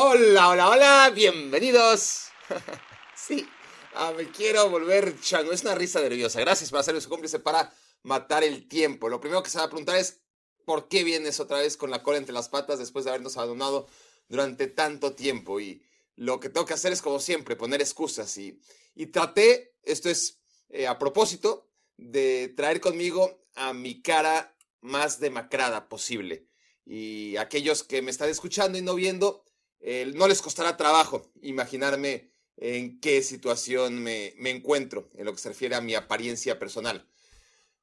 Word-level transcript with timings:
Hola, 0.00 0.50
hola, 0.50 0.68
hola, 0.68 1.12
bienvenidos. 1.12 2.28
sí, 3.16 3.44
ah, 3.96 4.12
me 4.16 4.30
quiero 4.30 4.70
volver 4.70 5.20
chango. 5.20 5.50
Es 5.50 5.62
una 5.62 5.74
risa 5.74 6.00
nerviosa. 6.00 6.38
Gracias 6.38 6.70
por 6.70 6.78
hacerme 6.78 7.00
su 7.00 7.08
cómplice 7.08 7.40
para 7.40 7.74
matar 8.04 8.44
el 8.44 8.68
tiempo. 8.68 9.08
Lo 9.08 9.18
primero 9.18 9.42
que 9.42 9.50
se 9.50 9.58
va 9.58 9.64
a 9.64 9.68
preguntar 9.68 9.96
es: 9.96 10.20
¿por 10.64 10.86
qué 10.86 11.02
vienes 11.02 11.40
otra 11.40 11.58
vez 11.58 11.76
con 11.76 11.90
la 11.90 12.04
cola 12.04 12.18
entre 12.18 12.32
las 12.32 12.48
patas 12.48 12.78
después 12.78 13.04
de 13.04 13.10
habernos 13.10 13.36
abandonado 13.36 13.88
durante 14.28 14.68
tanto 14.68 15.14
tiempo? 15.14 15.58
Y 15.58 15.82
lo 16.14 16.38
que 16.38 16.48
tengo 16.48 16.64
que 16.64 16.74
hacer 16.74 16.92
es, 16.92 17.02
como 17.02 17.18
siempre, 17.18 17.56
poner 17.56 17.80
excusas. 17.80 18.38
Y, 18.38 18.60
traté, 19.06 19.74
esto 19.82 20.08
es 20.10 20.38
eh, 20.68 20.86
a 20.86 20.96
propósito, 20.96 21.66
de 21.96 22.54
traer 22.56 22.80
conmigo 22.80 23.42
a 23.56 23.72
mi 23.72 24.00
cara 24.00 24.56
más 24.80 25.18
demacrada 25.18 25.88
posible. 25.88 26.46
Y 26.86 27.36
aquellos 27.36 27.82
que 27.82 28.00
me 28.00 28.12
están 28.12 28.30
escuchando 28.30 28.78
y 28.78 28.82
no 28.82 28.94
viendo, 28.94 29.42
no 29.80 30.28
les 30.28 30.42
costará 30.42 30.76
trabajo 30.76 31.30
imaginarme 31.42 32.30
en 32.60 33.00
qué 33.00 33.22
situación 33.22 34.02
me, 34.02 34.34
encuentro 34.50 35.08
en 35.14 35.24
lo 35.24 35.32
que 35.32 35.40
se 35.40 35.48
refiere 35.48 35.74
a 35.74 35.80
mi 35.80 35.94
apariencia 35.94 36.58
personal. 36.58 37.06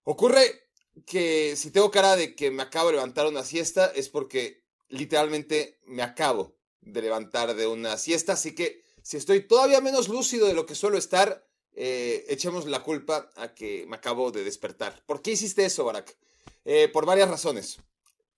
Ocurre 0.03 0.70
que 1.05 1.55
si 1.55 1.71
tengo 1.71 1.91
cara 1.91 2.15
de 2.15 2.35
que 2.35 2.51
me 2.51 2.63
acabo 2.63 2.87
de 2.87 2.95
levantar 2.95 3.27
una 3.27 3.43
siesta 3.43 3.91
es 3.95 4.09
porque 4.09 4.63
literalmente 4.89 5.79
me 5.85 6.03
acabo 6.03 6.55
de 6.81 7.01
levantar 7.01 7.55
de 7.55 7.67
una 7.67 7.98
siesta, 7.98 8.34
así 8.34 8.53
que 8.53 8.84
si 9.01 9.17
estoy 9.17 9.41
todavía 9.41 9.81
menos 9.81 10.09
lúcido 10.09 10.48
de 10.48 10.53
lo 10.53 10.65
que 10.65 10.75
suelo 10.75 10.98
estar, 10.98 11.48
eh, 11.73 12.25
echemos 12.29 12.65
la 12.65 12.84
culpa 12.84 13.29
a 13.35 13.53
que 13.53 13.85
me 13.87 13.98
acabo 13.98 14.31
de 14.31 14.43
despertar. 14.43 15.03
¿Por 15.05 15.21
qué 15.21 15.31
hiciste 15.31 15.65
eso, 15.65 15.84
Barack? 15.84 16.15
Eh, 16.63 16.89
por 16.89 17.05
varias 17.05 17.29
razones. 17.29 17.77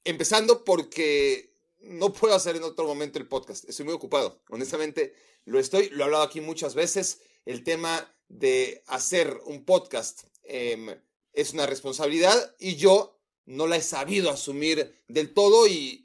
Empezando 0.04 0.64
porque 0.64 1.54
no 1.82 2.14
puedo 2.14 2.36
hacer 2.36 2.56
en 2.56 2.64
otro 2.64 2.86
momento 2.86 3.20
el 3.20 3.28
podcast. 3.28 3.68
Estoy 3.70 3.86
muy 3.86 3.94
ocupado. 3.94 4.42
Honestamente, 4.50 5.14
lo 5.46 5.60
estoy. 5.60 5.90
Lo 5.90 6.02
he 6.02 6.04
hablado 6.06 6.24
aquí 6.24 6.42
muchas 6.42 6.76
veces. 6.76 7.22
El 7.46 7.64
tema 7.64 8.14
de 8.28 8.84
hacer 8.88 9.40
un 9.46 9.64
podcast 9.64 10.24
em, 10.44 10.90
es 11.34 11.54
una 11.54 11.66
responsabilidad 11.66 12.56
y 12.60 12.76
yo 12.76 13.20
no 13.46 13.68
la 13.68 13.78
he 13.78 13.82
sabido 13.82 14.30
asumir 14.30 15.02
del 15.08 15.34
todo 15.34 15.68
y, 15.68 16.04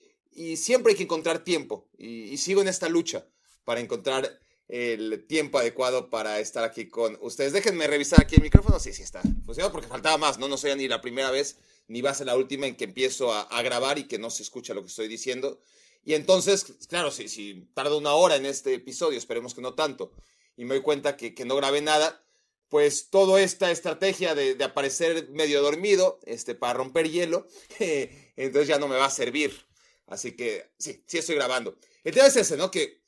siempre 0.56 0.92
hay 0.92 0.96
que 0.96 1.02
encontrar 1.02 1.44
tiempo. 1.44 1.88
Y, 1.98 2.36
sigo 2.38 2.62
en 2.62 2.68
esta 2.68 2.88
lucha 2.88 3.26
para 3.64 3.80
encontrar 3.80 4.40
el 4.68 5.26
tiempo 5.26 5.58
adecuado 5.58 6.08
para 6.08 6.40
estar 6.40 6.64
aquí 6.64 6.88
con 6.88 7.18
ustedes. 7.20 7.52
Déjenme 7.52 7.86
revisar 7.86 8.20
aquí 8.20 8.36
el 8.36 8.42
micrófono. 8.42 8.80
Sí, 8.80 8.92
sí 8.92 9.02
está 9.02 9.20
funcionando 9.44 9.72
porque 9.72 9.88
faltaba 9.88 10.16
más, 10.16 10.38
¿no? 10.38 10.48
No 10.48 10.56
soy 10.56 10.74
ni 10.76 10.88
la 10.88 11.00
primera 11.00 11.30
vez 11.30 11.58
ni 11.88 12.00
va 12.00 12.10
a 12.10 12.14
ser 12.14 12.26
la 12.26 12.36
última 12.36 12.66
en 12.66 12.76
que 12.76 12.84
empiezo 12.84 13.32
a, 13.32 13.62
grabar 13.62 13.98
y 13.98 14.04
que 14.04 14.18
no 14.18 14.30
se 14.30 14.42
escucha 14.42 14.74
lo 14.74 14.82
que 14.82 14.88
estoy 14.88 15.08
diciendo. 15.08 15.60
Y 16.04 16.14
entonces, 16.14 16.64
claro, 16.88 17.10
si, 17.10 17.28
si 17.28 17.68
tarda 17.74 17.96
una 17.96 18.12
hora 18.14 18.36
en 18.36 18.46
este 18.46 18.74
episodio, 18.74 19.18
esperemos 19.18 19.54
que 19.54 19.60
no 19.60 19.74
tanto, 19.74 20.12
y 20.56 20.64
me 20.64 20.74
doy 20.74 20.82
cuenta 20.82 21.16
que, 21.16 21.34
no 21.44 21.56
grabé 21.56 21.80
nada, 21.80 22.24
pues 22.68 23.10
toda 23.10 23.40
esta 23.40 23.70
estrategia 23.70 24.34
de, 24.34 24.62
aparecer 24.64 25.28
medio 25.30 25.62
dormido, 25.62 26.18
este, 26.24 26.54
para 26.54 26.74
romper 26.74 27.10
hielo, 27.10 27.46
entonces 28.36 28.68
ya 28.68 28.78
no 28.78 28.88
me 28.88 28.96
va 28.96 29.06
a 29.06 29.10
servir. 29.10 29.66
Así 30.06 30.32
que 30.32 30.70
sí, 30.78 31.02
sí 31.06 31.18
estoy 31.18 31.36
grabando. 31.36 31.76
El 32.04 32.14
tema 32.14 32.26
es 32.26 32.36
ese, 32.36 32.56
¿no? 32.56 32.70
Que 32.70 33.02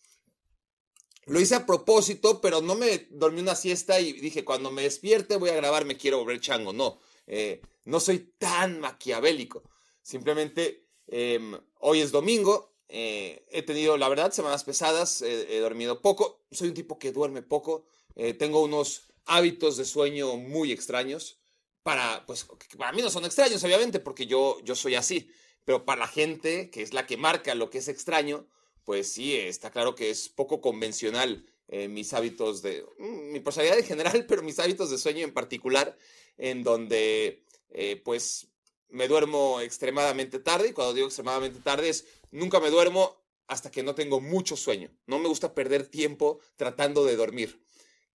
lo 1.26 1.40
hice 1.40 1.54
a 1.54 1.66
propósito, 1.66 2.40
pero 2.40 2.60
no 2.60 2.74
me 2.74 3.08
dormí 3.10 3.40
una 3.40 3.54
siesta 3.54 3.98
y 4.00 4.12
dije, 4.12 4.44
cuando 4.44 4.70
me 4.70 4.82
despierte 4.82 5.36
voy 5.36 5.50
a 5.50 5.54
grabar, 5.54 5.84
me 5.84 5.96
quiero 5.96 6.18
volver 6.18 6.40
chango. 6.40 6.72
No, 6.72 7.00
eh, 7.26 7.62
no 7.84 8.00
soy 8.00 8.34
tan 8.38 8.80
maquiavélico. 8.80 9.62
Simplemente 10.02 10.86
em, 11.06 11.58
hoy 11.80 12.00
es 12.00 12.12
domingo. 12.12 12.74
Eh, 12.88 13.44
he 13.50 13.62
tenido, 13.62 13.96
la 13.96 14.08
verdad, 14.08 14.32
semanas 14.32 14.64
pesadas. 14.64 15.22
he 15.22 15.58
dormido 15.58 16.00
poco. 16.00 16.44
Soy 16.50 16.68
un 16.68 16.74
tipo 16.74 16.98
que 16.98 17.12
duerme 17.12 17.42
poco. 17.42 17.86
Eh, 18.16 18.34
tengo 18.34 18.62
unos 18.62 19.08
hábitos 19.26 19.76
de 19.76 19.84
sueño 19.84 20.36
muy 20.36 20.72
extraños. 20.72 21.38
Para, 21.82 22.24
pues, 22.26 22.46
para 22.78 22.92
mí 22.92 23.02
no 23.02 23.10
son 23.10 23.24
extraños, 23.24 23.62
obviamente, 23.62 24.00
porque 24.00 24.26
yo, 24.26 24.58
yo 24.62 24.74
soy 24.74 24.94
así. 24.94 25.30
Pero 25.64 25.84
para 25.84 26.00
la 26.00 26.08
gente, 26.08 26.70
que 26.70 26.82
es 26.82 26.94
la 26.94 27.06
que 27.06 27.16
marca 27.16 27.54
lo 27.54 27.70
que 27.70 27.78
es 27.78 27.88
extraño, 27.88 28.46
pues 28.84 29.12
sí, 29.12 29.36
está 29.36 29.70
claro 29.70 29.94
que 29.94 30.10
es 30.10 30.28
poco 30.28 30.60
convencional 30.60 31.46
mis 31.68 32.12
hábitos 32.12 32.62
de, 32.62 32.84
mm, 32.98 33.32
mi 33.32 33.40
personalidad 33.40 33.78
en 33.78 33.86
general, 33.86 34.24
pero 34.28 34.42
mis 34.42 34.58
hábitos 34.58 34.90
de 34.90 34.98
sueño 34.98 35.24
en 35.24 35.32
particular, 35.32 35.96
en 36.36 36.62
donde 36.62 37.44
eh, 37.70 38.00
pues 38.04 38.48
me 38.88 39.08
duermo 39.08 39.60
extremadamente 39.60 40.38
tarde. 40.38 40.68
Y 40.68 40.72
cuando 40.72 40.94
digo 40.94 41.06
extremadamente 41.06 41.60
tarde 41.60 41.88
es 41.88 42.06
nunca 42.30 42.60
me 42.60 42.70
duermo 42.70 43.16
hasta 43.46 43.70
que 43.70 43.82
no 43.82 43.94
tengo 43.94 44.20
mucho 44.20 44.56
sueño. 44.56 44.90
No 45.06 45.18
me 45.18 45.28
gusta 45.28 45.54
perder 45.54 45.86
tiempo 45.86 46.40
tratando 46.56 47.04
de 47.04 47.16
dormir. 47.16 47.62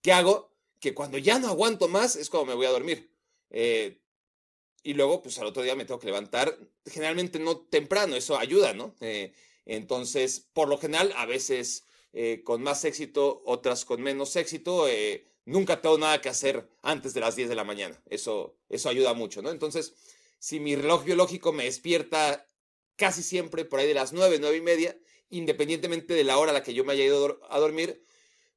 ¿Qué 0.01 0.11
hago? 0.11 0.55
Que 0.79 0.93
cuando 0.93 1.17
ya 1.17 1.39
no 1.39 1.49
aguanto 1.49 1.87
más 1.87 2.15
es 2.15 2.29
cuando 2.29 2.47
me 2.47 2.55
voy 2.55 2.65
a 2.65 2.71
dormir. 2.71 3.11
Eh, 3.49 4.01
y 4.81 4.93
luego, 4.93 5.21
pues 5.21 5.37
al 5.39 5.47
otro 5.47 5.61
día 5.61 5.75
me 5.75 5.85
tengo 5.85 5.99
que 5.99 6.07
levantar, 6.07 6.57
generalmente 6.85 7.37
no 7.37 7.57
temprano, 7.57 8.15
eso 8.15 8.37
ayuda, 8.37 8.73
¿no? 8.73 8.95
Eh, 9.01 9.33
entonces, 9.65 10.47
por 10.53 10.69
lo 10.69 10.77
general, 10.77 11.13
a 11.17 11.25
veces 11.25 11.83
con 12.43 12.63
más 12.63 12.85
éxito, 12.85 13.41
otras 13.45 13.85
con 13.85 14.01
menos 14.01 14.35
éxito, 14.35 14.87
nunca 15.45 15.81
tengo 15.81 15.97
nada 15.97 16.21
que 16.21 16.29
hacer 16.29 16.69
antes 16.81 17.13
de 17.13 17.19
las 17.19 17.35
10 17.35 17.49
de 17.49 17.55
la 17.55 17.63
mañana. 17.63 18.01
Eso, 18.09 18.55
eso 18.69 18.89
ayuda 18.89 19.13
mucho, 19.13 19.41
¿no? 19.41 19.51
Entonces, 19.51 19.93
si 20.39 20.59
mi 20.59 20.75
reloj 20.75 21.03
biológico 21.03 21.51
me 21.51 21.65
despierta 21.65 22.47
casi 22.95 23.23
siempre 23.23 23.65
por 23.65 23.79
ahí 23.79 23.87
de 23.87 23.93
las 23.93 24.13
9, 24.13 24.37
9 24.39 24.57
y 24.57 24.61
media, 24.61 24.97
independientemente 25.29 26.13
de 26.13 26.23
la 26.23 26.37
hora 26.37 26.51
a 26.51 26.53
la 26.53 26.63
que 26.63 26.73
yo 26.73 26.83
me 26.83 26.93
haya 26.93 27.05
ido 27.05 27.39
a 27.49 27.59
dormir, 27.59 28.03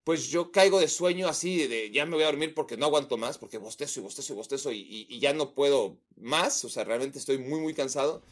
pues 0.05 0.29
yo 0.29 0.51
caigo 0.51 0.81
de 0.81 0.89
sueño 0.89 1.29
así, 1.29 1.67
de 1.67 1.91
ya 1.91 2.07
me 2.07 2.15
voy 2.15 2.25
a 2.25 2.27
dormir 2.27 2.55
porque 2.55 2.77
no 2.77 2.87
aguanto 2.87 3.17
más, 3.17 3.39
porque 3.39 3.59
bostezo 3.59 4.01
y 4.01 4.03
bostezo 4.03 4.33
y 4.33 4.37
bostezo 4.37 4.73
y, 4.73 5.07
y, 5.09 5.19
ya 5.21 5.33
no 5.33 5.55
puedo 5.55 5.99
más, 6.17 6.65
o 6.65 6.69
sea, 6.69 6.85
realmente 6.85 7.19
estoy 7.19 7.39
muy, 7.39 7.61
muy 7.61 7.75
cansado. 7.75 8.23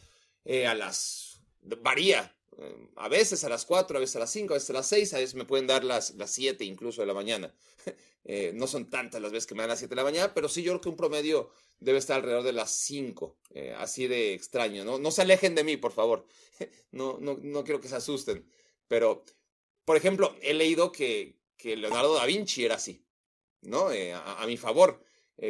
Eh, 0.43 0.67
a 0.67 0.73
las... 0.73 1.39
varía, 1.61 2.35
eh, 2.57 2.89
a 2.97 3.07
veces 3.07 3.43
a 3.43 3.49
las 3.49 3.65
4, 3.65 3.97
a 3.97 3.99
veces 3.99 4.15
a 4.17 4.19
las 4.19 4.31
5, 4.31 4.53
a 4.53 4.57
veces 4.57 4.69
a 4.69 4.73
las 4.73 4.87
6, 4.87 5.13
a 5.13 5.17
veces 5.17 5.35
me 5.35 5.45
pueden 5.45 5.67
dar 5.67 5.83
las, 5.83 6.15
las 6.15 6.31
7 6.31 6.63
incluso 6.65 7.01
de 7.01 7.07
la 7.07 7.13
mañana. 7.13 7.53
Eh, 8.23 8.51
no 8.53 8.67
son 8.67 8.87
tantas 8.87 9.19
las 9.19 9.31
veces 9.31 9.47
que 9.47 9.55
me 9.55 9.61
dan 9.61 9.69
las 9.69 9.79
7 9.79 9.89
de 9.89 9.95
la 9.95 10.03
mañana, 10.03 10.31
pero 10.35 10.47
sí 10.47 10.61
yo 10.61 10.73
creo 10.73 10.81
que 10.81 10.89
un 10.89 10.95
promedio 10.95 11.49
debe 11.79 11.97
estar 11.97 12.17
alrededor 12.17 12.43
de 12.43 12.53
las 12.53 12.69
5, 12.69 13.35
eh, 13.49 13.73
así 13.75 14.05
de 14.05 14.35
extraño, 14.35 14.85
¿no? 14.85 14.99
No 14.99 15.09
se 15.09 15.23
alejen 15.23 15.55
de 15.55 15.63
mí, 15.63 15.75
por 15.75 15.91
favor. 15.91 16.27
no, 16.91 17.17
no, 17.19 17.39
no 17.41 17.63
quiero 17.63 17.81
que 17.81 17.87
se 17.87 17.95
asusten. 17.95 18.47
Pero, 18.87 19.25
por 19.85 19.97
ejemplo, 19.97 20.35
he 20.43 20.53
leído 20.53 20.91
que, 20.91 21.39
que 21.57 21.75
Leonardo 21.75 22.13
da 22.13 22.27
Vinci 22.27 22.63
era 22.63 22.75
así, 22.75 23.03
¿no? 23.61 23.87
a, 23.87 24.45
mi 24.45 24.57
favor. 24.57 25.03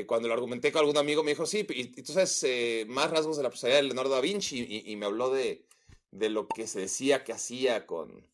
cuando 0.08 0.30
lo 0.30 0.34
argumenté 0.34 0.72
con 0.72 0.80
algún 0.80 0.98
amigo 0.98 1.24
me 1.24 1.32
dijo, 1.32 1.46
sí, 1.46 1.68
y, 1.70 2.06
sabes 2.06 2.46
más 2.88 3.12
rasgos 3.12 3.36
de 3.36 3.44
la 3.44 3.50
personalidad 3.50 3.82
de 3.82 3.88
Leonardo 3.88 4.12
da 4.12 4.22
Vinci 4.22 4.86
y 4.86 4.96
me 4.96 5.08
habló 5.08 5.30
de, 5.30 5.66
de 6.12 6.30
lo 6.30 6.48
que 6.48 6.68
se 6.68 6.82
decía 6.82 7.24
que 7.24 7.34
hacía 7.34 7.88
con, 7.88 8.28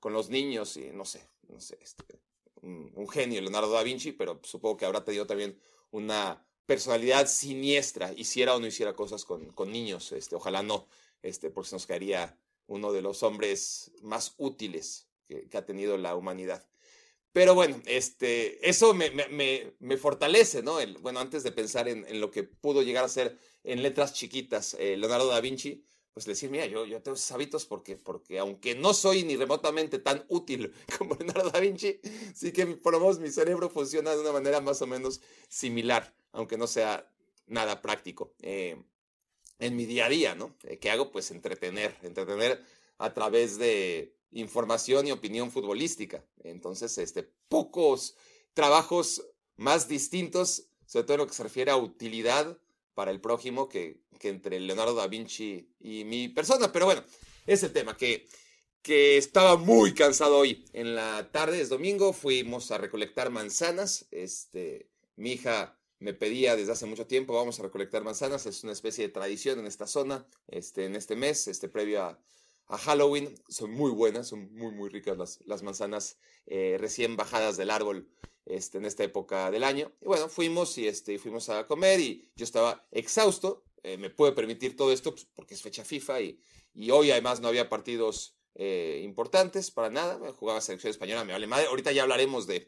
con 0.00 0.12
los 0.12 0.30
niños 0.30 0.76
y 0.76 0.90
no 0.92 1.04
sé, 1.04 1.28
no 1.48 1.60
sé, 1.60 1.78
este, 1.82 2.20
un, 2.62 3.08
genio, 3.08 3.40
Leonardo 3.40 3.70
da 3.70 3.82
Vinci, 3.82 4.12
pero 4.12 4.40
supongo 4.42 4.76
que 4.76 4.86
habrá 4.86 5.04
tenido 5.04 5.26
también 5.26 5.58
una 5.90 6.46
personalidad 6.66 7.26
siniestra, 7.26 8.12
hiciera 8.14 8.54
o 8.54 8.60
no 8.60 8.66
hiciera 8.66 8.94
cosas 8.94 9.24
con, 9.24 9.52
con 9.52 9.70
niños, 9.70 10.12
este, 10.12 10.34
ojalá 10.34 10.62
no, 10.62 10.88
este, 11.22 11.50
porque 11.50 11.70
se 11.70 11.76
nos 11.76 11.86
caería 11.86 12.38
uno 12.66 12.92
de 12.92 13.02
los 13.02 13.22
hombres 13.22 13.92
más 14.02 14.34
útiles 14.38 15.08
que, 15.28 15.48
ha 15.56 15.66
tenido 15.66 15.98
la 15.98 16.16
humanidad. 16.16 16.66
Pero 17.32 17.54
bueno, 17.54 17.80
este, 17.86 18.66
eso 18.68 18.94
me, 18.94 19.10
me, 19.10 19.72
me, 19.80 19.96
fortalece, 19.96 20.62
¿no? 20.62 20.78
El, 20.78 20.98
bueno, 20.98 21.18
antes 21.18 21.42
de 21.42 21.50
pensar 21.50 21.88
en, 21.88 22.20
lo 22.20 22.30
que 22.30 22.44
pudo 22.44 22.82
llegar 22.82 23.04
a 23.04 23.08
ser 23.08 23.38
en 23.64 23.82
letras 23.82 24.14
chiquitas 24.14 24.74
eh, 24.78 24.96
Leonardo 24.96 25.26
da 25.26 25.40
Vinci, 25.40 25.84
pues 26.14 26.26
decir, 26.26 26.48
mira, 26.48 26.64
yo, 26.66 26.86
yo 26.86 27.02
tengo 27.02 27.16
esos 27.16 27.30
hábitos 27.32 27.66
porque, 27.66 27.96
porque 27.96 28.38
aunque 28.38 28.76
no 28.76 28.94
soy 28.94 29.24
ni 29.24 29.36
remotamente 29.36 29.98
tan 29.98 30.24
útil 30.28 30.72
como 30.98 31.16
Leonardo 31.16 31.50
da 31.50 31.58
Vinci, 31.58 32.00
sí 32.34 32.52
que 32.52 32.66
por 32.66 32.92
lo 32.92 33.00
menos 33.00 33.18
mi 33.18 33.30
cerebro 33.30 33.68
funciona 33.68 34.12
de 34.12 34.20
una 34.20 34.32
manera 34.32 34.60
más 34.60 34.80
o 34.80 34.86
menos 34.86 35.20
similar, 35.48 36.14
aunque 36.30 36.56
no 36.56 36.68
sea 36.68 37.10
nada 37.46 37.82
práctico. 37.82 38.32
Eh, 38.42 38.80
en 39.58 39.76
mi 39.76 39.86
día 39.86 40.06
a 40.06 40.08
día, 40.08 40.34
¿no? 40.36 40.56
Eh, 40.62 40.78
¿Qué 40.78 40.90
hago? 40.90 41.10
Pues 41.10 41.32
entretener, 41.32 41.96
entretener 42.02 42.62
a 42.98 43.12
través 43.12 43.58
de 43.58 44.14
información 44.30 45.08
y 45.08 45.12
opinión 45.12 45.50
futbolística. 45.50 46.24
Entonces, 46.44 46.96
este, 46.98 47.24
pocos 47.48 48.16
trabajos 48.52 49.26
más 49.56 49.88
distintos, 49.88 50.68
sobre 50.86 51.04
todo 51.04 51.14
en 51.14 51.20
lo 51.20 51.26
que 51.26 51.34
se 51.34 51.42
refiere 51.42 51.72
a 51.72 51.76
utilidad 51.76 52.58
para 52.94 53.10
el 53.10 53.20
prójimo 53.20 53.68
que, 53.68 54.00
que 54.18 54.28
entre 54.28 54.60
Leonardo 54.60 54.94
da 54.94 55.06
Vinci 55.06 55.68
y 55.80 56.04
mi 56.04 56.28
persona. 56.28 56.72
Pero 56.72 56.86
bueno, 56.86 57.04
es 57.46 57.62
el 57.62 57.72
tema, 57.72 57.96
que, 57.96 58.26
que 58.82 59.16
estaba 59.16 59.56
muy 59.56 59.94
cansado 59.94 60.38
hoy. 60.38 60.64
En 60.72 60.94
la 60.94 61.30
tarde, 61.30 61.60
es 61.60 61.68
domingo, 61.68 62.12
fuimos 62.12 62.70
a 62.70 62.78
recolectar 62.78 63.30
manzanas. 63.30 64.06
Este, 64.10 64.88
mi 65.16 65.32
hija 65.32 65.78
me 65.98 66.14
pedía 66.14 66.56
desde 66.56 66.72
hace 66.72 66.86
mucho 66.86 67.06
tiempo, 67.06 67.34
vamos 67.34 67.58
a 67.58 67.62
recolectar 67.62 68.02
manzanas. 68.02 68.46
Es 68.46 68.62
una 68.64 68.72
especie 68.72 69.06
de 69.06 69.12
tradición 69.12 69.58
en 69.58 69.66
esta 69.66 69.86
zona, 69.86 70.26
este, 70.48 70.86
en 70.86 70.96
este 70.96 71.16
mes, 71.16 71.48
este, 71.48 71.68
previo 71.68 72.02
a, 72.02 72.20
a 72.68 72.78
Halloween. 72.78 73.34
Son 73.48 73.70
muy 73.70 73.90
buenas, 73.90 74.28
son 74.28 74.52
muy, 74.54 74.72
muy 74.72 74.88
ricas 74.88 75.16
las, 75.16 75.40
las 75.46 75.62
manzanas 75.62 76.18
eh, 76.46 76.76
recién 76.78 77.16
bajadas 77.16 77.56
del 77.56 77.70
árbol 77.70 78.08
este, 78.44 78.78
en 78.78 78.84
esta 78.84 79.04
época 79.04 79.50
del 79.50 79.64
año. 79.64 79.92
Y 80.00 80.06
bueno, 80.06 80.28
fuimos 80.28 80.76
y 80.78 80.86
este, 80.86 81.18
fuimos 81.18 81.48
a 81.48 81.66
comer 81.66 82.00
y 82.00 82.30
yo 82.36 82.44
estaba 82.44 82.86
exhausto. 82.90 83.64
Eh, 83.82 83.98
me 83.98 84.10
pude 84.10 84.32
permitir 84.32 84.76
todo 84.76 84.92
esto 84.92 85.12
pues, 85.12 85.26
porque 85.34 85.54
es 85.54 85.62
fecha 85.62 85.84
FIFA 85.84 86.20
y, 86.20 86.40
y 86.74 86.90
hoy 86.90 87.10
además 87.10 87.40
no 87.40 87.48
había 87.48 87.68
partidos 87.68 88.36
eh, 88.54 89.00
importantes 89.04 89.70
para 89.70 89.90
nada. 89.90 90.18
Jugaba 90.32 90.60
selección 90.60 90.90
española, 90.90 91.24
me 91.24 91.32
vale 91.32 91.46
madre. 91.46 91.66
Ahorita 91.66 91.92
ya 91.92 92.02
hablaremos 92.02 92.46
de, 92.46 92.66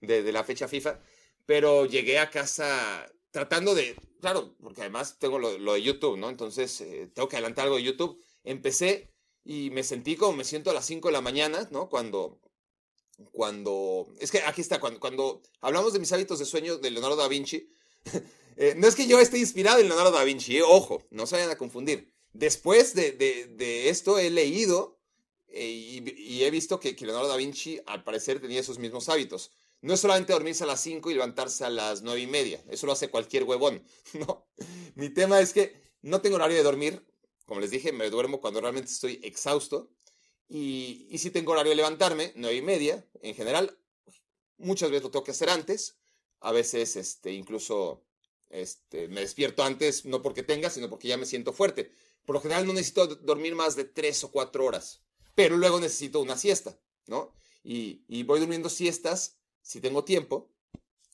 de, 0.00 0.32
la 0.32 0.44
fecha 0.44 0.68
FIFA. 0.68 1.00
Pero 1.46 1.86
llegué 1.86 2.18
a 2.18 2.30
casa 2.30 3.10
tratando 3.32 3.74
de, 3.74 3.96
claro, 4.20 4.54
porque 4.60 4.82
además 4.82 5.18
tengo 5.18 5.38
lo, 5.38 5.72
de 5.72 5.82
YouTube, 5.82 6.16
¿no? 6.16 6.30
Entonces 6.30 6.84
tengo 7.14 7.28
que 7.28 7.36
adelantar 7.36 7.64
algo 7.64 7.76
de 7.76 7.82
YouTube. 7.82 8.22
Empecé 8.44 9.11
y 9.44 9.70
me 9.70 9.82
sentí 9.82 10.16
como 10.16 10.36
me 10.36 10.44
siento 10.44 10.70
a 10.70 10.74
las 10.74 10.86
5 10.86 11.08
de 11.08 11.12
la 11.12 11.20
mañana, 11.20 11.68
¿no? 11.70 11.88
Cuando, 11.88 12.38
cuando, 13.32 14.08
es 14.18 14.30
que 14.30 14.42
aquí 14.42 14.60
está, 14.60 14.80
cuando, 14.80 15.00
cuando 15.00 15.42
hablamos 15.60 15.92
de 15.92 15.98
mis 15.98 16.12
hábitos 16.12 16.38
de 16.38 16.44
sueño 16.44 16.78
de 16.78 16.90
Leonardo 16.90 17.16
da 17.16 17.28
Vinci, 17.28 17.70
eh, 18.56 18.74
no 18.76 18.86
es 18.86 18.94
que 18.94 19.06
yo 19.06 19.18
esté 19.18 19.38
inspirado 19.38 19.80
en 19.80 19.88
Leonardo 19.88 20.12
da 20.12 20.24
Vinci, 20.24 20.58
eh, 20.58 20.62
ojo, 20.62 21.02
no 21.10 21.26
se 21.26 21.36
vayan 21.36 21.50
a 21.50 21.58
confundir. 21.58 22.12
Después 22.32 22.94
de, 22.94 23.12
de, 23.12 23.46
de 23.46 23.90
esto 23.90 24.18
he 24.18 24.30
leído 24.30 24.98
eh, 25.48 26.02
y, 26.16 26.44
he 26.44 26.50
visto 26.50 26.80
que, 26.80 26.96
que, 26.96 27.04
Leonardo 27.04 27.28
da 27.28 27.36
Vinci 27.36 27.78
al 27.86 28.04
parecer 28.04 28.40
tenía 28.40 28.60
esos 28.60 28.78
mismos 28.78 29.08
hábitos. 29.08 29.50
No 29.82 29.94
es 29.94 30.00
solamente 30.00 30.32
dormirse 30.32 30.64
a 30.64 30.68
las 30.68 30.80
5 30.80 31.10
y 31.10 31.14
levantarse 31.14 31.64
a 31.64 31.70
las 31.70 32.02
9 32.02 32.20
y 32.20 32.26
media, 32.28 32.62
eso 32.70 32.86
lo 32.86 32.92
hace 32.92 33.08
cualquier 33.08 33.44
huevón, 33.44 33.84
¿no? 34.14 34.46
Mi 34.94 35.10
tema 35.10 35.40
es 35.40 35.52
que 35.52 35.74
no 36.02 36.20
tengo 36.20 36.36
horario 36.36 36.56
de 36.56 36.62
dormir, 36.62 37.04
como 37.46 37.60
les 37.60 37.70
dije, 37.70 37.92
me 37.92 38.10
duermo 38.10 38.40
cuando 38.40 38.60
realmente 38.60 38.90
estoy 38.90 39.20
exhausto. 39.22 39.90
Y, 40.48 41.16
si 41.18 41.30
tengo 41.30 41.52
horario 41.52 41.70
de 41.70 41.76
levantarme, 41.76 42.32
nueve 42.36 42.56
y 42.56 42.62
media, 42.62 43.06
en 43.22 43.34
general, 43.34 43.78
muchas 44.58 44.90
veces 44.90 45.04
lo 45.04 45.10
tengo 45.10 45.24
que 45.24 45.30
hacer 45.30 45.50
antes. 45.50 45.98
A 46.40 46.52
veces, 46.52 46.96
este, 46.96 47.32
incluso, 47.32 48.04
este, 48.50 49.08
me 49.08 49.20
despierto 49.20 49.62
antes, 49.62 50.04
no 50.04 50.22
porque 50.22 50.42
tenga, 50.42 50.70
sino 50.70 50.90
porque 50.90 51.08
ya 51.08 51.16
me 51.16 51.26
siento 51.26 51.52
fuerte. 51.52 51.92
Por 52.24 52.34
lo 52.34 52.40
general 52.40 52.66
no 52.66 52.72
necesito 52.72 53.06
dormir 53.06 53.54
más 53.54 53.76
de 53.76 53.84
tres 53.84 54.22
o 54.24 54.30
cuatro 54.30 54.64
horas, 54.64 55.02
pero 55.34 55.56
luego 55.56 55.80
necesito 55.80 56.20
una 56.20 56.36
siesta, 56.36 56.78
¿no? 57.06 57.34
Y, 57.64 58.04
y 58.06 58.22
voy 58.24 58.40
durmiendo 58.40 58.68
siestas 58.68 59.38
si 59.62 59.80
tengo 59.80 60.04
tiempo. 60.04 60.50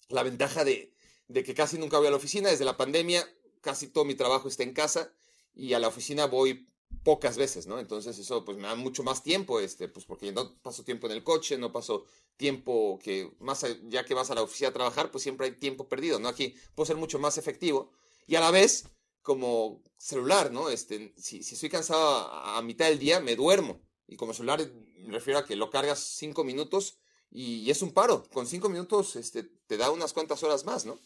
La 0.09 0.23
ventaja 0.23 0.65
de, 0.65 0.95
de 1.29 1.45
que 1.45 1.55
casi 1.55 1.79
nunca 1.79 1.99
voy 1.99 2.09
a 2.09 2.11
la 2.11 2.17
oficina, 2.17 2.51
desde 2.51 2.65
la 2.65 2.77
pandemia, 2.77 3.27
casi 3.61 3.89
todo 3.89 4.05
mi 4.05 4.15
trabajo 4.15 4.49
está 4.49 4.63
en 4.63 4.73
casa 4.73 5.15
y 5.59 5.75
a 5.75 5.81
la 5.81 5.89
oficina 5.89 6.27
voy 6.27 6.69
pocas 7.03 7.37
veces, 7.37 7.67
¿no? 7.67 7.79
Entonces 7.81 8.17
eso 8.19 8.45
pues 8.45 8.57
me 8.57 8.69
da 8.69 8.77
mucho 8.77 9.03
más 9.03 9.23
tiempo, 9.23 9.61
este, 9.61 9.89
pues 9.89 10.07
porque 10.07 10.33
no 10.33 10.57
paso 10.63 10.85
tiempo 10.85 11.07
en 11.07 11.13
el 11.13 11.25
coche, 11.25 11.59
no 11.59 11.73
paso 11.73 12.05
tiempo 12.37 12.99
que 13.03 13.31
más 13.41 13.67
ya 13.89 14.05
que 14.05 14.15
vas 14.15 14.31
a 14.31 14.35
la 14.37 14.43
oficina 14.43 14.71
a 14.71 14.73
trabajar, 14.73 15.11
pues 15.11 15.23
siempre 15.23 15.47
hay 15.47 15.53
tiempo 15.53 15.89
perdido, 15.89 16.19
¿no? 16.21 16.29
Aquí 16.29 16.55
puedo 16.75 16.87
ser 16.87 16.97
mucho 16.97 17.19
más 17.19 17.37
efectivo 17.39 17.91
y 18.27 18.37
a 18.37 18.41
la 18.41 18.53
vez 18.53 18.89
como 19.23 19.83
celular, 19.99 20.53
¿no? 20.53 20.71
Este, 20.71 21.13
si, 21.17 21.43
si 21.43 21.55
estoy 21.55 21.69
cansado 21.69 22.07
a, 22.07 22.57
a, 22.57 22.63
mitad 22.63 22.87
del 22.87 23.01
día, 23.01 23.21
me 23.21 23.35
duermo 23.35 23.81
y 24.07 24.17
como 24.17 24.33
celular 24.33 24.71
me 24.99 25.13
refiero 25.13 25.41
a 25.41 25.45
que 25.45 25.57
lo 25.57 25.71
cargas 25.71 25.99
cinco 25.99 26.45
minutos 26.45 26.99
y, 27.31 27.57
y 27.57 27.71
es 27.71 27.83
un 27.83 27.93
paro, 27.93 28.25
con 28.33 28.47
cinco 28.47 28.69
minutos 28.69 29.17
este, 29.17 29.43
te 29.43 29.77
da 29.77 29.91
unas 29.91 30.13
cuantas 30.13 30.43
horas 30.45 30.65
más, 30.65 30.87
¿no? 30.87 31.01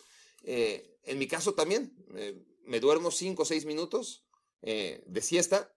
Eh, 0.45 0.99
en 1.05 1.19
mi 1.19 1.27
caso 1.27 1.55
también, 1.55 1.97
eh, 2.15 2.45
me 2.65 2.81
duermo 2.81 3.11
cinco 3.11 3.43
o 3.43 3.47
seis 3.47 3.65
minutos 3.65 4.25
eh, 4.63 5.03
de 5.07 5.21
siesta 5.21 5.75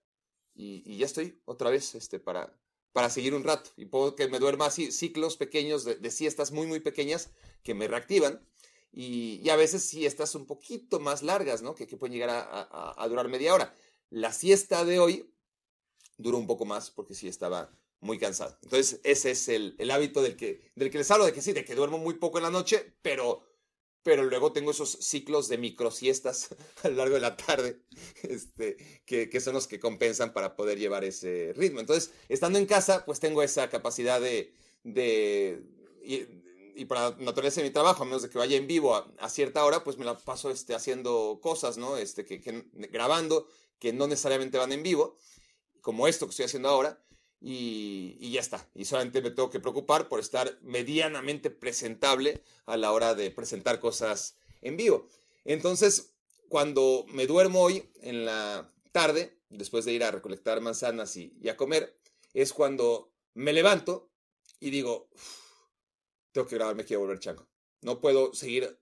y, 0.54 0.96
ya 0.96 1.06
estoy 1.06 1.40
otra 1.44 1.70
vez 1.70 1.94
este, 1.94 2.18
para, 2.18 2.58
para 2.92 3.10
seguir 3.10 3.34
un 3.34 3.44
rato. 3.44 3.70
Y 3.76 3.86
puedo 3.86 4.16
que 4.16 4.28
me 4.28 4.38
duerma 4.38 4.66
así 4.66 4.90
ciclos 4.90 5.36
pequeños 5.36 5.84
de, 5.84 6.10
siestas 6.10 6.50
muy, 6.52 6.66
muy 6.66 6.80
pequeñas 6.80 7.30
que 7.62 7.74
me 7.74 7.88
reactivan. 7.88 8.40
Y, 8.92 9.48
a 9.50 9.56
veces 9.56 9.82
siestas 9.82 10.34
un 10.34 10.46
poquito 10.46 10.98
más 10.98 11.22
largas, 11.22 11.62
¿no? 11.62 11.74
Que, 11.74 11.86
que 11.86 11.96
pueden 11.96 12.14
llegar 12.14 12.30
a, 12.30 13.06
durar 13.08 13.28
media 13.28 13.54
hora. 13.54 13.74
La 14.08 14.32
siesta 14.32 14.84
de 14.84 14.98
hoy 14.98 15.30
duró 16.16 16.38
un 16.38 16.46
poco 16.46 16.64
más 16.64 16.90
porque 16.90 17.14
sí 17.14 17.28
estaba 17.28 17.70
muy 18.00 18.18
cansado. 18.18 18.56
Entonces, 18.62 19.00
ese 19.04 19.32
es 19.32 19.48
el, 19.48 19.74
el 19.78 19.90
hábito 19.90 20.22
del 20.22 20.36
que, 20.36 20.70
del 20.74 20.90
que 20.90 20.98
les 20.98 21.10
hablo, 21.10 21.26
de 21.26 21.32
que 21.32 21.42
sí, 21.42 21.52
de 21.52 21.64
que 21.64 21.74
duermo 21.74 21.98
muy 21.98 22.14
poco 22.14 22.38
en 22.38 22.44
la 22.44 22.50
noche, 22.50 22.94
pero 23.02 23.42
pero 24.06 24.22
luego 24.22 24.52
tengo 24.52 24.70
esos 24.70 24.90
ciclos 25.00 25.48
de 25.48 25.58
microsiestas 25.58 26.50
a 26.84 26.88
lo 26.90 26.94
largo 26.94 27.16
de 27.16 27.20
la 27.20 27.36
tarde, 27.36 27.80
este, 28.22 28.76
que, 29.04 29.28
que, 29.28 29.40
son 29.40 29.54
los 29.54 29.66
que 29.66 29.80
compensan 29.80 30.32
para 30.32 30.54
poder 30.54 30.78
llevar 30.78 31.02
ese 31.02 31.52
ritmo. 31.56 31.80
Entonces, 31.80 32.12
estando 32.28 32.60
en 32.60 32.66
casa, 32.66 33.04
pues 33.04 33.18
tengo 33.18 33.42
esa 33.42 33.68
capacidad 33.68 34.20
de, 34.20 34.54
de 34.84 35.60
y, 36.04 36.84
para 36.84 37.16
naturaleza 37.18 37.60
de 37.60 37.66
mi 37.66 37.72
trabajo, 37.72 38.04
a 38.04 38.06
menos 38.06 38.22
de 38.22 38.30
que 38.30 38.38
vaya 38.38 38.56
en 38.56 38.68
vivo 38.68 38.94
a, 38.94 39.12
a 39.18 39.28
cierta 39.28 39.64
hora, 39.64 39.82
pues 39.82 39.98
me 39.98 40.04
la 40.04 40.16
paso 40.16 40.52
este, 40.52 40.76
haciendo 40.76 41.40
cosas, 41.42 41.76
¿no? 41.76 41.96
Este, 41.96 42.24
que, 42.24 42.40
que, 42.40 42.64
grabando, 42.92 43.48
que 43.80 43.92
no 43.92 44.06
necesariamente 44.06 44.56
van 44.56 44.70
en 44.70 44.84
vivo, 44.84 45.16
como 45.80 46.06
esto 46.06 46.26
que 46.26 46.30
estoy 46.30 46.44
haciendo 46.44 46.68
ahora, 46.68 47.04
y, 47.40 48.30
ya 48.30 48.40
está. 48.40 48.68
Y 48.74 48.84
solamente 48.84 49.22
me 49.22 49.30
tengo 49.30 49.50
que 49.50 49.60
preocupar 49.60 50.08
por 50.08 50.20
estar 50.20 50.58
medianamente 50.62 51.50
presentable 51.50 52.42
a 52.66 52.76
la 52.76 52.92
hora 52.92 53.14
de 53.14 53.30
presentar 53.30 53.80
cosas 53.80 54.36
en 54.62 54.76
vivo. 54.76 55.08
Entonces, 55.44 56.14
cuando 56.48 57.06
me 57.08 57.26
duermo 57.26 57.62
hoy 57.62 57.88
en 58.02 58.24
la 58.24 58.72
tarde, 58.92 59.38
después 59.50 59.84
de 59.84 59.92
ir 59.92 60.04
a 60.04 60.10
recolectar 60.10 60.60
manzanas 60.60 61.16
y, 61.16 61.48
a 61.48 61.56
comer, 61.56 61.96
es 62.34 62.52
cuando 62.52 63.12
me 63.34 63.52
levanto 63.52 64.10
y 64.60 64.70
digo, 64.70 65.08
tengo 66.32 66.46
que 66.46 66.56
grabarme, 66.56 66.84
quiero 66.84 67.00
volver 67.00 67.18
chango. 67.18 67.46
No 67.82 68.00
puedo 68.00 68.34
seguir 68.34 68.80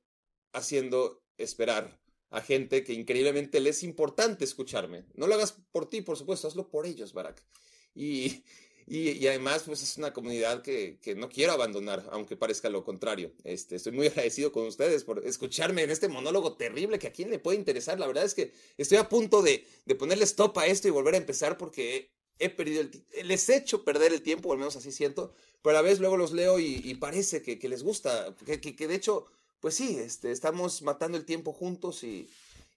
haciendo 0.53 1.23
esperar 1.37 2.01
a 2.31 2.41
gente 2.41 2.83
que 2.83 2.93
increíblemente 2.93 3.61
les 3.61 3.79
es 3.79 3.83
importante 3.83 4.45
escucharme. 4.45 5.05
No 5.15 5.27
lo 5.27 5.35
hagas 5.35 5.57
por 5.71 5.89
ti, 5.89 6.01
por 6.01 6.17
supuesto, 6.17 6.49
hazlo 6.49 6.69
por 6.69 6.87
ellos, 6.87 7.13
Barack. 7.13 7.45
Y, 7.95 8.43
y, 8.87 9.27
además, 9.27 9.63
pues 9.65 9.83
es 9.83 9.97
una 9.97 10.13
comunidad 10.13 10.63
que, 10.63 10.99
que, 11.01 11.15
no 11.15 11.31
quiero 11.31 11.53
abandonar, 11.53 12.07
aunque 12.13 12.37
parezca 12.37 12.69
lo 12.69 12.85
contrario. 12.85 13.33
Este, 13.43 13.77
estoy 13.77 13.93
muy 13.93 14.07
agradecido 14.09 14.53
con 14.53 14.67
ustedes 14.67 15.05
por 15.05 15.25
escucharme 15.27 15.83
en 15.83 15.91
este 15.91 16.09
monólogo 16.09 16.57
terrible 16.57 16.99
que 16.99 17.07
a 17.07 17.13
quién 17.13 17.31
le 17.31 17.39
puede 17.39 17.59
interesar. 17.59 17.99
La 17.99 18.07
verdad 18.07 18.25
es 18.25 18.35
que 18.35 18.53
estoy 18.77 18.99
a 18.99 19.09
punto 19.09 19.43
de, 19.43 19.67
de 19.87 19.95
ponerle 19.95 20.25
stop 20.25 20.59
a 20.59 20.67
esto 20.67 20.89
y 20.89 20.91
volver 20.91 21.15
a 21.15 21.19
empezar 21.19 21.57
porque 21.57 22.11
he, 22.39 22.51
perdido 22.51 22.83
el 22.83 23.29
les 23.29 23.49
he 23.49 23.57
hecho 23.57 23.85
perder 23.85 24.13
el 24.13 24.23
tiempo, 24.23 24.53
al 24.53 24.59
menos 24.59 24.77
así 24.77 24.93
siento, 24.93 25.33
pero 25.63 25.79
a 25.79 25.83
vez 25.83 25.99
luego 25.99 26.19
los 26.19 26.33
leo 26.33 26.59
y, 26.59 26.95
parece 26.97 27.41
que, 27.41 27.59
que, 27.59 27.69
les 27.69 27.83
gusta, 27.83 28.37
que, 28.45 28.61
que, 28.61 28.89
de 28.89 28.95
hecho, 28.95 29.27
pues 29.61 29.75
sí, 29.75 29.97
este, 29.99 30.31
estamos 30.31 30.83
matando 30.83 31.17
el 31.17 31.25
tiempo 31.25 31.55
juntos 31.55 32.05
y, 32.05 32.29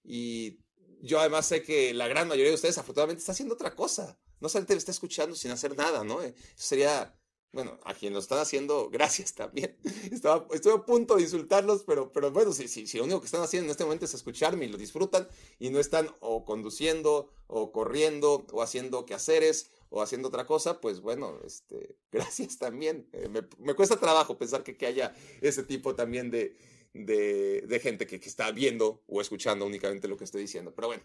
y 0.05 0.59
yo 1.01 1.19
además 1.19 1.47
sé 1.47 1.63
que 1.63 1.93
la 1.93 2.07
gran 2.07 2.29
mayoría 2.29 2.51
de 2.51 2.55
ustedes 2.55 2.77
afortunadamente 2.77 3.19
está 3.19 3.33
haciendo 3.33 3.55
otra 3.55 3.75
cosa 3.75 4.17
no 4.39 4.49
solamente 4.49 4.73
me 4.73 4.79
está 4.79 4.91
escuchando 4.91 5.35
sin 5.35 5.51
hacer 5.51 5.75
nada, 5.75 6.03
¿no? 6.03 6.21
Eso 6.21 6.35
sería, 6.55 7.15
bueno, 7.51 7.79
a 7.83 7.93
quien 7.93 8.13
lo 8.13 8.19
están 8.19 8.39
haciendo, 8.39 8.89
gracias 8.91 9.33
también. 9.33 9.77
Estaba, 10.11 10.47
estoy 10.51 10.73
a 10.73 10.85
punto 10.85 11.15
de 11.15 11.23
insultarlos, 11.23 11.83
pero, 11.83 12.11
pero 12.11 12.31
bueno, 12.31 12.53
si, 12.53 12.67
si, 12.67 12.87
si 12.87 12.97
lo 12.97 13.05
único 13.05 13.19
que 13.19 13.25
están 13.25 13.41
haciendo 13.41 13.65
en 13.65 13.71
este 13.71 13.83
momento 13.83 14.05
es 14.05 14.13
escucharme 14.13 14.65
y 14.65 14.69
lo 14.69 14.77
disfrutan 14.77 15.27
y 15.59 15.69
no 15.69 15.79
están 15.79 16.09
o 16.19 16.45
conduciendo 16.45 17.31
o 17.47 17.71
corriendo 17.71 18.45
o 18.51 18.61
haciendo 18.61 19.05
quehaceres 19.05 19.71
o 19.89 20.01
haciendo 20.01 20.27
otra 20.27 20.45
cosa, 20.45 20.81
pues 20.81 21.01
bueno, 21.01 21.39
este, 21.45 21.95
gracias 22.11 22.57
también. 22.57 23.07
Eh, 23.13 23.29
me, 23.59 23.73
cuesta 23.73 23.99
trabajo 23.99 24.37
pensar 24.37 24.63
que, 24.63 24.77
que 24.77 24.85
haya 24.85 25.15
ese 25.41 25.63
tipo 25.63 25.95
también 25.95 26.29
de, 26.29 26.55
de, 26.93 27.79
gente 27.81 28.07
que, 28.07 28.19
que, 28.19 28.29
está 28.29 28.51
viendo 28.51 29.03
o 29.07 29.21
escuchando 29.21 29.65
únicamente 29.65 30.07
lo 30.07 30.17
que 30.17 30.23
estoy 30.23 30.41
diciendo. 30.41 30.73
Pero 30.75 30.87
bueno, 30.87 31.03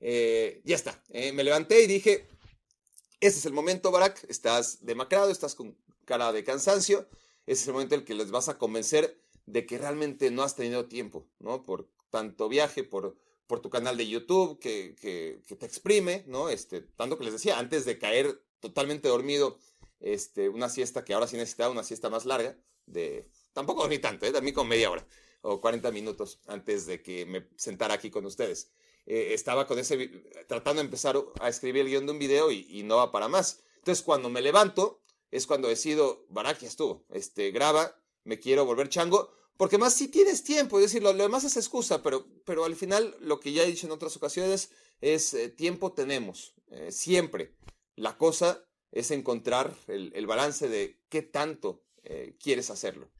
eh, 0.00 0.60
ya 0.64 0.76
está. 0.76 1.02
Eh, 1.10 1.32
me 1.32 1.44
levanté 1.44 1.82
y 1.82 1.86
dije, 1.86 2.26
ese 3.26 3.38
es 3.38 3.46
el 3.46 3.52
momento, 3.52 3.90
Barack. 3.90 4.24
Estás 4.28 4.84
demacrado, 4.84 5.30
estás 5.30 5.54
con 5.54 5.76
cara 6.04 6.32
de 6.32 6.44
cansancio. 6.44 7.08
Ese 7.46 7.62
es 7.62 7.66
el 7.68 7.72
momento 7.72 7.94
en 7.94 8.02
el 8.02 8.06
que 8.06 8.14
les 8.14 8.30
vas 8.30 8.48
a 8.48 8.58
convencer 8.58 9.18
de 9.46 9.66
que 9.66 9.78
realmente 9.78 10.30
no 10.30 10.42
has 10.42 10.56
tenido 10.56 10.86
tiempo, 10.86 11.26
¿no? 11.38 11.64
Por 11.64 11.88
tanto 12.10 12.48
viaje, 12.48 12.84
por, 12.84 13.16
por 13.46 13.60
tu 13.60 13.70
canal 13.70 13.96
de 13.96 14.08
YouTube 14.08 14.58
que, 14.58 14.94
que, 15.00 15.56
te 15.56 15.66
exprime, 15.66 16.24
¿no? 16.26 16.48
Este, 16.48 16.82
tanto 16.82 17.18
que 17.18 17.24
les 17.24 17.32
decía, 17.32 17.58
antes 17.58 17.84
de 17.84 17.98
caer 17.98 18.42
totalmente 18.60 19.08
dormido, 19.08 19.58
este, 20.00 20.48
una 20.48 20.68
siesta 20.68 21.04
que 21.04 21.14
ahora 21.14 21.26
sí 21.26 21.36
necesitaba 21.36 21.72
una 21.72 21.82
siesta 21.82 22.10
más 22.10 22.26
larga, 22.26 22.56
de, 22.86 23.28
tampoco 23.52 23.82
dormí 23.82 23.98
tanto, 23.98 24.26
¿eh? 24.26 24.32
dormí 24.32 24.52
como 24.52 24.68
media 24.68 24.90
hora 24.90 25.06
o 25.40 25.60
40 25.60 25.90
minutos 25.92 26.40
antes 26.46 26.86
de 26.86 27.02
que 27.02 27.26
me 27.26 27.46
sentara 27.56 27.94
aquí 27.94 28.10
con 28.10 28.24
ustedes 28.24 28.70
eh, 29.06 29.34
estaba 29.34 29.66
con 29.66 29.78
ese, 29.78 30.08
tratando 30.46 30.80
de 30.80 30.86
empezar 30.86 31.16
a 31.40 31.48
escribir 31.48 31.82
el 31.82 31.88
guion 31.88 32.06
de 32.06 32.12
un 32.12 32.18
video 32.18 32.50
y, 32.50 32.82
no 32.84 32.96
va 32.96 33.10
para 33.10 33.28
más. 33.28 33.62
Entonces, 33.78 34.02
cuando 34.02 34.30
me 34.30 34.40
levanto, 34.40 35.02
es 35.30 35.46
cuando 35.46 35.68
decido, 35.68 36.26
Barak 36.30 36.62
estuvo, 36.62 37.04
este, 37.10 37.50
graba, 37.50 38.00
me 38.24 38.40
quiero 38.40 38.64
volver 38.64 38.88
chango, 38.88 39.30
porque 39.56 39.78
más 39.78 39.94
si 39.94 40.08
tienes 40.08 40.42
tiempo, 40.42 40.78
es 40.78 40.86
decir, 40.86 41.02
lo, 41.02 41.12
demás 41.12 41.44
es 41.44 41.56
excusa, 41.56 42.02
pero, 42.02 42.26
pero 42.44 42.64
al 42.64 42.76
final 42.76 43.16
lo 43.20 43.40
que 43.40 43.52
ya 43.52 43.62
he 43.62 43.66
dicho 43.66 43.86
en 43.86 43.92
otras 43.92 44.16
ocasiones 44.16 44.70
es 45.00 45.34
eh, 45.34 45.48
tiempo 45.48 45.92
tenemos, 45.92 46.54
eh, 46.70 46.90
siempre. 46.90 47.54
La 47.94 48.16
cosa 48.16 48.64
es 48.90 49.10
encontrar 49.10 49.76
el, 49.86 50.26
balance 50.26 50.68
de 50.68 51.00
qué 51.08 51.22
tanto 51.22 51.84
quieres 52.38 52.70
hacerlo. 52.70 53.10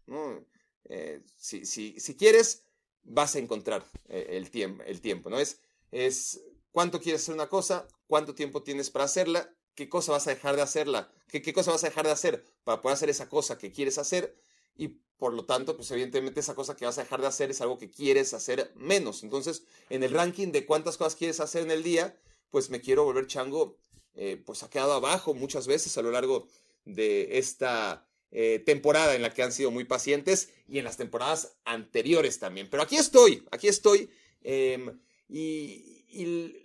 Eh, 0.85 1.23
si, 1.37 1.65
si, 1.65 2.17
quieres, 2.17 2.67
vas 3.03 3.35
a 3.35 3.39
encontrar 3.39 3.85
el, 4.09 4.51
tiempo, 4.51 4.83
el 4.85 5.01
tiempo, 5.01 5.31
¿no? 5.31 5.39
Es, 5.39 5.61
es 5.95 6.43
cuánto 6.73 7.01
quieres 7.01 7.23
hacer 7.23 7.35
una 7.35 7.49
cosa, 7.49 7.87
cuánto 8.07 8.35
tiempo 8.35 8.63
tienes 8.63 8.91
para 8.91 9.05
hacerla, 9.05 9.55
qué 9.75 9.89
cosa 9.89 10.13
vas 10.13 10.27
a 10.27 10.31
dejar 10.31 10.57
de 10.57 10.63
hacerla, 10.63 11.11
qué, 11.29 11.41
qué 11.41 11.53
cosa 11.53 11.71
vas 11.71 11.85
a 11.85 11.89
dejar 11.89 12.05
de 12.05 12.13
hacer 12.13 12.45
para 12.65 12.81
poder 12.81 12.95
hacer 12.95 13.11
esa 13.11 13.29
cosa 13.29 13.59
que 13.59 13.71
quieres 13.71 13.99
hacer 13.99 14.37
y 14.77 14.89
por 15.17 15.33
lo 15.33 15.45
tanto, 15.45 15.77
pues 15.77 15.91
evidentemente 15.93 16.41
esa 16.41 16.55
cosa 16.55 16.77
que 16.77 16.85
vas 16.85 16.99
a 16.99 17.03
dejar 17.03 17.21
de 17.21 17.29
hacer 17.29 17.51
es 17.51 17.61
algo 17.61 17.79
que 17.79 17.91
quieres 17.91 18.35
hacer 18.35 18.73
menos. 18.75 19.23
Entonces, 19.23 19.63
en 19.89 20.03
el 20.03 20.11
ranking 20.11 20.49
de 20.49 20.67
cuántas 20.67 20.97
cosas 20.97 21.15
quieres 21.15 21.39
hacer 21.39 21.63
en 21.63 21.71
el 21.71 21.83
día, 21.85 22.19
pues 22.51 22.71
me 22.71 22.81
quiero 22.81 23.05
volver 23.05 23.27
chango, 23.29 23.79
eh, 24.15 24.43
pues 24.45 24.63
ha 24.65 24.71
quedado 24.71 24.93
abajo 24.93 25.33
muchas 25.33 25.67
veces 25.67 25.97
a 25.97 26.03
lo 26.03 26.11
largo 26.11 26.49
de 26.85 27.39
esta 27.39 28.07
eh, 28.33 28.63
temporada 28.67 29.15
en 29.15 29.23
la 29.23 29.33
que 29.33 29.45
han 29.45 29.53
sido 29.53 29.71
muy 29.71 29.85
pacientes 29.85 30.51
y 30.67 30.79
en 30.79 30.85
las 30.85 30.97
temporadas 30.97 31.57
anteriores 31.65 32.41
también. 32.41 32.69
Pero 32.69 32.83
aquí 32.83 32.97
estoy, 32.97 33.47
aquí 33.53 33.69
estoy. 33.69 34.11
Em, 34.43 35.01
y, 35.29 35.93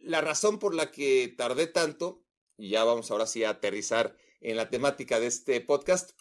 la 0.04 0.22
razón 0.22 0.60
por 0.60 0.76
la 0.76 0.92
que 0.92 1.34
tardé 1.36 1.66
tanto, 1.66 2.24
y 2.58 2.70
ya 2.70 2.84
vamos 2.84 3.10
ahora 3.10 3.26
sí 3.26 3.44
a 3.44 3.50
aterrizar 3.52 4.16
en 4.42 4.58
la 4.58 4.70
temática 4.70 5.20
de 5.20 5.26
este 5.26 5.60
podcast, 5.60 6.12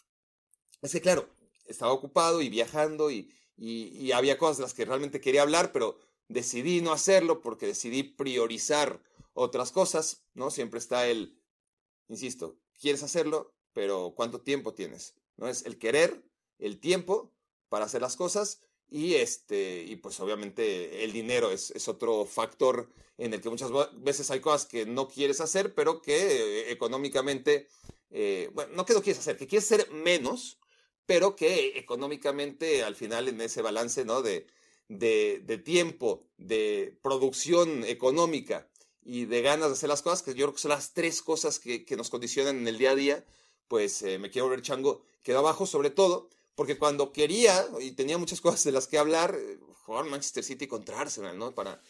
es 0.81 0.91
que 0.91 1.01
claro, 1.01 1.29
estaba 1.65 1.91
ocupado 1.91 2.41
y 2.41 2.49
viajando 2.49 3.11
y, 3.11 3.31
y 3.55 4.11
había 4.13 4.37
cosas 4.37 4.57
de 4.57 4.63
las 4.63 4.73
que 4.73 4.85
realmente 4.85 5.21
quería 5.21 5.43
hablar, 5.43 5.71
pero 5.71 5.99
decidí 6.27 6.81
no 6.81 6.91
hacerlo 6.91 7.41
porque 7.41 7.67
decidí 7.67 8.01
priorizar 8.03 9.01
otras 9.33 9.71
cosas, 9.71 10.23
¿no? 10.33 10.49
Siempre 10.49 10.79
está 10.79 11.07
el, 11.07 11.39
insisto, 12.07 12.59
quieres 12.79 13.03
hacerlo, 13.03 13.53
pero 13.73 14.13
¿cuánto 14.15 14.41
tiempo 14.41 14.73
tienes? 14.73 15.15
¿no? 15.37 15.47
Es 15.47 15.65
el 15.65 15.77
querer, 15.77 16.23
el 16.57 16.79
tiempo 16.79 17.33
para 17.69 17.85
hacer 17.85 18.01
las 18.01 18.15
cosas 18.15 18.61
y 18.91 19.15
este 19.15 19.83
y 19.83 19.95
pues 19.97 20.19
obviamente 20.19 21.03
el 21.03 21.11
dinero 21.11 21.51
es, 21.51 21.71
es, 21.71 21.87
otro 21.87 22.25
factor 22.25 22.89
en 23.17 23.33
el 23.33 23.41
que 23.41 23.49
muchas 23.49 23.71
veces 23.97 24.31
hay 24.31 24.39
cosas 24.39 24.65
que 24.65 24.85
no 24.85 25.07
quieres 25.07 25.41
hacer 25.41 25.73
pero 25.75 26.01
que 26.01 26.15
eh, 26.15 26.71
económicamente 26.71 27.67
eh, 28.09 28.49
bueno 28.53 28.71
no 28.75 28.85
que 28.85 28.93
no 28.93 29.01
quieres 29.01 29.19
hacer 29.19 29.37
que 29.37 29.47
quieres 29.47 29.71
hacer 29.71 29.91
menos 29.91 30.59
pero 31.05 31.35
que 31.35 31.77
económicamente 31.77 32.83
al 32.83 32.95
final 32.95 33.27
en 33.27 33.41
ese 33.41 33.61
balance 33.61 34.05
no 34.05 34.21
de, 34.21 34.47
de, 34.87 35.61
tiempo 35.63 36.27
de 36.37 36.97
producción 37.01 37.83
económica 37.83 38.67
y 39.03 39.25
de 39.25 39.41
ganas 39.41 39.69
de 39.69 39.73
hacer 39.73 39.89
las 39.89 40.01
cosas 40.01 40.23
que 40.23 40.33
yo 40.33 40.45
creo 40.45 40.53
que 40.53 40.61
son 40.61 40.69
las 40.69 40.93
tres 40.93 41.21
cosas 41.21 41.59
que, 41.59 41.85
que 41.85 41.95
nos 41.95 42.09
condicionan 42.09 42.57
en 42.57 42.67
el 42.67 42.77
día 42.77 42.91
a 42.91 42.95
día 42.95 43.25
pues 43.67 44.01
eh, 44.01 44.17
me 44.17 44.31
quiero 44.31 44.49
ver 44.49 44.61
chango, 44.61 45.03
quedó 45.21 45.39
abajo 45.39 45.65
sobre 45.65 45.91
todo 45.91 46.29
porque 46.59 46.77
cuando 46.77 47.13
quería 47.13 47.65
y 47.79 47.91
tenía 47.91 48.17
muchas 48.17 48.41
cosas 48.45 48.65
de 48.65 48.73
las 48.73 48.85
que 48.85 48.97
hablar, 48.97 49.33
eh, 49.33 49.57
jugar 49.85 50.03
Manchester 50.03 50.43
City 50.43 50.67
contra 50.67 50.99
Arsenal, 50.99 51.39
¿no? 51.39 51.55
Para, 51.55 51.81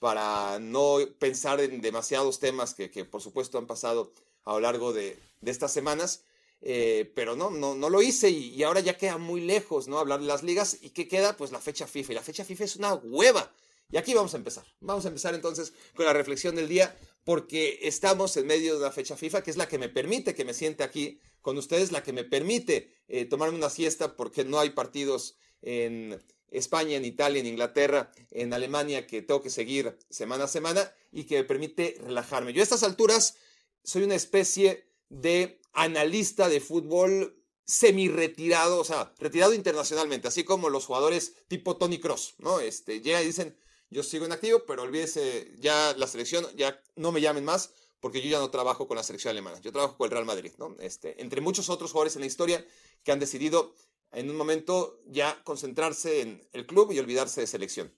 para 0.00 0.58
no 0.58 0.98
pensar 1.20 1.60
en 1.60 1.80
demasiados 1.80 2.40
temas 2.40 2.74
que, 2.74 2.90
que 2.90 3.04
por 3.04 3.22
supuesto 3.22 3.56
han 3.56 3.68
pasado 3.68 4.10
a 4.42 4.54
lo 4.54 4.58
largo 4.58 4.92
de, 4.92 5.16
de 5.42 5.50
estas 5.52 5.72
semanas. 5.72 6.24
Eh, 6.60 7.12
pero 7.14 7.36
no, 7.36 7.50
no, 7.50 7.76
no 7.76 7.88
lo 7.88 8.02
hice 8.02 8.28
y, 8.28 8.48
y, 8.48 8.64
ahora 8.64 8.80
ya 8.80 8.96
queda 8.96 9.16
muy 9.16 9.42
lejos, 9.42 9.86
¿no? 9.86 10.00
Hablar 10.00 10.18
de 10.18 10.26
las 10.26 10.42
ligas 10.42 10.78
y 10.80 10.90
¿qué 10.90 11.06
queda? 11.06 11.36
Pues 11.36 11.52
la 11.52 11.60
fecha 11.60 11.86
FIFA. 11.86 12.10
Y 12.10 12.14
la 12.16 12.22
fecha 12.22 12.44
FIFA 12.44 12.64
es 12.64 12.74
una 12.74 12.94
hueva. 12.94 13.52
Y 13.92 13.96
aquí 13.96 14.12
vamos 14.12 14.34
a 14.34 14.38
empezar. 14.38 14.64
Vamos 14.80 15.04
a 15.04 15.08
empezar 15.08 15.36
entonces 15.36 15.72
con 15.94 16.04
la 16.04 16.12
reflexión 16.12 16.56
del 16.56 16.66
día 16.66 16.98
porque 17.26 17.80
estamos 17.82 18.36
en 18.36 18.46
medio 18.46 18.74
de 18.74 18.78
una 18.78 18.92
fecha 18.92 19.16
FIFA 19.16 19.42
que 19.42 19.50
es 19.50 19.56
la 19.56 19.66
que 19.66 19.78
me 19.78 19.88
permite 19.88 20.36
que 20.36 20.44
me 20.44 20.54
siente 20.54 20.84
aquí 20.84 21.18
con 21.42 21.58
ustedes, 21.58 21.90
la 21.90 22.04
que 22.04 22.12
me 22.12 22.22
permite 22.22 22.94
eh, 23.08 23.24
tomarme 23.24 23.58
una 23.58 23.68
siesta 23.68 24.14
porque 24.14 24.44
no 24.44 24.60
hay 24.60 24.70
partidos 24.70 25.36
en 25.60 26.22
España, 26.52 26.96
en 26.96 27.04
Italia, 27.04 27.40
en 27.40 27.46
Inglaterra, 27.48 28.12
en 28.30 28.52
Alemania 28.52 29.08
que 29.08 29.22
tengo 29.22 29.42
que 29.42 29.50
seguir 29.50 29.98
semana 30.08 30.44
a 30.44 30.48
semana 30.48 30.94
y 31.10 31.24
que 31.24 31.38
me 31.38 31.42
permite 31.42 31.96
relajarme. 32.00 32.52
Yo 32.52 32.60
a 32.60 32.62
estas 32.62 32.84
alturas 32.84 33.34
soy 33.82 34.04
una 34.04 34.14
especie 34.14 34.86
de 35.08 35.60
analista 35.72 36.48
de 36.48 36.60
fútbol 36.60 37.42
semi-retirado, 37.64 38.78
o 38.78 38.84
sea, 38.84 39.12
retirado 39.18 39.52
internacionalmente, 39.52 40.28
así 40.28 40.44
como 40.44 40.70
los 40.70 40.86
jugadores 40.86 41.34
tipo 41.48 41.76
Tony 41.76 41.98
Cross, 41.98 42.36
¿no? 42.38 42.60
Este, 42.60 43.00
llegan 43.00 43.24
y 43.24 43.26
dicen, 43.26 43.56
yo 43.90 44.02
sigo 44.02 44.24
en 44.26 44.32
activo, 44.32 44.64
pero 44.66 44.82
olvídese 44.82 45.52
ya 45.58 45.94
la 45.96 46.06
selección, 46.06 46.46
ya 46.56 46.80
no 46.96 47.12
me 47.12 47.20
llamen 47.20 47.44
más 47.44 47.72
porque 48.00 48.20
yo 48.20 48.28
ya 48.28 48.38
no 48.38 48.50
trabajo 48.50 48.86
con 48.86 48.96
la 48.96 49.02
selección 49.02 49.30
alemana, 49.30 49.60
yo 49.60 49.72
trabajo 49.72 49.96
con 49.96 50.06
el 50.06 50.10
Real 50.12 50.24
Madrid, 50.24 50.52
¿no? 50.58 50.76
Este, 50.80 51.20
entre 51.20 51.40
muchos 51.40 51.70
otros 51.70 51.92
jugadores 51.92 52.16
en 52.16 52.20
la 52.20 52.26
historia 52.26 52.64
que 53.02 53.12
han 53.12 53.18
decidido 53.18 53.74
en 54.12 54.30
un 54.30 54.36
momento 54.36 55.00
ya 55.06 55.42
concentrarse 55.44 56.20
en 56.20 56.46
el 56.52 56.66
club 56.66 56.92
y 56.92 56.98
olvidarse 56.98 57.40
de 57.40 57.46
selección. 57.46 57.92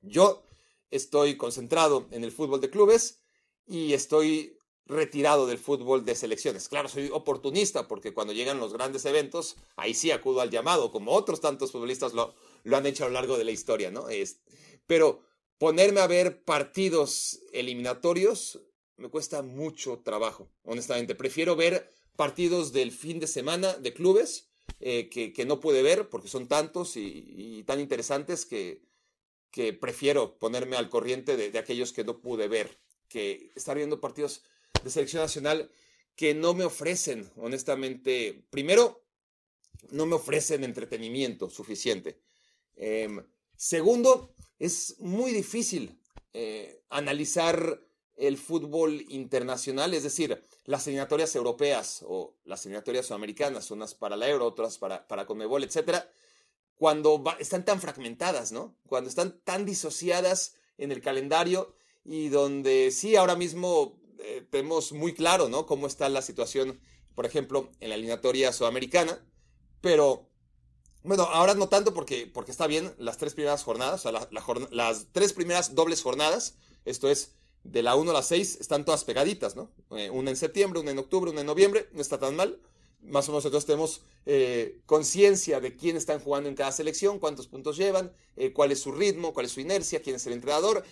Yo 0.00 0.42
estoy 0.90 1.36
concentrado 1.36 2.06
en 2.10 2.24
el 2.24 2.32
fútbol 2.32 2.60
de 2.60 2.70
clubes 2.70 3.22
y 3.66 3.92
estoy 3.94 4.56
retirado 4.86 5.46
del 5.46 5.58
fútbol 5.58 6.04
de 6.04 6.14
selecciones. 6.14 6.68
Claro, 6.68 6.88
soy 6.88 7.10
oportunista 7.12 7.88
porque 7.88 8.14
cuando 8.14 8.32
llegan 8.32 8.60
los 8.60 8.72
grandes 8.72 9.04
eventos, 9.04 9.56
ahí 9.74 9.94
sí 9.94 10.12
acudo 10.12 10.40
al 10.40 10.50
llamado, 10.50 10.92
como 10.92 11.12
otros 11.12 11.40
tantos 11.40 11.72
futbolistas 11.72 12.14
lo, 12.14 12.34
lo 12.62 12.76
han 12.76 12.86
hecho 12.86 13.04
a 13.04 13.08
lo 13.08 13.14
largo 13.14 13.36
de 13.36 13.44
la 13.44 13.50
historia, 13.50 13.90
¿no? 13.90 14.08
Es, 14.08 14.38
pero 14.86 15.22
ponerme 15.58 16.00
a 16.00 16.06
ver 16.06 16.44
partidos 16.44 17.40
eliminatorios 17.52 18.60
me 18.96 19.10
cuesta 19.10 19.42
mucho 19.42 19.98
trabajo, 19.98 20.50
honestamente. 20.62 21.14
Prefiero 21.14 21.54
ver 21.56 21.92
partidos 22.16 22.72
del 22.72 22.92
fin 22.92 23.20
de 23.20 23.26
semana 23.26 23.74
de 23.74 23.92
clubes 23.92 24.48
eh, 24.80 25.08
que, 25.08 25.44
no 25.44 25.60
pude 25.60 25.82
ver 25.82 26.08
porque 26.08 26.28
son 26.28 26.48
tantos 26.48 26.96
y, 26.96 27.62
tan 27.64 27.80
interesantes 27.80 28.46
que, 28.46 28.82
que, 29.50 29.72
prefiero 29.72 30.38
ponerme 30.38 30.76
al 30.76 30.88
corriente 30.88 31.36
de, 31.36 31.58
aquellos 31.58 31.92
que 31.92 32.04
no 32.04 32.20
pude 32.20 32.48
ver, 32.48 32.78
que 33.08 33.52
estar 33.54 33.76
viendo 33.76 34.00
partidos 34.00 34.42
de 34.82 34.90
selección 34.90 35.22
nacional 35.22 35.70
que 36.14 36.34
no 36.34 36.54
me 36.54 36.64
ofrecen, 36.64 37.30
honestamente, 37.36 38.46
primero, 38.48 39.04
no 39.90 40.06
me 40.06 40.14
ofrecen 40.14 40.64
entretenimiento 40.64 41.50
suficiente. 41.50 42.18
Em, 42.74 43.22
segundo, 43.56 44.34
es 44.58 44.96
muy 44.98 45.32
difícil 45.32 46.00
eh, 46.32 46.82
analizar 46.90 47.80
el 48.16 48.38
fútbol 48.38 49.04
internacional, 49.08 49.92
es 49.92 50.02
decir, 50.02 50.42
las 50.64 50.86
eliminatorias 50.86 51.34
europeas 51.36 52.02
o 52.06 52.34
las 52.44 52.64
eliminatorias 52.64 53.06
sudamericanas, 53.06 53.70
unas 53.70 53.94
para 53.94 54.16
la 54.16 54.28
Euro, 54.28 54.46
otras 54.46 54.78
para, 54.78 55.06
para 55.06 55.26
Conmebol, 55.26 55.64
etcétera, 55.64 56.10
cuando 56.76 57.22
están 57.38 57.64
tan 57.64 57.80
fragmentadas, 57.80 58.52
¿no? 58.52 58.76
Cuando 58.86 59.08
están 59.08 59.40
tan 59.44 59.64
disociadas 59.64 60.54
en 60.78 60.92
el 60.92 61.00
calendario 61.00 61.74
y 62.04 62.28
donde 62.28 62.90
sí, 62.90 63.16
ahora 63.16 63.36
mismo 63.36 64.00
eh, 64.20 64.46
tenemos 64.50 64.92
muy 64.92 65.14
claro, 65.14 65.48
¿no? 65.48 65.66
Cómo 65.66 65.86
está 65.86 66.08
la 66.08 66.22
situación, 66.22 66.80
por 67.14 67.26
ejemplo, 67.26 67.70
en 67.80 67.90
la 67.90 67.94
eliminatoria 67.94 68.52
sudamericana, 68.52 69.24
pero 69.80 70.28
bueno, 71.06 71.24
ahora 71.24 71.54
no 71.54 71.68
tanto 71.68 71.94
porque, 71.94 72.30
porque 72.32 72.50
está 72.50 72.66
bien 72.66 72.92
las 72.98 73.16
tres 73.16 73.34
primeras 73.34 73.62
jornadas, 73.62 74.04
o 74.04 74.10
sea, 74.10 74.28
las 74.70 75.06
tres 75.12 75.32
primeras 75.32 75.74
dobles 75.74 76.02
jornadas, 76.02 76.54
esto 76.84 77.08
es, 77.08 77.32
de 77.64 77.82
la 77.82 77.96
1 77.96 78.10
a 78.10 78.14
la 78.14 78.22
6, 78.22 78.58
están 78.60 78.84
todas 78.84 79.04
pegaditas, 79.04 79.56
¿no? 79.56 79.70
Eh, 79.90 80.10
una 80.10 80.30
en 80.30 80.36
septiembre, 80.36 80.80
una 80.80 80.90
en 80.90 80.98
octubre, 80.98 81.30
una 81.30 81.40
en 81.40 81.46
noviembre, 81.46 81.88
no 81.92 82.00
está 82.00 82.18
tan 82.18 82.36
mal. 82.36 82.58
Más 83.02 83.28
o 83.28 83.32
menos 83.32 83.44
nosotros 83.44 83.66
tenemos 83.66 84.02
eh, 84.24 84.80
conciencia 84.86 85.60
de 85.60 85.76
quién 85.76 85.96
están 85.96 86.20
jugando 86.20 86.48
en 86.48 86.54
cada 86.54 86.72
selección, 86.72 87.18
cuántos 87.18 87.46
puntos 87.46 87.76
llevan, 87.76 88.12
eh, 88.36 88.52
cuál 88.52 88.72
es 88.72 88.80
su 88.80 88.92
ritmo, 88.92 89.32
cuál 89.32 89.46
es 89.46 89.52
su 89.52 89.60
inercia, 89.60 90.02
quién 90.02 90.16
es 90.16 90.26
el 90.26 90.32
entrenador, 90.32 90.84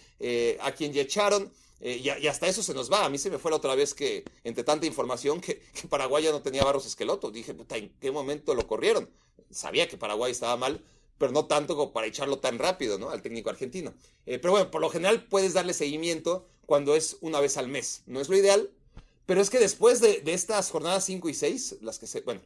a 0.61 0.73
quién 0.73 0.93
ya 0.93 1.03
echaron. 1.03 1.51
Y, 1.81 2.09
hasta 2.29 2.47
eso 2.47 2.63
se 2.63 2.75
nos 2.75 2.91
va. 2.91 3.05
A 3.05 3.09
mí 3.09 3.19
se 3.19 3.31
me 3.31 3.39
fue 3.39 3.51
la 3.51 3.59
otra 3.59 3.75
vez 3.75 3.95
que, 3.95 4.25
entre 4.43 4.65
tanta 4.65 4.87
información, 4.87 5.41
que, 5.43 5.61
Paraguay 5.89 6.25
ya 6.25 6.33
no 6.33 6.43
tenía 6.43 6.65
Barros 6.65 6.87
Esqueloto. 6.87 7.31
Dije, 7.31 7.55
puta, 7.55 7.77
¿en 7.77 7.91
qué 8.01 8.11
momento 8.11 8.55
lo 8.55 8.67
corrieron? 8.67 9.09
sabía 9.51 9.89
que 9.89 9.97
Paraguay 9.97 10.33
estaba 10.33 10.57
mal, 10.57 10.83
pero 11.17 11.31
no 11.31 11.47
tanto 11.47 11.77
como 11.77 11.93
para 11.93 12.07
echarlo 12.07 12.39
tan 12.39 12.59
rápido, 12.59 12.99
¿no? 12.99 13.11
Al 13.11 13.23
técnico 13.23 13.51
argentino. 13.51 13.95
Eh, 14.27 14.39
pero 14.39 14.53
bueno, 14.53 14.71
por 14.71 14.81
lo 14.81 14.91
general 14.91 15.25
puedes 15.27 15.55
darle 15.55 15.75
seguimiento 15.75 16.47
cuando 16.67 16.97
es 16.97 17.19
una 17.21 17.41
vez 17.41 17.57
al 17.57 17.69
mes. 17.69 18.03
No 18.07 18.21
es 18.21 18.29
lo 18.29 18.37
ideal, 18.37 18.71
pero 19.27 19.41
es 19.41 19.51
que 19.51 19.59
después 19.59 20.01
de, 20.01 20.23
estas 20.27 20.71
jornadas 20.71 21.05
5 21.05 21.29
y 21.29 21.35
6, 21.35 21.77
las 21.83 21.99
que 21.99 22.07
se, 22.07 22.23
bueno, 22.23 22.41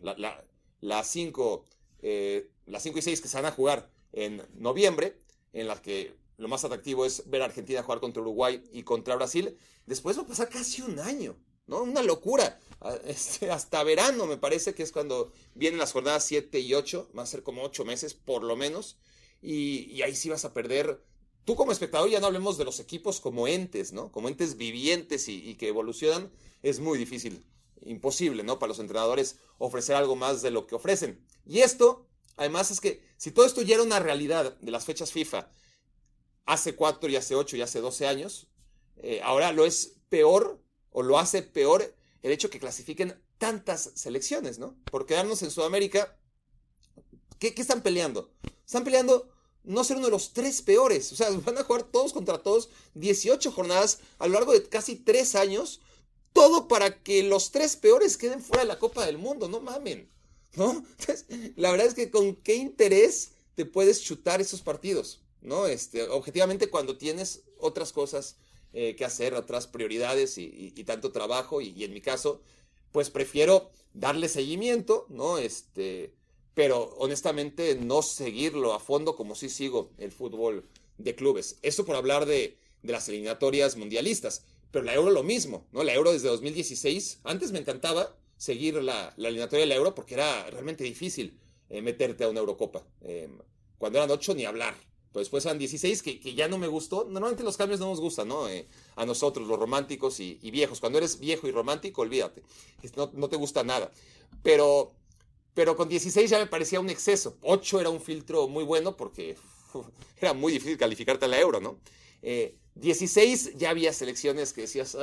las 0.80 1.10
5 1.10 1.64
eh, 2.02 2.48
las 2.66 2.82
5 2.82 2.98
y 2.98 3.02
6 3.02 3.20
que 3.20 3.28
se 3.28 3.36
van 3.36 3.46
a 3.46 3.52
jugar 3.52 3.90
en 4.12 4.42
noviembre, 4.54 5.16
en 5.52 5.66
las 5.66 5.80
que 5.80 6.14
lo 6.38 6.48
más 6.48 6.64
atractivo 6.64 7.04
es 7.04 7.28
ver 7.28 7.42
a 7.42 7.46
Argentina 7.46 7.82
jugar 7.82 8.00
contra 8.00 8.22
Uruguay 8.22 8.62
y 8.72 8.84
contra 8.84 9.16
Brasil, 9.16 9.58
después 9.86 10.16
va 10.16 10.22
a 10.22 10.26
pasar 10.26 10.48
casi 10.48 10.82
un 10.82 11.00
año, 11.00 11.36
¿no? 11.66 11.82
Una 11.82 12.02
locura. 12.02 12.58
Este, 13.04 13.50
hasta 13.50 13.82
verano 13.82 14.26
me 14.26 14.36
parece 14.36 14.72
que 14.72 14.84
es 14.84 14.92
cuando 14.92 15.32
vienen 15.56 15.80
las 15.80 15.90
jornadas 15.90 16.24
7 16.26 16.60
y 16.60 16.74
8, 16.74 17.10
va 17.18 17.24
a 17.24 17.26
ser 17.26 17.42
como 17.42 17.64
8 17.64 17.84
meses 17.84 18.14
por 18.14 18.44
lo 18.44 18.54
menos, 18.54 18.98
y, 19.42 20.00
ahí 20.02 20.14
sí 20.14 20.28
vas 20.28 20.44
a 20.44 20.52
perder 20.52 21.04
tú 21.44 21.56
como 21.56 21.72
espectador, 21.72 22.08
ya 22.08 22.20
no 22.20 22.28
hablemos 22.28 22.56
de 22.56 22.64
los 22.64 22.78
equipos 22.78 23.20
como 23.20 23.48
entes, 23.48 23.92
¿no? 23.92 24.12
Como 24.12 24.28
entes 24.28 24.56
vivientes 24.56 25.28
y, 25.28 25.56
que 25.56 25.66
evolucionan, 25.66 26.30
es 26.62 26.78
muy 26.78 26.98
difícil, 26.98 27.44
imposible, 27.82 28.44
¿no? 28.44 28.60
Para 28.60 28.68
los 28.68 28.78
entrenadores 28.78 29.38
ofrecer 29.58 29.96
algo 29.96 30.14
más 30.14 30.40
de 30.40 30.52
lo 30.52 30.68
que 30.68 30.76
ofrecen. 30.76 31.20
Y 31.44 31.60
esto, 31.60 32.06
además, 32.36 32.70
es 32.70 32.80
que 32.80 33.02
si 33.16 33.32
todo 33.32 33.44
esto 33.44 33.62
ya 33.62 33.74
era 33.74 33.82
una 33.82 33.98
realidad 33.98 34.56
de 34.60 34.70
las 34.70 34.84
fechas 34.84 35.10
FIFA 35.10 35.50
hace 36.48 36.74
4 36.74 37.10
y 37.10 37.16
hace 37.16 37.34
8 37.34 37.56
y 37.58 37.62
hace 37.62 37.80
12 37.80 38.06
años, 38.06 38.48
eh, 38.96 39.20
ahora 39.22 39.52
lo 39.52 39.66
es 39.66 39.98
peor 40.08 40.58
o 40.90 41.02
lo 41.02 41.18
hace 41.18 41.42
peor 41.42 41.94
el 42.22 42.32
hecho 42.32 42.48
que 42.48 42.58
clasifiquen 42.58 43.20
tantas 43.36 43.92
selecciones, 43.94 44.58
¿no? 44.58 44.74
Por 44.90 45.04
quedarnos 45.04 45.42
en 45.42 45.50
Sudamérica, 45.50 46.16
¿qué, 47.38 47.54
qué 47.54 47.60
están 47.60 47.82
peleando? 47.82 48.32
Están 48.64 48.82
peleando 48.82 49.30
no 49.62 49.84
ser 49.84 49.98
uno 49.98 50.06
de 50.06 50.12
los 50.12 50.32
tres 50.32 50.62
peores. 50.62 51.12
O 51.12 51.16
sea, 51.16 51.30
van 51.44 51.58
a 51.58 51.64
jugar 51.64 51.82
todos 51.82 52.14
contra 52.14 52.42
todos 52.42 52.70
18 52.94 53.52
jornadas 53.52 54.00
a 54.18 54.26
lo 54.26 54.32
largo 54.32 54.52
de 54.52 54.66
casi 54.66 54.96
tres 54.96 55.34
años. 55.34 55.80
Todo 56.32 56.66
para 56.66 57.02
que 57.02 57.22
los 57.22 57.50
tres 57.50 57.76
peores 57.76 58.16
queden 58.16 58.42
fuera 58.42 58.62
de 58.62 58.68
la 58.68 58.78
Copa 58.78 59.04
del 59.04 59.18
Mundo. 59.18 59.48
No 59.48 59.60
mamen. 59.60 60.10
¿No? 60.54 60.70
Entonces, 60.98 61.26
la 61.56 61.70
verdad 61.70 61.88
es 61.88 61.94
que 61.94 62.10
con 62.10 62.36
qué 62.36 62.54
interés 62.54 63.32
te 63.54 63.66
puedes 63.66 64.02
chutar 64.02 64.40
esos 64.40 64.62
partidos. 64.62 65.20
¿No? 65.40 65.66
Este, 65.66 66.02
objetivamente 66.02 66.68
cuando 66.68 66.96
tienes 66.96 67.44
otras 67.58 67.92
cosas 67.92 68.36
eh, 68.72 68.96
que 68.96 69.04
hacer, 69.04 69.34
otras 69.34 69.66
prioridades 69.66 70.36
y, 70.38 70.70
tanto 70.84 71.12
trabajo. 71.12 71.60
Y, 71.60 71.84
en 71.84 71.92
mi 71.92 72.00
caso, 72.00 72.42
pues 72.92 73.10
prefiero 73.10 73.70
darle 73.94 74.28
seguimiento, 74.28 75.06
¿no? 75.08 75.38
Este 75.38 76.12
pero 76.58 76.92
honestamente 76.98 77.76
no 77.76 78.02
seguirlo 78.02 78.74
a 78.74 78.80
fondo 78.80 79.14
como 79.14 79.36
sí 79.36 79.48
sigo 79.48 79.92
el 79.96 80.10
fútbol 80.10 80.68
de 80.96 81.14
clubes. 81.14 81.60
Eso 81.62 81.86
por 81.86 81.94
hablar 81.94 82.26
de, 82.26 82.58
las 82.82 83.08
eliminatorias 83.08 83.76
mundialistas. 83.76 84.44
Pero 84.72 84.84
la 84.84 84.92
Euro 84.92 85.12
lo 85.12 85.22
mismo, 85.22 85.68
¿no? 85.70 85.84
La 85.84 85.94
Euro 85.94 86.12
desde 86.12 86.26
2016, 86.26 87.20
antes 87.22 87.52
me 87.52 87.60
encantaba 87.60 88.16
seguir 88.36 88.74
la, 88.82 89.14
eliminatoria 89.16 89.66
de 89.66 89.68
la 89.68 89.76
Euro 89.76 89.94
porque 89.94 90.14
era 90.14 90.50
realmente 90.50 90.82
difícil 90.82 91.38
eh, 91.70 91.80
meterte 91.80 92.24
a 92.24 92.28
una 92.28 92.40
Eurocopa. 92.40 92.84
Em, 93.02 93.38
cuando 93.78 93.98
eran 93.98 94.10
8 94.10 94.34
ni 94.34 94.44
hablar. 94.44 94.74
Pues 95.12 95.26
después 95.26 95.44
eran 95.46 95.58
16 95.58 96.02
que, 96.02 96.34
ya 96.34 96.48
no 96.48 96.58
me 96.58 96.66
gustó. 96.66 97.04
Normalmente 97.04 97.42
los 97.42 97.56
cambios 97.56 97.80
no 97.80 97.86
nos 97.86 98.00
gustan, 98.00 98.28
¿no? 98.28 98.48
Eh, 98.48 98.66
a 98.96 99.06
nosotros, 99.06 99.46
los 99.46 99.58
románticos 99.58 100.20
y, 100.20 100.34
viejos. 100.50 100.80
Cuando 100.80 100.98
eres 100.98 101.18
viejo 101.18 101.48
y 101.48 101.50
romántico, 101.50 102.02
olvídate. 102.02 102.42
No, 102.96 103.10
no 103.14 103.28
te 103.28 103.36
gusta 103.36 103.64
nada. 103.64 103.90
Pero 104.42 104.92
pero 105.54 105.74
con 105.74 105.88
16 105.88 106.30
ya 106.30 106.38
me 106.38 106.46
parecía 106.46 106.78
un 106.78 106.88
exceso. 106.88 107.36
8 107.42 107.80
era 107.80 107.90
un 107.90 108.00
filtro 108.00 108.46
muy 108.46 108.62
bueno 108.62 108.96
porque 108.96 109.36
era 110.20 110.32
muy 110.32 110.52
difícil 110.52 110.78
calificarte 110.78 111.24
a 111.24 111.28
la 111.28 111.40
euro, 111.40 111.60
¿no? 111.60 111.80
16 112.76 113.46
eh, 113.46 113.54
ya 113.56 113.70
había 113.70 113.92
selecciones 113.92 114.52
que 114.52 114.60
decías, 114.60 114.96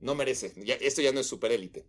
no 0.00 0.14
merece, 0.14 0.54
esto 0.80 1.02
ya 1.02 1.12
no 1.12 1.20
es 1.20 1.26
super 1.26 1.52
élite. 1.52 1.84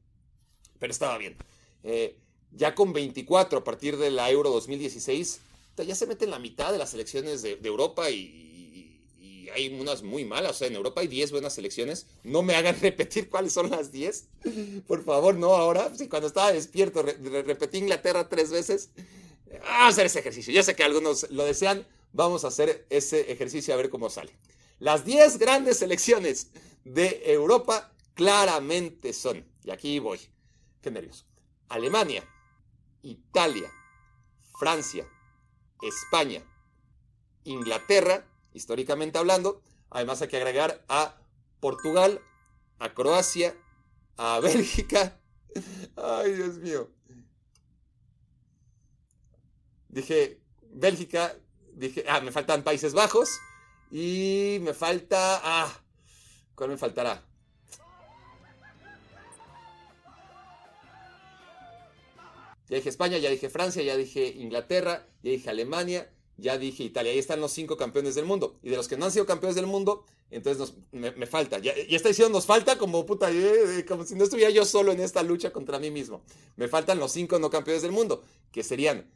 Pero 0.80 0.92
estaba 0.92 1.18
bien. 1.18 1.38
Eh, 1.84 2.18
ya 2.52 2.76
con 2.76 2.92
24 2.94 3.60
a 3.60 3.64
partir 3.64 3.98
de 3.98 4.12
la 4.12 4.30
Euro 4.30 4.50
2016, 4.52 5.40
ya 5.77 5.96
se 5.96 6.06
mete 6.06 6.25
en 6.25 6.32
la 6.32 6.39
mitad 6.39 6.72
de 6.72 6.77
las 6.77 6.92
selecciones 6.92 7.42
de 7.42 7.60
Europa 7.63 8.10
y, 8.10 8.51
hay 9.53 9.68
unas 9.80 10.03
muy 10.03 10.25
malas. 10.25 10.51
O 10.51 10.53
sea, 10.56 10.68
en 10.68 10.75
Europa 10.75 11.01
hay 11.01 11.08
10 11.08 11.32
buenas 11.32 11.53
selecciones. 11.53 12.08
No 12.24 12.42
me 12.42 12.56
hagan 12.56 12.75
repetir 12.82 13.30
cuáles 13.30 13.53
son 13.53 13.70
las 13.70 13.92
10. 13.92 14.27
Por 14.88 15.03
favor, 15.03 15.36
no 15.36 15.56
ahora. 15.56 15.92
Sí, 15.96 16.08
cuando 16.08 16.27
estaba 16.27 16.51
despierto, 16.51 17.03
repetí 17.03 17.77
Inglaterra 17.77 18.30
tres 18.30 18.51
veces. 18.51 18.89
Vamos 19.51 19.70
a 19.70 19.88
hacer 19.88 20.06
ese 20.08 20.20
ejercicio. 20.20 20.53
Ya 20.53 20.63
sé 20.63 20.75
que 20.75 20.84
algunos 20.84 21.30
lo 21.30 21.46
desean. 21.46 21.86
Vamos 22.12 22.46
a 22.46 22.50
hacer 22.50 22.86
ese 22.89 23.32
ejercicio 23.32 23.74
a 23.74 23.77
ver 23.77 23.89
cómo 23.89 24.10
sale. 24.10 24.36
Las 24.80 25.06
10 25.06 25.38
grandes 25.38 25.77
selecciones 25.80 26.50
de 26.84 27.22
Europa 27.25 27.94
claramente 28.13 29.13
son, 29.13 29.46
y 29.63 29.72
aquí 29.72 30.00
voy, 30.00 30.20
qué 30.82 30.92
nervios, 30.92 31.25
Alemania, 31.70 32.27
Italia, 33.01 33.72
Francia, 34.60 35.08
España, 35.84 36.41
Inglaterra, 37.43 38.26
históricamente 38.54 39.17
hablando. 39.17 39.62
Además 39.89 40.22
hay 40.22 40.30
que 40.30 40.38
agregar 40.38 40.84
a 40.88 41.15
Portugal, 41.60 42.22
a 42.80 42.93
Croacia, 42.93 43.56
a 44.17 44.39
Bélgica. 44.43 45.19
Ay, 45.96 46.34
Dios 46.34 46.58
mío. 46.58 46.89
Dije 49.89 50.39
Bélgica, 50.72 51.36
dije, 51.74 52.04
ah, 52.08 52.19
me 52.22 52.32
faltan 52.32 52.63
Países 52.63 52.93
Bajos 52.93 53.30
y 53.91 54.58
me 54.62 54.74
falta, 54.74 55.39
ah, 55.43 55.72
¿cuál 56.56 56.72
me 56.72 56.78
faltará? 56.78 57.24
Ya 62.69 62.78
dije 62.78 62.89
España, 62.89 63.19
ya 63.19 63.30
dije 63.30 63.50
Francia, 63.50 63.84
ya 63.84 63.96
dije 63.96 64.26
Inglaterra, 64.26 65.06
ya 65.24 65.32
dije 65.32 65.50
Alemania, 65.50 66.14
ya 66.38 66.58
dije 66.58 66.84
Italia, 66.84 67.12
ahí 67.12 67.20
están 67.20 67.40
los 67.42 67.52
cinco 67.52 67.78
campeones 67.78 68.16
del 68.16 68.26
mundo. 68.26 68.60
Y 68.62 68.70
de 68.70 68.76
los 68.76 68.88
que 68.88 68.98
no 68.98 69.06
han 69.06 69.12
sido 69.12 69.26
campeones 69.26 69.56
del 69.56 69.68
mundo, 69.68 70.06
entonces 70.30 70.74
me, 70.92 71.12
falta. 71.26 71.60
Ya, 71.60 71.74
ya 71.76 71.96
está 71.96 72.10
diciendo, 72.10 72.34
nos 72.34 72.46
falta 72.46 72.78
como 72.78 73.06
puta, 73.06 73.32
eh, 73.32 73.80
eh, 73.80 73.86
como 73.86 74.04
si 74.04 74.16
no 74.16 74.24
estuviera 74.24 74.50
yo 74.50 74.66
solo 74.66 74.92
en 74.92 75.00
esta 75.00 75.24
lucha 75.24 75.52
contra 75.52 75.80
mí 75.80 75.92
mismo. 75.92 76.24
Me 76.56 76.68
faltan 76.68 77.00
los 77.00 77.12
cinco 77.12 77.40
no 77.40 77.50
campeones 77.50 77.84
del 77.84 77.92
mundo, 77.92 78.24
que 78.52 78.64
serían 78.64 79.10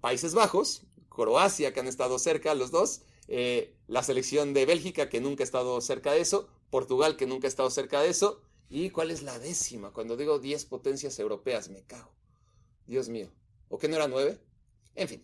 Países 0.00 0.34
Bajos, 0.34 0.82
Croacia, 1.08 1.72
que 1.72 1.80
han 1.80 1.86
estado 1.86 2.18
cerca 2.18 2.54
los 2.54 2.70
dos, 2.70 3.02
eh, 3.28 3.76
la 3.86 4.02
selección 4.02 4.54
de 4.54 4.66
Bélgica, 4.66 5.08
que 5.08 5.20
nunca 5.20 5.42
ha 5.42 5.44
estado 5.44 5.80
cerca 5.80 6.12
de 6.12 6.20
eso, 6.20 6.48
Portugal, 6.70 7.16
que 7.16 7.26
nunca 7.26 7.46
ha 7.46 7.48
estado 7.48 7.70
cerca 7.70 8.00
de 8.00 8.08
eso. 8.08 8.40
¿Y 8.70 8.90
cuál 8.90 9.10
es 9.10 9.22
la 9.22 9.38
décima? 9.38 9.92
Cuando 9.92 10.16
digo 10.16 10.38
10 10.38 10.64
potencias 10.64 11.18
europeas, 11.18 11.68
me 11.68 11.82
cago. 11.82 12.10
Dios 12.86 13.10
mío. 13.10 13.30
¿O 13.68 13.78
qué 13.78 13.88
no 13.88 13.96
era 13.96 14.08
nueve? 14.08 14.38
En 14.94 15.08
fin, 15.08 15.22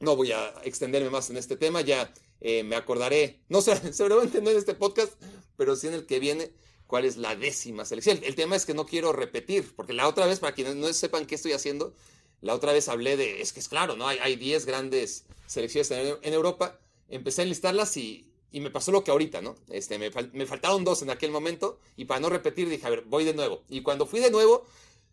no 0.00 0.16
voy 0.16 0.32
a 0.32 0.54
extenderme 0.64 1.10
más 1.10 1.30
en 1.30 1.36
este 1.36 1.56
tema, 1.56 1.82
ya 1.82 2.12
eh, 2.40 2.64
me 2.64 2.76
acordaré, 2.76 3.40
no 3.48 3.60
seguramente 3.92 4.40
no 4.40 4.50
en 4.50 4.56
este 4.56 4.74
podcast, 4.74 5.12
pero 5.56 5.76
sí 5.76 5.86
en 5.86 5.94
el 5.94 6.06
que 6.06 6.18
viene, 6.18 6.50
cuál 6.86 7.04
es 7.04 7.16
la 7.16 7.36
décima 7.36 7.84
selección. 7.84 8.18
El, 8.24 8.34
tema 8.34 8.56
es 8.56 8.66
que 8.66 8.74
no 8.74 8.86
quiero 8.86 9.12
repetir, 9.12 9.72
porque 9.76 9.92
la 9.92 10.08
otra 10.08 10.26
vez, 10.26 10.40
para 10.40 10.54
quienes 10.54 10.74
no 10.74 10.92
sepan 10.92 11.26
qué 11.26 11.36
estoy 11.36 11.52
haciendo, 11.52 11.94
la 12.40 12.54
otra 12.54 12.72
vez 12.72 12.88
hablé 12.88 13.16
de, 13.16 13.42
es 13.42 13.52
que 13.52 13.60
es 13.60 13.68
claro, 13.68 13.94
¿no? 13.94 14.08
Hay 14.08 14.36
10 14.36 14.66
grandes 14.66 15.26
selecciones 15.46 15.90
en, 15.90 16.34
Europa, 16.34 16.80
empecé 17.08 17.42
a 17.42 17.44
enlistarlas 17.44 17.96
y, 17.96 18.32
y, 18.50 18.60
me 18.60 18.70
pasó 18.70 18.90
lo 18.90 19.04
que 19.04 19.10
ahorita, 19.10 19.42
¿no? 19.42 19.54
Este, 19.68 19.98
me, 19.98 20.10
me 20.32 20.46
faltaron 20.46 20.82
dos 20.82 21.02
en 21.02 21.10
aquel 21.10 21.30
momento 21.30 21.78
y 21.96 22.06
para 22.06 22.20
no 22.20 22.30
repetir 22.30 22.68
dije, 22.68 22.86
a 22.86 22.90
ver, 22.90 23.02
voy 23.02 23.24
de 23.24 23.34
nuevo. 23.34 23.62
Y 23.68 23.82
cuando 23.82 24.06
fui 24.06 24.20
de 24.20 24.30
nuevo, 24.30 24.66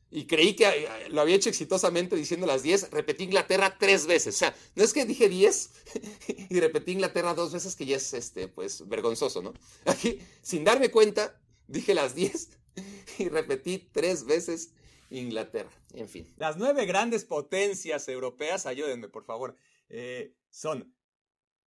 y 0.10 0.26
creí 0.26 0.56
que 0.56 0.66
eh, 0.66 1.10
lo 1.10 1.22
había 1.22 1.36
hecho 1.36 1.50
exitosamente 1.50 2.16
diciendo 2.16 2.48
las 2.48 2.64
10, 2.64 2.92
repetí 2.92 3.26
Inglaterra 3.26 3.78
tres 3.78 4.06
veces. 4.08 4.36
O 4.36 4.38
sea, 4.38 4.56
no 4.76 4.84
es 4.84 4.94
que 4.94 5.06
dije 5.06 5.30
10 5.30 5.72
y 6.50 6.60
repetí 6.60 6.94
Inglaterra 6.94 7.34
dos 7.34 7.54
veces, 7.54 7.76
que 7.76 7.86
ya 7.86 7.98
es 7.98 8.14
este, 8.14 8.48
pues, 8.48 8.88
vergonzoso, 8.88 9.42
¿no? 9.42 9.54
Aquí, 9.86 10.20
sin 10.42 10.64
darme 10.64 10.92
cuenta, 10.92 11.40
dije 11.68 11.94
las 11.94 12.16
10 12.16 12.50
y 13.20 13.30
repetí 13.30 13.90
tres 13.92 14.26
veces 14.26 14.72
Inglaterra. 15.10 15.72
En 15.94 16.08
fin. 16.08 16.28
Las 16.38 16.58
nueve 16.58 16.86
grandes 16.86 17.26
potencias 17.26 18.08
europeas, 18.08 18.66
ayúdenme, 18.66 19.10
por 19.10 19.26
favor, 19.26 19.56
eh, 19.90 20.36
son 20.50 20.94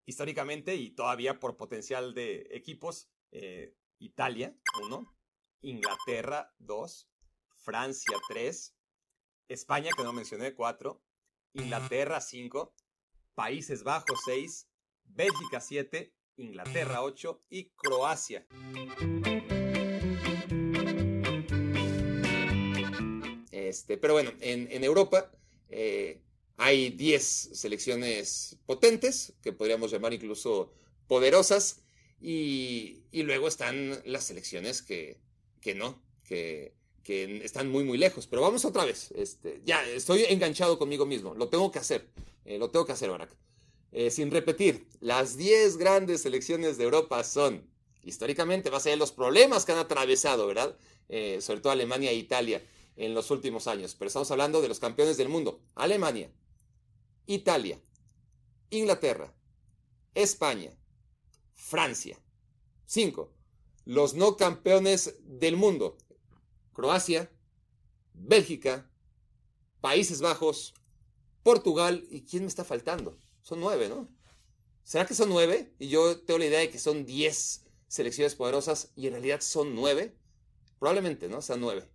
históricamente 0.07 0.75
y 0.75 0.91
todavía 0.91 1.41
por 1.41 1.57
potencial 1.57 2.15
de 2.15 2.49
equipos, 2.51 3.09
eh, 3.33 3.75
Italia, 3.99 4.57
uno, 4.83 5.15
Inglaterra, 5.61 6.55
dos, 6.59 7.10
Francia 7.61 8.17
3, 8.29 8.75
España, 9.49 9.91
que 9.97 10.03
no 10.03 10.13
mencioné, 10.13 10.55
4, 10.55 11.01
Inglaterra 11.55 12.21
5, 12.21 12.75
Países 13.35 13.83
Bajos 13.83 14.19
6, 14.25 14.69
Bélgica 15.05 15.61
7, 15.61 16.13
Inglaterra 16.37 17.03
8 17.03 17.43
y 17.51 17.71
Croacia. 17.71 18.47
Este, 23.51 23.99
pero 23.99 24.15
bueno, 24.15 24.33
en, 24.41 24.83
Europa 24.83 25.31
eh, 25.69 26.23
hay 26.57 26.91
10 26.91 27.51
selecciones 27.53 28.59
potentes, 28.67 29.35
que 29.43 29.53
podríamos 29.53 29.91
llamar 29.91 30.13
incluso 30.13 30.73
poderosas, 31.07 31.83
y, 32.21 33.05
luego 33.13 33.49
están 33.49 34.01
las 34.05 34.25
selecciones 34.25 34.83
que, 34.83 35.21
que 35.61 35.75
no, 35.75 36.03
que, 36.25 36.75
que 37.03 37.45
están 37.45 37.71
muy, 37.71 37.85
muy 37.85 37.99
lejos. 37.99 38.27
Pero 38.27 38.43
vamos 38.43 38.65
otra 38.65 38.85
vez. 38.85 39.11
Este, 39.13 39.61
ya, 39.65 39.85
estoy 39.85 40.25
enganchado 40.29 40.79
conmigo 40.79 41.07
mismo. 41.07 41.35
Lo 41.35 41.49
tengo 41.49 41.71
que 41.71 41.79
hacer. 41.79 42.09
Eh, 42.45 42.59
lo 42.59 42.71
tengo 42.71 42.85
que 42.87 42.93
hacer, 42.93 43.11
Barack. 43.11 43.37
Eh, 43.93 44.11
sin 44.11 44.31
repetir, 44.31 44.87
las 45.01 45.37
10 45.37 45.77
grandes 45.77 46.23
selecciones 46.23 46.79
de 46.79 46.85
Europa 46.85 47.25
son, 47.25 47.69
históricamente, 48.05 48.71
más 48.71 48.87
allá 48.87 48.95
de 48.95 48.99
los 49.01 49.13
problemas 49.13 49.65
que 49.65 49.73
han 49.73 49.79
atravesado, 49.79 50.47
¿verdad? 50.47 50.77
Eh, 51.09 51.41
sobre 51.41 51.61
todo 51.61 51.73
Alemania 51.73 52.11
e 52.11 52.15
Italia 52.15 52.63
en 52.97 53.15
los 53.15 53.31
últimos 53.31 53.67
años. 53.67 53.97
Pero 53.99 54.09
estamos 54.09 54.31
hablando 54.31 54.63
de 54.63 54.69
los 54.69 54.79
campeones 54.79 55.17
del 55.17 55.29
mundo. 55.29 55.61
Alemania, 55.75 56.31
Italia, 57.27 57.81
Inglaterra, 58.71 59.35
España, 60.15 60.73
Francia. 61.55 62.19
5. 62.87 63.33
Los 63.85 64.15
no 64.15 64.37
campeones 64.37 65.17
del 65.25 65.57
mundo. 65.57 65.97
Croacia, 66.81 67.31
Bélgica, 68.15 68.91
Países 69.83 70.23
Bajos, 70.23 70.73
Portugal. 71.43 72.07
¿Y 72.09 72.23
quién 72.23 72.45
me 72.45 72.49
está 72.49 72.65
faltando? 72.65 73.19
Son 73.43 73.61
nueve, 73.61 73.91
¿no? 73.91 74.09
¿Será 74.83 75.05
que 75.05 75.13
son 75.13 75.29
nueve? 75.29 75.75
Y 75.79 75.89
yo 75.89 76.19
tengo 76.21 76.39
la 76.39 76.47
idea 76.47 76.61
de 76.61 76.71
que 76.71 76.79
son 76.79 77.05
diez 77.05 77.67
selecciones 77.87 78.35
poderosas 78.35 78.93
y 78.97 79.09
en 79.09 79.13
realidad 79.13 79.43
son 79.43 79.75
nueve. 79.75 80.17
Probablemente, 80.79 81.29
¿no? 81.29 81.43
Sean 81.43 81.61
nueve. 81.61 81.87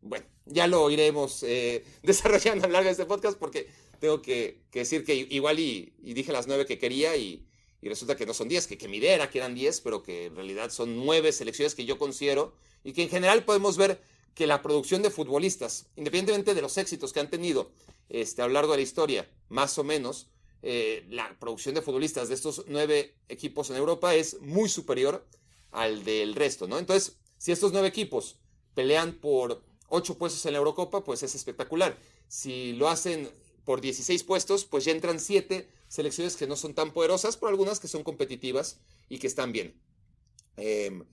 Bueno, 0.00 0.26
ya 0.46 0.66
lo 0.66 0.90
iremos 0.90 1.44
eh, 1.44 1.84
desarrollando 2.02 2.64
a 2.64 2.66
lo 2.66 2.72
largo 2.72 2.86
de 2.86 2.92
este 2.92 3.06
podcast 3.06 3.38
porque 3.38 3.68
tengo 4.00 4.20
que, 4.20 4.64
decir 4.72 5.04
que 5.04 5.14
igual 5.14 5.60
y, 5.60 5.94
dije 6.02 6.32
las 6.32 6.48
nueve 6.48 6.66
que 6.66 6.76
quería 6.76 7.16
y, 7.16 7.46
resulta 7.88 8.16
que 8.16 8.26
no 8.26 8.34
son 8.34 8.48
diez, 8.48 8.66
que, 8.66 8.78
que 8.78 8.88
mi 8.88 8.98
idea 8.98 9.14
era 9.14 9.30
que 9.30 9.38
eran 9.38 9.54
diez, 9.54 9.80
pero 9.80 10.02
que 10.02 10.26
en 10.26 10.36
realidad 10.36 10.70
son 10.70 11.04
nueve 11.04 11.32
selecciones 11.32 11.74
que 11.74 11.84
yo 11.84 11.98
considero 11.98 12.54
y 12.84 12.92
que 12.92 13.02
en 13.02 13.08
general 13.08 13.44
podemos 13.44 13.76
ver 13.76 14.00
que 14.34 14.46
la 14.46 14.62
producción 14.62 15.02
de 15.02 15.10
futbolistas, 15.10 15.86
independientemente 15.96 16.54
de 16.54 16.62
los 16.62 16.78
éxitos 16.78 17.12
que 17.12 17.20
han 17.20 17.30
tenido 17.30 17.70
este, 18.08 18.42
a 18.42 18.46
lo 18.46 18.52
largo 18.52 18.72
de 18.72 18.78
la 18.78 18.82
historia, 18.82 19.28
más 19.48 19.76
o 19.78 19.84
menos, 19.84 20.28
eh, 20.62 21.04
la 21.10 21.36
producción 21.38 21.74
de 21.74 21.82
futbolistas 21.82 22.28
de 22.28 22.34
estos 22.34 22.64
nueve 22.68 23.16
equipos 23.28 23.70
en 23.70 23.76
Europa 23.76 24.14
es 24.14 24.40
muy 24.40 24.68
superior 24.68 25.26
al 25.72 26.04
del 26.04 26.34
resto, 26.34 26.68
¿no? 26.68 26.78
Entonces, 26.78 27.16
si 27.36 27.50
estos 27.50 27.72
nueve 27.72 27.88
equipos 27.88 28.36
pelean 28.74 29.14
por 29.14 29.62
ocho 29.88 30.16
puestos 30.16 30.46
en 30.46 30.52
la 30.52 30.58
Eurocopa, 30.58 31.02
pues 31.02 31.22
es 31.22 31.34
espectacular. 31.34 31.98
Si 32.28 32.72
lo 32.74 32.88
hacen 32.88 33.28
por 33.64 33.80
16 33.80 34.22
puestos, 34.22 34.64
pues 34.64 34.84
ya 34.84 34.92
entran 34.92 35.18
siete 35.18 35.68
selecciones 35.92 36.36
que 36.36 36.46
no 36.46 36.56
son 36.56 36.72
tan 36.72 36.90
poderosas, 36.90 37.36
pero 37.36 37.50
algunas 37.50 37.78
que 37.78 37.86
son 37.86 38.02
competitivas 38.02 38.78
y 39.10 39.18
que 39.18 39.26
están 39.26 39.52
bien. 39.52 39.74
Em, 40.56 41.04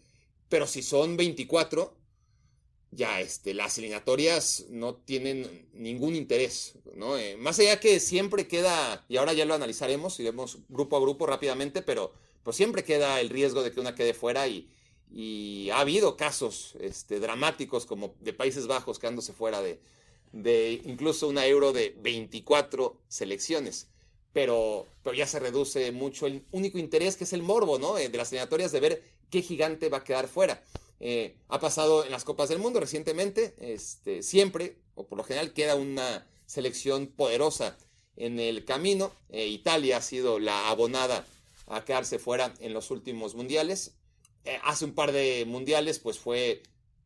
pero 0.48 0.68
si 0.68 0.82
son 0.82 1.18
24, 1.18 1.94
ya 2.92 3.20
este, 3.20 3.54
las 3.54 3.78
eliminatorias 3.78 4.68
no 4.70 4.96
tienen 4.96 5.68
ningún 5.74 6.16
interés, 6.16 6.76
¿no? 6.96 7.18
Eh, 7.18 7.36
más 7.36 7.60
allá 7.60 7.82
que 7.82 8.00
siempre 8.00 8.48
queda, 8.48 9.06
y 9.10 9.18
ahora 9.18 9.34
ya 9.34 9.44
lo 9.44 9.54
analizaremos, 9.54 10.18
iremos 10.22 10.60
grupo 10.70 10.96
a 10.96 11.02
grupo 11.02 11.26
rápidamente, 11.26 11.82
pero 11.82 12.14
pues 12.44 12.56
siempre 12.56 12.86
queda 12.86 13.20
el 13.20 13.30
riesgo 13.30 13.64
de 13.64 13.74
que 13.74 13.82
una 13.82 13.96
quede 13.96 14.14
fuera 14.14 14.48
y, 14.48 14.70
y 15.12 15.72
ha 15.72 15.82
habido 15.82 16.16
casos 16.16 16.78
este, 16.80 17.20
dramáticos 17.20 17.86
como 17.86 18.16
de 18.22 18.32
Países 18.32 18.66
Bajos 18.66 18.98
quedándose 18.98 19.34
fuera 19.34 19.62
de, 19.62 19.82
de 20.32 20.82
incluso 20.86 21.28
una 21.28 21.46
euro 21.46 21.74
de 21.74 21.98
24 22.02 22.98
selecciones. 23.10 23.90
Pero, 24.34 24.86
pero 25.04 25.16
ya 25.16 25.26
se 25.26 25.40
reduce 25.40 25.92
mucho 25.92 26.28
el 26.28 26.44
único 26.52 26.78
interés 26.78 27.18
que 27.18 27.24
es 27.24 27.34
el 27.34 27.42
morbo, 27.42 27.80
¿no? 27.80 27.98
Eh, 27.98 28.10
de 28.10 28.18
las 28.18 28.32
eliminatorias 28.32 28.72
de 28.72 28.80
ver 28.80 29.04
qué 29.30 29.42
gigante 29.42 29.90
va 29.90 30.00
a 30.00 30.04
quedar 30.04 30.28
fuera. 30.28 30.64
Eh, 31.00 31.36
ha 31.48 31.60
pasado 31.60 32.06
en 32.06 32.12
las 32.12 32.26
Copas 32.26 32.50
del 32.50 32.60
Mundo 32.60 32.80
recientemente, 32.80 33.56
este, 33.60 34.22
siempre, 34.22 34.78
o 34.96 35.08
por 35.08 35.18
lo 35.18 35.24
general, 35.24 35.54
queda 35.54 35.76
una 35.76 36.28
selección 36.46 37.08
poderosa 37.08 37.78
en 38.18 38.40
el 38.40 38.66
camino. 38.66 39.12
Eh, 39.30 39.48
Italia 39.48 39.98
ha 39.98 40.02
sido 40.02 40.40
la 40.40 40.70
abonada 40.70 41.26
a 41.68 41.84
quedarse 41.86 42.20
fuera 42.20 42.54
en 42.60 42.74
los 42.74 42.92
últimos 42.92 43.36
mundiales. 43.36 43.96
hace 44.64 44.86
un 44.86 44.94
par 44.94 45.12
de 45.12 45.46
mundiales, 45.46 46.00
pues 46.00 46.18
fue 46.18 46.64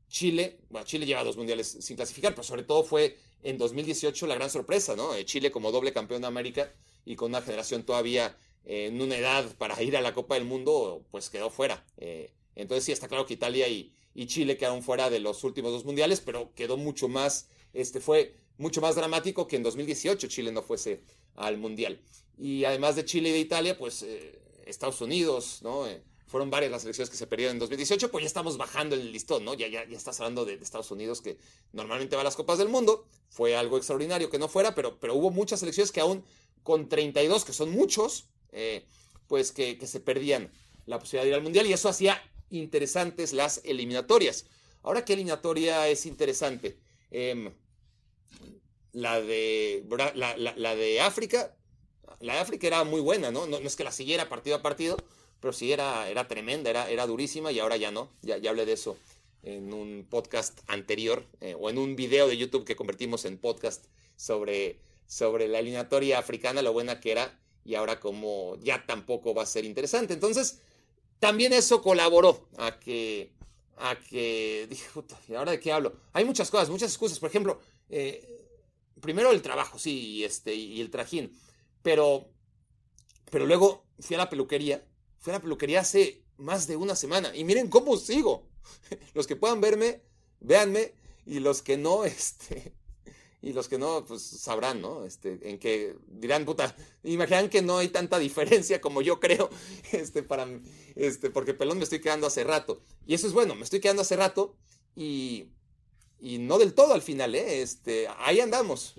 Chile, 0.07 0.59
bueno, 0.69 0.85
Chile 0.85 1.05
lleva 1.05 1.23
dos 1.23 1.35
mundiales 1.35 1.77
sin 1.81 1.95
clasificar, 1.97 2.33
pero 2.33 2.43
sobre 2.43 2.63
todo 2.63 2.83
fue 2.83 3.17
en 3.41 3.57
2018 3.57 4.27
la 4.27 4.35
gran 4.35 4.49
sorpresa, 4.49 4.95
¿no? 4.95 5.19
Chile 5.23 5.51
como 5.51 5.71
doble 5.71 5.91
campeón 5.91 6.21
de 6.21 6.27
América 6.27 6.71
y 7.05 7.15
con 7.15 7.31
una 7.31 7.41
generación 7.41 7.83
todavía 7.83 8.37
eh, 8.65 8.87
en 8.87 9.01
una 9.01 9.17
edad 9.17 9.45
para 9.57 9.81
ir 9.81 9.97
a 9.97 10.01
la 10.01 10.13
Copa 10.13 10.35
del 10.35 10.45
Mundo, 10.45 11.05
pues 11.11 11.29
quedó 11.29 11.49
fuera. 11.49 11.85
Eh, 11.97 12.31
entonces 12.55 12.85
sí 12.85 12.91
está 12.91 13.07
claro 13.07 13.25
que 13.25 13.33
Italia 13.33 13.67
y, 13.67 13.93
Chile 14.27 14.57
quedaron 14.57 14.83
fuera 14.83 15.09
de 15.09 15.19
los 15.19 15.43
últimos 15.43 15.71
dos 15.71 15.85
mundiales, 15.85 16.21
pero 16.21 16.53
quedó 16.53 16.77
mucho 16.77 17.07
más, 17.07 17.49
este 17.73 17.99
fue 17.99 18.35
mucho 18.57 18.79
más 18.79 18.95
dramático 18.95 19.47
que 19.47 19.55
en 19.55 19.63
2018 19.63 20.27
Chile 20.27 20.51
no 20.51 20.61
fuese 20.61 21.01
al 21.35 21.57
mundial. 21.57 21.99
Y 22.37 22.63
además 22.63 22.95
de 22.95 23.05
Chile 23.05 23.29
y 23.29 23.31
de 23.31 23.39
Italia, 23.39 23.75
pues 23.75 24.05
Estados 24.65 25.01
Unidos, 25.01 25.61
¿no? 25.63 25.87
fueron 26.33 26.49
varias 26.49 26.71
las 26.71 26.83
elecciones 26.83 27.11
que 27.11 27.15
se 27.15 27.27
perdieron 27.27 27.57
en 27.57 27.59
2018, 27.59 28.09
pues 28.09 28.23
ya 28.23 28.25
estamos 28.25 28.57
bajando 28.57 28.95
el 28.95 29.11
listón, 29.11 29.45
¿no? 29.45 29.53
Ya, 29.53 29.67
ya, 29.67 29.87
ya 29.87 29.95
estás 29.95 30.19
hablando 30.19 30.45
de, 30.45 30.55
Estados 30.55 30.89
Unidos 30.89 31.21
que 31.21 31.37
normalmente 31.73 32.15
va 32.15 32.23
a 32.23 32.25
las 32.25 32.35
Copas 32.35 32.57
del 32.57 32.69
Mundo, 32.69 33.05
fue 33.29 33.55
algo 33.55 33.77
extraordinario 33.77 34.31
que 34.31 34.39
no 34.39 34.47
fuera, 34.47 34.73
pero, 34.73 34.99
pero 34.99 35.13
hubo 35.13 35.29
muchas 35.29 35.61
elecciones 35.61 35.91
que 35.91 35.99
aún 35.99 36.23
con 36.63 36.89
32, 36.89 37.45
que 37.45 37.53
son 37.53 37.71
muchos, 37.71 38.27
eh, 38.51 38.85
pues 39.27 39.51
que, 39.51 39.79
se 39.85 39.99
perdían 39.99 40.51
la 40.85 40.99
posibilidad 40.99 41.23
de 41.23 41.29
ir 41.29 41.35
al 41.35 41.43
Mundial 41.43 41.67
y 41.67 41.73
eso 41.73 41.89
hacía 41.89 42.21
interesantes 42.49 43.33
las 43.33 43.61
eliminatorias. 43.63 44.45
Ahora, 44.81 45.05
¿qué 45.05 45.13
eliminatoria 45.13 45.87
es 45.87 46.05
interesante? 46.05 46.77
Em, 47.11 47.51
la, 48.91 49.21
de, 49.21 49.85
la, 50.15 50.75
de 50.75 51.01
África, 51.01 51.55
la 52.19 52.33
de 52.33 52.39
África 52.39 52.67
era 52.67 52.83
muy 52.83 53.01
buena, 53.01 53.31
¿no? 53.31 53.47
No, 53.47 53.59
no 53.59 53.67
es 53.67 53.75
que 53.75 53.83
la 53.83 53.91
siguiera 53.91 54.29
partido 54.29 54.57
a 54.57 54.61
partido, 54.61 54.97
pero 55.39 55.53
sí 55.53 55.71
era, 55.71 56.09
era 56.09 56.27
tremenda, 56.27 56.69
era, 56.69 56.89
era 56.89 57.07
durísima 57.07 57.51
y 57.51 57.59
ahora 57.59 57.77
ya 57.77 57.91
no. 57.91 58.09
Ya, 58.21 58.37
ya 58.37 58.49
hablé 58.49 58.65
de 58.65 58.73
eso 58.73 58.97
en 59.43 59.73
un 59.73 60.07
podcast 60.09 60.59
anterior 60.67 61.25
eh, 61.41 61.55
o 61.59 61.69
en 61.69 61.77
un 61.77 61.95
video 61.95 62.27
de 62.27 62.37
YouTube 62.37 62.65
que 62.65 62.75
convertimos 62.75 63.25
en 63.25 63.37
podcast 63.37 63.85
sobre, 64.15 64.79
sobre 65.07 65.47
la 65.47 65.59
eliminatoria 65.59 66.19
africana, 66.19 66.61
lo 66.61 66.73
buena 66.73 66.99
que 66.99 67.11
era 67.11 67.39
y 67.65 67.75
ahora 67.75 67.99
como 67.99 68.57
ya 68.61 68.85
tampoco 68.85 69.33
va 69.33 69.43
a 69.43 69.47
ser 69.47 69.65
interesante. 69.65 70.13
Entonces, 70.13 70.59
también 71.19 71.53
eso 71.53 71.81
colaboró 71.81 72.47
a 72.57 72.79
que, 72.79 73.33
a 73.77 73.95
que 73.95 74.67
dije, 74.69 74.87
puta, 74.93 75.17
¿y 75.27 75.35
ahora 75.35 75.51
de 75.51 75.59
qué 75.59 75.71
hablo? 75.71 75.93
Hay 76.13 76.25
muchas 76.25 76.49
cosas, 76.49 76.69
muchas 76.69 76.91
excusas. 76.91 77.19
Por 77.19 77.29
ejemplo, 77.29 77.59
eh, 77.89 78.47
primero 78.99 79.31
el 79.31 79.41
trabajo, 79.41 79.79
sí, 79.79 79.99
y, 79.99 80.23
este, 80.23 80.53
y 80.53 80.81
el 80.81 80.89
trajín, 80.89 81.37
pero, 81.81 82.27
pero 83.31 83.45
luego 83.45 83.85
fui 83.99 84.15
a 84.15 84.19
la 84.19 84.29
peluquería 84.29 84.83
Fui 85.23 85.31
a 85.31 85.37
la 85.37 85.41
peluquería 85.41 85.79
hace 85.79 86.21
más 86.35 86.67
de 86.67 86.75
una 86.75 86.97
semana 86.97 87.33
y 87.33 87.45
miren 87.45 87.69
cómo 87.69 87.95
sigo. 87.95 88.49
Los 89.13 89.25
que 89.25 89.37
puedan 89.37 89.61
verme, 89.61 90.01
véanme 90.41 90.95
y 91.25 91.39
los 91.39 91.61
que 91.61 91.77
no, 91.77 92.03
este, 92.05 92.73
y 93.43 93.51
los 93.51 93.67
que 93.67 93.77
no, 93.77 94.05
pues 94.05 94.21
sabrán, 94.21 94.81
¿no? 94.81 95.05
Este, 95.05 95.37
en 95.43 95.59
que 95.59 95.97
dirán, 96.07 96.45
puta, 96.45 96.73
imaginan 97.03 97.49
que 97.49 97.61
no 97.61 97.79
hay 97.79 97.89
tanta 97.89 98.17
diferencia 98.17 98.79
como 98.79 99.01
yo 99.01 99.19
creo, 99.19 99.49
este, 99.91 100.23
para, 100.23 100.47
este, 100.95 101.29
porque 101.29 101.53
pelón 101.53 101.77
me 101.77 101.83
estoy 101.83 101.99
quedando 101.99 102.25
hace 102.25 102.45
rato. 102.45 102.81
Y 103.05 103.13
eso 103.13 103.27
es 103.27 103.33
bueno, 103.33 103.53
me 103.53 103.65
estoy 103.65 103.81
quedando 103.81 104.01
hace 104.01 104.15
rato 104.15 104.55
y, 104.95 105.49
y 106.21 106.37
no 106.37 106.57
del 106.57 106.73
todo 106.73 106.93
al 106.93 107.01
final, 107.01 107.35
¿eh? 107.35 107.61
Este, 107.61 108.07
ahí 108.19 108.39
andamos, 108.39 108.95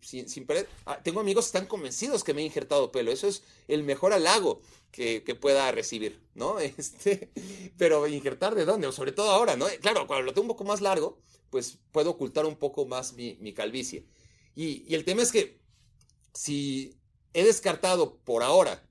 sin, 0.00 0.28
sin 0.28 0.46
ah, 0.86 1.02
tengo 1.02 1.18
amigos 1.18 1.46
que 1.46 1.58
están 1.58 1.66
convencidos 1.66 2.22
que 2.22 2.34
me 2.34 2.42
he 2.42 2.44
injertado 2.44 2.92
pelo, 2.92 3.10
eso 3.10 3.26
es 3.26 3.42
el 3.66 3.82
mejor 3.82 4.12
halago 4.12 4.60
que, 4.90 5.20
pueda 5.40 5.70
recibir, 5.72 6.20
¿no? 6.34 6.58
Este, 6.78 7.30
pero 7.76 8.06
injertar 8.06 8.54
de 8.54 8.64
dónde, 8.64 8.86
o 8.86 8.92
sobre 8.92 9.12
todo 9.12 9.30
ahora, 9.30 9.56
¿no? 9.56 9.66
Claro, 9.80 10.06
cuando 10.06 10.24
lo 10.26 10.32
tengo 10.32 10.42
un 10.42 10.48
poco 10.48 10.64
más 10.64 10.80
largo, 10.80 11.18
pues 11.50 11.78
puedo 11.92 12.10
ocultar 12.10 12.46
un 12.46 12.56
poco 12.56 12.86
más 12.86 13.14
mi, 13.14 13.52
calvicie. 13.54 14.06
Y, 14.54 14.92
el 14.94 15.04
tema 15.04 15.22
es 15.22 15.32
que 15.32 15.60
si 16.34 16.98
he 17.32 17.44
descartado 17.44 18.16
por 18.18 18.42
ahora, 18.42 18.84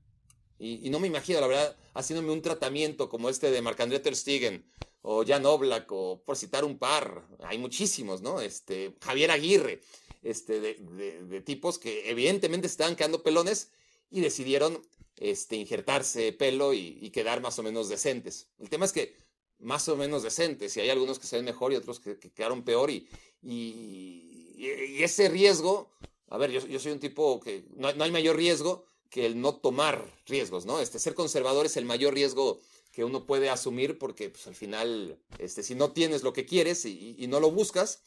y, 0.60 0.90
no 0.90 1.00
me 1.00 1.08
imagino, 1.08 1.40
la 1.40 1.48
verdad, 1.48 1.78
haciéndome 1.94 2.32
un 2.32 2.42
tratamiento 2.42 3.10
como 3.10 3.30
este 3.30 3.52
de 3.52 3.62
Marc-André 3.62 4.00
Ter 4.00 4.16
Stegen, 4.16 4.66
o 5.02 5.24
Jan 5.26 5.46
Oblak, 5.46 5.92
o 5.92 6.24
por 6.26 6.36
citar 6.36 6.66
un 6.66 6.78
par, 6.78 7.28
hay 7.44 7.58
muchísimos, 7.58 8.22
¿no? 8.22 8.42
Este, 8.42 8.96
Javier 9.02 9.32
Aguirre, 9.32 9.82
este, 10.24 10.60
de, 10.60 11.42
tipos 11.42 11.78
que 11.80 12.10
evidentemente 12.10 12.68
estaban 12.68 12.96
quedando 12.96 13.24
pelones 13.24 13.72
y 14.10 14.22
decidieron 14.22 14.82
este, 15.18 15.56
injertarse 15.56 16.32
pelo 16.32 16.74
y, 16.74 17.10
quedar 17.12 17.42
más 17.42 17.58
o 17.60 17.64
menos 17.64 17.90
decentes. 17.90 18.48
El 18.60 18.70
tema 18.70 18.86
es 18.86 18.94
que 18.94 19.16
más 19.60 19.88
o 19.90 19.96
menos 19.96 20.24
decentes, 20.24 20.78
y 20.78 20.82
hay 20.82 20.90
algunos 20.90 21.18
que 21.18 21.26
se 21.26 21.36
ven 21.36 21.46
mejor 21.46 21.74
y 21.74 21.76
otros 21.76 22.00
que, 22.00 22.18
quedaron 22.20 22.64
peor, 22.64 22.92
y, 22.92 23.08
y, 23.42 25.04
ese 25.04 25.30
riesgo, 25.30 25.90
a 26.30 26.38
ver, 26.38 26.52
yo, 26.52 26.80
soy 26.80 26.92
un 26.92 27.00
tipo 27.00 27.40
que 27.40 27.66
no, 27.76 27.88
hay 27.88 28.12
mayor 28.12 28.36
riesgo 28.36 28.86
que 29.10 29.26
el 29.26 29.40
no 29.40 29.56
tomar 29.56 30.14
riesgos, 30.26 30.66
¿no? 30.66 30.80
Este, 30.80 31.00
ser 31.00 31.14
conservador 31.14 31.66
es 31.66 31.78
el 31.78 31.86
mayor 31.86 32.14
riesgo 32.14 32.60
que 32.92 33.04
uno 33.04 33.26
puede 33.26 33.50
asumir 33.50 33.98
porque 33.98 34.30
pues, 34.30 34.48
al 34.48 34.56
final, 34.56 35.20
este, 35.38 35.64
si 35.64 35.76
no 35.76 35.92
tienes 35.92 36.24
lo 36.24 36.34
que 36.34 36.46
quieres 36.46 36.86
y, 36.86 37.26
no 37.28 37.40
lo 37.40 37.52
buscas, 37.52 38.02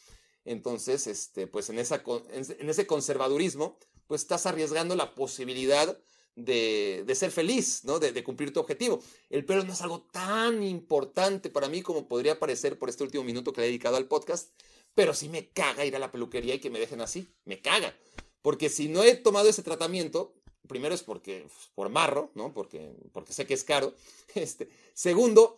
entonces, 0.45 1.07
este, 1.07 1.47
pues 1.47 1.71
en, 1.71 1.79
esa, 1.79 2.03
en 2.33 2.71
ese 2.71 2.87
conservadurismo, 2.87 3.79
pues 4.07 4.23
estás 4.23 4.47
arriesgando 4.47 4.97
la 4.97 5.15
posibilidad 5.15 5.97
de, 6.45 7.15
ser 7.15 7.31
feliz, 7.31 7.85
¿no? 7.85 7.99
De, 7.99 8.25
cumplir 8.25 8.53
tu 8.53 8.61
objetivo. 8.61 9.03
El 9.29 9.45
pelo 9.45 9.65
no 9.65 9.73
es 9.73 9.83
algo 9.83 10.03
tan 10.13 10.63
importante 10.63 11.51
para 11.51 11.69
mí 11.69 11.83
como 11.83 12.09
podría 12.09 12.39
parecer 12.39 12.79
por 12.79 12.89
este 12.89 13.05
último 13.05 13.25
minuto 13.25 13.53
que 13.53 13.61
le 13.61 13.67
he 13.67 13.71
dedicado 13.71 13.97
al 13.97 14.07
podcast, 14.07 14.51
pero 14.95 15.15
sí 15.15 15.29
me 15.29 15.49
caga 15.49 15.85
ir 15.85 15.97
a 15.97 15.99
la 15.99 16.11
peluquería 16.11 16.55
y 16.55 16.61
que 16.61 16.71
me 16.71 16.79
dejen 16.79 17.01
así, 17.01 17.29
me 17.45 17.61
caga. 17.61 17.95
Porque 18.43 18.69
si 18.69 18.89
no 18.89 19.03
he 19.05 19.15
tomado 19.17 19.49
ese 19.49 19.63
tratamiento, 19.63 20.35
primero 20.67 20.95
es 20.95 21.03
porque, 21.03 21.47
pues, 21.49 21.71
por 21.75 21.89
marro, 21.89 22.31
¿no? 22.35 22.55
Porque, 22.55 22.95
porque 23.13 23.33
sé 23.33 23.47
que 23.47 23.55
es 23.55 23.65
caro. 23.65 23.95
Este, 24.37 24.69
segundo, 24.95 25.57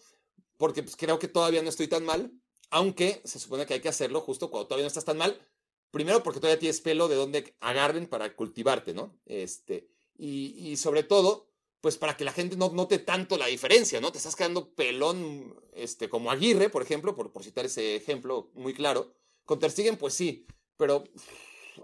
porque 0.57 0.83
pues, 0.83 0.97
creo 0.97 1.19
que 1.19 1.29
todavía 1.29 1.63
no 1.63 1.69
estoy 1.69 1.87
tan 1.87 2.07
mal, 2.07 2.33
aunque 2.71 3.21
se 3.25 3.39
supone 3.39 3.67
que 3.67 3.75
hay 3.75 3.81
que 3.83 3.91
hacerlo 3.91 4.23
justo 4.23 4.51
cuando 4.51 4.67
todavía 4.67 4.85
no 4.85 4.89
estás 4.89 5.05
tan 5.05 5.19
mal. 5.19 5.39
Primero 5.91 6.23
porque 6.23 6.41
todavía 6.41 6.59
tienes 6.59 6.81
pelo 6.81 7.07
de 7.07 7.17
donde 7.17 7.55
agarren 7.61 8.07
para 8.07 8.35
cultivarte, 8.35 8.95
¿no? 8.95 9.15
Este, 9.27 9.91
y, 10.25 10.77
sobre 10.77 11.03
todo, 11.03 11.49
pues 11.81 11.97
para 11.97 12.17
que 12.17 12.25
la 12.25 12.33
gente 12.33 12.57
no 12.57 12.71
note 12.71 13.01
tanto 13.01 13.37
la 13.37 13.47
diferencia, 13.47 14.01
¿no? 14.01 14.13
Te 14.13 14.19
estás 14.19 14.37
quedando 14.37 14.73
pelón, 14.73 15.61
este, 15.75 16.09
como 16.09 16.31
Aguirre, 16.31 16.71
por 16.71 16.83
ejemplo, 16.83 17.17
por, 17.17 17.33
por 17.33 17.43
citar 17.43 17.67
ese 17.67 17.97
ejemplo 17.97 18.51
muy 18.55 18.73
claro. 18.73 19.13
Con 19.45 19.59
Ter 19.59 19.73
Stegen, 19.73 19.97
pues 19.97 20.15
sí, 20.15 20.47
pero 20.77 21.03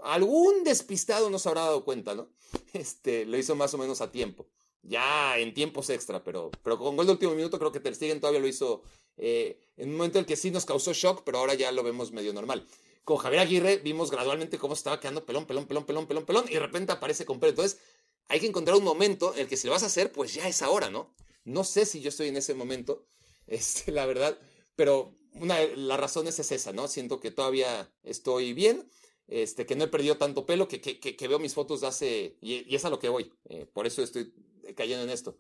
algún 0.05 0.63
despistado 0.63 1.31
no 1.31 1.41
se 1.41 1.49
habrá 1.49 1.63
dado 1.63 1.85
cuenta, 1.85 2.15
¿no? 2.15 2.29
Este, 2.73 3.27
lo 3.27 3.37
hizo 3.37 3.57
más 3.57 3.75
o 3.75 3.79
menos 3.79 4.01
a 4.01 4.13
tiempo. 4.13 4.47
Ya 4.83 5.37
en 5.39 5.53
tiempos 5.53 5.91
extra, 5.91 6.23
pero, 6.23 6.53
pero 6.63 6.79
con 6.79 6.97
gol 6.97 7.07
de 7.07 7.13
último 7.13 7.35
minuto 7.35 7.59
creo 7.59 7.73
que 7.73 7.81
Ter 7.81 7.97
Stegen 7.97 8.21
todavía 8.21 8.41
lo 8.41 8.47
hizo 8.47 8.83
eh, 9.17 9.59
en 9.77 9.89
un 9.89 9.97
momento 9.97 10.19
en 10.19 10.23
el 10.23 10.27
que 10.27 10.37
sí 10.37 10.53
nos 10.53 10.65
causó 10.65 10.93
shock, 10.93 11.23
pero 11.25 11.39
ahora 11.39 11.55
ya 11.55 11.73
lo 11.73 11.83
vemos 11.83 12.13
medio 12.13 12.33
normal. 12.33 12.65
Con 13.09 13.17
Javier 13.17 13.41
Aguirre 13.41 13.79
vimos 13.79 14.11
gradualmente 14.11 14.59
cómo 14.59 14.75
estaba 14.75 15.01
quedando 15.01 15.25
pelón, 15.25 15.47
pelón, 15.47 15.67
pelón, 15.67 15.87
pelón, 15.87 16.07
pelón, 16.07 16.27
pelón, 16.27 16.45
y 16.47 16.53
de 16.53 16.61
repente 16.61 16.93
aparece 16.93 17.25
con 17.25 17.41
pelo. 17.41 17.51
Entonces, 17.51 17.81
hay 18.29 18.41
que 18.41 18.47
encontrar 18.47 18.77
un 18.77 18.85
momento 18.85 19.35
en 19.35 19.41
el 19.41 19.49
que 19.49 19.57
si 19.57 19.67
lo 19.67 19.73
vas 19.73 19.83
a 19.83 19.87
hacer, 19.87 20.13
pues 20.13 20.35
ya 20.35 20.47
es 20.47 20.63
ahora, 20.63 20.91
¿no? 20.91 21.15
No 21.45 21.65
sé 21.65 21.87
si 21.87 22.01
yo 22.01 22.11
estoy 22.11 22.29
en 22.29 22.37
ese 22.37 22.55
momento, 22.55 23.07
este, 23.47 23.91
la 23.91 24.07
verdad, 24.07 24.39
pero 24.77 25.15
una 25.33 25.57
de 25.57 25.77
las 25.77 25.99
razones 25.99 26.39
es 26.39 26.53
esa, 26.53 26.73
¿no? 26.73 26.89
Siento 26.89 27.21
que 27.21 27.31
todavía 27.31 27.91
estoy 28.03 28.53
bien, 28.53 28.89
este, 29.27 29.67
que 29.67 29.77
no 29.77 29.85
he 29.85 29.89
perdido 29.89 30.17
tanto 30.17 30.47
pelo, 30.47 30.69
que, 30.69 30.81
que, 30.81 31.29
veo 31.29 31.39
mis 31.39 31.55
fotos 31.55 31.81
de 31.81 31.87
hace, 31.87 32.37
y, 32.41 32.75
es 32.75 32.85
a 32.85 32.91
lo 32.91 32.99
que 32.99 33.09
voy, 33.09 33.33
eh, 33.49 33.67
por 33.73 33.87
eso 33.87 34.03
estoy 34.03 34.33
cayendo 34.77 35.05
en 35.05 35.11
esto. 35.11 35.39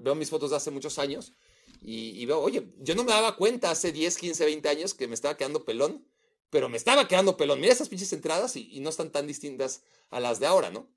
Veo 0.00 0.14
mis 0.14 0.30
fotos 0.30 0.50
de 0.50 0.56
hace 0.56 0.70
muchos 0.70 0.98
años 0.98 1.32
y, 1.80 2.24
veo, 2.26 2.40
oye, 2.40 2.68
yo 2.78 2.94
no 2.94 3.04
me 3.04 3.12
daba 3.12 3.36
cuenta 3.36 3.70
hace 3.70 3.90
10, 3.90 4.18
15, 4.18 4.44
20 4.44 4.68
años 4.68 4.94
que 4.94 5.08
me 5.08 5.14
estaba 5.14 5.36
quedando 5.36 5.64
pelón, 5.64 6.04
pero 6.50 6.68
me 6.68 6.76
estaba 6.76 7.08
quedando 7.08 7.36
pelón. 7.36 7.60
Mira 7.60 7.72
esas 7.72 7.88
pinches 7.88 8.12
entradas 8.12 8.56
y, 8.56 8.68
y 8.70 8.80
no 8.80 8.90
están 8.90 9.10
tan 9.10 9.26
distintas 9.26 9.82
a 10.10 10.20
las 10.20 10.40
de 10.40 10.46
ahora, 10.46 10.70
¿no? 10.70 10.90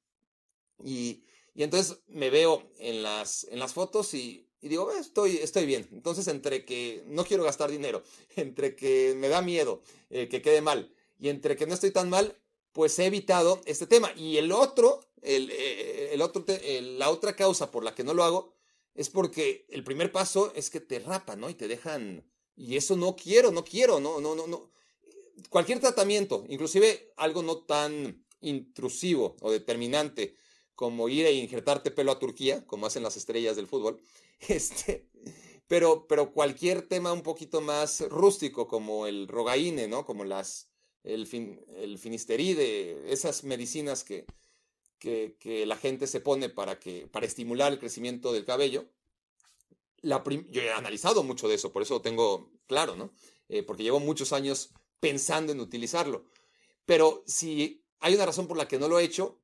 Y, 0.84 1.23
y 1.53 1.63
entonces 1.63 1.99
me 2.07 2.29
veo 2.29 2.71
en 2.79 3.03
las, 3.03 3.45
en 3.45 3.59
las 3.59 3.73
fotos 3.73 4.13
y, 4.13 4.47
digo, 4.61 4.91
estoy, 4.91 5.37
estoy 5.37 5.65
bien. 5.65 5.87
Entonces, 5.91 6.27
entre 6.27 6.65
que 6.65 7.03
no 7.07 7.25
quiero 7.25 7.43
gastar 7.43 7.69
dinero, 7.69 8.03
entre 8.35 8.75
que 8.75 9.13
me 9.17 9.27
da 9.27 9.41
miedo 9.41 9.81
eh, 10.09 10.27
que 10.29 10.41
quede 10.41 10.61
mal 10.61 10.93
y 11.19 11.29
entre 11.29 11.55
que 11.55 11.67
no 11.67 11.73
estoy 11.73 11.91
tan 11.91 12.09
mal, 12.09 12.37
pues 12.71 12.97
he 12.99 13.05
evitado 13.05 13.61
este 13.65 13.85
tema. 13.85 14.11
Y 14.15 14.37
el 14.37 14.51
otro, 14.51 15.01
el, 15.21 15.49
eh, 15.51 16.13
el 16.13 16.21
otro 16.21 16.45
la 16.81 17.09
otra 17.09 17.35
causa 17.35 17.69
por 17.69 17.83
la 17.83 17.93
que 17.93 18.03
no 18.03 18.13
lo 18.13 18.23
hago 18.23 18.53
es 18.95 19.09
porque 19.09 19.65
el 19.69 19.83
primer 19.83 20.11
paso 20.11 20.51
es 20.55 20.69
que 20.69 20.79
te 20.79 20.99
rapan, 20.99 21.39
¿no? 21.39 21.49
Y 21.49 21.53
te 21.53 21.67
dejan... 21.67 22.25
Y 22.55 22.75
eso 22.75 22.95
no 22.95 23.15
quiero, 23.15 23.51
no 23.51 23.63
quiero, 23.63 23.99
no, 23.99 24.19
no, 24.19 24.35
no, 24.35 24.45
no. 24.45 24.71
Cualquier 25.49 25.79
tratamiento, 25.79 26.45
inclusive 26.49 27.13
algo 27.17 27.41
no 27.41 27.59
tan 27.59 28.23
intrusivo 28.41 29.37
o 29.41 29.51
determinante 29.51 30.35
como 30.75 31.10
ir 31.10 31.25
e 31.25 31.34
injertarte 31.34 31.91
pelo 31.91 32.12
a 32.12 32.19
Turquía, 32.19 32.65
como 32.65 32.86
hacen 32.86 33.03
las 33.03 33.17
estrellas 33.17 33.55
del 33.55 33.67
fútbol. 33.67 33.99
Este, 34.47 35.07
pero, 35.67 36.07
pero 36.07 36.34
cualquier 36.34 36.81
tema 36.81 37.13
un 37.13 37.21
poquito 37.21 37.62
más 37.62 38.01
rústico, 38.10 38.67
como 38.67 39.05
el 39.05 39.27
rogaine, 39.27 39.88
¿no? 39.88 40.03
Como 40.03 40.23
las, 40.23 40.71
el, 41.03 41.27
fin, 41.27 41.63
el 41.77 41.99
finisteride, 41.99 43.13
esas 43.13 43.43
medicinas 43.43 44.03
que, 44.03 44.25
que, 44.97 45.38
que, 45.39 45.65
la 45.67 45.77
gente 45.77 46.07
se 46.07 46.19
pone 46.19 46.49
para, 46.49 46.79
que, 46.79 47.07
para 47.07 47.27
estimular 47.27 47.71
el 47.71 47.79
crecimiento 47.79 48.34
del 48.34 48.45
cabello. 48.45 48.89
La 50.01 50.23
yo 50.49 50.62
he 50.62 50.71
analizado 50.71 51.23
mucho 51.23 51.47
de 51.47 51.55
eso, 51.55 51.71
por 51.71 51.84
eso 51.84 51.93
lo 51.93 52.01
tengo 52.01 52.51
claro, 52.65 52.95
¿no? 52.95 53.13
Eh, 53.47 53.63
porque 53.63 53.84
llevo 53.84 53.99
muchos 53.99 54.34
años 54.34 54.71
pensando 54.99 55.51
en 55.51 55.60
utilizarlo. 55.60 56.25
Pero 56.86 57.23
si 57.27 57.84
hay 57.99 58.15
una 58.15 58.25
razón 58.25 58.47
por 58.47 58.57
la 58.57 58.67
que 58.67 58.79
no 58.79 58.88
lo 58.88 58.99
he 58.99 59.03
hecho, 59.03 59.40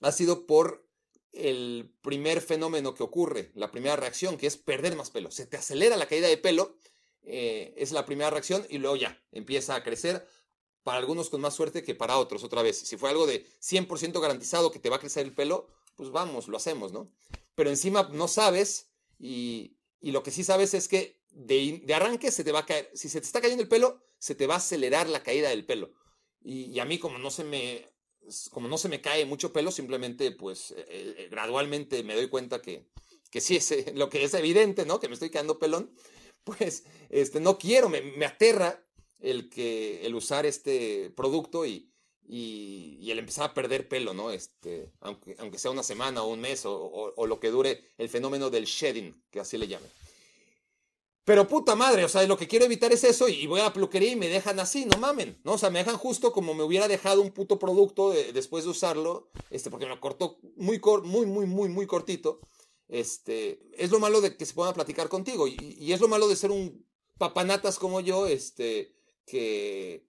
ha 0.00 0.12
sido 0.12 0.46
por 0.46 0.86
el 1.32 1.92
primer 2.02 2.40
fenómeno 2.40 2.94
que 2.94 3.02
ocurre, 3.02 3.50
la 3.54 3.70
primera 3.70 3.96
reacción, 3.96 4.38
que 4.38 4.46
es 4.46 4.56
perder 4.56 4.96
más 4.96 5.10
pelo. 5.10 5.30
Se 5.30 5.46
te 5.46 5.56
acelera 5.56 5.96
la 5.96 6.06
caída 6.06 6.28
de 6.28 6.38
pelo, 6.38 6.76
eh, 7.22 7.74
es 7.76 7.92
la 7.92 8.06
primera 8.06 8.30
reacción 8.30 8.66
y 8.70 8.78
luego 8.78 8.96
ya 8.96 9.20
empieza 9.32 9.74
a 9.74 9.82
crecer, 9.82 10.26
para 10.86 10.98
algunos 10.98 11.30
con 11.30 11.40
más 11.40 11.52
suerte 11.52 11.82
que 11.82 11.96
para 11.96 12.16
otros 12.16 12.44
otra 12.44 12.62
vez. 12.62 12.78
Si 12.78 12.96
fue 12.96 13.10
algo 13.10 13.26
de 13.26 13.44
100% 13.60 14.20
garantizado 14.20 14.70
que 14.70 14.78
te 14.78 14.88
va 14.88 14.96
a 14.96 15.00
crecer 15.00 15.26
el 15.26 15.34
pelo, 15.34 15.66
pues 15.96 16.10
vamos, 16.10 16.46
lo 16.46 16.56
hacemos, 16.56 16.92
¿no? 16.92 17.10
Pero 17.56 17.70
encima 17.70 18.08
no 18.12 18.28
sabes 18.28 18.86
y, 19.18 19.76
y 20.00 20.12
lo 20.12 20.22
que 20.22 20.30
sí 20.30 20.44
sabes 20.44 20.74
es 20.74 20.86
que 20.86 21.20
de, 21.30 21.82
de, 21.84 21.94
arranque 21.94 22.30
se 22.30 22.44
te 22.44 22.52
va 22.52 22.60
a 22.60 22.66
caer, 22.66 22.88
si 22.94 23.08
se 23.08 23.20
te 23.20 23.26
está 23.26 23.40
cayendo 23.40 23.64
el 23.64 23.68
pelo, 23.68 24.00
se 24.18 24.36
te 24.36 24.46
va 24.46 24.54
a 24.54 24.58
acelerar 24.58 25.08
la 25.08 25.24
caída 25.24 25.48
del 25.48 25.66
pelo. 25.66 25.90
Y, 26.40 26.66
y 26.66 26.78
a 26.78 26.84
mí 26.84 27.00
como 27.00 27.18
no 27.18 27.32
se 27.32 27.42
me 27.42 27.84
como 28.50 28.68
no 28.68 28.78
se 28.78 28.88
me 28.88 29.00
cae 29.00 29.24
mucho 29.24 29.52
pelo, 29.52 29.70
simplemente 29.70 30.30
pues 30.32 30.72
eh, 30.72 30.84
eh, 30.88 31.28
gradualmente 31.30 32.02
me 32.02 32.14
doy 32.14 32.28
cuenta 32.28 32.60
que, 32.60 32.86
que 33.30 33.40
sí 33.40 33.56
es 33.56 33.70
eh, 33.72 33.92
lo 33.94 34.08
que 34.08 34.24
es 34.24 34.34
evidente, 34.34 34.84
¿no? 34.84 35.00
Que 35.00 35.08
me 35.08 35.14
estoy 35.14 35.30
quedando 35.30 35.58
pelón, 35.58 35.90
pues 36.44 36.84
este, 37.08 37.40
no 37.40 37.58
quiero, 37.58 37.88
me, 37.88 38.00
me 38.02 38.26
aterra 38.26 38.82
el, 39.20 39.48
que, 39.48 40.04
el 40.04 40.14
usar 40.14 40.46
este 40.46 41.10
producto 41.10 41.66
y, 41.66 41.90
y, 42.28 43.10
el 43.10 43.18
empezar 43.18 43.50
a 43.50 43.54
perder 43.54 43.88
pelo, 43.88 44.14
¿no? 44.14 44.30
Este, 44.30 44.90
aunque, 45.00 45.36
aunque 45.38 45.58
sea 45.58 45.70
una 45.70 45.82
semana 45.82 46.22
o 46.22 46.28
un 46.28 46.40
mes 46.40 46.66
o, 46.66 46.74
o, 46.74 47.14
o 47.16 47.26
lo 47.26 47.40
que 47.40 47.50
dure 47.50 47.84
el 47.98 48.08
fenómeno 48.08 48.50
del 48.50 48.64
shedding, 48.64 49.22
que 49.30 49.40
así 49.40 49.56
le 49.56 49.68
llaman. 49.68 49.88
Pero 51.26 51.48
puta 51.48 51.74
madre, 51.74 52.04
o 52.04 52.08
sea, 52.08 52.24
lo 52.28 52.38
que 52.38 52.46
quiero 52.46 52.66
evitar 52.66 52.92
es 52.92 53.02
eso 53.02 53.26
y 53.28 53.48
voy 53.48 53.60
a 53.60 53.72
la 53.74 54.00
y 54.00 54.14
me 54.14 54.28
dejan 54.28 54.60
así, 54.60 54.86
no 54.86 54.96
mamen, 54.98 55.40
¿no? 55.42 55.54
O 55.54 55.58
sea, 55.58 55.70
me 55.70 55.80
dejan 55.80 55.96
justo 55.96 56.30
como 56.30 56.54
me 56.54 56.62
hubiera 56.62 56.86
dejado 56.86 57.20
un 57.20 57.32
puto 57.32 57.58
producto 57.58 58.12
después 58.32 58.62
de 58.62 58.70
usarlo, 58.70 59.28
este, 59.50 59.68
porque 59.68 59.86
me 59.86 59.94
lo 59.96 60.00
cortó 60.00 60.38
muy, 60.54 60.80
muy, 61.02 61.26
muy, 61.26 61.46
muy, 61.46 61.68
muy 61.68 61.84
cortito. 61.88 62.38
Este, 62.86 63.58
es 63.76 63.90
lo 63.90 63.98
malo 63.98 64.20
de 64.20 64.36
que 64.36 64.46
se 64.46 64.54
puedan 64.54 64.72
platicar 64.72 65.08
contigo 65.08 65.48
y, 65.48 65.92
es 65.92 66.00
lo 66.00 66.06
malo 66.06 66.28
de 66.28 66.36
ser 66.36 66.52
un 66.52 66.86
papanatas 67.18 67.80
como 67.80 67.98
yo, 67.98 68.28
este, 68.28 68.94
que, 69.26 70.06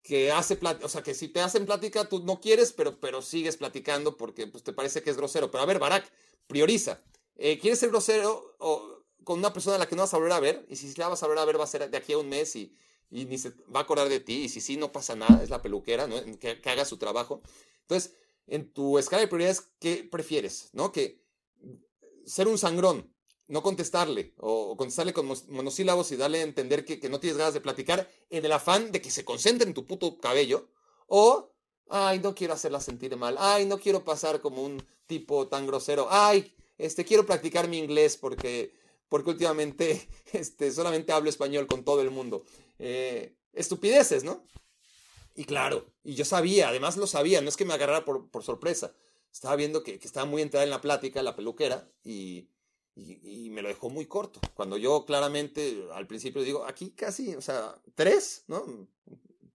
que 0.00 0.30
hace 0.30 0.60
o 0.84 0.88
sea, 0.88 1.02
que 1.02 1.14
si 1.14 1.26
te 1.26 1.40
hacen 1.40 1.66
plática 1.66 2.08
tú 2.08 2.22
no 2.22 2.40
quieres, 2.40 2.72
pero, 2.72 3.00
pero 3.00 3.20
sigues 3.20 3.56
platicando 3.56 4.16
porque 4.16 4.46
pues, 4.46 4.62
te 4.62 4.72
parece 4.72 5.02
que 5.02 5.10
es 5.10 5.16
grosero. 5.16 5.50
Pero 5.50 5.64
a 5.64 5.66
ver, 5.66 5.80
Barack, 5.80 6.08
prioriza. 6.46 7.02
Eh, 7.34 7.58
¿Quieres 7.58 7.80
ser 7.80 7.88
grosero 7.88 8.54
o 8.60 8.91
con 9.24 9.38
una 9.38 9.52
persona 9.52 9.76
a 9.76 9.78
la 9.78 9.86
que 9.86 9.96
no 9.96 10.02
vas 10.02 10.14
a 10.14 10.18
volver 10.18 10.32
a 10.32 10.40
ver, 10.40 10.66
y 10.68 10.76
si 10.76 10.94
la 10.94 11.08
vas 11.08 11.22
a 11.22 11.26
volver 11.26 11.42
a 11.42 11.44
ver 11.44 11.58
va 11.58 11.64
a 11.64 11.66
ser 11.66 11.88
de 11.90 11.96
aquí 11.96 12.12
a 12.12 12.18
un 12.18 12.28
mes 12.28 12.56
y, 12.56 12.74
y 13.10 13.26
ni 13.26 13.38
se 13.38 13.50
va 13.74 13.80
a 13.80 13.82
acordar 13.82 14.08
de 14.08 14.20
ti, 14.20 14.44
y 14.44 14.48
si 14.48 14.60
sí, 14.60 14.76
no 14.76 14.90
pasa 14.90 15.14
nada, 15.14 15.42
es 15.42 15.50
la 15.50 15.60
peluquera, 15.60 16.08
que 16.40 16.70
haga 16.70 16.84
su 16.84 16.96
trabajo. 16.96 17.42
Entonces, 17.82 18.14
en 18.46 18.72
tu 18.72 18.98
escala 18.98 19.20
de 19.20 19.28
prioridades, 19.28 19.68
¿qué 19.78 20.08
prefieres? 20.10 20.70
¿No? 20.72 20.92
Que 20.92 21.22
ser 22.24 22.48
un 22.48 22.58
sangrón, 22.58 23.12
no 23.48 23.62
contestarle, 23.62 24.34
o 24.38 24.76
contestarle 24.76 25.12
con 25.12 25.26
monosílabos 25.48 26.10
y 26.12 26.16
darle 26.16 26.40
a 26.40 26.44
entender 26.44 26.84
que, 26.84 26.98
que 26.98 27.08
no 27.08 27.20
tienes 27.20 27.36
ganas 27.36 27.54
de 27.54 27.60
platicar 27.60 28.08
en 28.30 28.44
el 28.44 28.52
afán 28.52 28.92
de 28.92 29.02
que 29.02 29.10
se 29.10 29.24
concentre 29.24 29.68
en 29.68 29.74
tu 29.74 29.86
puto 29.86 30.18
cabello, 30.18 30.68
o, 31.06 31.52
ay, 31.90 32.18
no 32.20 32.34
quiero 32.34 32.54
hacerla 32.54 32.80
sentir 32.80 33.14
mal, 33.16 33.36
ay, 33.38 33.66
no 33.66 33.78
quiero 33.78 34.04
pasar 34.04 34.40
como 34.40 34.62
un 34.62 34.82
tipo 35.06 35.48
tan 35.48 35.66
grosero, 35.66 36.08
ay, 36.10 36.54
este, 36.78 37.04
quiero 37.04 37.26
practicar 37.26 37.68
mi 37.68 37.78
inglés 37.78 38.16
porque 38.16 38.74
porque 39.12 39.28
últimamente 39.28 40.08
este, 40.32 40.72
solamente 40.72 41.12
hablo 41.12 41.28
español 41.28 41.66
con 41.66 41.84
todo 41.84 42.00
el 42.00 42.10
mundo. 42.10 42.46
Eh, 42.78 43.36
estupideces, 43.52 44.24
¿no? 44.24 44.46
Y 45.34 45.44
claro, 45.44 45.84
y 46.02 46.14
yo 46.14 46.24
sabía, 46.24 46.70
además 46.70 46.96
lo 46.96 47.06
sabía, 47.06 47.42
no 47.42 47.50
es 47.50 47.58
que 47.58 47.66
me 47.66 47.74
agarrara 47.74 48.06
por, 48.06 48.30
por 48.30 48.42
sorpresa. 48.42 48.94
Estaba 49.30 49.54
viendo 49.56 49.82
que, 49.82 49.98
que, 49.98 50.06
estaba 50.06 50.24
muy 50.24 50.40
entrada 50.40 50.64
en 50.64 50.70
la 50.70 50.80
plática, 50.80 51.22
la 51.22 51.36
peluquera, 51.36 51.90
y, 52.02 52.48
y, 52.94 53.50
me 53.50 53.60
lo 53.60 53.68
dejó 53.68 53.90
muy 53.90 54.06
corto. 54.06 54.40
Cuando 54.54 54.78
yo 54.78 55.04
claramente 55.04 55.86
al 55.92 56.06
principio 56.06 56.40
digo, 56.40 56.64
aquí 56.64 56.92
casi, 56.92 57.34
o 57.34 57.42
sea, 57.42 57.78
tres, 57.94 58.44
¿no? 58.46 58.88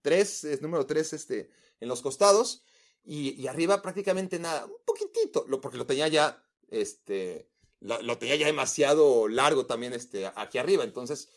Tres, 0.02 0.44
es 0.44 0.62
número 0.62 0.86
tres 0.86 1.12
este, 1.12 1.50
en 1.80 1.88
los 1.88 2.00
costados, 2.00 2.62
y, 3.02 3.30
y 3.30 3.48
arriba 3.48 3.82
prácticamente 3.82 4.38
nada, 4.38 4.66
un 4.66 4.84
poquitito, 4.84 5.46
lo, 5.48 5.60
porque 5.60 5.78
lo 5.78 5.86
tenía 5.86 6.06
ya, 6.06 6.44
este, 6.70 7.48
lo, 7.80 8.18
tenía 8.18 8.36
ya 8.36 8.46
demasiado 8.46 9.28
largo 9.28 9.66
también 9.66 9.92
este, 9.92 10.30
aquí 10.34 10.58
arriba. 10.58 10.84
Entonces, 10.84 11.28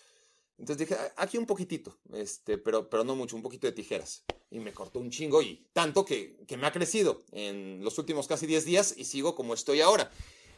entonces 0.57 0.87
dije, 0.87 1.01
aquí 1.15 1.37
un 1.37 1.45
poquitito, 1.45 1.97
este, 2.13 2.57
pero, 2.57 2.89
pero 2.89 3.03
no 3.03 3.15
mucho, 3.15 3.35
un 3.35 3.41
poquito 3.41 3.67
de 3.67 3.73
tijeras. 3.73 4.23
Y 4.49 4.59
me 4.59 4.73
cortó 4.73 4.99
un 4.99 5.09
chingo 5.09 5.41
y 5.41 5.67
tanto 5.73 6.05
que, 6.05 6.37
que 6.47 6.57
me 6.57 6.67
ha 6.67 6.71
crecido 6.71 7.23
en 7.31 7.83
los 7.83 7.97
últimos 7.97 8.27
casi 8.27 8.45
10 8.47 8.65
días 8.65 8.93
y 8.97 9.05
sigo 9.05 9.33
como 9.35 9.53
estoy 9.53 9.81
ahora. 9.81 10.11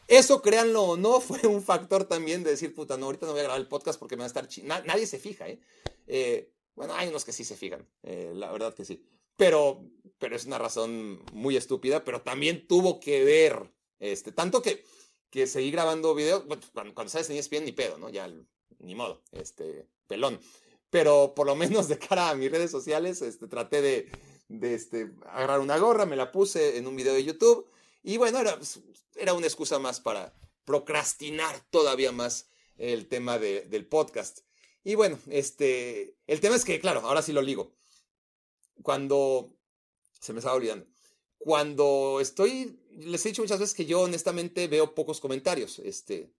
Eso, 0.08 0.42
créanlo 0.42 0.82
o 0.82 0.96
no, 0.96 1.20
fue 1.20 1.46
un 1.46 1.62
factor 1.62 2.04
también 2.04 2.42
de 2.42 2.50
decir, 2.50 2.74
puta, 2.74 2.96
no, 2.96 3.06
ahorita 3.06 3.26
no 3.26 3.32
voy 3.32 3.40
a 3.40 3.44
grabar 3.44 3.60
el 3.60 3.68
podcast 3.68 3.98
porque 3.98 4.16
me 4.16 4.20
va 4.20 4.24
a 4.24 4.28
estar... 4.28 4.48
nadie 4.84 5.06
se 5.06 5.18
fija, 5.18 5.48
¿eh? 5.48 5.60
¿eh? 6.06 6.50
Bueno, 6.74 6.94
hay 6.94 7.08
unos 7.08 7.24
que 7.24 7.32
sí 7.32 7.44
se 7.44 7.56
fijan, 7.56 7.88
eh, 8.02 8.32
la 8.34 8.50
verdad 8.50 8.74
que 8.74 8.84
sí. 8.84 9.04
Pero, 9.36 9.84
pero 10.18 10.36
es 10.36 10.44
una 10.44 10.58
razón 10.58 11.24
muy 11.32 11.56
estúpida, 11.56 12.04
pero 12.04 12.22
también 12.22 12.66
tuvo 12.66 13.00
que 13.00 13.24
ver 13.24 13.72
Este, 14.00 14.32
tanto 14.32 14.60
que, 14.60 14.84
que 15.34 15.48
seguí 15.48 15.72
grabando 15.72 16.14
videos, 16.14 16.44
cuando, 16.44 16.94
cuando 16.94 17.08
sales 17.10 17.28
en 17.28 17.36
ESPN 17.36 17.64
ni 17.64 17.72
pedo, 17.72 17.98
¿no? 17.98 18.08
Ya, 18.08 18.32
ni 18.78 18.94
modo, 18.94 19.24
este, 19.32 19.88
pelón. 20.06 20.38
Pero 20.90 21.34
por 21.34 21.44
lo 21.44 21.56
menos 21.62 21.88
de 21.88 21.98
cara 21.98 22.30
a 22.30 22.36
mis 22.36 22.52
redes 22.52 22.70
sociales, 22.70 23.20
este, 23.20 23.48
traté 23.48 23.82
de, 23.82 24.12
de 24.46 24.74
este, 24.74 25.10
agarrar 25.26 25.58
una 25.58 25.76
gorra, 25.76 26.06
me 26.06 26.14
la 26.14 26.30
puse 26.30 26.78
en 26.78 26.86
un 26.86 26.94
video 26.94 27.14
de 27.14 27.24
YouTube 27.24 27.68
y 28.04 28.16
bueno, 28.16 28.38
era, 28.38 28.56
era 29.16 29.34
una 29.34 29.48
excusa 29.48 29.80
más 29.80 29.98
para 29.98 30.32
procrastinar 30.64 31.58
todavía 31.70 32.12
más 32.12 32.48
el 32.76 33.08
tema 33.08 33.40
del 33.40 33.88
podcast. 33.88 34.42
Y 34.84 34.94
bueno, 34.94 35.18
este, 35.28 36.14
el 36.28 36.40
tema 36.40 36.54
es 36.54 36.64
que, 36.64 36.78
claro, 36.78 37.00
ahora 37.00 37.22
sí 37.22 37.32
lo 37.32 37.42
ligo. 37.42 37.74
Cuando, 38.82 39.52
se 40.20 40.32
me 40.32 40.38
estaba 40.38 40.54
olvidando, 40.54 40.86
cuando 41.38 42.20
estoy, 42.20 42.78
les 42.98 43.24
he 43.24 43.30
dicho 43.30 43.42
muchas 43.42 43.60
veces 43.60 43.74
que 43.74 43.86
yo 43.86 44.00
honestamente 44.00 44.68
veo 44.68 44.94
pocos 44.94 45.20
comentarios, 45.20 45.78
este, 45.80 46.30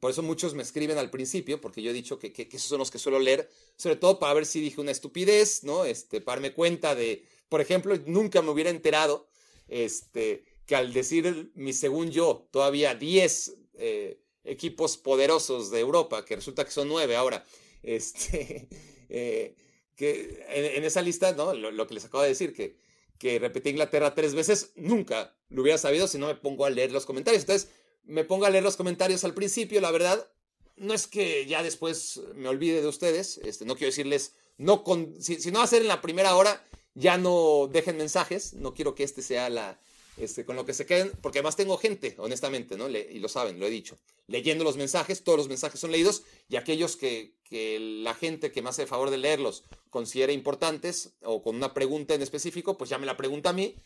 por 0.00 0.10
eso 0.10 0.22
muchos 0.22 0.54
me 0.54 0.62
escriben 0.62 0.98
al 0.98 1.10
principio, 1.10 1.60
porque 1.60 1.82
yo 1.82 1.90
he 1.90 1.94
dicho 1.94 2.18
que, 2.18 2.32
esos 2.50 2.68
son 2.68 2.78
los 2.78 2.90
que 2.90 2.98
suelo 2.98 3.18
leer, 3.18 3.48
sobre 3.76 3.96
todo 3.96 4.18
para 4.18 4.34
ver 4.34 4.46
si 4.46 4.60
dije 4.60 4.80
una 4.80 4.90
estupidez, 4.90 5.64
¿no? 5.64 5.84
Este, 5.84 6.20
para 6.20 6.36
darme 6.36 6.54
cuenta 6.54 6.94
de, 6.94 7.24
por 7.48 7.60
ejemplo, 7.60 7.96
nunca 8.06 8.42
me 8.42 8.50
hubiera 8.50 8.70
enterado, 8.70 9.28
este, 9.68 10.44
que 10.66 10.76
al 10.76 10.92
decir 10.92 11.52
mi 11.54 11.72
según 11.72 12.10
yo, 12.10 12.48
todavía 12.50 12.94
10 12.94 13.54
eh, 13.74 14.18
equipos 14.44 14.96
poderosos 14.96 15.70
de 15.70 15.80
Europa, 15.80 16.24
que 16.24 16.36
resulta 16.36 16.64
que 16.64 16.70
son 16.70 16.88
9 16.88 17.16
ahora, 17.16 17.44
este, 17.82 18.68
eh, 19.08 19.54
que 19.94 20.44
en, 20.48 20.84
esa 20.84 21.02
lista, 21.02 21.32
¿no? 21.32 21.54
Lo, 21.54 21.86
que 21.86 21.94
les 21.94 22.04
acabo 22.04 22.22
de 22.22 22.30
decir, 22.30 22.52
que, 22.52 22.76
que 23.18 23.38
repetí 23.38 23.70
Inglaterra 23.70 24.14
tres 24.14 24.34
veces, 24.34 24.72
nunca 24.76 25.36
lo 25.48 25.62
hubiera 25.62 25.78
sabido 25.78 26.08
si 26.08 26.18
no 26.18 26.26
me 26.26 26.34
pongo 26.34 26.64
a 26.64 26.70
leer 26.70 26.92
los 26.92 27.06
comentarios. 27.06 27.42
Entonces, 27.42 27.70
me 28.04 28.24
pongo 28.24 28.44
a 28.44 28.50
leer 28.50 28.64
los 28.64 28.76
comentarios 28.76 29.24
al 29.24 29.34
principio, 29.34 29.80
la 29.80 29.90
verdad, 29.90 30.28
no 30.76 30.94
es 30.94 31.06
que 31.06 31.46
ya 31.46 31.62
después 31.62 32.20
me 32.34 32.48
olvide 32.48 32.80
de 32.80 32.88
ustedes, 32.88 33.38
este, 33.38 33.64
no 33.64 33.76
quiero 33.76 33.90
decirles, 33.90 34.34
no 34.58 34.84
con, 34.84 35.20
si, 35.22 35.40
si 35.40 35.50
no 35.50 35.62
hacer 35.62 35.82
en 35.82 35.88
la 35.88 36.00
primera 36.02 36.34
hora, 36.36 36.64
ya 36.94 37.16
no 37.18 37.68
dejen 37.72 37.96
mensajes, 37.96 38.54
no 38.54 38.74
quiero 38.74 38.94
que 38.94 39.04
este 39.04 39.22
sea 39.22 39.48
la, 39.48 39.80
este, 40.16 40.44
con 40.44 40.56
lo 40.56 40.64
que 40.64 40.74
se 40.74 40.86
queden, 40.86 41.12
porque 41.20 41.38
además 41.38 41.56
tengo 41.56 41.76
gente, 41.76 42.14
honestamente, 42.18 42.76
¿no? 42.76 42.88
y 42.88 43.18
lo 43.18 43.28
saben, 43.28 43.58
lo 43.58 43.66
he 43.66 43.70
dicho, 43.70 43.98
leyendo 44.26 44.64
los 44.64 44.76
mensajes, 44.76 45.24
todos 45.24 45.38
los 45.38 45.48
mensajes 45.48 45.80
son 45.80 45.90
leídos, 45.90 46.22
y 46.48 46.56
aquellos 46.56 46.96
que, 46.96 47.34
que 47.54 47.78
la 47.78 48.14
gente 48.14 48.50
que 48.50 48.62
me 48.62 48.70
hace 48.70 48.82
el 48.82 48.88
favor 48.88 49.10
de 49.10 49.16
leerlos 49.16 49.62
considera 49.88 50.32
importantes, 50.32 51.14
o 51.22 51.40
con 51.40 51.54
una 51.54 51.72
pregunta 51.72 52.12
en 52.12 52.20
específico, 52.20 52.76
pues 52.76 52.90
ya 52.90 52.98
me 52.98 53.06
la 53.06 53.16
pregunta 53.16 53.50
a 53.50 53.52
mí, 53.52 53.76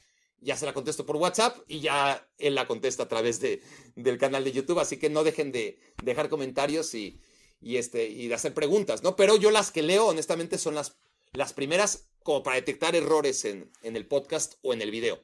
ya 0.41 0.57
se 0.57 0.65
la 0.65 0.73
contesto 0.73 1.05
por 1.05 1.17
WhatsApp, 1.17 1.59
y 1.69 1.81
ya 1.81 2.27
él 2.39 2.55
la 2.55 2.67
contesta 2.67 3.03
a 3.03 3.09
través 3.09 3.41
de, 3.41 3.61
del 3.95 4.17
canal 4.17 4.43
de 4.43 4.53
YouTube, 4.53 4.79
así 4.79 4.97
que 4.97 5.11
no 5.11 5.23
dejen 5.23 5.53
de 5.53 5.79
dejar 6.03 6.31
comentarios 6.31 6.95
y, 6.95 7.21
y, 7.61 7.77
este, 7.77 8.09
y 8.09 8.29
de 8.29 8.35
hacer 8.37 8.55
preguntas, 8.55 9.03
¿no? 9.03 9.17
Pero 9.17 9.37
yo 9.37 9.51
las 9.51 9.71
que 9.71 9.83
leo, 9.83 10.07
honestamente, 10.07 10.57
son 10.57 10.75
las, 10.75 10.97
las 11.35 11.53
primeras 11.53 12.09
como 12.23 12.43
para 12.43 12.57
detectar 12.57 12.97
errores 12.97 13.45
en, 13.45 13.71
en 13.83 13.97
el 13.97 14.07
podcast 14.07 14.55
o 14.63 14.73
en 14.73 14.81
el 14.81 14.91
video. 14.91 15.23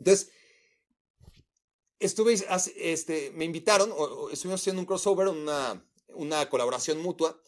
Entonces, 0.00 0.30
estuve, 1.98 2.34
este, 2.76 3.30
me 3.30 3.46
invitaron, 3.46 3.90
estuvimos 4.30 4.60
haciendo 4.60 4.80
un 4.80 4.86
crossover, 4.86 5.28
una, 5.28 5.82
una 6.08 6.50
colaboración 6.50 7.00
mutua 7.00 7.40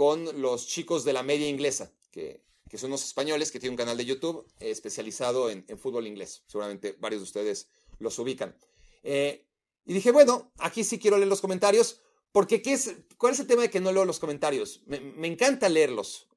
con 0.00 0.40
los 0.40 0.66
chicos 0.66 1.04
de 1.04 1.12
la 1.12 1.22
media 1.22 1.46
inglesa, 1.46 1.92
que, 2.10 2.40
que 2.70 2.78
son 2.78 2.88
unos 2.88 3.04
españoles 3.04 3.52
que 3.52 3.60
tienen 3.60 3.74
un 3.74 3.76
canal 3.76 3.98
de 3.98 4.06
YouTube 4.06 4.46
especializado 4.58 5.50
en, 5.50 5.66
fútbol 5.76 6.06
inglés. 6.06 6.42
Seguramente 6.46 6.96
varios 6.98 7.20
de 7.20 7.24
ustedes 7.24 7.68
los 7.98 8.18
ubican. 8.18 8.56
Eh, 9.02 9.44
y 9.84 9.92
dije, 9.92 10.10
bueno, 10.10 10.52
aquí 10.56 10.84
sí 10.84 10.98
quiero 10.98 11.18
leer 11.18 11.28
los 11.28 11.42
comentarios, 11.42 12.00
porque 12.32 12.62
¿qué 12.62 12.72
es, 12.72 12.94
¿cuál 13.18 13.34
es 13.34 13.40
el 13.40 13.46
tema 13.46 13.60
de 13.60 13.68
que 13.68 13.78
no 13.80 13.92
leo 13.92 14.06
los 14.06 14.18
comentarios? 14.18 14.80
Me, 14.86 15.28
encanta 15.28 15.68
leerlos. 15.68 16.28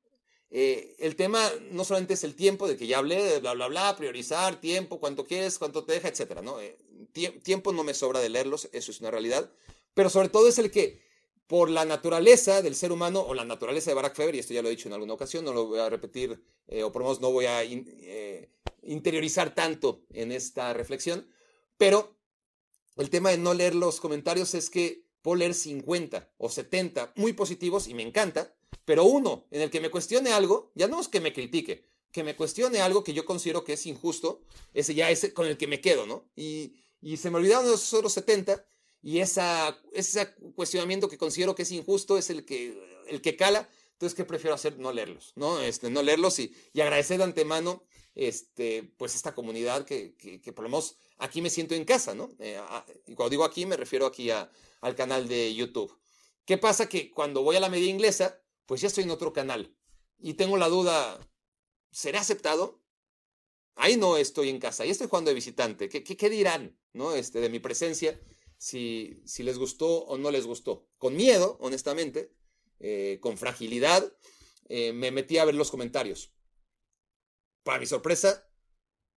Eh, 0.49 0.97
el 0.99 1.15
tema 1.15 1.49
no 1.71 1.85
solamente 1.85 2.15
es 2.15 2.25
el 2.25 2.35
tiempo, 2.35 2.67
de 2.67 2.75
que 2.75 2.85
ya 2.85 2.97
hablé, 2.97 3.23
de 3.23 3.39
bla, 3.39 3.53
bla, 3.53 3.69
bla, 3.69 3.95
priorizar, 3.95 4.59
tiempo, 4.59 4.99
cuánto 4.99 5.23
quieres, 5.23 5.57
cuánto 5.57 5.85
te 5.85 5.93
deja, 5.93 6.09
etcétera, 6.09 6.41
¿no? 6.41 6.59
Eh, 6.59 6.77
tiempo 7.41 7.71
no 7.71 7.85
me 7.85 7.93
sobra 7.93 8.19
de 8.19 8.27
leerlos, 8.27 8.67
eso 8.73 8.91
es 8.91 8.99
una 8.99 9.09
realidad, 9.09 9.49
pero 9.93 10.09
sobre 10.09 10.27
todo 10.27 10.49
es 10.49 10.57
el 10.57 10.69
que, 10.69 11.01
por 11.47 11.69
la 11.69 11.85
naturaleza 11.85 12.61
del 12.61 12.75
ser 12.75 12.91
humano, 12.91 13.21
o 13.21 13.33
la 13.33 13.45
naturaleza 13.45 13.91
de 13.91 13.95
Barack 13.95 14.15
Feber, 14.15 14.35
y 14.35 14.39
esto 14.39 14.53
ya 14.53 14.61
lo 14.61 14.69
he 14.69 14.71
dicho 14.71 14.87
en 14.87 14.93
alguna 14.93 15.13
ocasión, 15.13 15.45
no 15.45 15.53
lo 15.53 15.67
voy 15.67 15.79
a 15.79 15.89
repetir, 15.89 16.41
eh, 16.67 16.83
o 16.83 16.91
por 16.91 17.01
lo 17.01 17.07
menos 17.07 17.21
no 17.21 17.31
voy 17.31 17.45
a 17.45 17.63
interiorizar 18.83 19.53
tanto 19.53 20.03
en 20.11 20.31
esta 20.31 20.73
reflexión, 20.73 21.27
pero 21.77 22.15
el 22.97 23.09
tema 23.09 23.31
de 23.31 23.37
no 23.37 23.53
leer 23.53 23.75
los 23.75 23.99
comentarios 23.99 24.53
es 24.53 24.69
que 24.69 25.05
puedo 25.21 25.37
leer 25.37 25.53
50 25.53 26.33
o 26.37 26.49
70 26.49 27.13
muy 27.15 27.33
positivos 27.33 27.87
y 27.87 27.93
me 27.93 28.03
encanta, 28.03 28.55
pero 28.85 29.05
uno 29.05 29.47
en 29.51 29.61
el 29.61 29.69
que 29.69 29.81
me 29.81 29.89
cuestione 29.89 30.31
algo, 30.31 30.71
ya 30.75 30.87
no 30.87 30.99
es 30.99 31.07
que 31.07 31.21
me 31.21 31.33
critique, 31.33 31.85
que 32.11 32.23
me 32.23 32.35
cuestione 32.35 32.81
algo 32.81 33.03
que 33.03 33.13
yo 33.13 33.25
considero 33.25 33.63
que 33.63 33.73
es 33.73 33.85
injusto, 33.85 34.41
ese 34.73 34.93
ya 34.93 35.09
es 35.09 35.33
con 35.33 35.47
el 35.47 35.57
que 35.57 35.67
me 35.67 35.81
quedo, 35.81 36.05
¿no? 36.05 36.29
Y, 36.35 36.75
y 37.01 37.17
se 37.17 37.31
me 37.31 37.37
olvidaron 37.37 37.65
esos 37.65 37.93
otros 37.93 38.13
70 38.13 38.65
y 39.03 39.19
ese 39.19 40.33
cuestionamiento 40.55 41.09
que 41.09 41.17
considero 41.17 41.53
que 41.53 41.63
es 41.63 41.71
injusto 41.71 42.17
es 42.17 42.29
el 42.29 42.45
que, 42.45 42.81
el 43.07 43.21
que 43.21 43.35
cala. 43.35 43.69
Entonces, 43.91 44.15
¿qué 44.15 44.23
prefiero 44.23 44.55
hacer? 44.55 44.79
No 44.79 44.91
leerlos, 44.91 45.33
¿no? 45.35 45.59
Este, 45.59 45.89
no 45.89 46.01
leerlos 46.01 46.39
y, 46.39 46.55
y 46.73 46.81
agradecer 46.81 47.17
de 47.17 47.25
antemano 47.25 47.83
este, 48.15 48.83
pues 48.97 49.15
esta 49.15 49.33
comunidad 49.33 49.85
que, 49.85 50.15
que, 50.15 50.53
por 50.53 50.63
lo 50.63 50.69
menos 50.69 50.97
aquí 51.17 51.41
me 51.41 51.49
siento 51.49 51.75
en 51.75 51.83
casa, 51.83 52.15
¿no? 52.15 52.29
Eh, 52.39 52.59
y 53.07 53.15
cuando 53.15 53.31
digo 53.31 53.43
aquí 53.43 53.65
me 53.65 53.75
refiero 53.75 54.05
aquí 54.05 54.29
a, 54.29 54.49
al 54.81 54.95
canal 54.95 55.27
de 55.27 55.53
YouTube. 55.53 55.97
¿Qué 56.45 56.57
pasa? 56.57 56.87
Que 56.87 57.11
cuando 57.11 57.43
voy 57.43 57.55
a 57.55 57.59
la 57.59 57.69
media 57.69 57.89
inglesa, 57.89 58.41
pues 58.65 58.81
ya 58.81 58.87
estoy 58.87 59.03
en 59.03 59.11
otro 59.11 59.33
canal 59.33 59.75
y 60.17 60.35
tengo 60.35 60.57
la 60.57 60.69
duda, 60.69 61.19
¿seré 61.91 62.17
aceptado? 62.17 62.81
Ahí 63.75 63.97
no 63.97 64.17
estoy 64.17 64.49
en 64.49 64.59
casa, 64.59 64.83
ahí 64.83 64.91
estoy 64.91 65.07
jugando 65.07 65.29
de 65.29 65.35
visitante. 65.35 65.89
¿Qué, 65.89 66.03
qué, 66.03 66.29
dirán 66.29 66.77
¿no? 66.93 67.15
este, 67.15 67.39
de 67.41 67.49
mi 67.49 67.59
presencia? 67.59 68.19
Si, 68.63 69.21
si, 69.25 69.43
les 69.43 69.57
gustó 69.57 70.05
o 70.05 70.17
no 70.17 70.31
les 70.31 70.45
gustó. 70.45 70.87
Con 70.97 71.15
miedo, 71.15 71.57
honestamente, 71.59 72.33
eh, 72.79 73.17
con 73.21 73.37
fragilidad, 73.37 74.01
eh, 74.69 74.93
me 74.93 75.11
metí 75.11 75.37
a 75.37 75.45
ver 75.45 75.55
los 75.55 75.71
comentarios. 75.71 76.31
Para 77.63 77.79
mi 77.79 77.85
sorpresa, 77.85 78.49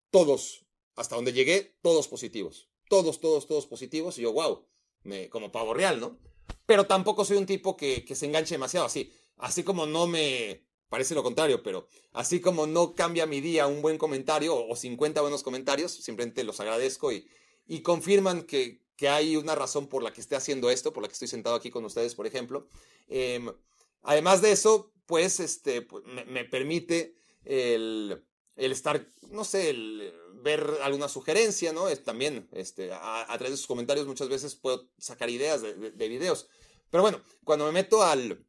todos, 0.10 0.65
hasta 0.95 1.15
donde 1.15 1.34
llegué, 1.34 1.77
todos 1.81 2.08
positivos. 2.08 2.69
Todos, 2.89 3.19
todos, 3.19 3.45
todos 3.45 3.67
positivos. 3.67 4.17
Y 4.17 4.23
yo, 4.23 4.34
wow, 4.34 4.67
me, 5.03 5.29
como 5.29 5.51
pavo 5.51 5.73
real, 5.73 5.99
¿no? 5.99 6.19
Pero 6.65 6.88
tampoco 6.88 7.25
soy 7.25 7.38
un 7.38 7.45
tipo 7.45 7.77
que, 7.77 8.03
que 8.03 8.15
se 8.15 8.25
enganche 8.25 8.55
demasiado 8.55 8.86
así 8.86 9.12
así 9.38 9.63
como 9.63 9.86
no 9.86 10.08
me 10.08 10.65
parece 10.89 11.15
lo 11.15 11.23
contrario, 11.23 11.63
pero 11.63 11.88
así 12.13 12.39
como 12.39 12.67
no 12.67 12.95
cambia 12.95 13.25
mi 13.25 13.41
día 13.41 13.67
un 13.67 13.81
buen 13.81 13.97
comentario 13.97 14.55
o 14.55 14.75
50 14.75 15.21
buenos 15.21 15.43
comentarios, 15.43 15.91
simplemente 15.91 16.43
los 16.43 16.60
agradezco 16.60 17.12
y, 17.12 17.27
y 17.65 17.81
confirman 17.81 18.43
que, 18.43 18.84
que, 18.95 19.10
hay 19.10 19.38
una 19.38 19.55
razón 19.55 19.88
por 19.88 20.03
la 20.03 20.13
que 20.13 20.21
esté 20.21 20.36
haciendo 20.36 20.69
esto, 20.69 20.93
por 20.93 21.03
la 21.03 21.10
que 21.10 21.13
estoy 21.13 21.27
sentado 21.27 21.55
aquí 21.55 21.69
con 21.69 21.86
ustedes, 21.86 22.15
por 22.15 22.27
ejemplo. 22.27 22.67
Em, 23.08 23.51
además 24.01 24.41
de 24.41 24.51
eso, 24.51 24.91
pues, 25.05 25.39
este, 25.39 25.81
pues, 25.81 26.03
me, 26.05 26.45
permite 26.45 27.15
el, 27.43 28.23
estar, 28.55 29.08
no 29.29 29.43
sé, 29.43 29.75
ver 30.43 30.79
alguna 30.81 31.10
sugerencia, 31.10 31.73
¿no? 31.73 31.89
Es, 31.89 32.03
también, 32.03 32.47
este, 32.51 32.91
a, 32.93 33.25
través 33.27 33.51
de 33.51 33.58
sus 33.58 33.67
comentarios 33.67 34.08
muchas 34.08 34.29
veces 34.29 34.55
puedo 34.55 34.89
sacar 34.97 35.29
ideas 35.29 35.62
de, 35.62 35.91
de 35.91 36.08
videos. 36.08 36.47
Pero 36.89 37.01
bueno, 37.01 37.21
cuando 37.43 37.65
me 37.65 37.71
meto 37.71 38.03
al, 38.03 38.45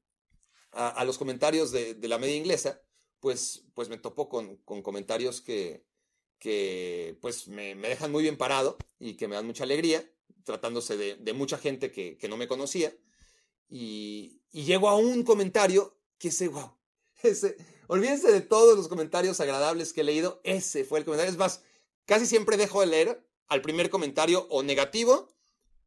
a, 0.77 1.05
los 1.05 1.19
comentarios 1.19 1.73
de, 1.73 1.97
la 2.03 2.19
media 2.19 2.37
inglesa, 2.37 2.81
pues, 3.21 3.65
pues 3.75 3.89
me 3.89 3.99
topo 3.99 4.29
con, 4.29 4.57
comentarios 4.59 5.41
que, 5.41 5.85
que 6.39 7.19
pues 7.21 7.49
me, 7.49 7.75
dejan 7.75 8.13
muy 8.13 8.23
bien 8.23 8.37
parado 8.37 8.77
y 8.99 9.15
que 9.15 9.27
me 9.27 9.37
dan 9.37 9.47
mucha 9.47 9.65
alegría, 9.65 10.09
tratándose 10.45 10.97
de, 10.97 11.33
mucha 11.33 11.59
gente 11.59 11.91
que, 11.91 12.29
no 12.29 12.37
me 12.37 12.49
conocía. 12.49 12.97
Y, 13.69 14.41
llego 14.51 14.89
a 14.89 14.97
un 14.97 15.23
comentario 15.23 15.99
que 16.18 16.29
ese, 16.29 16.49
wow, 16.49 16.77
ese, 17.22 17.57
olvídense 17.89 18.33
de 18.33 18.41
todos 18.41 18.77
los 18.77 18.89
comentarios 18.89 19.41
agradables 19.41 19.93
que 19.93 20.01
he 20.01 20.05
leído, 20.05 20.41
ese 20.45 20.85
fue 20.85 20.99
el 20.99 21.05
comentario. 21.05 21.33
Es 21.33 21.39
más, 21.39 21.62
casi 22.05 22.27
siempre 22.27 22.57
dejo 22.57 22.81
de 22.81 22.87
leer 22.87 23.29
al 23.49 23.62
primer 23.62 23.91
comentario 23.91 24.47
o 24.51 24.62
negativo 24.62 25.29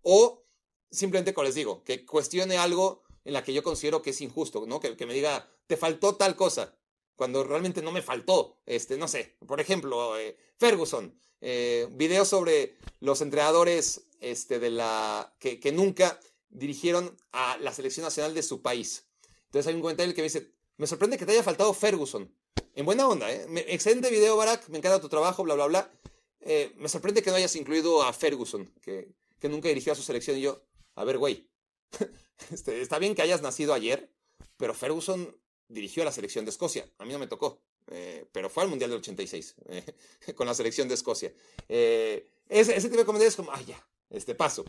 o 0.01 0.45
simplemente, 0.91 1.33
como 1.33 1.45
les 1.45 1.55
digo, 1.55 1.83
que 1.83 2.05
cuestione 2.05 2.57
algo 2.57 3.03
en 3.23 3.33
la 3.33 3.43
que 3.43 3.53
yo 3.53 3.63
considero 3.63 4.01
que 4.01 4.11
es 4.11 4.21
injusto, 4.21 4.65
¿no? 4.65 4.79
Que, 4.79 5.05
me 5.05 5.13
diga, 5.13 5.49
te 5.67 5.77
faltó 5.77 6.15
tal 6.15 6.35
cosa, 6.35 6.77
cuando 7.19 7.43
realmente 7.43 7.81
no 7.81 7.91
me 7.91 8.01
faltó. 8.01 8.61
Este, 8.65 8.95
no 8.95 9.09
sé, 9.09 9.35
por 9.45 9.59
ejemplo, 9.59 10.17
eh, 10.17 10.37
Ferguson, 10.57 11.13
eh, 11.41 11.85
video 11.91 12.23
sobre 12.23 12.77
los 13.01 13.19
entrenadores 13.19 14.05
este, 14.21 14.57
de 14.57 14.69
la, 14.69 15.35
que, 15.37 15.59
nunca 15.73 16.17
dirigieron 16.47 17.17
a 17.33 17.57
la 17.57 17.73
selección 17.73 18.05
nacional 18.05 18.33
de 18.33 18.41
su 18.41 18.61
país. 18.61 19.03
Entonces 19.47 19.67
hay 19.67 19.75
un 19.75 19.81
comentario 19.81 20.15
que 20.15 20.21
me 20.21 20.29
dice, 20.29 20.53
me 20.77 20.87
sorprende 20.87 21.17
que 21.17 21.25
te 21.25 21.33
haya 21.33 21.43
faltado 21.43 21.73
Ferguson. 21.73 22.33
En 22.73 22.85
buena 22.85 23.05
onda, 23.05 23.29
¿eh? 23.29 23.45
excelente 23.67 24.09
video, 24.09 24.37
Barack, 24.37 24.69
me 24.69 24.77
encanta 24.77 25.01
tu 25.01 25.09
trabajo, 25.09 25.43
bla, 25.43 25.55
bla, 25.55 25.65
bla. 25.65 25.91
Eh, 26.39 26.71
me 26.77 26.87
sorprende 26.87 27.21
que 27.21 27.31
no 27.31 27.35
hayas 27.35 27.57
incluido 27.57 28.01
a 28.01 28.13
Ferguson, 28.13 28.73
que, 28.81 29.13
que 29.39 29.49
nunca 29.49 29.67
dirigió 29.67 29.91
a 29.91 29.95
su 29.97 30.03
selección. 30.03 30.37
Y 30.37 30.41
yo, 30.41 30.63
a 30.95 31.03
ver, 31.03 31.17
güey, 31.17 31.49
este, 32.49 32.79
está 32.79 32.97
bien 32.97 33.13
que 33.13 33.23
hayas 33.23 33.41
nacido 33.41 33.73
ayer, 33.73 34.09
pero 34.55 34.73
Ferguson 34.73 35.35
dirigió 35.69 36.03
a 36.03 36.05
la 36.05 36.11
selección 36.11 36.43
de 36.43 36.51
Escocia. 36.51 36.89
A 36.97 37.05
mí 37.05 37.13
no 37.13 37.19
me 37.19 37.27
tocó, 37.27 37.61
eh, 37.87 38.25
pero 38.31 38.49
fue 38.49 38.63
al 38.63 38.69
Mundial 38.69 38.89
del 38.89 38.99
86 38.99 39.55
eh, 39.67 39.95
con 40.35 40.47
la 40.47 40.53
selección 40.53 40.87
de 40.87 40.95
Escocia. 40.95 41.31
Eh, 41.69 42.27
ese, 42.49 42.73
tipo 42.81 42.97
de 42.97 43.05
comentarios 43.05 43.33
es 43.33 43.37
como, 43.37 43.51
ay, 43.53 43.65
ya, 43.65 43.87
este 44.09 44.35
paso. 44.35 44.65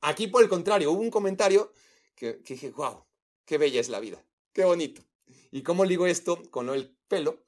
Aquí, 0.00 0.26
por 0.26 0.42
el 0.42 0.48
contrario, 0.48 0.90
hubo 0.90 1.00
un 1.00 1.10
comentario 1.10 1.72
que, 2.16 2.40
dije, 2.44 2.70
wow, 2.70 3.04
qué 3.44 3.58
bella 3.58 3.80
es 3.80 3.88
la 3.88 4.00
vida, 4.00 4.24
qué 4.52 4.64
bonito. 4.64 5.02
¿Y 5.50 5.62
cómo 5.62 5.84
ligo 5.84 6.06
esto 6.06 6.42
con 6.50 6.66
del 6.66 6.96
pelo? 7.06 7.44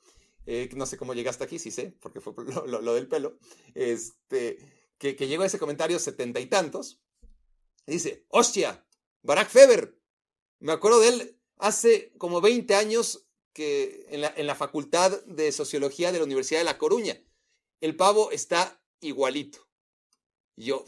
no 0.74 0.84
sé 0.84 0.96
cómo 0.96 1.14
llegaste 1.14 1.44
aquí, 1.44 1.60
sí 1.60 1.70
sé, 1.70 1.94
porque 2.00 2.20
fue 2.20 2.34
lo, 2.66 2.94
del 2.94 3.06
pelo. 3.08 3.38
Este, 3.74 4.58
que, 4.98 5.14
que, 5.14 5.28
llegó 5.28 5.44
a 5.44 5.46
ese 5.46 5.58
comentario 5.58 5.98
setenta 5.98 6.40
y 6.40 6.46
tantos. 6.46 7.00
dice, 7.86 8.26
hostia, 8.28 8.84
Barack 9.22 9.48
Feber. 9.48 9.96
Me 10.58 10.72
acuerdo 10.72 11.00
de 11.00 11.08
él 11.08 11.39
hace 11.60 12.12
como 12.18 12.40
20 12.40 12.74
años 12.74 13.26
que 13.52 14.06
en 14.10 14.22
la, 14.22 14.32
en 14.36 14.46
la 14.46 14.54
Facultad 14.54 15.22
de 15.24 15.52
Sociología 15.52 16.12
de 16.12 16.18
la 16.18 16.24
Universidad 16.24 16.60
de 16.60 16.64
La 16.64 16.78
Coruña. 16.78 17.22
El 17.80 17.96
pavo 17.96 18.30
está 18.30 18.82
igualito. 19.00 19.66
Y 20.56 20.66
yo... 20.66 20.84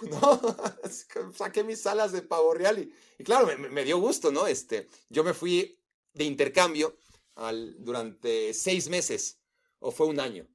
¿no? 0.10 0.40
Saqué 1.34 1.64
mis 1.64 1.86
alas 1.86 2.12
de 2.12 2.22
pavo 2.22 2.54
real 2.54 2.78
y, 3.18 3.24
claro, 3.24 3.46
me, 3.46 3.56
me, 3.56 3.84
dio 3.84 3.98
gusto, 3.98 4.30
¿no? 4.30 4.46
Este, 4.46 4.88
yo 5.08 5.24
me 5.24 5.34
fui 5.34 5.80
de 6.12 6.24
intercambio 6.24 6.96
al, 7.34 7.76
durante 7.82 8.54
seis 8.54 8.88
meses, 8.88 9.40
o 9.78 9.90
fue 9.90 10.06
un 10.06 10.20
año. 10.20 10.46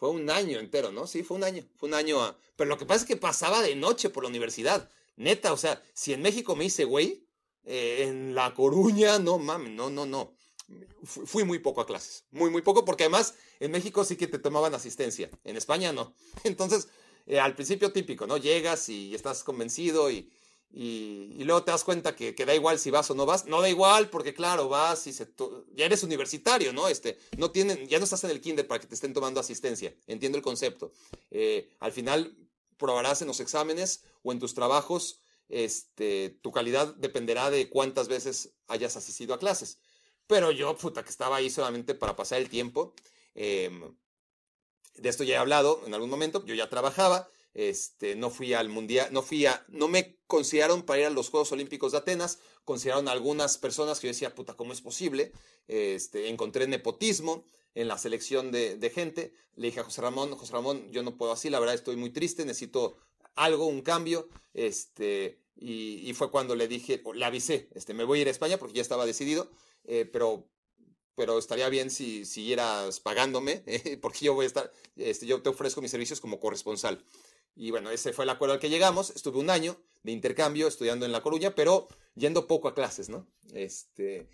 Fue 0.00 0.08
un 0.08 0.30
año 0.30 0.58
entero, 0.58 0.90
¿no? 0.92 1.06
Sí, 1.06 1.22
fue 1.22 1.36
un 1.36 1.44
año. 1.44 1.62
Fue 1.76 1.86
un 1.86 1.94
año. 1.94 2.34
Pero 2.56 2.70
lo 2.70 2.78
que 2.78 2.86
pasa 2.86 3.02
es 3.02 3.06
que 3.06 3.18
pasaba 3.18 3.60
de 3.60 3.76
noche 3.76 4.08
por 4.08 4.22
la 4.22 4.30
universidad. 4.30 4.90
Neta, 5.16 5.52
o 5.52 5.58
sea, 5.58 5.82
si 5.92 6.14
en 6.14 6.22
México 6.22 6.56
me 6.56 6.64
hice 6.64 6.84
güey, 6.84 7.26
eh, 7.64 8.06
en 8.08 8.34
La 8.34 8.54
Coruña, 8.54 9.18
no 9.18 9.38
mames, 9.38 9.72
no, 9.72 9.90
no, 9.90 10.06
no. 10.06 10.32
Fui 11.04 11.44
muy 11.44 11.58
poco 11.58 11.82
a 11.82 11.86
clases. 11.86 12.24
Muy, 12.30 12.48
muy 12.48 12.62
poco, 12.62 12.86
porque 12.86 13.04
además 13.04 13.34
en 13.58 13.72
México 13.72 14.02
sí 14.02 14.16
que 14.16 14.26
te 14.26 14.38
tomaban 14.38 14.74
asistencia. 14.74 15.28
En 15.44 15.58
España 15.58 15.92
no. 15.92 16.14
Entonces, 16.44 16.88
eh, 17.26 17.38
al 17.38 17.54
principio 17.54 17.92
típico, 17.92 18.26
¿no? 18.26 18.38
Llegas 18.38 18.88
y 18.88 19.14
estás 19.14 19.44
convencido 19.44 20.10
y, 20.10 20.32
y, 20.72 21.42
luego 21.44 21.64
te 21.64 21.72
das 21.72 21.82
cuenta 21.82 22.14
que, 22.14 22.32
da 22.32 22.54
igual 22.54 22.78
si 22.78 22.90
vas 22.90 23.10
o 23.10 23.14
no 23.14 23.26
vas. 23.26 23.46
No 23.46 23.60
da 23.60 23.68
igual 23.68 24.08
porque, 24.08 24.34
claro, 24.34 24.68
vas 24.68 25.06
y 25.06 25.12
se 25.12 25.28
ya 25.74 25.84
eres 25.84 26.02
universitario, 26.02 26.72
¿no? 26.72 26.88
Este, 26.88 27.18
no 27.36 27.50
tienen, 27.50 27.88
ya 27.88 27.98
no 27.98 28.04
estás 28.04 28.22
en 28.24 28.30
el 28.30 28.40
kinder 28.40 28.66
para 28.66 28.80
que 28.80 28.86
te 28.86 28.94
estén 28.94 29.12
tomando 29.12 29.40
asistencia. 29.40 29.94
Entiendo 30.06 30.38
el 30.38 30.44
concepto. 30.44 30.92
Eh, 31.30 31.68
al 31.80 31.92
final 31.92 32.36
probarás 32.76 33.20
en 33.20 33.28
los 33.28 33.40
exámenes 33.40 34.04
o 34.22 34.32
en 34.32 34.38
tus 34.38 34.54
trabajos. 34.54 35.20
Este, 35.48 36.38
tu 36.42 36.52
calidad 36.52 36.94
dependerá 36.94 37.50
de 37.50 37.68
cuántas 37.68 38.06
veces 38.06 38.54
hayas 38.68 38.96
asistido 38.96 39.34
a 39.34 39.38
clases. 39.38 39.78
Pero 40.28 40.52
yo, 40.52 40.76
puta, 40.76 41.02
que 41.02 41.10
estaba 41.10 41.36
ahí 41.36 41.50
solamente 41.50 41.94
para 41.94 42.14
pasar 42.14 42.38
el 42.38 42.48
tiempo. 42.48 42.94
Eh, 43.34 43.70
de 44.94 45.08
esto 45.08 45.24
ya 45.24 45.34
he 45.34 45.38
hablado 45.38 45.82
en 45.84 45.94
algún 45.94 46.10
momento. 46.10 46.44
Yo 46.46 46.54
ya 46.54 46.68
trabajaba 46.68 47.28
este, 47.54 48.14
no 48.14 48.30
fui 48.30 48.54
al 48.54 48.68
mundial, 48.68 49.08
no 49.12 49.22
fui 49.22 49.46
a, 49.46 49.64
no 49.68 49.88
me 49.88 50.18
consideraron 50.26 50.82
para 50.82 51.00
ir 51.00 51.06
a 51.06 51.10
los 51.10 51.30
Juegos 51.30 51.52
Olímpicos 51.52 51.92
de 51.92 51.98
Atenas, 51.98 52.38
consideraron 52.64 53.08
algunas 53.08 53.58
personas 53.58 53.98
que 53.98 54.06
yo 54.06 54.12
decía, 54.12 54.34
puta, 54.34 54.54
¿cómo 54.54 54.72
es 54.72 54.80
posible? 54.80 55.32
Este, 55.66 56.28
encontré 56.28 56.66
nepotismo 56.66 57.44
en 57.74 57.88
la 57.88 57.98
selección 57.98 58.50
de, 58.52 58.92
gente, 58.94 59.32
le 59.56 59.68
dije 59.68 59.80
a 59.80 59.84
José 59.84 60.02
Ramón, 60.02 60.34
José 60.36 60.52
Ramón, 60.52 60.90
yo 60.90 61.02
no 61.02 61.16
puedo 61.16 61.32
así, 61.32 61.50
la 61.50 61.60
verdad 61.60 61.74
estoy 61.74 61.96
muy 61.96 62.10
triste, 62.10 62.44
necesito 62.44 62.96
algo, 63.34 63.66
un 63.66 63.82
cambio, 63.82 64.28
este, 64.54 65.40
y, 65.56 66.12
fue 66.14 66.30
cuando 66.30 66.54
le 66.56 66.68
dije, 66.68 67.02
le 67.14 67.24
avisé, 67.24 67.68
me 67.94 68.04
voy 68.04 68.18
a 68.18 68.22
ir 68.22 68.28
a 68.28 68.32
España 68.32 68.58
porque 68.58 68.74
ya 68.76 68.82
estaba 68.82 69.06
decidido, 69.06 69.50
eh, 69.84 70.04
pero 70.04 70.48
pero 71.20 71.38
estaría 71.38 71.68
bien 71.68 71.90
si 71.90 72.24
siguieras 72.24 72.98
pagándome, 72.98 73.62
eh, 73.66 73.98
porque 74.00 74.24
yo 74.24 74.32
voy 74.32 74.44
a 74.44 74.46
estar, 74.46 74.72
este, 74.96 75.26
yo 75.26 75.42
te 75.42 75.50
ofrezco 75.50 75.82
mis 75.82 75.90
servicios 75.90 76.18
como 76.18 76.40
corresponsal. 76.40 77.04
Y 77.54 77.70
bueno, 77.70 77.90
ese 77.90 78.12
fue 78.12 78.24
el 78.24 78.30
acuerdo 78.30 78.54
al 78.54 78.60
que 78.60 78.70
llegamos. 78.70 79.10
Estuve 79.10 79.38
un 79.38 79.50
año 79.50 79.76
de 80.02 80.12
intercambio 80.12 80.66
estudiando 80.68 81.06
en 81.06 81.12
La 81.12 81.22
Coruña, 81.22 81.54
pero 81.54 81.88
yendo 82.14 82.46
poco 82.46 82.68
a 82.68 82.74
clases, 82.74 83.08
¿no? 83.08 83.26
Este, 83.52 84.28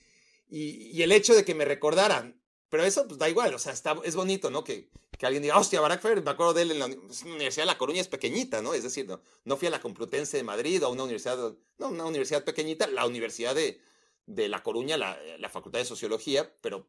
y, 0.49 0.91
y 0.97 1.03
el 1.03 1.13
hecho 1.13 1.35
de 1.35 1.45
que 1.45 1.55
me 1.55 1.65
recordaran, 1.65 2.41
pero 2.69 2.85
eso 2.85 3.07
pues 3.07 3.19
da 3.19 3.29
igual, 3.29 3.55
o 3.55 3.59
sea, 3.59 3.73
está, 3.73 3.97
es 4.05 4.15
bonito, 4.17 4.51
¿no? 4.51 4.65
Que, 4.65 4.91
que 5.19 5.27
alguien 5.27 5.43
diga, 5.43 5.59
hostia, 5.59 5.81
Barack 5.81 6.03
Feber, 6.03 6.23
me 6.23 6.31
acuerdo 6.31 6.55
de 6.55 6.63
él 6.63 6.71
en 6.73 6.79
la, 6.79 6.89
pues, 6.89 7.23
Universidad 7.23 7.63
de 7.63 7.73
La 7.73 7.79
Coruña, 7.79 8.01
es 8.01 8.09
pequeñita, 8.09 8.61
¿no? 8.63 8.75
Es 8.75 8.83
decir, 8.83 9.07
no, 9.07 9.21
no 9.45 9.57
fui 9.57 9.69
a 9.69 9.71
la 9.71 9.81
Complutense 9.81 10.37
de 10.37 10.43
Madrid 10.43 10.83
o 10.83 10.87
a 10.87 10.91
una 10.91 11.05
universidad, 11.05 11.55
no, 11.79 11.89
una 11.89 12.05
universidad 12.05 12.45
pequeñita, 12.45 12.87
la 12.87 13.07
Universidad 13.07 13.55
de, 13.55 13.81
de 14.27 14.49
La 14.49 14.63
Coruña, 14.63 14.97
la, 14.97 15.19
la 15.39 15.49
Facultad 15.49 15.79
de 15.79 15.85
Sociología, 15.85 16.53
pero 16.61 16.89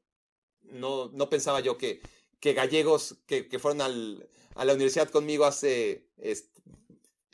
no, 0.63 1.09
no 1.13 1.29
pensaba 1.29 1.59
yo 1.59 1.77
que, 1.77 2.01
que 2.39 2.53
gallegos 2.53 3.17
que, 3.25 3.47
que 3.47 3.59
fueron 3.59 3.81
al, 3.81 4.29
a 4.55 4.65
la 4.65 4.73
universidad 4.73 5.09
conmigo 5.09 5.45
hace 5.45 6.07
este, 6.17 6.57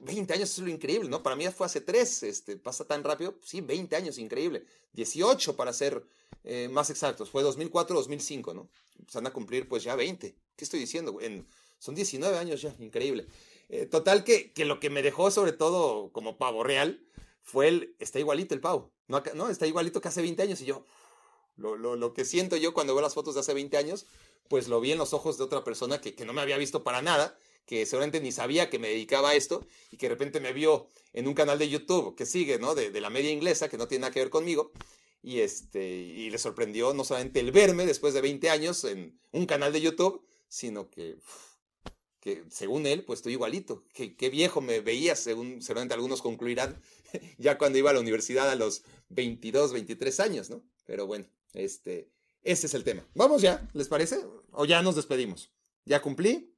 20 0.04 0.34
años, 0.34 0.52
es 0.52 0.60
lo 0.60 0.70
increíble, 0.70 1.10
¿no? 1.10 1.24
Para 1.24 1.36
mí 1.36 1.48
fue 1.48 1.66
hace 1.66 1.82
3, 1.82 2.24
este, 2.24 2.58
pasa 2.58 2.86
tan 2.86 3.04
rápido, 3.04 3.36
sí, 3.42 3.62
20 3.62 3.96
años, 3.96 4.18
increíble. 4.18 4.66
18 4.94 5.56
para 5.56 5.74
ser 5.74 6.06
eh, 6.44 6.68
más 6.70 6.90
exactos, 6.90 7.30
fue 7.30 7.44
2004-2005, 7.44 8.54
¿no? 8.54 8.70
Se 9.08 9.18
van 9.18 9.28
a 9.28 9.34
cumplir 9.34 9.68
pues 9.68 9.84
ya 9.84 9.96
20. 9.96 10.36
¿Qué 10.56 10.64
estoy 10.64 10.80
diciendo? 10.80 11.20
En, 11.22 11.48
son 11.80 11.96
19 11.96 12.38
años 12.38 12.62
ya, 12.62 12.76
increíble. 12.80 13.28
Eh, 13.70 13.86
total 13.86 14.24
que, 14.24 14.52
que 14.52 14.66
lo 14.66 14.80
que 14.80 14.90
me 14.90 15.02
dejó 15.02 15.32
sobre 15.32 15.54
todo 15.54 16.12
como 16.12 16.38
pavo 16.38 16.64
real 16.64 17.06
fue 17.42 17.70
el, 17.70 17.96
está 18.00 18.20
igualito 18.20 18.54
el 18.54 18.62
pavo, 18.62 18.92
no, 19.08 19.22
no 19.36 19.50
está 19.50 19.68
igualito 19.68 20.00
que 20.02 20.08
hace 20.08 20.22
20 20.22 20.44
años 20.44 20.62
y 20.62 20.66
yo, 20.66 20.86
lo, 21.58 21.76
lo, 21.76 21.96
lo 21.96 22.14
que 22.14 22.26
siento 22.26 22.58
yo 22.58 22.74
cuando 22.74 22.94
veo 22.94 23.02
las 23.02 23.14
fotos 23.14 23.36
de 23.36 23.42
hace 23.42 23.54
20 23.54 23.78
años, 23.78 24.06
pues 24.48 24.68
lo 24.68 24.82
vi 24.82 24.92
en 24.92 24.98
los 24.98 25.14
ojos 25.14 25.38
de 25.38 25.44
otra 25.44 25.64
persona 25.64 26.02
que, 26.02 26.16
que 26.16 26.26
no 26.26 26.34
me 26.34 26.42
había 26.42 26.58
visto 26.58 26.84
para 26.84 27.02
nada, 27.02 27.38
que 27.66 27.86
seguramente 27.86 28.20
ni 28.20 28.32
sabía 28.32 28.70
que 28.70 28.80
me 28.80 28.90
dedicaba 28.90 29.30
a 29.30 29.36
esto 29.36 29.66
y 29.92 29.98
que 29.98 30.08
de 30.08 30.16
repente 30.16 30.40
me 30.40 30.54
vio 30.54 30.88
en 31.14 31.28
un 31.28 31.34
canal 31.34 31.60
de 31.60 31.70
YouTube 31.70 32.16
que 32.16 32.26
sigue, 32.26 32.60
¿no? 32.60 32.76
De, 32.76 32.92
de 32.92 33.02
la 33.02 33.10
media 33.10 33.32
inglesa, 33.32 33.70
que 33.70 33.78
no 33.78 33.88
tiene 33.88 34.02
nada 34.02 34.14
que 34.14 34.20
ver 34.20 34.30
conmigo. 34.30 34.72
Y, 35.22 35.40
este, 35.40 35.82
y 35.88 36.30
le 36.30 36.38
sorprendió 36.38 36.94
no 36.94 37.06
solamente 37.06 37.40
el 37.40 37.52
verme 37.52 37.86
después 37.86 38.14
de 38.14 38.22
20 38.22 38.50
años 38.50 38.84
en 38.84 39.18
un 39.32 39.46
canal 39.46 39.72
de 39.72 39.80
YouTube, 39.80 40.22
sino 40.50 40.90
que, 40.90 41.16
que 42.20 42.44
según 42.50 42.86
él, 42.86 43.06
pues 43.06 43.20
estoy 43.20 43.34
igualito. 43.34 43.86
Qué, 43.94 44.18
qué 44.18 44.30
viejo 44.30 44.60
me 44.60 44.82
veía, 44.82 45.16
según 45.16 45.62
seguramente 45.62 45.94
algunos 45.94 46.22
concluirán, 46.22 46.82
ya 47.38 47.58
cuando 47.58 47.78
iba 47.78 47.92
a 47.92 47.94
la 47.94 48.02
universidad 48.02 48.50
a 48.50 48.56
los 48.56 48.84
22, 49.10 49.72
23 49.72 50.20
años, 50.20 50.50
¿no? 50.50 50.62
Pero 50.86 51.08
bueno, 51.08 51.26
este, 51.54 52.12
ese 52.42 52.68
es 52.68 52.74
el 52.74 52.84
tema. 52.84 53.08
Vamos 53.16 53.42
ya, 53.42 53.68
¿les 53.74 53.88
parece? 53.88 54.20
O 54.52 54.66
ya 54.66 54.82
nos 54.82 54.96
despedimos. 54.96 55.52
Ya 55.86 56.02
cumplí, 56.02 56.56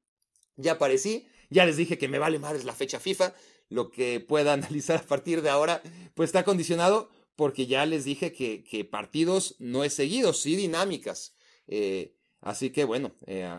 ya 0.56 0.74
aparecí, 0.74 1.28
ya 1.50 1.66
les 1.66 1.78
dije 1.78 1.98
que 1.98 2.08
me 2.08 2.20
vale 2.20 2.40
madres 2.40 2.66
la 2.66 2.74
fecha 2.74 3.00
FIFA. 3.00 3.34
Lo 3.70 3.92
que 3.92 4.20
pueda 4.20 4.54
analizar 4.54 4.98
a 4.98 5.08
partir 5.08 5.42
de 5.42 5.50
ahora, 5.50 5.82
pues 6.14 6.30
está 6.30 6.44
condicionado 6.44 7.10
porque 7.36 7.68
ya 7.68 7.86
les 7.86 8.06
dije 8.06 8.32
que, 8.32 8.88
partidos 8.90 9.56
no 9.60 9.84
es 9.84 9.94
seguidos, 9.94 10.40
sí 10.42 10.56
dinámicas. 10.56 11.36
Eh, 11.68 12.16
así 12.42 12.70
que 12.70 12.86
bueno, 12.86 13.14
eh, 13.26 13.58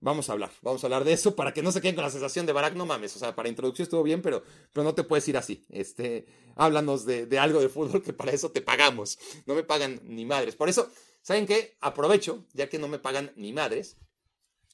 vamos 0.00 0.28
a 0.28 0.32
hablar, 0.32 0.50
vamos 0.62 0.82
a 0.82 0.86
hablar 0.86 1.04
de 1.04 1.12
eso 1.12 1.34
para 1.34 1.52
que 1.52 1.62
no 1.62 1.72
se 1.72 1.80
queden 1.80 1.94
con 1.94 2.04
la 2.04 2.10
sensación 2.10 2.46
de 2.46 2.52
Barack, 2.52 2.74
no 2.74 2.86
mames, 2.86 3.14
o 3.16 3.18
sea, 3.18 3.34
para 3.34 3.48
introducción 3.48 3.84
estuvo 3.84 4.02
bien, 4.02 4.22
pero, 4.22 4.42
pero 4.72 4.84
no 4.84 4.94
te 4.94 5.04
puedes 5.04 5.26
ir 5.28 5.36
así. 5.36 5.64
Este, 5.68 6.26
háblanos 6.56 7.04
de, 7.04 7.26
de 7.26 7.38
algo 7.38 7.60
de 7.60 7.68
fútbol 7.68 8.02
que 8.02 8.12
para 8.12 8.32
eso 8.32 8.50
te 8.50 8.60
pagamos, 8.60 9.18
no 9.46 9.54
me 9.54 9.64
pagan 9.64 10.00
ni 10.04 10.24
madres. 10.24 10.56
Por 10.56 10.68
eso, 10.68 10.90
¿saben 11.22 11.46
qué? 11.46 11.76
Aprovecho, 11.80 12.46
ya 12.52 12.68
que 12.68 12.78
no 12.78 12.88
me 12.88 12.98
pagan 12.98 13.32
ni 13.36 13.52
madres, 13.52 13.96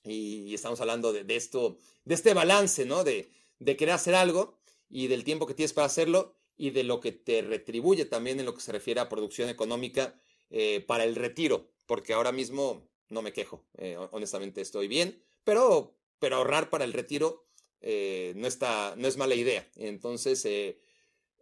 y, 0.05 0.55
estamos 0.55 0.81
hablando 0.81 1.13
de, 1.13 1.25
de, 1.25 1.37
esto, 1.37 1.79
de 2.05 2.15
este 2.15 2.35
balance, 2.35 2.85
¿no? 2.85 3.05
De, 3.05 3.31
de 3.59 3.77
querer 3.77 3.95
hacer 3.95 4.15
algo 4.15 4.59
y 4.91 5.07
del 5.07 5.25
tiempo 5.25 5.47
que 5.47 5.55
tienes 5.55 5.73
para 5.73 5.87
hacerlo 5.87 6.37
y 6.57 6.71
de 6.71 6.85
lo 6.85 7.01
que 7.01 7.13
te 7.13 7.43
retribuye 7.43 8.05
también 8.05 8.39
en 8.39 8.47
lo 8.47 8.55
que 8.55 8.61
se 8.61 8.73
refiere 8.73 9.01
a 9.01 9.09
producción 9.09 9.49
económica 9.49 10.15
eh, 10.51 10.85
para 10.87 11.05
el 11.05 11.17
retiro, 11.17 11.71
porque 11.87 12.13
ahora 12.13 12.33
mismo 12.33 12.87
no 13.09 13.23
me 13.23 13.33
quejo, 13.33 13.65
eh, 13.77 13.97
honestamente 14.11 14.61
estoy 14.61 14.89
bien, 14.89 15.23
pero, 15.45 15.97
pero 16.19 16.37
ahorrar 16.37 16.71
para 16.71 16.85
el 16.85 16.93
retiro 16.93 17.47
eh, 17.81 18.33
no, 18.37 18.47
está, 18.47 18.95
no 18.97 19.07
es 19.07 19.17
mala 19.17 19.35
idea. 19.35 19.69
Entonces, 19.77 20.45
eh, 20.47 20.79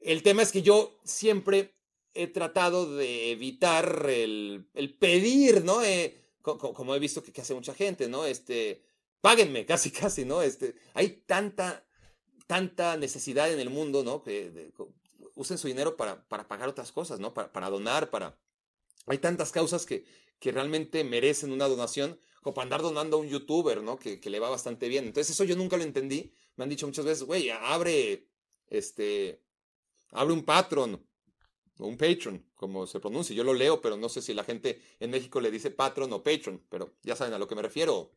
el 0.00 0.22
tema 0.22 0.42
es 0.42 0.50
que 0.50 0.62
yo 0.62 0.98
siempre 1.04 1.74
he 2.14 2.26
tratado 2.26 2.96
de 2.96 3.30
evitar 3.30 4.06
el, 4.10 4.66
pedir, 4.98 5.64
¿no? 5.64 5.80
como, 6.42 6.94
he 6.94 6.98
visto 6.98 7.22
que, 7.22 7.40
hace 7.40 7.54
mucha 7.54 7.74
gente, 7.74 8.08
¿no? 8.08 8.26
Este, 8.26 8.82
páguenme, 9.20 9.64
casi, 9.66 9.90
casi, 9.90 10.24
¿no? 10.24 10.42
Este, 10.42 10.74
hay 10.94 11.22
tanta, 11.26 11.86
tanta 12.46 12.96
necesidad 12.96 13.50
en 13.52 13.60
el 13.60 13.70
mundo, 13.70 14.02
¿no? 14.02 14.22
Que 14.22 14.72
usen 15.36 15.58
su 15.58 15.68
dinero 15.68 15.96
para, 15.96 16.28
para 16.28 16.48
pagar 16.48 16.68
otras 16.68 16.92
cosas, 16.92 17.20
¿no? 17.20 17.32
Para, 17.32 17.52
para 17.52 17.70
donar, 17.70 18.10
para... 18.10 18.36
Hay 19.06 19.18
tantas 19.18 19.50
causas 19.50 19.86
que, 19.86 20.04
que 20.43 20.51
realmente 20.51 21.05
merecen 21.05 21.53
una 21.53 21.68
donación 21.68 22.18
como 22.43 22.53
para 22.53 22.64
andar 22.64 22.82
donando 22.82 23.16
a 23.16 23.20
un 23.20 23.28
youtuber, 23.28 23.80
¿no? 23.80 23.97
Que, 23.97 24.18
que 24.18 24.28
le 24.28 24.40
va 24.40 24.51
bastante 24.51 24.88
bien. 24.88 25.05
Entonces 25.05 25.30
eso 25.30 25.45
yo 25.45 25.55
nunca 25.55 25.76
lo 25.76 25.84
entendí. 25.84 26.34
Me 26.57 26.64
han 26.64 26.68
dicho 26.68 26.84
muchas 26.84 27.05
veces, 27.05 27.22
güey, 27.22 27.49
abre, 27.51 28.26
este, 28.66 29.40
abre 30.11 30.34
un 30.34 30.43
Patreon 30.45 31.01
o 31.78 31.86
un 31.86 31.97
Patreon, 31.97 32.45
como 32.57 32.88
se 32.88 32.99
pronuncia. 32.99 33.36
Yo 33.36 33.45
lo 33.45 33.55
leo, 33.55 33.80
pero 33.80 33.97
no 33.97 34.09
sé 34.09 34.20
si 34.20 34.34
la 34.34 34.43
gente 34.43 34.82
en 34.99 35.12
México 35.12 35.40
le 35.40 35.53
dice 35.53 35.70
Patreon 35.70 36.12
o 36.12 36.24
Patreon, 36.24 36.61
pero 36.68 36.93
ya 37.05 37.14
saben 37.14 37.34
a 37.34 37.38
lo 37.38 37.47
que 37.47 37.55
me 37.55 37.62
refiero. 37.62 38.11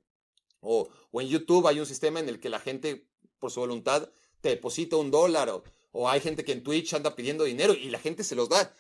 O, 0.62 0.90
o 1.12 1.22
en 1.22 1.28
YouTube 1.28 1.68
hay 1.68 1.80
un 1.80 1.86
sistema 1.86 2.20
en 2.20 2.28
el 2.28 2.40
que 2.40 2.50
la 2.50 2.60
gente, 2.60 3.06
por 3.38 3.52
su 3.52 3.60
voluntad, 3.60 4.10
te 4.42 4.50
deposita 4.50 4.98
un 4.98 5.12
dólar. 5.12 5.50
O, 5.52 5.64
o 5.92 6.10
hay 6.10 6.22
gente 6.22 6.44
que 6.44 6.54
en 6.54 6.64
Twitch 6.64 6.96
anda 6.96 7.16
pidiendo 7.16 7.44
dinero 7.44 7.76
y 7.76 7.92
la 7.92 8.00
gente 8.00 8.24
se 8.24 8.34
los 8.34 8.50
da. 8.50 8.74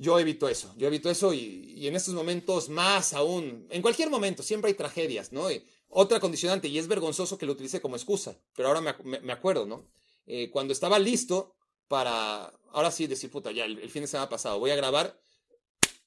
Yo 0.00 0.18
evito 0.18 0.48
eso, 0.48 0.72
yo 0.78 0.86
evito 0.86 1.10
eso 1.10 1.34
y, 1.34 1.86
en 1.86 1.94
estos 1.94 2.14
momentos 2.14 2.70
más 2.70 3.12
aún, 3.12 3.66
en 3.68 3.82
cualquier 3.82 4.08
momento, 4.08 4.42
siempre 4.42 4.70
hay 4.70 4.74
tragedias, 4.74 5.30
¿no? 5.30 5.46
otra 5.90 6.20
condicionante, 6.20 6.68
y 6.68 6.78
es 6.78 6.88
vergonzoso 6.88 7.36
que 7.36 7.44
lo 7.44 7.52
utilice 7.52 7.82
como 7.82 7.96
excusa, 7.96 8.40
pero 8.56 8.68
ahora 8.68 8.96
me, 9.04 9.30
acuerdo, 9.30 9.66
¿no? 9.66 9.90
Eh, 10.24 10.48
cuando 10.50 10.72
estaba 10.72 10.98
listo 10.98 11.54
para, 11.86 12.46
ahora 12.72 12.90
sí 12.90 13.08
decir, 13.08 13.30
puta, 13.30 13.52
ya 13.52 13.66
el, 13.66 13.90
fin 13.90 14.00
de 14.00 14.08
semana 14.08 14.30
pasado, 14.30 14.58
voy 14.58 14.70
a 14.70 14.76
grabar 14.76 15.20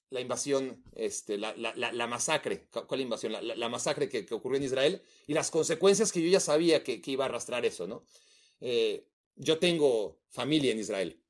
la 0.10 0.22
invasión, 0.22 0.84
este, 0.96 1.38
la, 1.38 1.54
la, 1.56 2.08
masacre, 2.08 2.70
¿cuál 2.88 3.00
invasión? 3.00 3.34
La, 3.44 3.70
masacre 3.70 4.10
que, 4.10 4.26
ocurrió 4.34 4.58
en 4.58 4.64
Israel 4.64 5.04
y 5.28 5.36
las 5.36 5.52
consecuencias 5.52 6.12
que 6.12 6.24
yo 6.24 6.30
ya 6.30 6.40
sabía 6.40 6.84
que, 6.84 7.00
iba 7.06 7.26
a 7.26 7.28
arrastrar 7.28 7.64
eso, 7.64 7.86
¿no? 7.86 8.06
Eh, 8.60 9.06
yo 9.36 9.60
tengo 9.60 10.18
familia 10.30 10.72
en 10.72 10.80
Israel. 10.80 11.22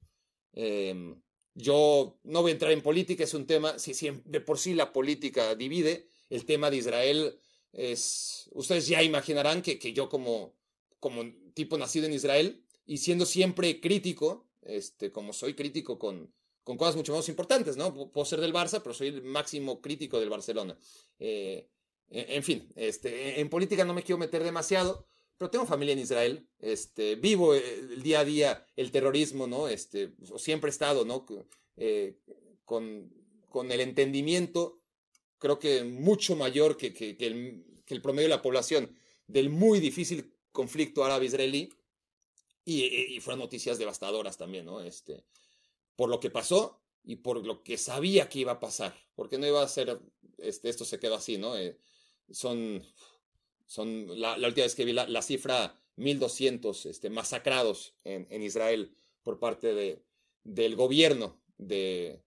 Eh, 0.54 1.14
yo 1.56 2.20
no 2.24 2.42
voy 2.42 2.52
a 2.52 2.54
entrar 2.54 2.72
en 2.72 2.82
política, 2.82 3.24
es 3.24 3.34
un 3.34 3.46
tema, 3.46 3.78
si, 3.80 3.94
de 4.26 4.42
por 4.42 4.58
sí 4.58 4.74
la 4.74 4.94
política 4.94 5.56
divide, 5.56 6.08
el 6.30 6.46
tema 6.46 6.70
de 6.70 6.78
Israel 6.78 7.40
es, 7.72 8.50
ustedes 8.54 8.88
ya 8.88 9.04
imaginarán 9.04 9.62
que, 9.62 9.78
que 9.78 9.94
yo 9.94 10.10
como, 10.10 10.56
como 11.00 11.24
tipo 11.54 11.78
nacido 11.78 12.06
en 12.06 12.14
Israel 12.14 12.64
y 12.86 12.98
siendo 12.98 13.26
siempre 13.26 13.80
crítico, 13.80 14.48
este, 14.62 15.12
como 15.12 15.34
soy 15.34 15.54
crítico 15.54 16.00
con, 16.00 16.34
con 16.64 16.78
cosas 16.78 16.96
mucho 16.96 17.16
más 17.16 17.28
importantes, 17.30 17.78
¿no? 17.78 17.94
Puedo 18.12 18.26
ser 18.26 18.40
del 18.40 18.54
Barça, 18.54 18.82
pero 18.82 18.94
soy 18.94 19.10
el 19.10 19.24
máximo 19.24 19.82
crítico 19.82 20.20
del 20.20 20.30
Barcelona. 20.30 20.78
Eh, 21.20 21.70
en 22.10 22.44
fin, 22.44 22.72
este, 22.76 23.40
en 23.40 23.50
política 23.50 23.86
no 23.86 23.94
me 23.94 24.04
quiero 24.04 24.20
meter 24.20 24.44
demasiado, 24.44 25.08
pero 25.44 25.52
tengo 25.52 25.66
familia 25.66 25.92
en 25.92 26.00
Israel, 26.00 26.48
este, 26.58 27.16
vivo 27.16 27.54
eh, 27.54 27.80
el 27.80 28.02
día 28.02 28.22
a 28.22 28.24
día 28.24 28.66
el 28.78 28.92
terrorismo, 28.92 29.46
¿no? 29.46 29.68
Este, 29.68 30.14
siempre 30.38 30.70
he 30.70 30.72
estado, 30.72 31.04
¿no? 31.04 31.26
Eh, 31.76 32.18
con, 32.64 33.12
con, 33.50 33.70
el 33.70 33.82
entendimiento, 33.82 34.80
creo 35.40 35.60
que 35.60 35.84
mucho 35.84 36.38
mayor 36.38 36.78
que, 36.78 36.94
que, 36.94 37.18
el, 37.20 38.02
promedio 38.02 38.30
de 38.30 38.36
la 38.36 38.42
población, 38.42 38.96
del 39.28 39.50
muy 39.50 39.82
difícil 39.82 40.34
conflicto 40.54 41.04
árabe-israelí, 41.04 41.74
y, 42.64 42.86
y, 42.86 43.20
fueron 43.20 43.40
noticias 43.40 43.78
devastadoras 43.78 44.38
también, 44.38 44.64
¿no? 44.64 44.80
Este, 44.80 45.26
por 45.98 46.08
lo 46.08 46.22
que 46.22 46.30
pasó 46.30 46.82
y 47.04 47.18
por 47.18 47.46
lo 47.46 47.64
que 47.64 47.78
sabía 47.78 48.30
que 48.30 48.40
iba 48.40 48.54
a 48.54 48.60
pasar, 48.62 48.96
porque 49.14 49.38
no 49.38 49.46
iba 49.46 49.62
a 49.62 49.68
ser, 49.68 50.00
este, 50.38 50.70
esto 50.70 50.86
se 50.86 51.00
quedó 51.00 51.16
así, 51.16 51.38
¿no? 51.38 51.58
Eh, 51.58 51.78
son 52.32 52.82
son 53.66 54.20
la, 54.20 54.36
última 54.36 54.66
vez 54.66 54.76
que 54.76 54.86
vi 54.86 54.94
la, 54.94 55.22
cifra 55.22 55.80
1200 55.96 56.86
este, 56.86 57.10
masacrados 57.10 57.96
en, 58.04 58.28
en, 58.30 58.42
Israel 58.42 58.96
por 59.24 59.40
parte 59.40 59.74
de, 59.74 60.04
del 60.44 60.76
gobierno 60.76 61.42
de, 61.58 62.24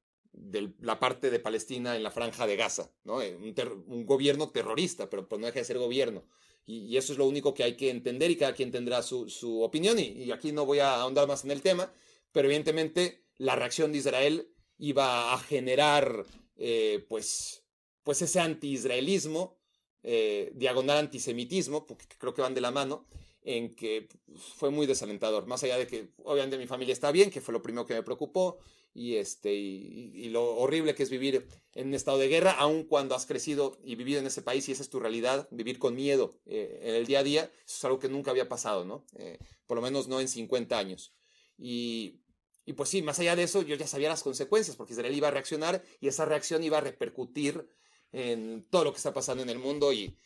la 0.80 0.98
parte 0.98 1.30
de 1.30 1.40
Palestina 1.40 1.96
en 1.96 2.02
la 2.02 2.10
franja 2.10 2.46
de 2.46 2.56
Gaza, 2.56 2.92
¿no? 3.04 3.22
Eh, 3.22 3.36
un, 3.36 4.04
gobierno 4.04 4.50
terrorista, 4.50 5.08
pero 5.08 5.26
pues 5.28 5.40
no 5.40 5.46
deja 5.46 5.60
de 5.60 5.64
ser 5.64 5.78
gobierno. 5.78 6.24
Y, 6.66 6.96
eso 6.96 7.12
es 7.12 7.18
lo 7.18 7.26
único 7.26 7.54
que 7.54 7.64
hay 7.64 7.76
que 7.76 7.90
entender 7.90 8.30
y 8.30 8.36
cada 8.36 8.54
quien 8.54 8.70
tendrá 8.70 9.02
su, 9.02 9.28
su 9.30 9.62
opinión. 9.62 9.98
Y, 9.98 10.30
aquí 10.32 10.52
no 10.52 10.66
voy 10.66 10.80
a 10.80 10.96
ahondar 10.96 11.26
más 11.26 11.44
en 11.44 11.50
el 11.50 11.62
tema, 11.62 11.92
pero 12.32 12.48
evidentemente 12.48 13.24
la 13.38 13.56
reacción 13.56 13.92
de 13.92 13.98
Israel 13.98 14.48
iba 14.78 15.32
a 15.32 15.38
generar 15.38 16.26
eh, 16.56 17.04
pues, 17.08 17.64
pues 18.02 18.20
ese 18.22 18.40
anti-israelismo 18.40 19.58
eh, 20.02 20.52
diagonal 20.54 20.98
antisemitismo, 20.98 21.86
porque 21.86 22.06
creo 22.18 22.34
que 22.34 22.42
van 22.42 22.54
de 22.54 22.60
la 22.60 22.70
mano, 22.70 23.06
en 23.42 23.74
que 23.74 24.08
fue 24.56 24.70
muy 24.70 24.86
desalentador. 24.86 25.46
Más 25.46 25.62
allá 25.62 25.78
de 25.78 25.86
que, 25.86 26.10
obviamente, 26.24 26.58
mi 26.58 26.66
familia 26.66 26.92
está 26.92 27.12
bien, 27.12 27.30
que 27.30 27.40
fue 27.40 27.52
lo 27.52 27.62
primero 27.62 27.86
que 27.86 27.94
me 27.94 28.02
preocupó, 28.02 28.58
y, 28.96 29.16
este, 29.16 29.52
y, 29.54 30.28
lo 30.30 30.56
horrible 30.56 30.94
que 30.94 31.02
es 31.02 31.10
vivir 31.10 31.46
en 31.74 31.88
un 31.88 31.94
estado 31.94 32.16
de 32.16 32.28
guerra, 32.28 32.52
aun 32.52 32.84
cuando 32.84 33.14
has 33.14 33.26
crecido 33.26 33.78
y 33.84 33.94
vivido 33.94 34.20
en 34.20 34.26
ese 34.26 34.40
país 34.40 34.68
y 34.68 34.72
esa 34.72 34.82
es 34.82 34.88
tu 34.88 35.00
realidad, 35.00 35.48
vivir 35.50 35.78
con 35.78 35.94
miedo 35.94 36.38
eh, 36.46 36.80
en 36.82 36.94
el 36.94 37.06
día 37.06 37.18
a 37.18 37.22
día, 37.22 37.42
eso 37.66 37.76
es 37.76 37.84
algo 37.84 37.98
que 37.98 38.08
nunca 38.08 38.30
había 38.30 38.48
pasado, 38.48 38.86
¿no? 38.86 39.04
Eh, 39.16 39.38
por 39.66 39.76
lo 39.76 39.82
menos 39.82 40.08
no 40.08 40.18
en 40.18 40.28
50 40.28 40.78
años. 40.78 41.12
Y, 41.58 42.20
y 42.64 42.72
pues 42.72 42.88
sí, 42.88 43.02
más 43.02 43.18
allá 43.18 43.36
de 43.36 43.42
eso, 43.42 43.60
yo 43.60 43.76
ya 43.76 43.86
sabía 43.86 44.08
las 44.08 44.22
consecuencias, 44.22 44.76
porque 44.76 44.94
Israel 44.94 45.14
iba 45.14 45.28
a 45.28 45.30
reaccionar 45.30 45.84
y 46.00 46.08
esa 46.08 46.24
reacción 46.24 46.64
iba 46.64 46.78
a 46.78 46.80
repercutir 46.80 47.68
en 48.12 48.66
todo 48.70 48.84
lo 48.84 48.92
que 48.92 48.98
está 48.98 49.12
pasando 49.12 49.42
en 49.42 49.50
el 49.50 49.58
mundo 49.58 49.92
y, 49.92 50.16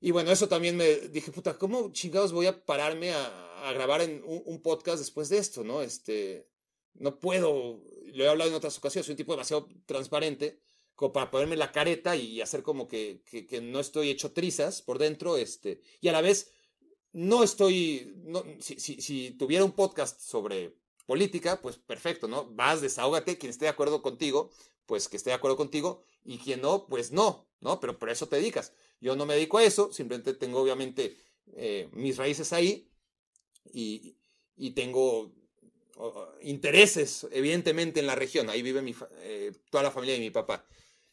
y 0.00 0.10
bueno, 0.12 0.30
eso 0.30 0.48
también 0.48 0.76
me 0.76 0.96
dije, 0.96 1.30
puta, 1.30 1.58
¿cómo 1.58 1.92
chingados 1.92 2.32
voy 2.32 2.46
a 2.46 2.64
pararme 2.64 3.12
a, 3.12 3.72
grabar 3.74 4.00
en 4.00 4.22
un, 4.24 4.62
podcast 4.62 4.98
después 4.98 5.28
de 5.28 5.36
esto, 5.36 5.62
no? 5.62 5.82
Este, 5.82 6.48
no 6.94 7.20
puedo, 7.20 7.82
lo 8.06 8.24
he 8.24 8.28
hablado 8.28 8.48
en 8.48 8.56
otras 8.56 8.78
ocasiones, 8.78 9.04
soy 9.04 9.12
un 9.12 9.18
tipo 9.18 9.32
demasiado 9.32 9.68
transparente 9.84 10.58
como 10.94 11.12
para 11.12 11.30
ponerme 11.30 11.56
la 11.56 11.70
careta 11.70 12.16
y 12.16 12.40
hacer 12.40 12.62
como 12.62 12.88
que, 12.88 13.22
que, 13.24 13.60
no 13.60 13.80
estoy 13.80 14.08
hecho 14.08 14.32
trizas 14.32 14.80
por 14.80 14.98
dentro, 14.98 15.36
este, 15.36 15.82
y 16.00 16.08
a 16.08 16.12
la 16.12 16.22
vez 16.22 16.52
no 17.12 17.42
estoy, 17.42 18.14
si, 18.60 18.80
si, 18.80 19.00
si 19.02 19.32
tuviera 19.32 19.64
un 19.64 19.72
podcast 19.72 20.20
sobre 20.20 20.76
política, 21.06 21.60
pues 21.60 21.76
perfecto, 21.76 22.28
¿no? 22.28 22.46
Vas, 22.52 22.80
desahógate, 22.80 23.36
quien 23.36 23.50
esté 23.50 23.66
de 23.66 23.70
acuerdo 23.70 24.00
contigo, 24.00 24.50
pues 24.90 25.08
que 25.08 25.16
esté 25.16 25.30
de 25.30 25.34
acuerdo 25.34 25.56
contigo, 25.56 26.02
y 26.24 26.38
quien 26.38 26.62
no, 26.62 26.88
pues 26.88 27.12
no, 27.12 27.46
¿no? 27.60 27.78
Pero 27.78 27.96
por 27.96 28.10
eso 28.10 28.26
te 28.26 28.34
dedicas. 28.34 28.72
Yo 29.00 29.14
no 29.14 29.24
me 29.24 29.34
dedico 29.34 29.58
a 29.58 29.62
eso, 29.62 29.92
simplemente 29.92 30.34
tengo 30.34 30.60
obviamente 30.60 31.16
eh, 31.54 31.88
mis 31.92 32.16
raíces 32.16 32.52
ahí 32.52 32.90
y, 33.72 34.16
tengo 34.74 35.30
intereses, 36.42 37.24
evidentemente, 37.30 38.00
en 38.00 38.08
la 38.08 38.16
región. 38.16 38.50
Ahí 38.50 38.62
vive 38.62 38.82
mi, 38.82 38.92
eh, 39.20 39.52
toda 39.70 39.84
la 39.84 39.92
familia 39.92 40.14
de 40.14 40.20
mi 40.22 40.30
papá. 40.30 40.66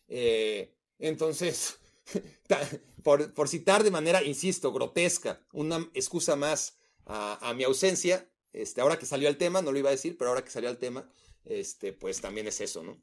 Eh, 0.08 0.74
entonces, 0.98 1.78
por, 3.04 3.48
citar 3.48 3.84
de 3.84 3.92
manera, 3.92 4.24
insisto, 4.24 4.74
grotesca, 4.74 5.46
una 5.52 5.88
excusa 5.94 6.36
más 6.36 6.80
a, 7.06 7.54
mi 7.56 7.64
ausencia, 7.64 8.28
este, 8.54 8.82
ahora 8.82 8.98
que 8.98 9.06
salió 9.06 9.30
el 9.30 9.38
tema, 9.38 9.62
no 9.62 9.72
lo 9.72 9.78
iba 9.78 9.90
a 9.90 9.92
decir, 9.92 10.18
pero 10.18 10.32
ahora 10.32 10.44
que 10.44 10.50
salió 10.50 10.68
el 10.72 10.80
tema, 10.80 11.08
este, 11.46 11.94
pues 11.94 12.22
también 12.22 12.48
es 12.48 12.60
eso, 12.60 12.82
¿no? 12.82 13.00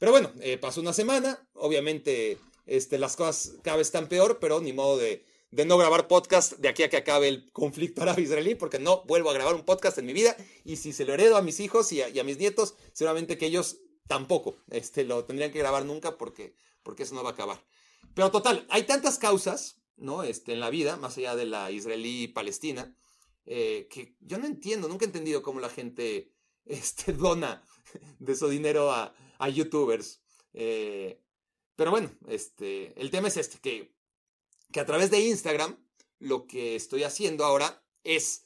Pero 0.00 0.12
bueno, 0.12 0.32
eh, 0.40 0.56
pasó 0.56 0.80
una 0.80 0.94
semana, 0.94 1.46
obviamente 1.52 2.38
este, 2.64 2.98
las 2.98 3.16
cosas 3.16 3.56
cada 3.62 3.76
vez 3.76 3.88
están 3.88 4.08
peor, 4.08 4.38
pero 4.40 4.58
ni 4.62 4.72
modo 4.72 4.96
de, 4.96 5.26
no 5.50 5.76
grabar 5.76 6.08
podcast 6.08 6.54
de 6.54 6.70
aquí 6.70 6.82
a 6.82 6.88
que 6.88 6.96
acabe 6.96 7.28
el 7.28 7.52
conflicto 7.52 8.00
árabe-israelí, 8.00 8.54
porque 8.54 8.78
no 8.78 9.04
vuelvo 9.04 9.28
a 9.28 9.34
grabar 9.34 9.54
un 9.54 9.66
podcast 9.66 9.98
en 9.98 10.06
mi 10.06 10.14
vida, 10.14 10.34
y 10.64 10.76
si 10.76 10.94
se 10.94 11.04
lo 11.04 11.12
heredo 11.12 11.36
a 11.36 11.42
mis 11.42 11.60
hijos 11.60 11.92
y 11.92 12.00
a, 12.00 12.24
mis 12.24 12.38
nietos, 12.38 12.76
seguramente 12.94 13.36
que 13.36 13.44
ellos 13.44 13.76
tampoco 14.08 14.56
este, 14.70 15.04
lo 15.04 15.26
tendrían 15.26 15.52
que 15.52 15.58
grabar 15.58 15.84
nunca 15.84 16.16
porque, 16.16 16.54
porque 16.82 17.02
eso 17.02 17.14
no 17.14 17.22
va 17.22 17.30
a 17.30 17.32
acabar. 17.34 17.62
Pero 18.14 18.30
total, 18.30 18.66
hay 18.70 18.84
tantas 18.84 19.18
causas 19.18 19.82
¿no? 19.98 20.22
este, 20.22 20.54
en 20.54 20.60
la 20.60 20.70
vida, 20.70 20.96
más 20.96 21.18
allá 21.18 21.36
de 21.36 21.44
la 21.44 21.70
israelí-palestina, 21.70 22.96
eh, 23.44 23.86
que 23.90 24.16
yo 24.20 24.38
no 24.38 24.46
entiendo, 24.46 24.88
nunca 24.88 25.04
he 25.04 25.08
entendido 25.08 25.42
cómo 25.42 25.60
la 25.60 25.68
gente 25.68 26.32
este, 26.64 27.12
dona 27.12 27.62
de 28.18 28.34
su 28.34 28.48
dinero 28.48 28.90
a, 28.92 29.14
a 29.40 29.48
youtubers. 29.48 30.20
Eh, 30.52 31.20
pero 31.74 31.90
bueno, 31.90 32.10
este, 32.28 32.92
el 33.00 33.10
tema 33.10 33.28
es 33.28 33.36
este, 33.36 33.58
que, 33.58 33.92
que 34.70 34.80
a 34.80 34.86
través 34.86 35.10
de 35.10 35.20
Instagram 35.20 35.76
lo 36.18 36.46
que 36.46 36.76
estoy 36.76 37.02
haciendo 37.02 37.44
ahora 37.44 37.82
es, 38.04 38.44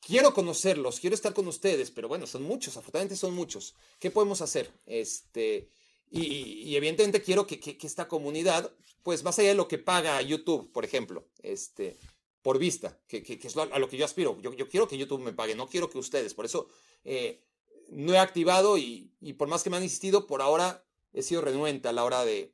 quiero 0.00 0.32
conocerlos, 0.32 0.98
quiero 0.98 1.14
estar 1.14 1.34
con 1.34 1.46
ustedes, 1.46 1.90
pero 1.90 2.08
bueno, 2.08 2.26
son 2.26 2.42
muchos, 2.42 2.76
afortunadamente 2.76 3.16
son 3.16 3.34
muchos. 3.34 3.74
¿Qué 3.98 4.10
podemos 4.10 4.40
hacer? 4.40 4.72
Este, 4.86 5.68
y, 6.10 6.74
evidentemente 6.74 7.22
quiero 7.22 7.46
que, 7.46 7.60
que, 7.60 7.76
esta 7.86 8.08
comunidad, 8.08 8.74
pues 9.02 9.22
más 9.22 9.38
allá 9.38 9.50
de 9.50 9.54
lo 9.54 9.68
que 9.68 9.78
paga 9.78 10.20
YouTube, 10.22 10.72
por 10.72 10.84
ejemplo, 10.84 11.28
este, 11.42 11.98
por 12.40 12.58
vista, 12.58 12.98
que, 13.06 13.22
que 13.22 13.46
es 13.46 13.56
a 13.56 13.78
lo 13.78 13.88
que 13.88 13.98
yo 13.98 14.06
aspiro. 14.06 14.40
Yo, 14.40 14.54
yo, 14.54 14.68
quiero 14.68 14.88
que 14.88 14.96
YouTube 14.96 15.20
me 15.20 15.34
pague, 15.34 15.54
no 15.54 15.68
quiero 15.68 15.90
que 15.90 15.98
ustedes. 15.98 16.32
Por 16.32 16.46
eso 16.46 16.68
eh, 17.04 17.42
no 17.90 18.14
he 18.14 18.18
activado 18.18 18.78
y, 18.78 19.12
por 19.38 19.48
más 19.48 19.62
que 19.62 19.70
me 19.70 19.76
han 19.76 19.82
insistido, 19.82 20.26
por 20.26 20.42
ahora 20.42 20.84
he 21.12 21.22
sido 21.22 21.40
renuente 21.40 21.88
a 21.88 21.92
la 21.92 22.04
hora 22.04 22.24
de, 22.24 22.52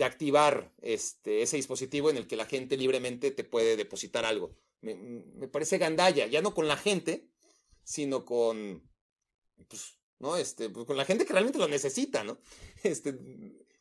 activar 0.00 0.72
este, 0.82 1.42
ese 1.42 1.56
dispositivo 1.56 2.10
en 2.10 2.16
el 2.18 2.26
que 2.26 2.36
la 2.36 2.46
gente 2.46 2.76
libremente 2.76 3.30
te 3.30 3.44
puede 3.44 3.76
depositar 3.76 4.24
algo. 4.24 4.54
Me, 4.80 4.94
parece 5.48 5.78
gandalla, 5.78 6.26
ya 6.26 6.42
no 6.42 6.54
con 6.54 6.68
la 6.68 6.76
gente, 6.76 7.28
sino 7.84 8.24
con, 8.24 8.82
pues, 9.68 9.98
¿no? 10.18 10.36
Este, 10.36 10.68
pues, 10.68 10.86
con 10.86 10.96
la 10.96 11.04
gente 11.04 11.24
que 11.24 11.32
realmente 11.32 11.58
lo 11.58 11.68
necesita, 11.68 12.24
¿no? 12.24 12.38
Este, 12.82 13.18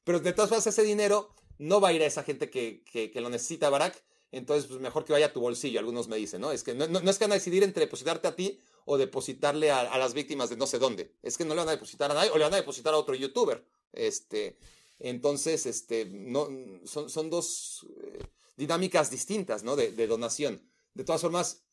pero 0.04 0.20
de 0.20 0.34
todas 0.34 0.50
formas 0.50 0.66
ese 0.66 0.84
dinero 0.84 1.30
no 1.58 1.82
va 1.82 1.90
a 1.90 1.94
ir 1.94 2.02
a 2.02 2.06
esa 2.06 2.24
gente 2.24 2.50
que, 2.50 2.84
que, 2.84 3.22
lo 3.22 3.30
necesita, 3.30 3.70
Barack. 3.70 4.02
Entonces, 4.32 4.68
pues 4.68 4.80
mejor 4.80 5.06
que 5.06 5.14
vaya 5.14 5.28
a 5.28 5.34
tu 5.34 5.40
bolsillo, 5.40 5.80
algunos 5.80 6.08
me 6.08 6.18
dicen, 6.18 6.42
¿no? 6.42 6.52
Es 6.52 6.64
que 6.64 6.74
no, 6.74 6.88
no, 6.88 7.10
es 7.10 7.18
que 7.18 7.26
van 7.26 7.32
a 7.32 7.36
decidir 7.36 7.64
entre 7.64 7.86
depositarte 7.86 8.28
a 8.28 8.36
ti 8.36 8.60
o 8.90 8.98
depositarle 8.98 9.70
a, 9.70 9.98
las 9.98 10.14
víctimas 10.14 10.50
de 10.50 10.56
no 10.56 10.66
sé 10.66 10.80
dónde. 10.80 11.12
Es 11.22 11.38
que 11.38 11.44
no 11.44 11.54
le 11.54 11.60
van 11.60 11.68
a 11.68 11.72
depositar 11.72 12.10
a 12.10 12.14
nadie 12.14 12.32
o 12.32 12.38
le 12.38 12.46
van 12.46 12.54
a 12.54 12.58
depositar 12.64 12.94
a 12.94 12.98
otro 12.98 13.16
youtuber. 13.16 13.62
Este, 13.92 14.58
entonces, 14.98 15.66
este, 15.66 16.06
no, 16.06 16.48
son, 16.86 17.10
son 17.10 17.30
dos 17.30 17.86
eh, 18.02 18.20
dinámicas 18.56 19.12
distintas, 19.12 19.64
¿no? 19.64 19.76
De, 19.76 20.08
donación. 20.08 20.62
De 20.94 21.04
todas 21.04 21.20
formas, 21.20 21.64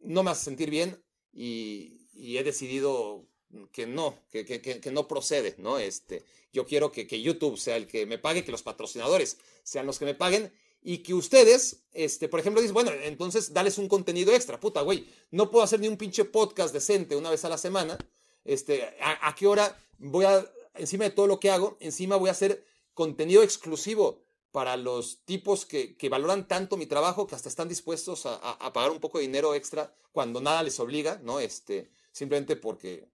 no 0.00 0.24
me 0.24 0.32
hace 0.32 0.46
sentir 0.46 0.68
bien 0.68 1.00
y, 1.32 2.00
he 2.16 2.42
decidido 2.42 3.24
que 3.70 3.86
no, 3.86 4.18
que, 4.30 4.44
que, 4.44 4.90
no 4.90 5.06
procede, 5.06 5.54
¿no? 5.58 5.78
Este, 5.78 6.24
yo 6.52 6.66
quiero 6.66 6.90
que, 6.90 7.06
YouTube 7.22 7.56
sea 7.56 7.76
el 7.76 7.86
que 7.86 8.04
me 8.04 8.18
pague, 8.18 8.44
que 8.44 8.50
los 8.50 8.64
patrocinadores 8.64 9.38
sean 9.62 9.86
los 9.86 10.00
que 10.00 10.06
me 10.06 10.14
paguen 10.14 10.52
y 10.86 10.98
que 10.98 11.14
ustedes, 11.14 11.82
este, 11.94 12.28
por 12.28 12.38
ejemplo, 12.38 12.60
dicen, 12.60 12.74
bueno, 12.74 12.92
entonces 12.92 13.54
dales 13.54 13.78
un 13.78 13.88
contenido 13.88 14.32
extra, 14.32 14.60
puta, 14.60 14.82
güey, 14.82 15.08
no 15.30 15.50
puedo 15.50 15.64
hacer 15.64 15.80
ni 15.80 15.88
un 15.88 15.96
pinche 15.96 16.26
podcast 16.26 16.74
decente 16.74 17.16
una 17.16 17.30
vez 17.30 17.42
a 17.46 17.48
la 17.48 17.56
semana, 17.56 17.96
este, 18.44 18.94
¿a, 19.00 19.28
a 19.28 19.34
qué 19.34 19.46
hora 19.46 19.76
voy 19.98 20.26
a, 20.26 20.46
encima 20.74 21.04
de 21.04 21.10
todo 21.10 21.26
lo 21.26 21.40
que 21.40 21.50
hago, 21.50 21.78
encima 21.80 22.16
voy 22.16 22.28
a 22.28 22.32
hacer 22.32 22.66
contenido 22.92 23.42
exclusivo 23.42 24.22
para 24.52 24.76
los 24.76 25.24
tipos 25.24 25.64
que, 25.64 25.96
que, 25.96 26.10
valoran 26.10 26.46
tanto 26.46 26.76
mi 26.76 26.86
trabajo 26.86 27.26
que 27.26 27.34
hasta 27.34 27.48
están 27.48 27.68
dispuestos 27.68 28.26
a, 28.26 28.34
a, 28.36 28.72
pagar 28.74 28.90
un 28.90 29.00
poco 29.00 29.18
de 29.18 29.22
dinero 29.22 29.54
extra 29.54 29.92
cuando 30.12 30.40
nada 30.42 30.62
les 30.62 30.78
obliga, 30.78 31.18
¿no? 31.24 31.40
Este, 31.40 31.90
simplemente 32.12 32.56
porque, 32.56 33.08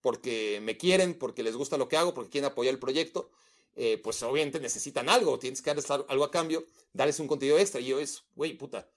porque 0.00 0.58
me 0.62 0.78
quieren, 0.78 1.14
porque 1.14 1.42
les 1.42 1.54
gusta 1.54 1.76
lo 1.76 1.88
que 1.88 1.98
hago, 1.98 2.14
porque 2.14 2.30
quieren 2.30 2.50
apoyar 2.50 2.74
el 2.74 2.80
proyecto, 2.80 3.30
eh, 3.76 3.98
pues 4.02 4.22
obviamente 4.22 4.60
necesitan 4.60 5.08
algo, 5.08 5.38
tienes 5.38 5.62
que 5.62 5.70
darles 5.70 5.90
algo 5.90 6.24
a 6.24 6.30
cambio, 6.30 6.66
darles 6.92 7.20
un 7.20 7.28
contenido 7.28 7.58
extra. 7.58 7.80
Y 7.80 7.86
yo 7.86 8.00
es, 8.00 8.24
güey, 8.34 8.54
puta, 8.54 8.88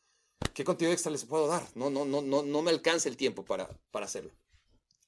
¿qué 0.54 0.64
contenido 0.64 0.94
extra 0.94 1.12
les 1.12 1.26
puedo 1.26 1.48
dar? 1.48 1.68
No, 1.76 1.90
no, 1.90 2.06
no, 2.06 2.22
no, 2.22 2.44
no 2.44 2.62
me 2.62 2.72
alcanza 2.72 3.10
el 3.10 3.18
tiempo 3.18 3.46
para, 3.46 3.70
para 3.92 4.06
hacerlo. 4.06 4.32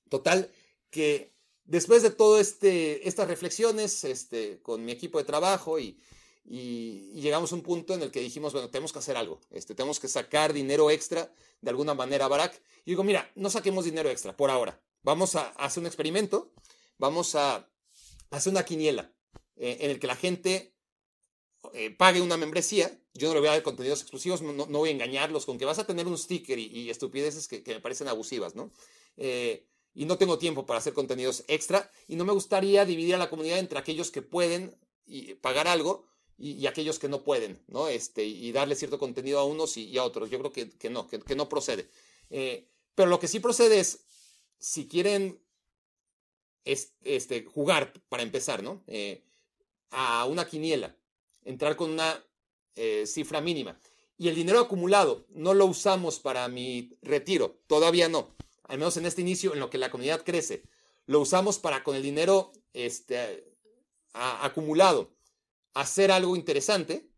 Total, 0.09 0.51
que 0.91 1.33
después 1.65 2.03
de 2.03 2.11
todo 2.11 2.39
este, 2.39 3.07
estas 3.07 3.27
reflexiones 3.27 4.03
este, 4.03 4.61
con 4.61 4.85
mi 4.85 4.91
equipo 4.91 5.17
de 5.17 5.25
trabajo 5.25 5.79
y, 5.79 5.99
llegamos 6.47 7.51
a 7.51 7.55
un 7.55 7.63
punto 7.63 7.95
en 7.95 8.03
el 8.03 8.11
que 8.11 8.19
dijimos, 8.19 8.53
bueno, 8.53 8.69
tenemos 8.69 8.93
que 8.93 8.99
hacer 8.99 9.17
algo, 9.17 9.41
este, 9.49 9.73
tenemos 9.73 9.99
que 9.99 10.07
sacar 10.07 10.53
dinero 10.53 10.91
extra 10.91 11.33
de 11.59 11.69
alguna 11.71 11.95
manera 11.95 12.27
Barack. 12.27 12.61
Y 12.85 12.91
digo, 12.91 13.03
mira, 13.03 13.31
no 13.33 13.49
saquemos 13.49 13.83
dinero 13.83 14.11
extra 14.11 14.37
por 14.37 14.51
ahora. 14.51 14.79
Vamos 15.01 15.35
a 15.35 15.47
hacer 15.53 15.81
un 15.81 15.87
experimento, 15.87 16.51
vamos 16.99 17.33
a 17.33 17.67
hacer 18.29 18.51
una 18.51 18.63
quiniela 18.63 19.11
eh, 19.57 19.77
en 19.81 19.91
el 19.91 19.99
que 19.99 20.07
la 20.07 20.15
gente 20.15 20.73
eh, 21.73 21.91
pague 21.91 22.21
una 22.21 22.37
membresía. 22.37 22.99
Yo 23.13 23.29
no 23.29 23.33
le 23.35 23.39
voy 23.39 23.49
a 23.49 23.53
dar 23.53 23.63
contenidos 23.63 24.01
exclusivos, 24.01 24.41
no, 24.41 24.65
voy 24.65 24.89
a 24.89 24.91
engañarlos 24.91 25.45
con 25.45 25.57
que 25.57 25.65
vas 25.65 25.79
a 25.79 25.87
tener 25.87 26.05
un 26.07 26.17
sticker 26.17 26.59
y, 26.59 26.89
estupideces 26.89 27.47
que, 27.47 27.63
me 27.65 27.79
parecen 27.79 28.09
abusivas, 28.09 28.55
¿no? 28.55 28.71
Eh, 29.15 29.65
y 29.93 30.03
no 30.03 30.17
tengo 30.17 30.37
tiempo 30.37 30.65
para 30.65 30.79
hacer 30.79 30.91
contenidos 30.91 31.45
extra 31.47 31.89
y 32.09 32.17
no 32.17 32.25
me 32.25 32.33
gustaría 32.33 32.83
dividir 32.83 33.15
a 33.15 33.17
la 33.17 33.29
comunidad 33.29 33.59
entre 33.59 33.79
aquellos 33.79 34.11
que 34.11 34.21
pueden 34.21 34.75
pagar 35.39 35.69
algo 35.69 36.05
y, 36.37 36.67
aquellos 36.67 36.99
que 36.99 37.07
no 37.07 37.23
pueden, 37.23 37.63
¿no? 37.67 37.87
Este, 37.87 38.25
y 38.25 38.51
darle 38.51 38.75
cierto 38.75 38.99
contenido 38.99 39.39
a 39.39 39.45
unos 39.45 39.77
y, 39.77 39.97
a 39.97 40.03
otros. 40.03 40.29
Yo 40.29 40.39
creo 40.39 40.51
que, 40.51 40.69
que 40.71 40.89
no, 40.89 41.07
que, 41.07 41.21
que, 41.21 41.35
no 41.35 41.47
procede. 41.47 41.89
pero 42.29 43.09
lo 43.09 43.19
que 43.19 43.29
sí 43.29 43.39
procede 43.39 43.79
es 43.79 44.01
si 44.59 44.89
quieren 44.89 45.39
este, 46.65 47.45
jugar, 47.45 47.93
para 48.09 48.23
empezar, 48.23 48.61
¿no? 48.61 48.83
A 49.95 50.25
una 50.25 50.45
quiniela, 50.45 50.95
entrar 51.43 51.75
con 51.75 51.89
una 51.89 52.23
eh, 52.75 53.07
cifra 53.07 53.41
mínima. 53.41 53.79
Y 54.17 54.27
el 54.27 54.35
dinero 54.35 54.59
acumulado 54.59 55.25
no 55.29 55.53
lo 55.53 55.65
usamos 55.65 56.19
para 56.19 56.47
mi 56.47 56.97
retiro, 57.01 57.61
todavía 57.67 58.09
no. 58.09 58.35
Al 58.63 58.77
menos 58.77 58.97
en 58.97 59.05
este 59.05 59.21
inicio, 59.21 59.53
en 59.53 59.59
lo 59.59 59.69
que 59.69 59.77
la 59.77 59.89
comunidad 59.89 60.23
crece. 60.23 60.63
Lo 61.05 61.19
usamos 61.19 61.59
para 61.59 61.83
con 61.83 61.95
el 61.95 62.03
dinero 62.03 62.51
este, 62.73 63.53
acumulado 64.13 65.15
hacer 65.73 66.11
algo 66.11 66.35
interesante, 66.35 67.09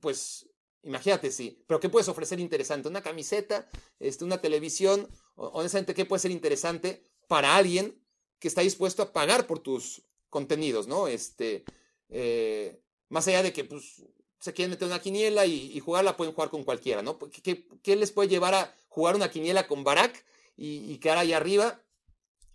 pues 0.00 0.46
Imagínate, 0.84 1.30
sí. 1.30 1.62
Pero 1.66 1.80
¿qué 1.80 1.88
puedes 1.88 2.08
ofrecer 2.08 2.40
interesante? 2.40 2.88
¿Una 2.88 3.02
camiseta? 3.02 3.68
Este, 4.00 4.24
¿Una 4.24 4.40
televisión? 4.40 5.08
Honestamente, 5.36 5.94
¿qué 5.94 6.04
puede 6.04 6.20
ser 6.20 6.32
interesante 6.32 7.08
para 7.28 7.56
alguien 7.56 8.04
que 8.40 8.48
está 8.48 8.62
dispuesto 8.62 9.02
a 9.02 9.12
pagar 9.12 9.46
por 9.46 9.60
tus 9.60 10.02
contenidos, 10.32 10.88
¿no? 10.88 11.08
Este, 11.08 11.62
eh, 12.08 12.80
más 13.10 13.28
allá 13.28 13.42
de 13.42 13.52
que 13.52 13.64
pues, 13.64 14.02
se 14.40 14.54
quieren 14.54 14.70
meter 14.70 14.88
una 14.88 14.98
quiniela 14.98 15.44
y, 15.44 15.78
jugarla, 15.78 16.16
pueden 16.16 16.32
jugar 16.34 16.48
con 16.48 16.64
cualquiera, 16.64 17.02
¿no? 17.02 17.18
¿Qué, 17.18 17.96
les 17.96 18.10
puede 18.10 18.30
llevar 18.30 18.54
a 18.54 18.74
jugar 18.88 19.14
una 19.14 19.30
quiniela 19.30 19.68
con 19.68 19.84
Barack 19.84 20.24
y, 20.56 20.96
quedar 20.98 21.18
ahí 21.18 21.34
arriba 21.34 21.80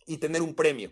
y 0.08 0.18
tener 0.18 0.42
un 0.42 0.56
premio? 0.56 0.92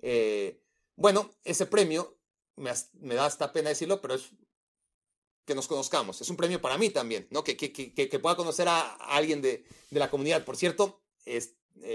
Eh, 0.00 0.60
bueno, 0.94 1.32
ese 1.42 1.64
premio, 1.64 2.18
me, 2.56 3.14
da 3.14 3.24
hasta 3.24 3.52
pena 3.54 3.70
decirlo, 3.70 4.02
pero 4.02 4.14
es 4.14 4.28
que 5.46 5.54
nos 5.54 5.66
conozcamos. 5.66 6.20
Es 6.20 6.28
un 6.28 6.36
premio 6.36 6.60
para 6.60 6.76
mí 6.76 6.90
también, 6.90 7.26
¿no? 7.30 7.44
Que, 7.44 7.54
pueda 8.22 8.36
conocer 8.36 8.68
a, 8.68 8.94
alguien 8.96 9.40
de, 9.40 9.64
la 9.90 10.10
comunidad. 10.10 10.44
Por 10.44 10.58
cierto, 10.58 11.00
eh, 11.24 11.40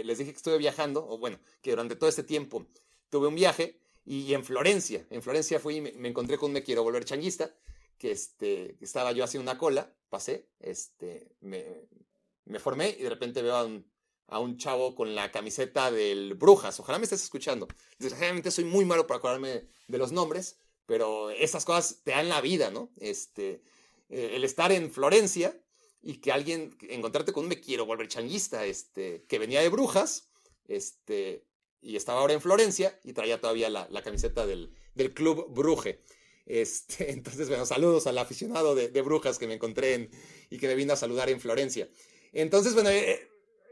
les 0.03 0.17
dije 0.17 0.31
que 0.31 0.37
estuve 0.37 0.57
viajando, 0.57 1.07
o 1.07 1.19
bueno, 1.19 1.39
que 1.61 1.69
durante 1.69 1.95
todo 1.95 2.09
este 2.09 2.23
tiempo 2.23 2.65
tuve 3.11 3.27
un 3.27 3.35
viaje 3.35 3.80
y, 4.05 4.33
en 4.33 4.43
Florencia, 4.43 5.05
en 5.09 5.21
Florencia 5.21 5.59
fui 5.59 5.77
y 5.77 5.81
me, 5.81 6.07
encontré 6.07 6.37
con 6.37 6.47
un 6.47 6.53
Me 6.53 6.63
Quiero 6.63 6.83
Volver 6.83 7.05
Changuista, 7.05 7.55
que 7.97 8.11
este, 8.11 8.77
estaba 8.81 9.11
yo 9.11 9.23
haciendo 9.23 9.49
una 9.49 9.59
cola, 9.59 9.93
pasé, 10.09 10.49
este, 10.59 11.35
me, 11.41 11.87
formé 12.59 12.89
y 12.89 13.03
de 13.03 13.09
repente 13.09 13.41
veo 13.41 13.55
a 13.55 13.65
un, 13.65 13.85
a 14.27 14.39
un 14.39 14.57
chavo 14.57 14.95
con 14.95 15.13
la 15.13 15.31
camiseta 15.31 15.91
del 15.91 16.33
Brujas. 16.33 16.79
Ojalá 16.79 16.97
me 16.97 17.03
estés 17.03 17.23
escuchando. 17.23 17.67
Desgraciadamente 17.99 18.49
soy 18.49 18.65
muy 18.65 18.85
malo 18.85 19.05
para 19.05 19.19
acordarme 19.19 19.67
de 19.87 19.97
los 19.97 20.11
nombres, 20.11 20.57
pero 20.85 21.29
esas 21.29 21.63
cosas 21.63 22.01
te 22.03 22.11
dan 22.11 22.27
la 22.27 22.41
vida, 22.41 22.71
¿no? 22.71 22.91
Este, 22.97 23.61
eh, 24.09 24.31
el 24.33 24.43
estar 24.43 24.71
en 24.71 24.91
Florencia 24.91 25.57
y 26.01 26.15
que 26.15 26.31
alguien, 26.31 26.75
encontrarte 26.89 27.31
con 27.31 27.43
un 27.43 27.49
me 27.49 27.61
quiero 27.61 27.85
volver 27.85 28.07
changuista, 28.07 28.65
este, 28.65 29.23
que 29.27 29.39
venía 29.39 29.61
de 29.61 29.69
Brujas, 29.69 30.29
este, 30.67 31.45
y 31.81 31.95
estaba 31.95 32.21
ahora 32.21 32.33
en 32.33 32.41
Florencia 32.41 32.99
y 33.03 33.13
traía 33.13 33.39
todavía 33.39 33.69
la, 33.69 34.01
camiseta 34.03 34.45
del, 34.45 34.73
del, 34.95 35.13
club 35.13 35.47
Bruje. 35.49 36.03
Este, 36.45 37.11
entonces, 37.13 37.49
bueno, 37.49 37.65
saludos 37.65 38.07
al 38.07 38.17
aficionado 38.17 38.75
de, 38.75 39.01
Brujas 39.01 39.39
que 39.39 39.47
me 39.47 39.55
encontré 39.55 39.93
en, 39.95 40.09
y 40.49 40.57
que 40.57 40.67
me 40.67 40.75
vino 40.75 40.93
a 40.93 40.97
saludar 40.97 41.29
en 41.29 41.39
Florencia. 41.39 41.89
Entonces, 42.33 42.73
bueno, 42.73 42.89
eh, 42.89 43.29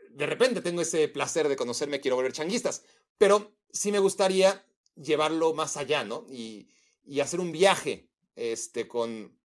de 0.10 0.26
repente 0.26 0.62
tengo 0.62 0.82
ese 0.82 1.07
placer 1.07 1.47
de 1.47 1.55
conocerme, 1.55 2.01
quiero 2.01 2.16
volver 2.16 2.34
changuistas, 2.34 2.84
pero 3.18 3.53
sí 3.72 3.91
me 3.91 3.99
gustaría 3.99 4.66
llevarlo 4.95 5.53
más 5.53 5.78
allá, 5.78 6.03
¿no? 6.03 6.26
Y, 6.30 6.70
y 7.05 7.20
hacer 7.20 7.39
un 7.39 7.51
viaje 7.51 8.10
este, 8.36 8.88
con... 8.88 9.38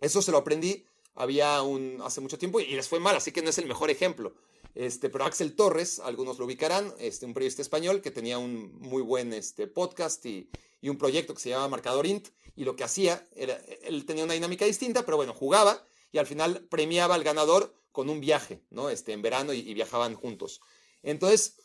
Eso 0.00 0.22
se 0.22 0.30
lo 0.30 0.38
aprendí 0.38 0.86
había 1.14 1.62
un, 1.62 2.00
hace 2.04 2.20
mucho 2.20 2.38
tiempo 2.38 2.60
y 2.60 2.74
les 2.74 2.88
fue 2.88 3.00
mal, 3.00 3.16
así 3.16 3.32
que 3.32 3.42
no 3.42 3.50
es 3.50 3.58
el 3.58 3.66
mejor 3.66 3.90
ejemplo. 3.90 4.34
Este, 4.74 5.08
pero 5.08 5.24
Axel 5.24 5.54
Torres, 5.54 6.00
algunos 6.00 6.38
lo 6.38 6.46
ubicarán, 6.46 6.92
este, 6.98 7.26
un 7.26 7.34
periodista 7.34 7.62
español 7.62 8.02
que 8.02 8.10
tenía 8.10 8.38
un 8.38 8.76
muy 8.80 9.02
buen 9.02 9.32
este, 9.32 9.66
podcast 9.66 10.24
y, 10.26 10.50
y 10.80 10.88
un 10.88 10.98
proyecto 10.98 11.34
que 11.34 11.40
se 11.40 11.50
llamaba 11.50 11.68
Marcador 11.68 12.06
Int, 12.06 12.28
y 12.56 12.64
lo 12.64 12.76
que 12.76 12.84
hacía, 12.84 13.26
era, 13.34 13.56
él 13.82 14.04
tenía 14.06 14.24
una 14.24 14.34
dinámica 14.34 14.64
distinta, 14.64 15.04
pero 15.04 15.16
bueno, 15.16 15.34
jugaba 15.34 15.84
y 16.12 16.18
al 16.18 16.26
final 16.26 16.66
premiaba 16.68 17.14
al 17.14 17.24
ganador 17.24 17.74
con 17.90 18.08
un 18.08 18.20
viaje, 18.20 18.62
¿no? 18.70 18.90
Este, 18.90 19.12
en 19.12 19.22
verano 19.22 19.52
y, 19.52 19.74
viajaban 19.74 20.14
juntos. 20.14 20.60
Entonces, 21.02 21.56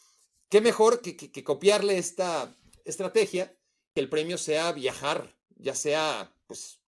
¿qué 0.50 0.62
mejor 0.62 1.02
que, 1.02 1.16
que 1.16 1.44
copiarle 1.44 1.98
esta 1.98 2.56
estrategia 2.86 3.56
que 3.94 4.00
el 4.00 4.10
premio 4.10 4.38
sea 4.38 4.72
viajar, 4.72 5.36
ya 5.58 5.76
sea, 5.76 6.34
pues, 6.48 6.80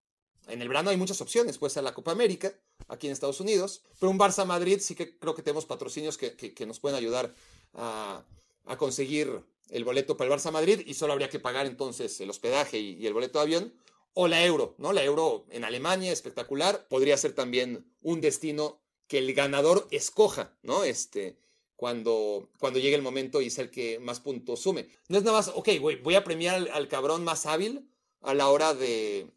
en 0.47 0.61
el 0.61 0.67
verano 0.67 0.89
hay 0.89 0.97
muchas 0.97 1.21
opciones, 1.21 1.57
puede 1.57 1.73
ser 1.73 1.83
la 1.83 1.93
Copa 1.93 2.11
América, 2.11 2.53
aquí 2.87 3.07
en 3.07 3.13
Estados 3.13 3.39
Unidos, 3.39 3.83
pero 3.99 4.09
un 4.09 4.19
Barça 4.19 4.45
Madrid 4.45 4.79
sí 4.81 4.95
que 4.95 5.17
creo 5.17 5.35
que 5.35 5.41
tenemos 5.41 5.65
patrocinios 5.65 6.17
que, 6.17 6.35
que, 6.35 6.65
nos 6.65 6.79
pueden 6.79 6.97
ayudar 6.97 7.33
a, 7.73 8.23
a, 8.65 8.77
conseguir 8.77 9.43
el 9.69 9.83
boleto 9.83 10.17
para 10.17 10.33
el 10.33 10.39
Barça 10.39 10.51
Madrid 10.51 10.81
y 10.85 10.93
solo 10.93 11.13
habría 11.13 11.29
que 11.29 11.39
pagar 11.39 11.65
entonces 11.65 12.19
el 12.21 12.29
hospedaje 12.29 12.79
y, 12.79 13.07
el 13.07 13.13
boleto 13.13 13.39
de 13.39 13.43
avión. 13.43 13.73
O 14.13 14.27
la 14.27 14.45
euro, 14.45 14.75
¿no? 14.77 14.91
La 14.91 15.05
euro 15.05 15.45
en 15.51 15.63
Alemania, 15.63 16.11
espectacular. 16.11 16.85
Podría 16.89 17.15
ser 17.15 17.33
también 17.33 17.85
un 18.01 18.19
destino 18.19 18.81
que 19.07 19.19
el 19.19 19.33
ganador 19.33 19.87
escoja, 19.89 20.53
¿no? 20.63 20.83
Este, 20.83 21.37
cuando, 21.77 22.49
cuando 22.59 22.79
llegue 22.79 22.95
el 22.95 23.01
momento 23.01 23.41
y 23.41 23.47
es 23.47 23.57
el 23.57 23.71
que 23.71 23.99
más 23.99 24.19
puntos 24.19 24.59
sume. 24.59 24.89
No 25.07 25.17
es 25.17 25.23
nada 25.23 25.37
más, 25.37 25.47
ok, 25.47 25.69
güey, 25.79 25.95
voy 25.95 26.15
a 26.15 26.23
premiar 26.23 26.69
al, 26.71 26.87
cabrón 26.89 27.23
más 27.23 27.45
hábil 27.45 27.89
a 28.21 28.33
la 28.33 28.49
hora 28.49 28.73
de, 28.73 29.31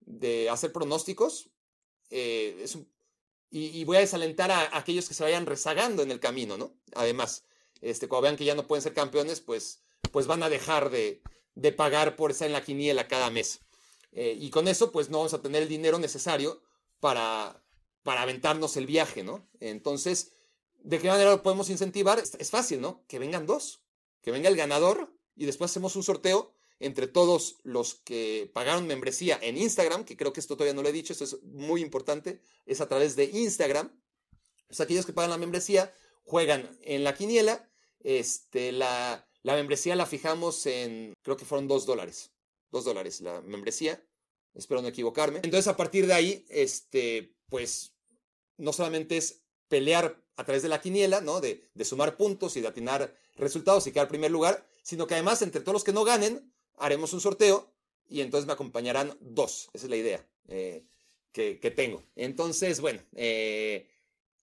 de 0.00 0.48
hacer 0.48 0.72
pronósticos. 0.72 1.50
Eh, 2.10 2.66
y, 3.50 3.84
voy 3.84 3.96
a 3.96 4.00
desalentar 4.00 4.50
a, 4.50 4.76
aquellos 4.76 5.08
que 5.08 5.14
se 5.14 5.24
vayan 5.24 5.46
rezagando 5.46 6.02
en 6.02 6.10
el 6.10 6.20
camino, 6.20 6.56
¿no? 6.56 6.72
Además, 6.94 7.44
este, 7.80 8.08
cuando 8.08 8.22
vean 8.24 8.36
que 8.36 8.44
ya 8.44 8.54
no 8.54 8.66
pueden 8.66 8.82
ser 8.82 8.94
campeones, 8.94 9.40
pues, 9.40 9.82
pues 10.12 10.26
van 10.26 10.42
a 10.42 10.48
dejar 10.48 10.90
de, 10.90 11.22
de 11.54 11.72
pagar 11.72 12.16
por 12.16 12.30
estar 12.30 12.46
en 12.46 12.52
la 12.52 12.64
quiniela 12.64 13.08
cada 13.08 13.30
mes. 13.30 13.60
Eh, 14.12 14.36
y 14.38 14.50
con 14.50 14.68
eso, 14.68 14.92
pues 14.92 15.10
no 15.10 15.18
vamos 15.18 15.34
a 15.34 15.42
tener 15.42 15.62
el 15.62 15.68
dinero 15.68 15.98
necesario 15.98 16.62
para, 17.00 17.62
para 18.02 18.22
aventarnos 18.22 18.76
el 18.76 18.86
viaje, 18.86 19.24
¿no? 19.24 19.48
Entonces, 19.58 20.32
¿de 20.78 20.98
qué 21.00 21.08
manera 21.08 21.30
lo 21.30 21.42
podemos 21.42 21.70
incentivar? 21.70 22.18
Es, 22.18 22.34
es 22.36 22.50
fácil, 22.50 22.80
¿no? 22.80 23.04
Que 23.08 23.18
vengan 23.18 23.46
dos, 23.46 23.82
que 24.22 24.30
venga 24.30 24.48
el 24.48 24.56
ganador 24.56 25.12
y 25.36 25.46
después 25.46 25.70
hacemos 25.70 25.96
un 25.96 26.02
sorteo 26.02 26.54
entre 26.80 27.06
todos 27.06 27.58
los 27.62 27.94
que 27.94 28.50
pagaron 28.52 28.86
membresía 28.86 29.38
en 29.42 29.56
Instagram, 29.56 30.04
que 30.04 30.16
creo 30.16 30.32
que 30.32 30.40
esto 30.40 30.56
todavía 30.56 30.74
no 30.74 30.82
lo 30.82 30.88
he 30.88 30.92
dicho, 30.92 31.12
esto 31.12 31.24
es 31.24 31.42
muy 31.42 31.82
importante, 31.82 32.40
es 32.66 32.80
a 32.80 32.88
través 32.88 33.16
de 33.16 33.24
Instagram. 33.24 34.02
Pues 34.66 34.80
aquellos 34.80 35.06
que 35.06 35.12
pagan 35.12 35.30
la 35.30 35.38
membresía 35.38 35.94
juegan 36.24 36.78
en 36.82 37.04
la 37.04 37.14
quiniela, 37.14 37.68
este, 38.00 38.72
la, 38.72 39.28
la 39.42 39.54
membresía 39.54 39.94
la 39.94 40.06
fijamos 40.06 40.64
en, 40.66 41.12
creo 41.22 41.36
que 41.36 41.44
fueron 41.44 41.68
dos 41.68 41.84
dólares, 41.86 42.30
dos 42.70 42.84
dólares 42.84 43.20
la 43.20 43.42
membresía, 43.42 44.02
espero 44.54 44.80
no 44.80 44.88
equivocarme. 44.88 45.40
Entonces 45.42 45.68
a 45.68 45.76
partir 45.76 46.06
de 46.06 46.14
ahí, 46.14 46.46
este, 46.48 47.36
pues 47.48 47.94
no 48.56 48.72
solamente 48.72 49.16
es 49.18 49.42
pelear 49.68 50.24
a 50.36 50.44
través 50.44 50.62
de 50.62 50.68
la 50.68 50.80
quiniela, 50.80 51.20
¿no? 51.20 51.40
De, 51.40 51.68
de 51.74 51.84
sumar 51.84 52.16
puntos 52.16 52.56
y 52.56 52.62
de 52.62 52.68
atinar 52.68 53.14
resultados 53.36 53.86
y 53.86 53.92
quedar 53.92 54.08
primer 54.08 54.30
lugar, 54.30 54.66
sino 54.82 55.06
que 55.06 55.14
además 55.14 55.42
entre 55.42 55.60
todos 55.60 55.74
los 55.74 55.84
que 55.84 55.92
no 55.92 56.04
ganen, 56.04 56.54
haremos 56.80 57.12
un 57.12 57.20
sorteo 57.20 57.72
y 58.08 58.20
entonces 58.20 58.46
me 58.46 58.52
acompañarán 58.52 59.16
dos. 59.20 59.70
Esa 59.72 59.86
es 59.86 59.90
la 59.90 59.96
idea 59.96 60.26
eh, 60.48 60.84
que, 61.32 61.54
tengo. 61.74 62.02
Entonces, 62.16 62.80
bueno, 62.80 63.00
eh, 63.14 63.88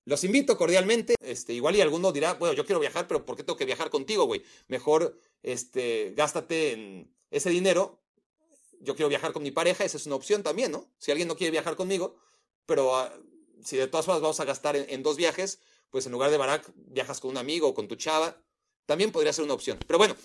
los 0.06 0.24
invito 0.24 0.58
cordialmente. 0.58 1.16
Este, 1.20 1.54
igual 1.54 1.76
y 1.76 1.82
alguno 1.82 2.14
dirá, 2.14 2.36
bueno, 2.36 2.54
yo 2.54 2.66
quiero 2.66 2.80
viajar, 2.80 3.08
pero 3.08 3.26
¿por 3.26 3.36
qué 3.36 3.44
tengo 3.44 3.58
que 3.58 3.66
viajar 3.66 3.90
contigo, 3.90 4.24
güey? 4.24 4.42
Mejor 4.68 5.20
este, 5.44 6.14
gástate 6.16 6.72
en 6.72 7.14
ese 7.30 7.50
dinero. 7.50 8.02
Yo 8.80 8.96
quiero 8.96 9.10
viajar 9.10 9.34
con 9.34 9.44
mi 9.44 9.52
pareja, 9.52 9.84
esa 9.84 9.98
es 9.98 10.06
una 10.06 10.16
opción 10.16 10.44
también, 10.44 10.72
¿no? 10.72 10.90
Si 10.98 11.12
alguien 11.12 11.28
no 11.28 11.36
quiere 11.36 11.52
viajar 11.52 11.76
conmigo, 11.76 12.16
pero 12.66 12.96
ah, 12.96 13.12
si 13.64 13.76
de 13.76 13.88
todas 13.88 14.06
formas 14.06 14.22
vamos 14.22 14.40
a 14.40 14.46
gastar 14.46 14.76
en, 14.76 14.86
en, 14.88 15.04
dos 15.04 15.18
viajes, 15.18 15.60
pues 15.90 16.06
en 16.06 16.12
lugar 16.12 16.30
de 16.32 16.38
Barack 16.38 16.72
viajas 16.76 17.20
con 17.20 17.32
un 17.32 17.38
amigo 17.38 17.68
o 17.70 17.74
con 17.74 17.88
tu 17.88 17.96
chava, 17.96 18.40
también 18.86 19.12
podría 19.12 19.34
ser 19.34 19.44
una 19.44 19.56
opción. 19.56 19.80
Pero 19.88 19.98
bueno, 19.98 20.16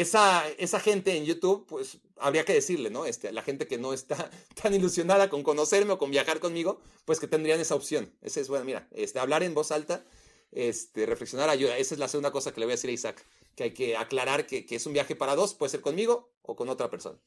esa, 0.00 0.48
esa 0.58 0.78
gente 0.78 1.16
en 1.16 1.24
YouTube, 1.24 1.66
pues 1.66 1.98
habría 2.18 2.44
que 2.44 2.52
decirle, 2.52 2.88
¿no? 2.88 3.04
Este, 3.04 3.32
la 3.32 3.42
gente 3.42 3.66
que 3.66 3.78
no 3.78 3.92
está 3.92 4.30
tan 4.62 4.72
ilusionada 4.72 5.28
con 5.28 5.42
conocerme 5.42 5.94
o 5.94 5.98
con 5.98 6.12
viajar 6.12 6.38
conmigo, 6.38 6.80
pues 7.04 7.18
que 7.18 7.26
tendrían 7.26 7.58
esa 7.58 7.74
opción. 7.74 8.12
Esa 8.22 8.38
es, 8.38 8.48
bueno, 8.48 8.64
mira, 8.64 8.86
este, 8.92 9.18
hablar 9.18 9.42
en 9.42 9.54
voz 9.54 9.72
alta, 9.72 10.04
este, 10.52 11.04
reflexionar 11.04 11.48
ayuda. 11.50 11.76
Esa 11.76 11.96
es 11.96 11.98
la 11.98 12.06
segunda 12.06 12.30
cosa 12.30 12.52
que 12.52 12.60
le 12.60 12.66
voy 12.66 12.74
a 12.74 12.76
decir 12.76 12.90
a 12.90 12.92
Isaac, 12.92 13.26
que 13.56 13.64
hay 13.64 13.74
que 13.74 13.96
aclarar 13.96 14.46
que, 14.46 14.64
que 14.66 14.76
es 14.76 14.86
un 14.86 14.92
viaje 14.92 15.16
para 15.16 15.34
dos, 15.34 15.54
puede 15.54 15.70
ser 15.70 15.80
conmigo 15.80 16.30
o 16.42 16.54
con 16.54 16.68
otra 16.68 16.88
persona. 16.88 17.18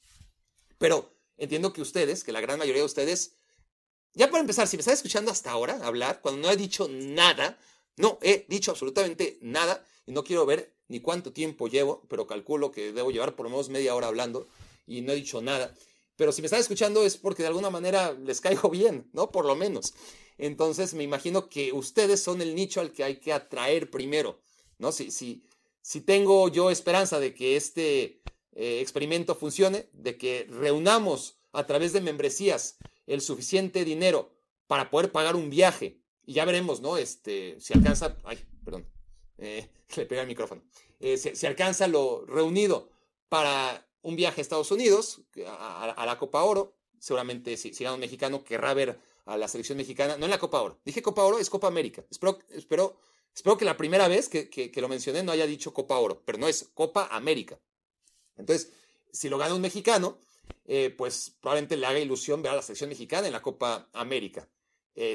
Pero 0.78 1.14
entiendo 1.36 1.74
que 1.74 1.82
ustedes, 1.82 2.24
que 2.24 2.32
la 2.32 2.40
gran 2.40 2.58
mayoría 2.58 2.84
de 2.84 2.86
ustedes, 2.86 3.34
ya 4.14 4.30
para 4.30 4.40
empezar, 4.40 4.70
si 4.70 4.78
me 4.78 4.82
están 4.82 4.94
escuchando 4.94 5.30
hasta 5.30 5.52
ahora 5.52 5.78
hablar, 5.86 6.22
cuando 6.22 6.48
no 6.48 6.54
he 6.54 6.56
dicho 6.56 6.88
nada, 6.90 7.60
no 7.98 8.20
he 8.22 8.46
dicho 8.50 8.72
absolutamente 8.72 9.38
nada 9.42 9.86
y 10.06 10.12
no 10.12 10.24
quiero 10.24 10.46
ver 10.46 10.74
ni 10.88 11.00
cuánto 11.00 11.32
tiempo 11.32 11.68
llevo, 11.68 12.04
pero 12.10 12.28
calculo 12.28 12.72
que 12.72 12.92
debo 12.92 13.12
llevar 13.12 13.36
por 13.36 13.46
lo 13.46 13.52
menos 13.52 13.70
media 13.70 13.96
hora 13.96 14.08
hablando 14.08 14.48
y 14.86 15.02
no 15.02 15.14
he 15.14 15.16
dicho 15.16 15.42
nada. 15.42 15.74
Pero 16.18 16.32
si 16.32 16.42
me 16.42 16.48
están 16.48 16.60
escuchando 16.60 17.06
es 17.06 17.18
porque 17.18 17.44
de 17.44 17.48
alguna 17.48 17.70
manera 17.70 18.12
les 18.14 18.42
caigo 18.42 18.70
bien, 18.72 19.10
¿no? 19.14 19.32
Por 19.32 19.46
lo 19.46 19.56
menos. 19.56 19.94
Entonces 20.38 20.94
me 20.94 21.04
imagino 21.04 21.50
que 21.50 21.72
ustedes 21.72 22.22
son 22.22 22.42
el 22.42 22.56
nicho 22.56 22.82
al 22.82 22.92
que 22.92 23.04
hay 23.04 23.18
que 23.18 23.34
atraer 23.34 23.90
primero, 23.90 24.42
¿no? 24.80 24.92
Si, 24.92 25.12
si, 25.12 25.44
si 25.82 26.02
tengo 26.02 26.50
yo 26.50 26.72
esperanza 26.72 27.20
de 27.20 27.34
que 27.34 27.56
este 27.56 28.22
eh, 28.54 28.80
experimento 28.82 29.36
funcione, 29.36 29.88
de 29.94 30.18
que 30.18 30.48
reunamos 30.50 31.38
a 31.54 31.66
través 31.66 31.94
de 31.94 32.02
membresías 32.02 32.78
el 33.08 33.22
suficiente 33.22 33.86
dinero 33.86 34.34
para 34.68 34.90
poder 34.90 35.12
pagar 35.12 35.36
un 35.36 35.50
viaje, 35.50 36.01
y 36.32 36.34
ya 36.34 36.46
veremos, 36.46 36.80
¿no? 36.80 36.96
Este, 36.96 37.60
si 37.60 37.74
alcanza, 37.74 38.16
ay, 38.24 38.42
perdón, 38.64 38.88
eh, 39.38 39.68
le 39.98 40.06
pega 40.06 40.22
el 40.22 40.30
micrófono, 40.30 40.64
eh, 41.02 41.18
se, 41.18 41.46
alcanza 41.46 41.88
lo 41.90 42.26
reunido 42.26 42.90
para 43.28 43.86
un 44.02 44.16
viaje 44.16 44.40
a 44.40 44.44
Estados 44.44 44.72
Unidos, 44.72 45.24
a, 45.46 46.06
la 46.06 46.18
Copa 46.18 46.42
Oro, 46.44 46.74
seguramente 47.00 47.58
si, 47.58 47.74
si 47.74 47.84
gana 47.84 47.96
un 47.96 48.00
mexicano 48.00 48.46
querrá 48.46 48.74
ver 48.74 48.98
a 49.26 49.36
la 49.36 49.50
selección 49.50 49.78
mexicana, 49.78 50.16
no 50.16 50.24
en 50.24 50.32
la 50.32 50.40
Copa 50.40 50.62
Oro, 50.62 50.80
dije 50.86 51.02
Copa 51.02 51.26
Oro, 51.26 51.38
es 51.38 51.50
Copa 51.50 51.68
América, 51.68 52.06
espero, 52.10 52.40
espero, 52.50 52.96
espero 53.36 53.58
que 53.58 53.66
la 53.66 53.76
primera 53.76 54.08
vez 54.08 54.30
que, 54.30 54.50
que, 54.50 54.82
lo 54.82 54.88
mencioné 54.88 55.24
no 55.24 55.34
haya 55.34 55.46
dicho 55.46 55.74
Copa 55.74 56.00
Oro, 56.00 56.22
pero 56.24 56.38
no 56.38 56.48
es 56.48 56.72
Copa 56.74 57.10
América. 57.12 57.60
Entonces, 58.38 58.72
si 59.12 59.28
lo 59.28 59.38
gana 59.38 59.54
un 59.54 59.62
mexicano, 59.62 60.18
eh, 60.66 60.96
pues 60.98 61.36
probablemente 61.42 61.76
le 61.76 61.86
haga 61.86 62.00
ilusión 62.00 62.42
ver 62.42 62.54
a 62.54 62.56
la 62.56 62.62
selección 62.62 62.90
mexicana 62.90 63.28
en 63.28 63.34
la 63.34 63.42
Copa 63.42 63.90
América. 63.92 64.48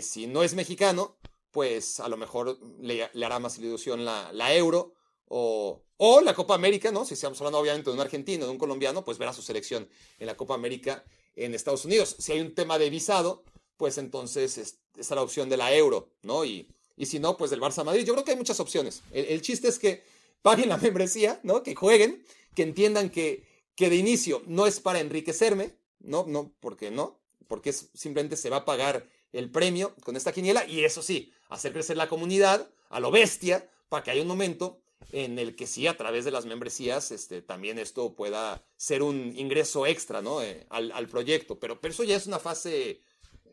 Si 0.00 0.26
no 0.26 0.42
es 0.42 0.54
mexicano, 0.54 1.16
pues 1.50 2.00
a 2.00 2.08
lo 2.08 2.16
mejor 2.16 2.58
le, 2.80 3.04
hará 3.04 3.38
más 3.38 3.58
ilusión 3.58 4.04
la, 4.04 4.30
la 4.32 4.54
Euro 4.54 4.92
o, 5.28 5.82
o, 5.96 6.20
la 6.20 6.34
Copa 6.34 6.54
América, 6.54 6.92
¿no? 6.92 7.04
Si 7.04 7.14
estamos 7.14 7.40
hablando 7.40 7.58
obviamente 7.58 7.88
de 7.88 7.94
un 7.94 8.00
argentino, 8.00 8.44
de 8.44 8.50
un 8.50 8.58
colombiano, 8.58 9.04
pues 9.04 9.16
verá 9.16 9.32
su 9.32 9.42
selección 9.42 9.88
en 10.18 10.26
la 10.26 10.36
Copa 10.36 10.54
América 10.54 11.02
en 11.34 11.54
Estados 11.54 11.84
Unidos. 11.84 12.16
Si 12.18 12.32
hay 12.32 12.40
un 12.40 12.54
tema 12.54 12.78
de 12.78 12.90
visado, 12.90 13.42
pues 13.76 13.98
entonces 13.98 14.58
es, 14.58 14.78
está 14.96 15.14
la 15.14 15.22
opción 15.22 15.48
de 15.48 15.56
la 15.56 15.74
Euro, 15.74 16.10
¿no? 16.22 16.44
Y, 16.44 16.68
y 16.96 17.06
si 17.06 17.18
no, 17.18 17.36
pues 17.36 17.50
del 17.50 17.60
Barça 17.60 17.84
Madrid. 17.84 18.04
Yo 18.04 18.14
creo 18.14 18.24
que 18.24 18.32
hay 18.32 18.36
muchas 18.36 18.60
opciones. 18.60 19.02
El, 19.12 19.40
chiste 19.42 19.68
es 19.68 19.78
que 19.78 20.02
paguen 20.42 20.68
la 20.68 20.76
membresía, 20.78 21.40
¿no? 21.42 21.62
Que 21.62 21.74
jueguen, 21.74 22.24
que 22.54 22.62
entiendan 22.62 23.10
que, 23.10 23.44
que 23.74 23.90
de 23.90 23.96
inicio 23.96 24.42
no 24.46 24.66
es 24.66 24.80
para 24.80 25.00
enriquecerme, 25.00 25.76
¿no? 26.00 26.24
No, 26.26 26.52
porque 26.60 26.90
no, 26.90 27.18
porque 27.48 27.72
simplemente 27.72 28.36
se 28.36 28.50
va 28.50 28.58
a 28.58 28.64
pagar 28.64 29.08
el 29.38 29.50
premio 29.50 29.94
con 30.02 30.16
esta 30.16 30.32
quiniela 30.32 30.66
y 30.66 30.84
eso 30.84 31.02
sí, 31.02 31.32
hacer 31.48 31.72
crecer 31.72 31.96
la 31.96 32.08
comunidad 32.08 32.68
a 32.88 33.00
lo 33.00 33.10
bestia 33.10 33.68
para 33.88 34.02
que 34.02 34.10
haya 34.10 34.22
un 34.22 34.28
momento 34.28 34.80
en 35.12 35.38
el 35.38 35.54
que 35.54 35.66
sí, 35.66 35.86
a 35.86 35.96
través 35.96 36.24
de 36.24 36.30
las 36.30 36.46
membresías, 36.46 37.10
este, 37.10 37.42
también 37.42 37.78
esto 37.78 38.14
pueda 38.14 38.64
ser 38.76 39.02
un 39.02 39.36
ingreso 39.36 39.86
extra, 39.86 40.20
¿no? 40.20 40.42
Eh, 40.42 40.66
al, 40.70 41.06
proyecto. 41.08 41.58
Pero, 41.60 41.80
pero 41.80 41.92
eso 41.92 42.04
ya 42.04 42.16
es 42.16 42.26
una 42.26 42.38
fase, 42.38 43.02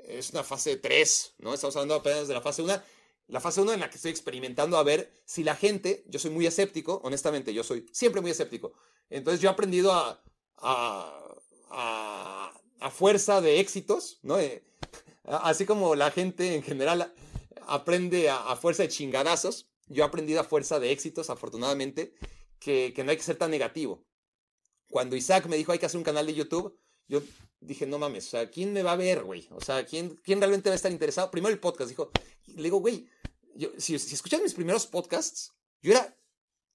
es 0.08 0.32
una 0.32 0.44
fase 0.44 0.78
3, 0.78 1.36
¿no? 1.40 1.54
Estamos 1.54 1.76
hablando 1.76 1.96
apenas 1.96 2.28
de 2.28 2.34
la 2.34 2.42
fase 2.42 2.62
1. 2.62 2.82
La 3.28 3.40
fase 3.40 3.62
1 3.62 3.74
en 3.74 3.80
la 3.80 3.90
que 3.90 3.98
estoy 3.98 4.12
experimentando 4.12 4.78
a 4.78 4.84
ver 4.84 5.12
si 5.26 5.44
la 5.44 5.56
gente, 5.56 6.04
yo 6.08 6.20
soy 6.20 6.32
muy 6.32 6.46
escéptico, 6.46 7.02
honestamente, 7.04 7.54
yo 7.54 7.64
soy 7.64 7.86
siempre 7.92 8.22
muy 8.22 8.32
escéptico. 8.32 8.74
Entonces 9.10 9.40
yo 9.40 9.50
he 9.50 9.52
aprendido 9.52 9.94
a, 9.94 10.22
a, 10.58 11.36
a, 11.70 12.62
a 12.80 12.90
fuerza 12.90 13.42
de 13.42 13.60
éxitos, 13.60 14.20
¿no? 14.24 14.40
Eh, 14.40 14.64
así 15.26 15.66
como 15.66 15.96
la 15.96 16.12
gente 16.12 16.56
en 16.56 16.64
general 16.64 17.14
aprende 17.68 18.30
a, 18.30 18.56
fuerza 18.56 18.84
de 18.84 18.90
chingadazos. 18.90 19.70
Yo 19.88 20.04
he 20.04 20.08
aprendido 20.08 20.40
a 20.40 20.44
fuerza 20.44 20.80
de 20.80 20.92
éxitos, 20.92 21.30
afortunadamente, 21.30 22.14
que, 22.60 22.94
no 23.04 23.12
hay 23.12 23.18
que 23.18 23.24
ser 23.24 23.38
tan 23.38 23.52
negativo. 23.52 24.06
Cuando 24.90 25.16
Isaac 25.16 25.48
me 25.48 25.58
dijo 25.58 25.72
hay 25.72 25.80
que 25.80 25.86
hacer 25.86 25.98
un 25.98 26.04
canal 26.04 26.26
de 26.26 26.34
YouTube, 26.34 26.78
yo 27.08 27.22
dije, 27.60 27.86
no 27.86 28.00
mames, 28.00 28.28
o 28.28 28.30
sea, 28.30 28.50
¿quién 28.50 28.74
me 28.74 28.84
va 28.84 28.94
a 28.94 28.98
ver, 28.98 29.24
güey? 29.24 29.48
O 29.52 29.62
sea, 29.62 29.86
¿quién, 29.86 30.16
¿quién 30.24 30.40
realmente 30.40 30.70
va 30.70 30.74
a 30.74 30.76
estar 30.76 30.92
interesado? 30.92 31.32
Primero 31.32 31.54
el 31.54 31.60
podcast, 31.60 31.90
dijo, 31.90 32.12
le 32.48 32.64
digo, 32.64 32.78
güey, 32.78 33.08
si, 33.78 33.98
si 34.00 34.14
escuchas 34.16 34.42
mis 34.42 34.54
primeros 34.54 34.88
podcasts, 34.88 35.52
yo 35.82 35.92
era 35.92 36.18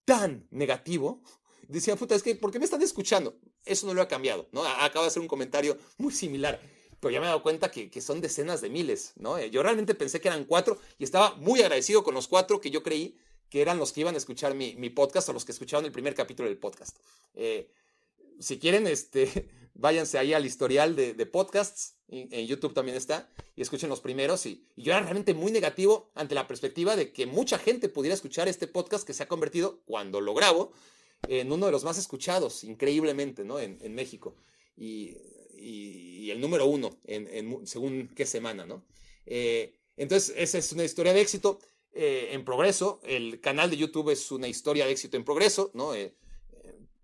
tan 0.04 0.46
negativo. 0.50 1.22
Decía, 1.68 1.96
puta, 1.96 2.14
es 2.14 2.22
que, 2.22 2.34
¿por 2.34 2.50
qué 2.50 2.58
me 2.58 2.64
están 2.64 2.82
escuchando? 2.82 3.38
Eso 3.64 3.86
no 3.86 3.94
lo 3.94 4.02
ha 4.02 4.08
cambiado, 4.08 4.48
¿no? 4.52 4.64
Acaba 4.64 5.04
de 5.04 5.08
hacer 5.08 5.20
un 5.20 5.28
comentario 5.28 5.76
muy 5.98 6.12
similar 6.12 6.60
pero 7.00 7.12
ya 7.12 7.20
me 7.20 7.26
he 7.26 7.28
dado 7.28 7.42
cuenta 7.42 7.70
que, 7.70 8.00
son 8.00 8.20
decenas 8.20 8.60
de 8.60 8.70
miles, 8.70 9.12
¿no? 9.16 9.38
Eh, 9.38 9.50
yo 9.50 9.62
realmente 9.62 9.94
pensé 9.94 10.20
que 10.20 10.28
eran 10.28 10.44
cuatro 10.44 10.78
y 10.98 11.04
estaba 11.04 11.34
muy 11.36 11.60
agradecido 11.60 12.02
con 12.02 12.14
los 12.14 12.28
cuatro 12.28 12.60
que 12.60 12.70
yo 12.70 12.82
creí 12.82 13.16
que 13.50 13.62
eran 13.62 13.78
los 13.78 13.92
que 13.92 14.00
iban 14.00 14.14
a 14.14 14.18
escuchar 14.18 14.54
mi, 14.54 14.90
podcast 14.90 15.28
o 15.28 15.32
los 15.32 15.44
que 15.44 15.52
escucharon 15.52 15.84
el 15.84 15.92
primer 15.92 16.14
capítulo 16.14 16.48
del 16.48 16.58
podcast. 16.58 16.96
Eh, 17.34 17.70
si 18.38 18.58
quieren, 18.58 18.86
este, 18.86 19.48
váyanse 19.74 20.18
ahí 20.18 20.34
al 20.34 20.44
historial 20.44 20.96
de, 20.96 21.14
podcasts, 21.26 21.94
en, 22.08 22.46
YouTube 22.46 22.74
también 22.74 22.96
está, 22.96 23.30
y 23.56 23.62
escuchen 23.62 23.88
los 23.88 24.00
primeros. 24.00 24.44
Y, 24.46 24.66
yo 24.76 24.92
era 24.92 25.00
realmente 25.00 25.34
muy 25.34 25.50
negativo 25.50 26.10
ante 26.14 26.34
la 26.34 26.46
perspectiva 26.46 26.96
de 26.96 27.12
que 27.12 27.26
mucha 27.26 27.58
gente 27.58 27.88
pudiera 27.88 28.14
escuchar 28.14 28.48
este 28.48 28.66
podcast 28.66 29.06
que 29.06 29.14
se 29.14 29.22
ha 29.22 29.28
convertido, 29.28 29.80
cuando 29.86 30.20
lo 30.20 30.34
grabo, 30.34 30.72
en 31.26 31.50
uno 31.50 31.66
de 31.66 31.72
los 31.72 31.84
más 31.84 31.98
escuchados, 31.98 32.64
increíblemente, 32.64 33.44
¿no? 33.44 33.58
En, 33.58 33.78
en 33.80 33.94
México. 33.94 34.36
Y 34.76 35.16
y, 35.60 36.30
el 36.30 36.40
número 36.40 36.66
uno 36.66 36.98
en, 37.04 37.66
según 37.66 38.08
qué 38.14 38.26
semana, 38.26 38.66
¿no? 38.66 38.84
Eh, 39.24 39.74
entonces, 39.96 40.34
esa 40.36 40.58
es 40.58 40.72
una 40.72 40.84
historia 40.84 41.12
de 41.12 41.20
éxito 41.20 41.58
eh, 41.92 42.28
en 42.32 42.44
progreso. 42.44 43.00
El 43.02 43.40
canal 43.40 43.70
de 43.70 43.76
YouTube 43.76 44.10
es 44.10 44.30
una 44.30 44.46
historia 44.48 44.86
de 44.86 44.92
éxito 44.92 45.16
en 45.16 45.24
progreso, 45.24 45.70
¿no? 45.74 45.94
Eh, 45.94 46.14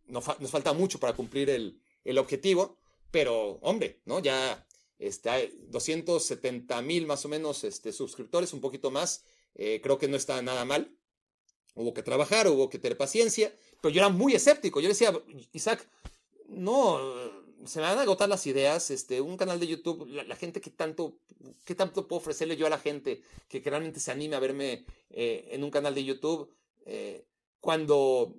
nos, 0.07 0.25
falta 0.25 0.73
mucho 0.73 1.01
para 1.01 1.15
cumplir 1.15 1.49
el, 1.51 1.81
el, 2.05 2.19
objetivo, 2.19 2.79
pero, 3.11 3.59
hombre, 3.63 4.01
¿no? 4.05 4.21
Ya 4.21 4.67
está 4.99 5.39
270 5.69 6.83
mil 6.83 7.07
más 7.07 7.25
o 7.25 7.29
menos 7.29 7.65
este, 7.65 7.93
suscriptores, 7.93 8.53
un 8.53 8.61
poquito 8.61 8.91
más. 8.91 9.25
creo 9.55 9.99
que 9.99 10.09
no 10.09 10.17
está 10.17 10.41
nada 10.43 10.65
mal. 10.65 10.95
Hubo 11.75 11.93
que 11.93 12.03
trabajar, 12.03 12.47
hubo 12.49 12.69
que 12.69 12.79
tener 12.79 12.97
paciencia, 12.97 13.53
pero 13.81 13.93
yo 13.93 14.01
era 14.01 14.09
muy 14.09 14.35
escéptico. 14.35 14.81
Yo 14.81 14.89
decía, 14.89 15.13
Isaac, 15.53 15.89
no, 16.49 17.44
se 17.65 17.81
me 17.81 17.87
van 17.87 17.99
a 17.99 18.03
agotar 18.03 18.29
las 18.29 18.47
ideas, 18.47 18.91
este, 18.91 19.21
un 19.21 19.37
canal 19.37 19.61
de 19.61 19.67
YouTube, 19.67 20.07
la, 20.09 20.37
gente 20.37 20.61
que 20.61 20.71
tanto, 20.71 21.19
¿qué 21.65 21.75
tanto 21.75 22.07
puedo 22.07 22.21
ofrecerle 22.21 22.57
yo 22.57 22.67
a 22.67 22.71
la 22.71 22.79
gente 22.79 23.23
que, 23.49 23.61
realmente 23.61 24.01
se 24.01 24.11
anime 24.11 24.37
a 24.37 24.41
verme 24.41 24.85
eh, 25.11 25.49
en 25.53 25.65
un 25.65 25.71
canal 25.71 25.95
de 25.95 26.05
YouTube? 26.05 26.55
Eh, 26.87 27.25
cuando 27.61 28.35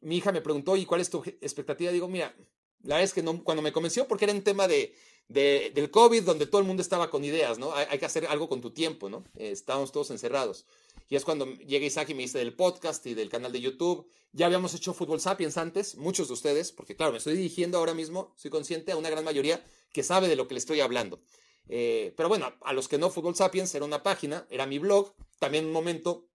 mi 0.00 0.18
hija 0.18 0.32
me 0.32 0.40
preguntó, 0.40 0.76
¿y 0.76 0.86
cuál 0.86 1.00
es 1.00 1.10
tu 1.10 1.22
expectativa? 1.40 1.90
Digo, 1.90 2.08
mira, 2.08 2.34
la 2.82 2.96
verdad 2.96 3.04
es 3.04 3.14
que 3.14 3.22
no, 3.22 3.42
cuando 3.42 3.62
me 3.62 3.72
convenció, 3.72 4.06
porque 4.06 4.24
era 4.24 4.34
un 4.34 4.42
tema 4.42 4.68
de, 4.68 4.94
del 5.32 5.90
COVID, 5.90 6.22
donde 6.22 6.46
todo 6.46 6.60
el 6.60 6.66
mundo 6.66 6.82
estaba 6.82 7.10
con 7.10 7.24
ideas, 7.24 7.58
¿no? 7.58 7.74
Hay, 7.74 7.98
que 7.98 8.04
hacer 8.04 8.26
algo 8.26 8.48
con 8.48 8.60
tu 8.60 8.70
tiempo, 8.70 9.08
¿no? 9.08 9.24
estábamos 9.36 9.92
todos 9.92 10.10
encerrados. 10.10 10.66
Y 11.08 11.16
es 11.16 11.24
cuando 11.24 11.46
llega 11.46 11.86
Isaac 11.86 12.10
y 12.10 12.14
me 12.14 12.22
dice 12.22 12.38
del 12.38 12.54
podcast 12.54 13.06
y 13.06 13.14
del 13.14 13.28
canal 13.28 13.52
de 13.52 13.60
YouTube. 13.60 14.06
Ya 14.32 14.46
habíamos 14.46 14.74
hecho 14.74 14.94
Fútbol 14.94 15.20
Sapiens 15.20 15.56
antes, 15.58 15.96
muchos 15.96 16.28
de 16.28 16.34
ustedes, 16.34 16.72
porque 16.72 16.96
claro, 16.96 17.12
me 17.12 17.18
estoy 17.18 17.36
dirigiendo 17.36 17.78
ahora 17.78 17.92
mismo, 17.92 18.32
soy 18.36 18.50
consciente 18.50 18.92
a 18.92 18.96
una 18.96 19.10
gran 19.10 19.24
mayoría 19.24 19.64
que 19.92 20.02
sabe 20.02 20.28
de 20.28 20.36
lo 20.36 20.48
que 20.48 20.54
le 20.54 20.58
estoy 20.58 20.80
hablando. 20.80 21.20
Eh, 21.68 22.14
pero 22.16 22.28
bueno, 22.28 22.52
a 22.62 22.72
los 22.72 22.88
que 22.88 22.98
no, 22.98 23.10
Fútbol 23.10 23.36
Sapiens 23.36 23.74
era 23.74 23.84
una 23.84 24.02
página, 24.02 24.46
era 24.50 24.66
mi 24.66 24.78
blog, 24.78 25.12
también 25.38 25.66
un 25.66 25.72
momento 25.72 26.28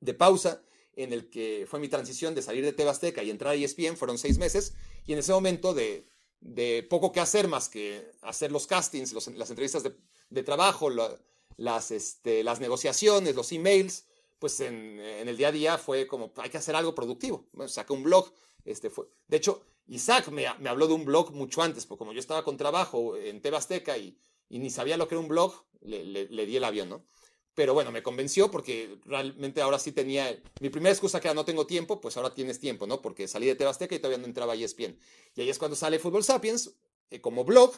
de 0.00 0.14
pausa 0.14 0.62
en 0.96 1.12
el 1.12 1.30
que 1.30 1.66
fue 1.68 1.78
mi 1.78 1.88
transición 1.88 2.34
de 2.34 2.42
salir 2.42 2.64
de 2.64 2.72
Tebasteca 2.72 3.22
y 3.22 3.30
entrar 3.30 3.52
a 3.52 3.54
ESPN, 3.54 3.96
fueron 3.96 4.18
seis 4.18 4.38
meses, 4.38 4.74
y 5.06 5.12
en 5.12 5.18
ese 5.18 5.32
momento 5.32 5.74
de, 5.74 6.06
poco 6.88 7.12
que 7.12 7.20
hacer 7.20 7.48
más 7.48 7.68
que 7.68 8.10
hacer 8.22 8.50
los 8.50 8.66
castings, 8.66 9.12
las 9.12 9.50
entrevistas 9.50 9.82
de, 9.82 9.94
de 10.30 10.42
trabajo, 10.42 10.88
las, 11.56 11.90
este, 11.90 12.42
las 12.42 12.60
negociaciones, 12.60 13.34
los 13.34 13.52
emails, 13.52 14.06
pues 14.38 14.58
en, 14.60 14.98
el 14.98 15.36
día 15.36 15.48
a 15.48 15.52
día 15.52 15.78
fue 15.78 16.06
como, 16.06 16.32
hay 16.36 16.50
que 16.50 16.58
hacer 16.58 16.74
algo 16.74 16.94
productivo. 16.94 17.46
Bueno, 17.52 17.68
saqué 17.68 17.92
un 17.92 18.02
blog. 18.02 18.32
Este 18.64 18.90
fue. 18.90 19.06
De 19.28 19.36
hecho, 19.36 19.62
Isaac 19.86 20.28
me, 20.28 20.46
habló 20.46 20.86
de 20.88 20.94
un 20.94 21.04
blog 21.04 21.32
mucho 21.32 21.62
antes, 21.62 21.84
porque 21.86 21.98
como 21.98 22.12
yo 22.12 22.20
estaba 22.20 22.42
con 22.42 22.56
trabajo 22.56 23.16
en 23.16 23.42
Tebasteca 23.42 23.98
y, 23.98 24.16
y 24.48 24.58
ni 24.58 24.70
sabía 24.70 24.96
lo 24.96 25.08
que 25.08 25.14
era 25.14 25.20
un 25.20 25.28
blog, 25.28 25.52
le, 25.82 26.46
di 26.46 26.56
el 26.56 26.64
avión, 26.64 26.88
¿no? 26.88 27.04
Pero 27.60 27.74
bueno, 27.74 27.92
me 27.92 28.02
convenció 28.02 28.50
porque 28.50 28.96
realmente 29.04 29.60
ahora 29.60 29.78
sí 29.78 29.92
tenía. 29.92 30.34
Mi 30.62 30.70
primera 30.70 30.94
excusa 30.94 31.20
que 31.20 31.28
era 31.28 31.34
no 31.34 31.44
tengo 31.44 31.66
tiempo, 31.66 32.00
pues 32.00 32.16
ahora 32.16 32.32
tienes 32.32 32.58
tiempo, 32.58 32.86
¿no? 32.86 33.02
Porque 33.02 33.28
salí 33.28 33.44
de 33.44 33.54
Tebasteca 33.54 33.94
y 33.94 33.98
todavía 33.98 34.16
no 34.16 34.24
entraba 34.24 34.54
ESPN. 34.54 34.98
Y 35.34 35.42
ahí 35.42 35.50
es 35.50 35.58
cuando 35.58 35.76
sale 35.76 35.98
Fútbol 35.98 36.24
Sapiens, 36.24 36.70
eh, 37.10 37.20
como 37.20 37.44
blog, 37.44 37.74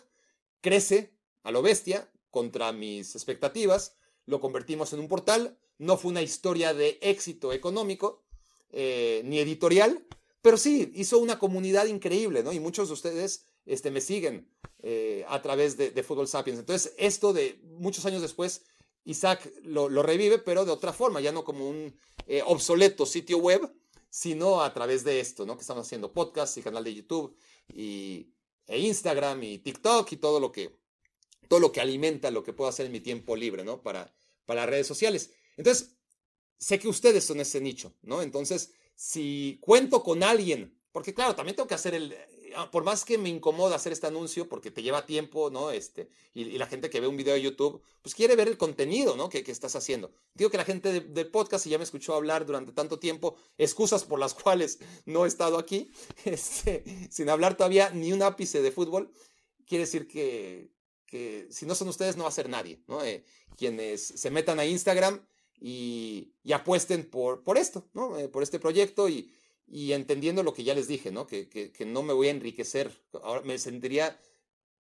crece 0.61 1.17
a 1.43 1.51
lo 1.51 1.63
bestia, 1.63 2.09
contra 2.31 2.71
mis 2.71 3.17
expectativas, 3.17 3.97
lo 4.25 4.41
convertimos 4.41 4.93
en 4.93 5.01
un 5.01 5.09
portal, 5.09 5.59
no 5.79 5.97
fue 5.97 6.13
una 6.13 6.23
historia 6.23 6.75
de 6.75 7.01
éxito 7.03 7.53
económico 7.53 8.23
eh, 8.71 9.23
ni 9.25 9.41
editorial, 9.41 10.07
pero 10.43 10.59
sí 10.59 10.93
hizo 10.95 11.19
una 11.19 11.41
comunidad 11.41 11.87
increíble, 11.87 12.45
¿no? 12.45 12.53
Y 12.53 12.61
muchos 12.61 12.87
de 12.87 12.95
ustedes 12.95 13.47
este, 13.67 13.91
me 13.91 14.01
siguen 14.01 14.49
eh, 14.85 15.25
a 15.27 15.43
través 15.43 15.77
de, 15.77 15.91
de 15.91 16.03
Fútbol 16.05 16.29
Sapiens. 16.29 16.61
Entonces, 16.61 16.95
esto 16.99 17.33
de 17.33 17.61
muchos 17.65 18.07
años 18.07 18.23
después, 18.23 18.63
Isaac 19.05 19.53
lo, 19.65 19.89
revive, 20.03 20.39
pero 20.39 20.65
de 20.65 20.73
otra 20.73 20.93
forma, 20.93 21.21
ya 21.21 21.33
no 21.33 21.45
como 21.45 21.69
un 21.69 21.95
eh, 22.27 22.43
obsoleto 22.45 23.07
sitio 23.07 23.39
web, 23.39 23.73
sino 24.11 24.63
a 24.63 24.73
través 24.73 25.05
de 25.05 25.21
esto, 25.21 25.47
¿no? 25.47 25.57
Que 25.57 25.63
estamos 25.63 25.87
haciendo 25.87 26.13
podcast 26.13 26.57
y 26.59 26.63
canal 26.63 26.85
de 26.85 26.95
YouTube 26.95 27.37
y, 27.73 28.29
e 28.67 28.79
Instagram 28.79 29.43
y 29.43 29.59
TikTok 29.59 30.13
y 30.13 30.17
todo 30.17 30.39
lo 30.39 30.53
que, 30.53 30.77
todo 31.49 31.61
lo 31.61 31.73
que 31.73 31.81
alimenta 31.81 32.31
lo 32.31 32.43
que 32.43 32.53
puedo 32.53 32.69
hacer 32.69 32.87
en 32.87 32.93
mi 32.93 33.01
tiempo 33.01 33.35
libre, 33.37 33.65
¿no? 33.65 33.83
Para, 33.83 34.15
para 34.45 34.67
redes 34.67 34.87
sociales. 34.87 35.31
Entonces, 35.57 35.97
sé 36.59 36.79
que 36.79 36.89
ustedes 36.89 37.25
son 37.25 37.41
ese 37.41 37.61
nicho, 37.61 37.97
¿no? 38.03 38.23
Entonces, 38.23 38.73
si 38.95 39.59
cuento 39.61 40.03
con 40.03 40.23
alguien, 40.23 40.79
porque 40.93 41.15
claro, 41.15 41.35
también 41.35 41.57
tengo 41.57 41.67
que 41.67 41.75
hacer 41.75 41.95
el, 41.95 42.17
por 42.71 42.85
más 42.85 43.05
que 43.05 43.19
me 43.19 43.29
incomoda 43.29 43.77
hacer 43.77 43.93
este 43.93 44.07
anuncio, 44.07 44.49
porque 44.49 44.71
te 44.71 44.83
lleva 44.83 45.07
tiempo, 45.07 45.51
¿no? 45.51 45.71
Este, 45.71 46.09
y, 46.35 46.59
la 46.59 46.67
gente 46.67 46.91
que 46.91 47.01
ve 47.01 47.07
un 47.07 47.17
video 47.17 47.35
de 47.35 47.43
YouTube, 47.43 47.83
pues 48.03 48.15
quiere 48.15 48.37
ver 48.37 48.49
el 48.49 48.57
contenido, 48.57 49.17
¿no? 49.17 49.29
Que, 49.29 49.45
estás 49.47 49.77
haciendo. 49.77 50.13
Digo 50.35 50.51
que 50.51 50.57
la 50.57 50.65
gente 50.65 51.01
del 51.01 51.31
podcast, 51.31 51.67
y 51.67 51.71
ya 51.71 51.79
me 51.79 51.85
escuchó 51.85 52.15
hablar 52.15 52.47
durante 52.47 52.73
tanto 52.73 52.99
tiempo, 52.99 53.37
excusas 53.59 54.05
por 54.05 54.19
las 54.19 54.35
cuales 54.43 54.79
no 55.05 55.25
he 55.25 55.29
estado 55.29 55.59
aquí, 55.59 55.91
este, 56.25 56.85
sin 57.11 57.29
hablar 57.29 57.57
todavía 57.57 57.91
ni 57.91 58.13
un 58.13 58.23
ápice 58.23 58.63
de 58.63 58.73
fútbol, 58.73 59.13
quiere 59.67 59.85
decir 59.85 60.09
que, 60.09 60.71
que 61.07 61.47
si 61.51 61.67
no 61.67 61.75
son 61.75 61.89
ustedes 61.89 62.17
no 62.17 62.25
va 62.25 62.29
a 62.29 62.33
ser 62.33 62.49
nadie, 62.49 62.83
¿no? 62.87 63.05
Eh, 63.05 63.25
quienes 63.57 64.03
se 64.03 64.31
metan 64.31 64.59
a 64.59 64.67
Instagram 64.67 65.25
y, 65.61 66.35
apuesten 66.53 67.09
por, 67.09 67.43
por 67.45 67.57
esto, 67.57 67.89
¿no? 67.95 68.19
Eh, 68.19 68.29
por 68.29 68.43
este 68.43 68.59
proyecto 68.59 69.09
y, 69.09 69.31
entendiendo 69.93 70.43
lo 70.43 70.53
que 70.53 70.65
ya 70.65 70.75
les 70.75 70.89
dije, 70.89 71.11
¿no? 71.11 71.27
Que, 71.27 71.49
que, 71.49 71.85
no 71.87 72.03
me 72.03 72.13
voy 72.13 72.29
a 72.29 72.31
enriquecer, 72.31 72.91
ahora 73.23 73.43
me 73.43 73.59
sentiría 73.59 74.21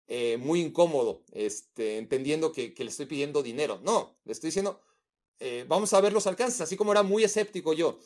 eh, 0.07 0.37
muy 0.37 0.61
incómodo, 0.61 1.23
este, 1.31 1.97
entendiendo 1.97 2.51
que, 2.51 2.73
le 2.77 2.85
estoy 2.85 3.05
pidiendo 3.05 3.43
dinero. 3.43 3.79
No, 3.83 4.17
le 4.25 4.33
estoy 4.33 4.47
diciendo, 4.49 4.81
vamos 5.67 5.93
a 5.93 6.01
ver 6.01 6.11
los 6.11 6.27
alcances, 6.27 6.61
así 6.61 6.75
como 6.75 6.91
era 6.91 7.03
muy 7.03 7.23
escéptico 7.23 7.73
yo 7.73 7.99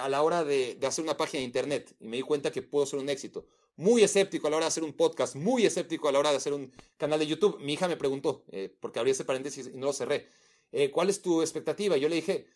a 0.00 0.08
la 0.08 0.22
hora 0.22 0.44
de, 0.44 0.74
de 0.74 0.86
hacer 0.86 1.04
una 1.04 1.16
página 1.16 1.40
de 1.40 1.44
internet 1.44 1.94
y 2.00 2.08
me 2.08 2.16
di 2.16 2.22
cuenta 2.22 2.50
que 2.50 2.62
puedo 2.62 2.84
ser 2.86 2.98
un 2.98 3.08
éxito 3.08 3.46
muy 3.80 4.02
escéptico 4.02 4.46
a 4.46 4.50
la 4.50 4.58
hora 4.58 4.66
de 4.66 4.68
hacer 4.68 4.84
un 4.84 4.92
podcast, 4.92 5.34
muy 5.36 5.64
escéptico 5.64 6.06
a 6.06 6.12
la 6.12 6.18
hora 6.18 6.30
de 6.30 6.36
hacer 6.36 6.52
un 6.52 6.70
canal 6.98 7.18
de 7.18 7.26
YouTube. 7.26 7.58
Mi 7.60 7.72
hija 7.72 7.88
me 7.88 7.96
preguntó, 7.96 8.44
eh, 8.52 8.76
porque 8.78 8.98
abrí 8.98 9.12
ese 9.12 9.24
paréntesis 9.24 9.70
y 9.72 9.78
no 9.78 9.86
lo 9.86 9.92
cerré, 9.94 10.26
eh, 10.70 10.90
¿cuál 10.90 11.08
es 11.08 11.22
tu 11.22 11.40
expectativa? 11.40 11.96
Y 11.96 12.00
yo 12.00 12.10
le 12.10 12.16
dije, 12.16 12.46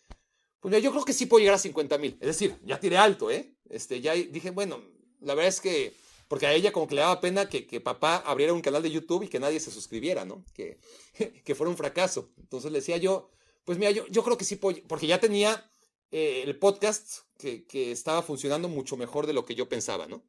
pues 0.67 0.81
yo 0.81 0.89
creo 0.89 1.05
que 1.05 1.13
sí 1.13 1.27
puedo 1.27 1.41
llegar 1.41 1.53
a 1.53 1.59
50 1.59 1.99
mil. 1.99 2.17
Es 2.19 2.25
decir, 2.25 2.57
ya 2.63 2.79
tiré 2.79 2.97
alto, 2.97 3.29
¿eh? 3.29 3.53
Este, 3.69 4.01
ya 4.01 4.13
dije, 4.13 4.49
bueno, 4.49 4.81
la 5.21 5.35
verdad 5.35 5.49
es 5.49 5.61
que, 5.61 5.93
porque 6.27 6.47
a 6.47 6.53
ella 6.53 6.71
como 6.71 6.87
que 6.87 6.95
le 6.95 7.01
daba 7.01 7.21
pena 7.21 7.47
que, 7.47 7.67
que 7.67 7.79
papá 7.81 8.17
abriera 8.25 8.51
un 8.51 8.61
canal 8.61 8.81
de 8.81 8.89
YouTube 8.89 9.21
y 9.21 9.27
que 9.27 9.39
nadie 9.39 9.59
se 9.59 9.69
suscribiera, 9.69 10.25
¿no? 10.25 10.43
Que, 10.55 10.79
que 11.45 11.53
fuera 11.53 11.69
un 11.69 11.77
fracaso. 11.77 12.31
Entonces 12.39 12.71
le 12.71 12.79
decía 12.79 12.97
yo, 12.97 13.29
pues 13.63 13.77
mira, 13.77 13.91
yo, 13.91 14.07
yo 14.07 14.23
creo 14.23 14.39
que 14.39 14.43
sí 14.43 14.55
puedo, 14.55 14.79
porque 14.87 15.05
ya 15.05 15.19
tenía 15.19 15.69
eh, 16.09 16.41
el 16.43 16.57
podcast 16.57 17.19
que, 17.37 17.67
que 17.67 17.91
estaba 17.91 18.23
funcionando 18.23 18.67
mucho 18.67 18.97
mejor 18.97 19.27
de 19.27 19.33
lo 19.33 19.45
que 19.45 19.53
yo 19.53 19.69
pensaba, 19.69 20.07
¿no? 20.07 20.23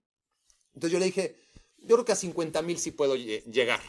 Entonces 0.74 0.92
yo 0.92 0.98
le 0.98 1.06
dije, 1.06 1.36
yo 1.78 1.96
creo 1.96 2.04
que 2.04 2.12
a 2.12 2.16
50 2.16 2.60
mil 2.60 2.76
sí 2.78 2.90
puedo 2.90 3.16
llegar. 3.16 3.80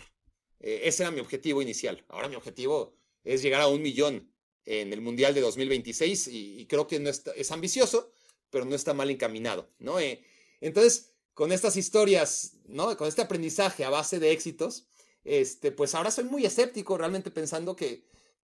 Eh, 0.61 0.83
ese 0.85 1.03
era 1.03 1.11
mi 1.11 1.19
objetivo 1.19 1.61
inicial. 1.61 2.05
Ahora 2.07 2.29
mi 2.29 2.37
objetivo 2.37 2.95
es 3.25 3.41
llegar 3.41 3.59
a 3.59 3.67
un 3.67 3.81
millón 3.81 4.31
en 4.67 4.91
el 4.91 5.01
Mundial 5.01 5.33
de 5.33 5.41
2026 5.41 6.27
y, 6.27 6.65
creo 6.67 6.87
que 6.87 6.99
no 6.99 7.09
es 7.09 7.51
ambicioso, 7.51 8.11
pero 8.49 8.65
no 8.65 8.75
está 8.75 8.93
mal 8.93 9.09
encaminado, 9.09 9.69
¿no? 9.79 9.99
Eh, 9.99 10.23
entonces, 10.59 11.13
con 11.33 11.51
estas 11.51 11.77
historias, 11.77 12.57
¿no? 12.65 12.95
Con 12.97 13.07
este 13.07 13.21
aprendizaje 13.21 13.85
a 13.85 13.89
base 13.89 14.19
de 14.19 14.31
éxitos, 14.31 14.87
este, 15.23 15.71
pues 15.71 15.95
ahora 15.95 16.11
soy 16.11 16.25
muy 16.25 16.45
escéptico 16.45 16.97
realmente 16.97 17.31
pensando 17.31 17.75
que, 17.75 18.03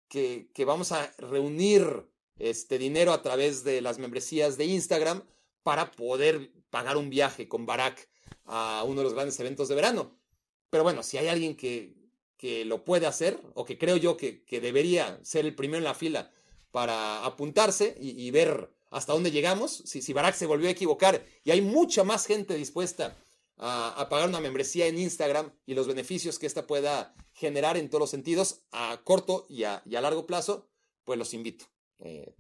que, 0.08 0.50
que 0.54 0.66
vamos 0.66 0.92
a 0.92 1.12
reunir 1.18 2.06
este 2.38 2.78
dinero 2.78 3.14
a 3.14 3.22
través 3.22 3.64
de 3.64 3.82
las 3.82 3.98
membresías 3.98 4.58
de 4.58 4.66
Instagram 4.66 5.24
para 5.64 5.92
poder 5.92 6.52
pagar 6.70 6.98
un 6.98 7.10
viaje 7.10 7.48
con 7.48 7.66
Barack 7.66 8.10
a 8.46 8.84
uno 8.86 8.98
de 8.98 9.04
los 9.06 9.14
grandes 9.14 9.40
eventos 9.40 9.70
de 9.70 9.76
verano. 9.76 10.18
Pero 10.70 10.84
bueno, 10.84 11.02
si 11.04 11.18
hay 11.18 11.28
alguien 11.28 11.56
que, 11.56 12.01
que 12.42 12.66
lo 12.66 12.84
puede 12.84 13.06
hacer, 13.06 13.40
o 13.54 13.66
que 13.66 13.78
creo 13.78 13.98
yo 13.98 14.18
que, 14.18 14.44
que, 14.44 14.60
debería 14.60 15.20
ser 15.22 15.46
el 15.46 15.54
primero 15.54 15.78
en 15.78 15.84
la 15.84 15.94
fila 15.94 16.32
para 16.72 17.24
apuntarse 17.24 17.96
y, 18.02 18.32
ver 18.32 18.72
hasta 18.90 19.14
dónde 19.14 19.30
llegamos, 19.30 19.84
si, 19.86 20.02
si, 20.02 20.12
Barack 20.12 20.34
se 20.34 20.48
volvió 20.48 20.68
a 20.68 20.72
equivocar 20.72 21.24
y 21.44 21.52
hay 21.52 21.62
mucha 21.62 22.04
más 22.04 22.26
gente 22.26 22.56
dispuesta 22.56 23.16
a, 23.58 24.08
pagar 24.10 24.28
una 24.28 24.40
membresía 24.40 24.88
en 24.88 24.98
Instagram 24.98 25.54
y 25.68 25.76
los 25.76 25.86
beneficios 25.86 26.40
que 26.40 26.48
ésta 26.48 26.66
pueda 26.66 27.14
generar 27.34 27.78
en 27.78 27.92
todos 27.92 28.00
los 28.00 28.10
sentidos 28.10 28.64
a 28.72 29.02
corto 29.04 29.46
y 29.48 29.66
a, 29.66 29.84
y 29.86 29.96
a 29.96 30.02
largo 30.02 30.26
plazo, 30.26 30.68
pues 31.04 31.20
los 31.20 31.36
invito. 31.36 31.66
Eh, 32.00 32.34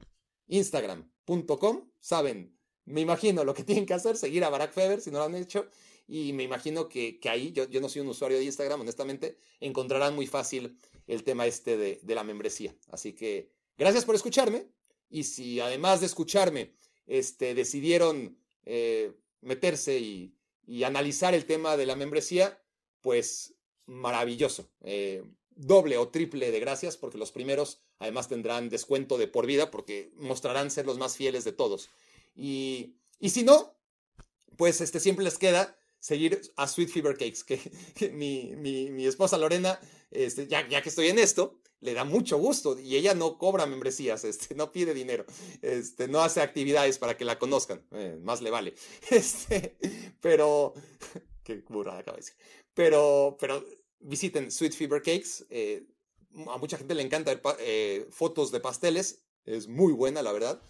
Instagram.com, 0.47 1.91
saben, 1.99 2.57
me 2.85 3.01
imagino 3.01 3.43
lo 3.43 3.53
que 3.53 3.63
tienen 3.63 3.85
que 3.85 3.93
hacer, 3.93 4.17
seguir 4.17 4.43
a 4.45 4.49
Barack 4.49 4.73
Feber 4.73 4.99
si 4.99 5.11
no 5.11 5.19
lo 5.19 5.25
han 5.25 5.35
hecho 5.35 5.67
y 6.11 6.33
me 6.33 6.43
imagino 6.43 6.89
que, 6.89 7.17
ahí, 7.29 7.53
yo, 7.53 7.69
yo, 7.69 7.79
no 7.79 7.87
soy 7.87 8.01
un 8.01 8.09
usuario 8.09 8.37
de 8.37 8.43
Instagram, 8.43 8.81
honestamente, 8.81 9.37
encontrarán 9.61 10.13
muy 10.13 10.27
fácil 10.27 10.77
el 11.07 11.23
tema 11.23 11.45
este 11.45 11.77
de, 11.77 12.01
la 12.03 12.25
membresía. 12.25 12.75
Así 12.89 13.13
que 13.13 13.49
gracias 13.77 14.03
por 14.03 14.15
escucharme. 14.15 14.67
Y 15.09 15.23
si 15.23 15.61
además 15.61 16.01
de 16.01 16.07
escucharme, 16.07 16.73
este, 17.07 17.55
decidieron 17.55 18.37
eh, 18.65 19.13
meterse 19.39 19.99
y, 19.99 20.35
analizar 20.83 21.33
el 21.33 21.45
tema 21.45 21.77
de 21.77 21.85
la 21.85 21.95
membresía, 21.95 22.61
pues 22.99 23.53
maravilloso. 23.85 24.69
Eh, 24.81 25.23
doble 25.55 25.97
o 25.97 26.09
triple 26.09 26.51
de 26.51 26.59
gracias, 26.59 26.97
porque 26.97 27.17
los 27.17 27.31
primeros 27.31 27.83
además 27.99 28.27
tendrán 28.27 28.67
descuento 28.67 29.17
de 29.17 29.29
por 29.29 29.45
vida, 29.45 29.71
porque 29.71 30.11
mostrarán 30.17 30.71
ser 30.71 30.85
los 30.85 30.97
más 30.97 31.15
fieles 31.15 31.45
de 31.45 31.53
todos. 31.53 31.89
Y, 32.35 32.97
y 33.17 33.29
si 33.29 33.43
no, 33.43 33.77
pues 34.57 34.81
este, 34.81 34.99
siempre 34.99 35.23
les 35.23 35.37
queda 35.37 35.77
seguir 36.01 36.41
a 36.57 36.67
Sweet 36.67 36.89
Fever 36.89 37.15
Cakes, 37.15 37.43
que, 37.45 38.11
mi, 38.11 38.53
mi, 38.57 38.89
mi, 38.89 39.05
esposa 39.05 39.37
Lorena, 39.37 39.79
este, 40.09 40.47
ya, 40.47 40.67
ya, 40.67 40.81
que 40.81 40.89
estoy 40.89 41.07
en 41.07 41.19
esto, 41.19 41.59
le 41.79 41.93
da 41.93 42.03
mucho 42.03 42.37
gusto 42.37 42.77
y 42.79 42.95
ella 42.95 43.13
no 43.13 43.37
cobra 43.37 43.65
membresías, 43.65 44.23
este, 44.25 44.55
no 44.55 44.71
pide 44.71 44.93
dinero, 44.93 45.25
este, 45.61 46.07
no 46.07 46.21
hace 46.21 46.41
actividades 46.41 46.97
para 46.97 47.15
que 47.15 47.23
la 47.23 47.39
conozcan, 47.39 47.85
eh, 47.91 48.19
más 48.21 48.41
le 48.41 48.49
vale. 48.49 48.73
Este, 49.09 49.77
pero 50.19 50.73
qué 51.43 51.63
burrada 51.69 51.99
acabo 51.99 52.17
de 52.17 52.21
decir. 52.21 52.35
Pero, 52.73 53.37
pero 53.39 53.63
visiten 53.99 54.51
Sweet 54.51 54.73
Fever 54.73 55.01
Cakes. 55.01 55.45
Eh, 55.49 55.85
a 56.47 56.57
mucha 56.57 56.77
gente 56.77 56.95
le 56.95 57.03
encanta 57.03 57.33
ver 57.33 57.41
eh, 57.59 58.07
fotos 58.09 58.51
de 58.51 58.59
pasteles. 58.59 59.23
Es 59.43 59.67
muy 59.67 59.91
buena, 59.91 60.21
la 60.21 60.31
verdad. 60.31 60.61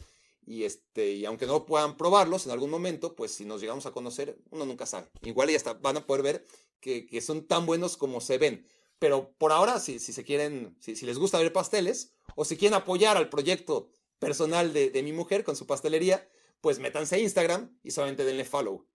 Y, 0.45 0.63
este, 0.63 1.11
y 1.11 1.25
aunque 1.25 1.45
no 1.45 1.65
puedan 1.65 1.97
probarlos 1.97 2.45
en 2.45 2.51
algún 2.51 2.69
momento, 2.69 3.15
pues 3.15 3.31
si 3.31 3.45
nos 3.45 3.61
llegamos 3.61 3.85
a 3.85 3.91
conocer, 3.91 4.37
uno 4.49 4.65
nunca 4.65 4.85
sabe. 4.85 5.09
Igual 5.21 5.49
ya 5.49 5.57
hasta 5.57 5.73
van 5.73 5.97
a 5.97 6.05
poder 6.05 6.23
ver 6.23 6.45
que, 6.79 7.05
que 7.05 7.21
son 7.21 7.47
tan 7.47 7.65
buenos 7.65 7.95
como 7.95 8.21
se 8.21 8.37
ven. 8.37 8.67
Pero 8.99 9.33
por 9.37 9.51
ahora, 9.51 9.79
si, 9.79 9.99
si 9.99 10.13
se 10.13 10.23
quieren, 10.23 10.75
si, 10.79 10.95
si, 10.95 11.05
les 11.05 11.17
gusta 11.17 11.39
ver 11.39 11.53
pasteles, 11.53 12.13
o 12.35 12.45
si 12.45 12.57
quieren 12.57 12.75
apoyar 12.75 13.17
al 13.17 13.29
proyecto 13.29 13.89
personal 14.19 14.73
de, 14.73 14.89
de 14.89 15.03
mi 15.03 15.13
mujer 15.13 15.43
con 15.43 15.55
su 15.55 15.65
pastelería, 15.65 16.27
pues 16.61 16.79
métanse 16.79 17.15
a 17.15 17.19
Instagram 17.19 17.79
y 17.83 17.91
solamente 17.91 18.23
denle 18.23 18.45
follow. 18.45 18.87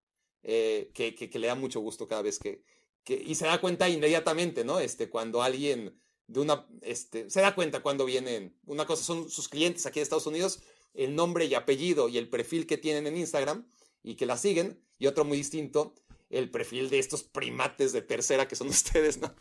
Eh, 0.48 0.92
que, 0.94 1.14
que, 1.16 1.28
que, 1.28 1.38
le 1.40 1.48
da 1.48 1.56
mucho 1.56 1.80
gusto 1.80 2.06
cada 2.06 2.22
vez 2.22 2.38
que, 2.38 2.62
que, 3.02 3.14
y 3.14 3.34
se 3.34 3.46
da 3.46 3.60
cuenta 3.60 3.88
inmediatamente, 3.88 4.64
¿no? 4.64 4.78
Este, 4.78 5.10
cuando 5.10 5.42
alguien 5.42 6.00
de 6.28 6.40
una, 6.40 6.68
este, 6.82 7.28
se 7.30 7.40
da 7.40 7.54
cuenta 7.56 7.82
cuando 7.82 8.04
vienen, 8.04 8.56
una 8.64 8.86
cosa 8.86 9.02
son 9.02 9.28
sus 9.28 9.48
clientes 9.48 9.86
aquí 9.86 9.98
de 9.98 10.04
Estados 10.04 10.26
Unidos, 10.26 10.60
el 10.96 11.14
nombre 11.14 11.44
y 11.44 11.54
apellido 11.54 12.08
y 12.08 12.18
el 12.18 12.28
perfil 12.28 12.66
que 12.66 12.78
tienen 12.78 13.06
en 13.06 13.16
Instagram 13.16 13.66
y 14.02 14.16
que 14.16 14.26
la 14.26 14.36
siguen, 14.36 14.80
y 14.98 15.06
otro 15.06 15.24
muy 15.24 15.36
distinto, 15.36 15.94
el 16.30 16.50
perfil 16.50 16.90
de 16.90 16.98
estos 16.98 17.22
primates 17.22 17.92
de 17.92 18.02
tercera 18.02 18.48
que 18.48 18.56
son 18.56 18.68
ustedes, 18.68 19.18
¿no? 19.18 19.34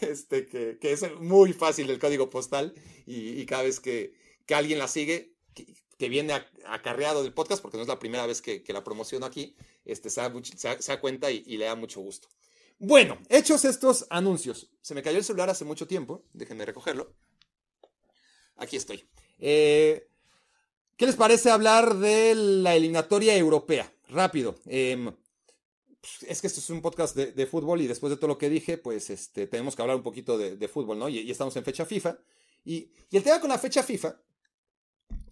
Este, 0.00 0.46
que, 0.46 0.78
que 0.78 0.92
es 0.92 1.02
muy 1.18 1.52
fácil 1.52 1.90
el 1.90 1.98
código 1.98 2.30
postal 2.30 2.72
y, 3.04 3.44
cada 3.46 3.64
vez 3.64 3.80
que, 3.80 4.14
que, 4.46 4.54
alguien 4.54 4.78
la 4.78 4.86
sigue, 4.86 5.34
que, 5.98 6.08
viene 6.08 6.34
acarreado 6.66 7.24
del 7.24 7.32
podcast, 7.32 7.62
porque 7.62 7.76
no 7.76 7.82
es 7.82 7.88
la 7.88 7.98
primera 7.98 8.26
vez 8.26 8.42
que, 8.42 8.62
la 8.68 8.84
promociono 8.84 9.26
aquí, 9.26 9.56
este, 9.84 10.08
se, 10.08 10.20
da, 10.20 10.32
se, 10.42 10.82
se 10.82 10.92
da 10.92 11.00
cuenta 11.00 11.32
y, 11.32 11.42
y, 11.46 11.56
le 11.56 11.64
da 11.64 11.74
mucho 11.74 12.00
gusto. 12.00 12.28
Bueno, 12.78 13.18
hechos 13.28 13.64
estos 13.64 14.06
anuncios. 14.10 14.70
Se 14.82 14.94
me 14.94 15.02
cayó 15.02 15.18
el 15.18 15.24
celular 15.24 15.50
hace 15.50 15.64
mucho 15.64 15.88
tiempo, 15.88 16.24
déjenme 16.32 16.64
recogerlo. 16.64 17.14
Aquí 18.56 18.76
estoy. 18.76 19.04
Eh, 19.38 20.08
¿Qué 20.96 21.04
les 21.04 21.16
parece 21.16 21.50
hablar 21.50 21.96
de 21.96 22.34
la 22.34 22.74
eliminatoria 22.74 23.36
europea? 23.36 23.92
Rápido. 24.08 24.54
Eh, 24.64 25.12
es 26.26 26.40
que 26.40 26.46
esto 26.46 26.60
es 26.60 26.70
un 26.70 26.80
podcast 26.80 27.14
de, 27.14 27.46
fútbol 27.46 27.82
y 27.82 27.86
después 27.86 28.10
de 28.10 28.16
todo 28.16 28.28
lo 28.28 28.38
que 28.38 28.48
dije, 28.48 28.78
pues 28.78 29.10
este, 29.10 29.46
tenemos 29.46 29.76
que 29.76 29.82
hablar 29.82 29.98
un 29.98 30.02
poquito 30.02 30.38
de, 30.38 30.68
fútbol, 30.68 30.98
¿no? 30.98 31.10
Y, 31.10 31.30
estamos 31.30 31.54
en 31.56 31.64
fecha 31.64 31.84
FIFA. 31.84 32.18
Y, 32.64 32.92
y, 33.10 33.16
el 33.16 33.22
tema 33.22 33.40
con 33.40 33.50
la 33.50 33.58
fecha 33.58 33.82
FIFA, 33.82 34.18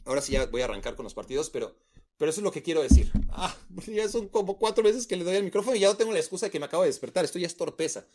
ahora 0.04 0.20
sí 0.20 0.32
ya 0.32 0.44
voy 0.46 0.60
a 0.60 0.66
arrancar 0.66 0.96
con 0.96 1.04
los 1.04 1.14
partidos, 1.14 1.48
pero, 1.48 1.74
pero 2.18 2.30
eso 2.30 2.40
es 2.40 2.44
lo 2.44 2.52
que 2.52 2.62
quiero 2.62 2.82
decir. 2.82 3.10
Ah, 3.30 3.56
ya 3.86 4.06
son 4.08 4.28
como 4.28 4.58
cuatro 4.58 4.84
veces 4.84 5.06
que 5.06 5.16
le 5.16 5.24
doy 5.24 5.36
el 5.36 5.44
micrófono 5.44 5.76
y 5.76 5.80
ya 5.80 5.88
no 5.88 5.96
tengo 5.96 6.12
la 6.12 6.18
excusa 6.18 6.46
de 6.46 6.52
que 6.52 6.60
me 6.60 6.66
acabo 6.66 6.82
de 6.82 6.90
despertar. 6.90 7.24
Esto 7.24 7.38
ya 7.38 7.46
es 7.46 7.56
torpeza. 7.56 8.06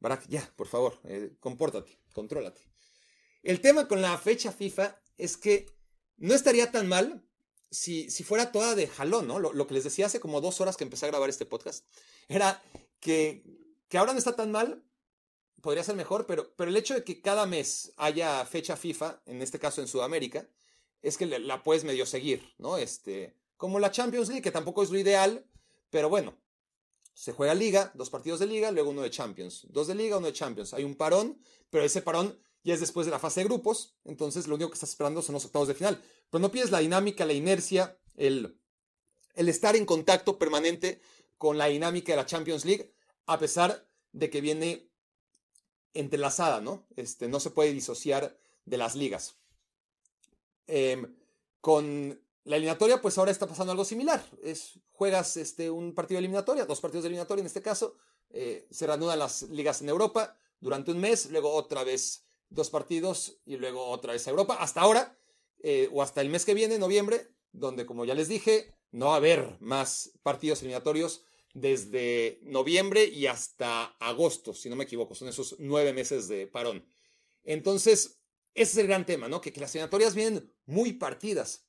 Barak, 0.00 0.26
ya, 0.28 0.52
por 0.56 0.66
favor, 0.66 0.98
eh, 1.04 1.36
compórtate, 1.38 1.98
contrólate. 2.12 2.62
El 3.44 3.60
tema 3.60 3.86
con 3.86 4.02
la 4.02 4.18
fecha 4.18 4.50
FIFA 4.50 5.00
es 5.18 5.36
que 5.36 5.66
no 6.20 6.34
estaría 6.34 6.70
tan 6.70 6.86
mal 6.86 7.24
si, 7.70 8.10
si 8.10 8.22
fuera 8.22 8.52
toda 8.52 8.74
de 8.74 8.86
jalón, 8.86 9.26
¿no? 9.26 9.38
Lo, 9.38 9.66
que 9.66 9.74
les 9.74 9.84
decía 9.84 10.06
hace 10.06 10.20
como 10.20 10.40
dos 10.40 10.60
horas 10.60 10.76
que 10.76 10.84
empecé 10.84 11.06
a 11.06 11.08
grabar 11.08 11.28
este 11.28 11.46
podcast 11.46 11.84
era 12.28 12.62
que, 13.00 13.42
que 13.88 13.98
ahora 13.98 14.12
no 14.12 14.18
está 14.18 14.36
tan 14.36 14.52
mal, 14.52 14.84
podría 15.60 15.84
ser 15.84 15.96
mejor, 15.96 16.26
pero, 16.26 16.54
pero 16.56 16.70
el 16.70 16.76
hecho 16.76 16.94
de 16.94 17.04
que 17.04 17.20
cada 17.20 17.46
mes 17.46 17.92
haya 17.96 18.44
fecha 18.44 18.76
FIFA, 18.76 19.22
en 19.26 19.42
este 19.42 19.58
caso 19.58 19.80
en 19.80 19.88
Sudamérica, 19.88 20.48
es 21.02 21.16
que 21.16 21.26
la 21.26 21.62
puedes 21.62 21.84
medio 21.84 22.06
seguir, 22.06 22.54
¿no? 22.58 22.76
Este, 22.76 23.34
como 23.56 23.78
la 23.78 23.90
Champions 23.90 24.28
League, 24.28 24.42
que 24.42 24.50
tampoco 24.50 24.82
es 24.82 24.90
lo 24.90 24.98
ideal, 24.98 25.46
pero 25.90 26.08
bueno, 26.08 26.36
se 27.14 27.32
juega 27.32 27.54
liga, 27.54 27.92
dos 27.94 28.10
partidos 28.10 28.40
de 28.40 28.46
liga, 28.46 28.70
luego 28.70 28.90
uno 28.90 29.02
de 29.02 29.10
Champions, 29.10 29.66
dos 29.70 29.86
de 29.86 29.94
liga, 29.94 30.18
uno 30.18 30.26
de 30.26 30.32
Champions. 30.32 30.74
Hay 30.74 30.84
un 30.84 30.94
parón, 30.96 31.40
pero 31.70 31.84
ese 31.84 32.02
parón 32.02 32.38
ya 32.62 32.74
es 32.74 32.80
después 32.80 33.06
de 33.06 33.12
la 33.12 33.18
fase 33.18 33.40
de 33.40 33.46
grupos, 33.46 33.94
entonces 34.04 34.46
lo 34.46 34.54
único 34.54 34.70
que 34.70 34.74
estás 34.74 34.90
esperando 34.90 35.22
son 35.22 35.34
los 35.34 35.44
octavos 35.44 35.68
de 35.68 35.74
final. 35.74 36.02
Pero 36.30 36.42
no 36.42 36.50
pierdes 36.50 36.70
la 36.70 36.80
dinámica, 36.80 37.24
la 37.24 37.32
inercia, 37.32 37.98
el, 38.16 38.58
el 39.34 39.48
estar 39.48 39.76
en 39.76 39.86
contacto 39.86 40.38
permanente 40.38 41.00
con 41.38 41.56
la 41.56 41.66
dinámica 41.66 42.12
de 42.12 42.16
la 42.16 42.26
Champions 42.26 42.64
League, 42.64 42.94
a 43.26 43.38
pesar 43.38 43.88
de 44.12 44.28
que 44.28 44.40
viene 44.40 44.90
entrelazada, 45.94 46.60
¿no? 46.60 46.86
Este, 46.96 47.28
no 47.28 47.40
se 47.40 47.50
puede 47.50 47.72
disociar 47.72 48.36
de 48.64 48.76
las 48.76 48.94
ligas. 48.94 49.36
Eh, 50.66 51.02
con 51.60 52.20
la 52.44 52.56
eliminatoria, 52.56 53.00
pues 53.00 53.18
ahora 53.18 53.30
está 53.30 53.46
pasando 53.46 53.72
algo 53.72 53.84
similar. 53.84 54.24
Es, 54.42 54.78
juegas 54.92 55.36
este, 55.36 55.70
un 55.70 55.94
partido 55.94 56.16
de 56.16 56.20
eliminatoria, 56.20 56.64
dos 56.64 56.80
partidos 56.80 57.04
de 57.04 57.08
eliminatoria 57.08 57.40
en 57.40 57.46
este 57.46 57.62
caso, 57.62 57.96
eh, 58.30 58.66
se 58.70 58.86
reanudan 58.86 59.18
las 59.18 59.42
ligas 59.42 59.82
en 59.82 59.88
Europa 59.88 60.36
durante 60.60 60.90
un 60.90 61.00
mes, 61.00 61.30
luego 61.30 61.52
otra 61.52 61.84
vez 61.84 62.24
dos 62.50 62.70
partidos 62.70 63.40
y 63.46 63.56
luego 63.56 63.86
otra 63.86 64.12
vez 64.12 64.26
a 64.26 64.30
Europa. 64.30 64.56
Hasta 64.60 64.82
ahora, 64.82 65.16
eh, 65.62 65.88
o 65.92 66.02
hasta 66.02 66.20
el 66.20 66.28
mes 66.28 66.44
que 66.44 66.54
viene, 66.54 66.78
noviembre, 66.78 67.28
donde 67.52 67.86
como 67.86 68.04
ya 68.04 68.14
les 68.14 68.28
dije, 68.28 68.74
no 68.90 69.06
va 69.06 69.14
a 69.14 69.16
haber 69.16 69.56
más 69.60 70.12
partidos 70.22 70.60
eliminatorios 70.60 71.24
desde 71.54 72.40
noviembre 72.42 73.04
y 73.04 73.26
hasta 73.26 73.84
agosto, 73.98 74.54
si 74.54 74.68
no 74.68 74.76
me 74.76 74.84
equivoco, 74.84 75.14
son 75.14 75.28
esos 75.28 75.56
nueve 75.58 75.92
meses 75.92 76.28
de 76.28 76.46
parón. 76.46 76.86
Entonces, 77.42 78.20
ese 78.54 78.72
es 78.72 78.78
el 78.78 78.86
gran 78.86 79.06
tema, 79.06 79.28
¿no? 79.28 79.40
Que, 79.40 79.52
que 79.52 79.60
las 79.60 79.74
eliminatorias 79.74 80.14
vienen 80.14 80.52
muy 80.66 80.92
partidas. 80.92 81.66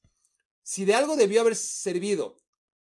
Si 0.63 0.85
de 0.85 0.93
algo 0.93 1.15
debió 1.15 1.41
haber 1.41 1.55
servido 1.55 2.37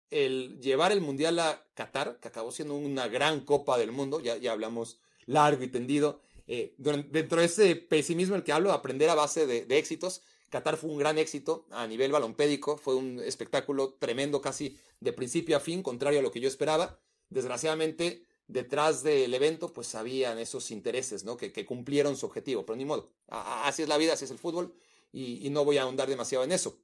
el 0.09 0.59
llevar 0.61 0.91
el 0.91 1.01
Mundial 1.01 1.39
a 1.39 1.65
Qatar, 1.73 2.19
que 2.19 2.27
acabó 2.27 2.51
siendo 2.51 2.75
una 2.75 3.07
gran 3.07 3.41
Copa 3.41 3.77
del 3.77 3.91
Mundo, 3.91 4.19
ya, 4.19 4.37
ya 4.37 4.51
hablamos 4.51 4.99
largo 5.25 5.63
y 5.63 5.67
tendido, 5.67 6.21
eh, 6.47 6.75
dentro 6.77 7.39
de 7.39 7.45
ese 7.45 7.75
pesimismo 7.75 8.35
el 8.35 8.43
que 8.43 8.51
hablo, 8.51 8.71
aprender 8.71 9.09
a 9.09 9.15
base 9.15 9.47
de, 9.47 9.77
éxitos, 9.77 10.21
Qatar 10.49 10.77
fue 10.77 10.91
un 10.91 10.99
gran 10.99 11.17
éxito 11.17 11.65
a 11.71 11.87
nivel 11.87 12.11
balompédico, 12.11 12.77
fue 12.77 12.95
un 12.95 13.19
espectáculo 13.19 13.95
tremendo 13.95 14.39
casi 14.41 14.77
de 14.99 15.11
principio 15.11 15.57
a 15.57 15.59
fin, 15.59 15.81
contrario 15.81 16.19
a 16.19 16.23
lo 16.23 16.31
que 16.31 16.39
yo 16.39 16.47
esperaba. 16.47 16.99
Desgraciadamente, 17.29 18.27
detrás 18.47 19.01
del 19.01 19.33
evento, 19.33 19.73
pues 19.73 19.95
habían 19.95 20.37
esos 20.37 20.69
intereses, 20.69 21.23
¿no? 21.23 21.37
Que, 21.37 21.65
cumplieron 21.65 22.17
su 22.17 22.27
objetivo, 22.27 22.65
pero 22.65 22.75
ni 22.75 22.85
modo. 22.85 23.09
Así 23.29 23.81
es 23.81 23.87
la 23.87 23.97
vida, 23.97 24.13
así 24.13 24.25
es 24.25 24.31
el 24.31 24.37
fútbol, 24.37 24.75
y, 25.11 25.45
y, 25.45 25.49
no 25.49 25.65
voy 25.65 25.77
a 25.77 25.83
ahondar 25.83 26.07
demasiado 26.07 26.43
en 26.43 26.51
eso. 26.51 26.77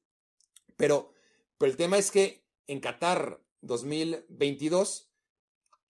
Pero, 0.75 1.13
pero 1.59 1.71
el 1.71 1.77
tema 1.77 1.97
es 1.99 2.09
que 2.09 2.43
en 2.65 2.79
Qatar 2.79 3.39
2022, 3.61 5.11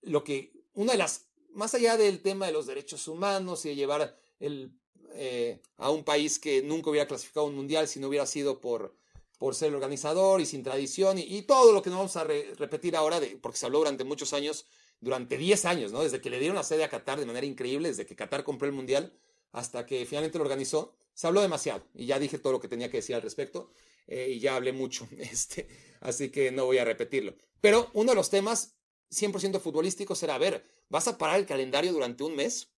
lo 0.01 0.23
que, 0.23 0.51
una 0.73 0.93
de 0.93 0.97
las 0.97 1.28
más 1.53 1.73
allá 1.73 1.97
del 1.97 2.21
tema 2.21 2.45
de 2.45 2.51
los 2.51 2.67
derechos 2.67 3.07
humanos 3.07 3.65
y 3.65 3.69
de 3.69 3.75
llevar 3.75 4.15
el, 4.39 4.71
eh, 5.13 5.61
a 5.77 5.89
un 5.89 6.03
país 6.03 6.39
que 6.39 6.61
nunca 6.61 6.89
hubiera 6.89 7.07
clasificado 7.07 7.45
un 7.45 7.55
mundial 7.55 7.87
si 7.87 7.99
no 7.99 8.07
hubiera 8.07 8.25
sido 8.25 8.59
por, 8.59 8.95
por 9.37 9.55
ser 9.55 9.69
el 9.69 9.75
organizador 9.75 10.41
y 10.41 10.45
sin 10.45 10.63
tradición 10.63 11.17
y, 11.17 11.41
todo 11.43 11.73
lo 11.73 11.81
que 11.81 11.89
no 11.89 11.97
vamos 11.97 12.15
a 12.15 12.23
re 12.23 12.53
repetir 12.57 12.95
ahora, 12.95 13.19
de, 13.19 13.37
porque 13.41 13.57
se 13.57 13.65
habló 13.65 13.79
durante 13.79 14.03
muchos 14.03 14.33
años, 14.33 14.65
durante 15.01 15.37
10 15.37 15.65
años, 15.65 15.91
¿no? 15.91 16.03
Desde 16.03 16.21
que 16.21 16.29
le 16.29 16.39
dieron 16.39 16.55
la 16.55 16.63
sede 16.63 16.83
a 16.83 16.89
Qatar 16.89 17.19
de 17.19 17.25
manera 17.25 17.45
increíble, 17.45 17.89
desde 17.89 18.05
que 18.05 18.15
Qatar 18.15 18.43
compró 18.43 18.67
el 18.67 18.73
mundial 18.73 19.13
hasta 19.51 19.85
que 19.85 20.05
finalmente 20.05 20.37
lo 20.37 20.43
organizó, 20.43 20.93
se 21.13 21.25
habló 21.27 21.41
demasiado 21.41 21.83
y 21.95 22.05
ya 22.05 22.19
dije 22.19 22.37
todo 22.37 22.53
lo 22.53 22.59
que 22.59 22.67
tenía 22.67 22.91
que 22.91 22.97
decir 22.97 23.15
al 23.15 23.21
respecto 23.21 23.71
eh, 24.07 24.29
y 24.29 24.39
ya 24.39 24.55
hablé 24.55 24.73
mucho, 24.73 25.07
este, 25.17 25.67
así 26.01 26.29
que 26.29 26.51
no 26.51 26.65
voy 26.65 26.77
a 26.77 26.85
repetirlo. 26.85 27.33
Pero 27.61 27.89
uno 27.93 28.11
de 28.11 28.15
los 28.15 28.29
temas 28.29 28.75
100% 29.11 29.59
futbolístico 29.59 30.15
será, 30.15 30.35
a 30.35 30.39
ver, 30.39 30.65
vas 30.89 31.07
a 31.07 31.17
parar 31.17 31.39
el 31.39 31.45
calendario 31.45 31.93
durante 31.93 32.23
un 32.23 32.35
mes 32.35 32.69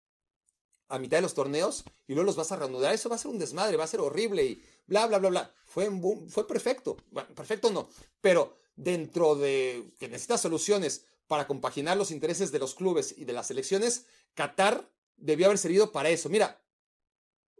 a 0.88 1.00
mitad 1.00 1.18
de 1.18 1.22
los 1.22 1.34
torneos 1.34 1.84
y 2.08 2.14
luego 2.14 2.26
los 2.26 2.36
vas 2.36 2.52
a 2.52 2.58
reanudar, 2.58 2.94
eso 2.94 3.10
va 3.10 3.16
a 3.16 3.20
ser 3.20 3.32
un 3.32 3.40
desmadre, 3.40 3.78
va 3.78 3.86
a 3.86 3.88
ser 3.88 4.02
horrible 4.02 4.44
y 4.44 4.64
bla, 4.88 5.08
bla, 5.08 5.20
bla, 5.20 5.30
bla. 5.30 5.56
Fue, 5.66 5.88
boom, 5.88 6.30
fue 6.30 6.48
perfecto, 6.48 6.98
perfecto 7.36 7.72
no, 7.72 7.90
pero 8.20 8.58
dentro 8.76 9.36
de 9.36 9.94
que 9.98 10.10
necesitas 10.10 10.42
soluciones 10.42 11.06
para 11.28 11.48
compaginar 11.48 11.96
los 11.96 12.12
intereses 12.12 12.52
de 12.52 12.60
los 12.60 12.76
clubes 12.76 13.16
y 13.18 13.24
de 13.24 13.34
las 13.34 13.48
selecciones, 13.48 14.06
Qatar 14.34 14.90
debió 15.16 15.46
haber 15.46 15.58
servido 15.58 15.94
para 15.94 16.10
eso. 16.10 16.28
Mira, 16.28 16.62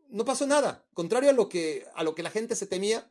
no 0.10 0.26
pasó 0.26 0.46
nada, 0.46 0.86
contrario 0.94 1.30
a 1.30 1.34
lo 1.34 1.48
que, 1.48 1.88
a 1.96 2.04
lo 2.04 2.14
que 2.14 2.24
la 2.24 2.32
gente 2.32 2.58
se 2.58 2.68
temía, 2.68 3.10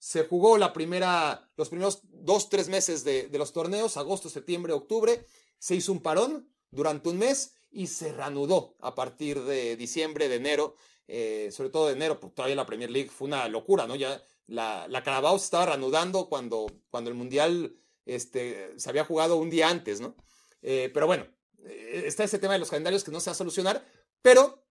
se 0.00 0.24
jugó 0.24 0.56
la 0.56 0.72
primera, 0.72 1.52
los 1.56 1.68
primeros 1.68 2.00
dos, 2.04 2.48
tres 2.48 2.70
meses 2.70 3.04
de, 3.04 3.28
de, 3.28 3.38
los 3.38 3.52
torneos, 3.52 3.98
agosto, 3.98 4.30
septiembre, 4.30 4.72
octubre. 4.72 5.26
Se 5.58 5.74
hizo 5.74 5.92
un 5.92 6.00
parón 6.00 6.48
durante 6.70 7.10
un 7.10 7.18
mes 7.18 7.54
y 7.70 7.86
se 7.86 8.10
reanudó 8.10 8.76
a 8.80 8.94
partir 8.94 9.42
de 9.42 9.76
diciembre, 9.76 10.30
de 10.30 10.36
enero, 10.36 10.74
eh, 11.06 11.50
sobre 11.52 11.68
todo 11.68 11.88
de 11.88 11.92
enero, 11.92 12.18
porque 12.18 12.34
todavía 12.34 12.56
la 12.56 12.64
Premier 12.64 12.90
League 12.90 13.10
fue 13.10 13.28
una 13.28 13.46
locura, 13.48 13.86
¿no? 13.86 13.94
Ya 13.94 14.22
la, 14.46 14.88
la 14.88 15.02
Carabao 15.02 15.38
se 15.38 15.44
estaba 15.44 15.66
reanudando 15.66 16.30
cuando, 16.30 16.66
cuando 16.88 17.10
el 17.10 17.16
Mundial 17.16 17.76
este, 18.06 18.72
se 18.78 18.88
había 18.88 19.04
jugado 19.04 19.36
un 19.36 19.50
día 19.50 19.68
antes, 19.68 20.00
¿no? 20.00 20.16
Eh, 20.62 20.90
pero 20.94 21.06
bueno, 21.06 21.26
eh, 21.66 22.04
está 22.06 22.24
ese 22.24 22.38
tema 22.38 22.54
de 22.54 22.58
los 22.60 22.70
calendarios 22.70 23.04
que 23.04 23.10
no 23.10 23.20
se 23.20 23.28
va 23.28 23.32
a 23.32 23.36
solucionar, 23.36 23.86
pero, 24.22 24.64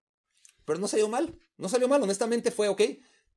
pero 0.66 0.80
no 0.80 0.88
salió 0.88 1.08
mal, 1.08 1.38
no 1.58 1.70
salió 1.70 1.88
mal, 1.88 2.02
honestamente 2.02 2.50
fue 2.50 2.68
ok. 2.68 2.82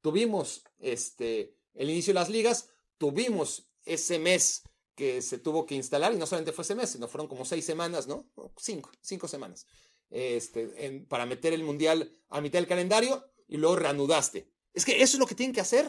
Tuvimos 0.00 0.64
este, 0.78 1.54
el 1.74 1.90
inicio 1.90 2.12
de 2.12 2.20
las 2.20 2.28
ligas, 2.28 2.68
tuvimos 2.98 3.68
ese 3.84 4.18
mes 4.18 4.62
que 4.94 5.22
se 5.22 5.38
tuvo 5.38 5.66
que 5.66 5.74
instalar 5.74 6.12
y 6.12 6.16
no 6.16 6.26
solamente 6.26 6.52
fue 6.52 6.62
ese 6.62 6.74
mes, 6.74 6.90
sino 6.90 7.08
fueron 7.08 7.28
como 7.28 7.44
seis 7.44 7.64
semanas, 7.64 8.06
¿no? 8.06 8.30
Cinco, 8.58 8.90
cinco 9.00 9.26
semanas, 9.26 9.66
este, 10.10 11.04
para 11.08 11.26
meter 11.26 11.52
el 11.52 11.64
mundial 11.64 12.10
a 12.28 12.40
mitad 12.40 12.58
del 12.58 12.68
calendario 12.68 13.24
y 13.48 13.56
luego 13.56 13.76
reanudaste. 13.76 14.48
Es 14.74 14.84
que 14.84 15.02
eso 15.02 15.16
es 15.16 15.18
lo 15.18 15.26
que 15.26 15.34
tienen 15.34 15.54
que 15.54 15.60
hacer, 15.60 15.86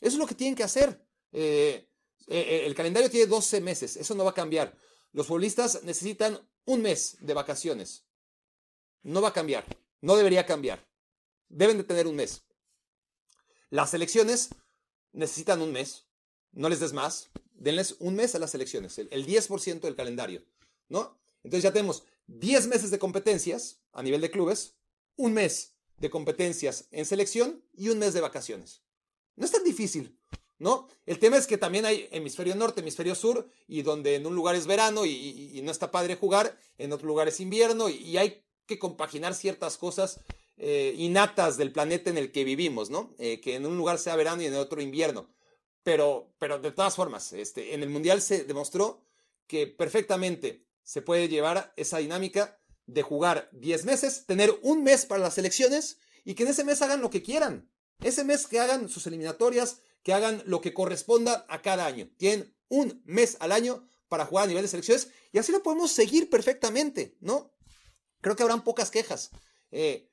eso 0.00 0.14
es 0.14 0.18
lo 0.18 0.26
que 0.26 0.34
tienen 0.34 0.54
que 0.54 0.62
hacer. 0.62 1.04
Eh, 1.32 1.88
eh, 2.28 2.62
el 2.66 2.74
calendario 2.74 3.10
tiene 3.10 3.26
12 3.26 3.60
meses, 3.60 3.96
eso 3.96 4.14
no 4.14 4.24
va 4.24 4.30
a 4.30 4.34
cambiar. 4.34 4.76
Los 5.12 5.26
futbolistas 5.26 5.82
necesitan 5.84 6.38
un 6.64 6.82
mes 6.82 7.16
de 7.20 7.34
vacaciones. 7.34 8.04
No 9.02 9.20
va 9.20 9.28
a 9.28 9.32
cambiar, 9.32 9.64
no 10.00 10.16
debería 10.16 10.46
cambiar. 10.46 10.86
Deben 11.48 11.78
de 11.78 11.84
tener 11.84 12.06
un 12.06 12.16
mes. 12.16 12.42
Las 13.70 13.90
selecciones 13.90 14.50
necesitan 15.16 15.62
un 15.62 15.72
mes, 15.72 16.06
no 16.52 16.68
les 16.68 16.80
des 16.80 16.92
más, 16.92 17.30
denles 17.54 17.96
un 17.98 18.14
mes 18.14 18.34
a 18.34 18.38
las 18.38 18.54
elecciones, 18.54 18.98
el, 18.98 19.26
10% 19.26 19.80
del 19.80 19.96
calendario, 19.96 20.44
¿no? 20.88 21.18
Entonces 21.42 21.64
ya 21.64 21.72
tenemos 21.72 22.04
10 22.26 22.68
meses 22.68 22.90
de 22.90 22.98
competencias 22.98 23.80
a 23.92 24.02
nivel 24.02 24.20
de 24.20 24.30
clubes, 24.30 24.74
un 25.16 25.32
mes 25.32 25.72
de 25.98 26.10
competencias 26.10 26.86
en 26.90 27.06
selección 27.06 27.64
y 27.72 27.88
un 27.88 27.98
mes 27.98 28.12
de 28.12 28.20
vacaciones. 28.20 28.82
No 29.36 29.46
es 29.46 29.52
tan 29.52 29.64
difícil, 29.64 30.18
¿no? 30.58 30.88
El 31.06 31.18
tema 31.18 31.38
es 31.38 31.46
que 31.46 31.56
también 31.56 31.86
hay 31.86 32.08
hemisferio 32.12 32.54
norte, 32.54 32.80
hemisferio 32.80 33.14
sur, 33.14 33.48
y 33.66 33.82
donde 33.82 34.16
en 34.16 34.26
un 34.26 34.34
lugar 34.34 34.54
es 34.54 34.66
verano 34.66 35.06
y, 35.06 35.60
no 35.62 35.72
está 35.72 35.90
padre 35.90 36.16
jugar, 36.16 36.58
en 36.78 36.92
otro 36.92 37.06
lugar 37.06 37.28
es 37.28 37.40
invierno, 37.40 37.88
y, 37.88 38.18
hay 38.18 38.42
que 38.66 38.78
compaginar 38.78 39.34
ciertas 39.34 39.78
cosas 39.78 40.20
eh, 40.58 40.94
innatas 40.96 41.56
del 41.56 41.72
planeta 41.72 42.10
en 42.10 42.18
el 42.18 42.32
que 42.32 42.44
vivimos, 42.44 42.90
¿no? 42.90 43.14
Eh, 43.18 43.40
que 43.40 43.56
en 43.56 43.66
un 43.66 43.76
lugar 43.76 43.98
sea 43.98 44.16
verano 44.16 44.42
y 44.42 44.46
en 44.46 44.54
otro 44.54 44.80
invierno. 44.80 45.28
Pero, 45.82 46.34
pero 46.38 46.58
de 46.58 46.72
todas 46.72 46.96
formas, 46.96 47.32
este, 47.32 47.74
en 47.74 47.82
el 47.82 47.90
Mundial 47.90 48.20
se 48.22 48.44
demostró 48.44 49.04
que 49.46 49.66
perfectamente 49.66 50.66
se 50.82 51.02
puede 51.02 51.28
llevar 51.28 51.72
esa 51.76 51.98
dinámica 51.98 52.58
de 52.86 53.02
jugar 53.02 53.48
10 53.52 53.84
meses, 53.84 54.24
tener 54.26 54.52
un 54.62 54.82
mes 54.82 55.06
para 55.06 55.20
las 55.20 55.38
elecciones 55.38 55.98
y 56.24 56.34
que 56.34 56.44
en 56.44 56.50
ese 56.50 56.64
mes 56.64 56.82
hagan 56.82 57.02
lo 57.02 57.10
que 57.10 57.22
quieran. 57.22 57.70
Ese 58.00 58.24
mes 58.24 58.46
que 58.46 58.60
hagan 58.60 58.88
sus 58.88 59.06
eliminatorias, 59.06 59.80
que 60.02 60.12
hagan 60.12 60.42
lo 60.46 60.60
que 60.60 60.74
corresponda 60.74 61.44
a 61.48 61.62
cada 61.62 61.86
año. 61.86 62.08
Tienen 62.16 62.54
un 62.68 63.02
mes 63.04 63.36
al 63.40 63.52
año 63.52 63.88
para 64.08 64.26
jugar 64.26 64.44
a 64.44 64.48
nivel 64.48 64.62
de 64.62 64.68
selecciones 64.68 65.08
y 65.32 65.38
así 65.38 65.52
lo 65.52 65.62
podemos 65.62 65.90
seguir 65.90 66.30
perfectamente, 66.30 67.16
¿no? 67.20 67.52
Creo 68.20 68.36
que 68.36 68.42
habrán 68.42 68.64
pocas 68.64 68.90
quejas. 68.90 69.30
Eh, 69.70 70.08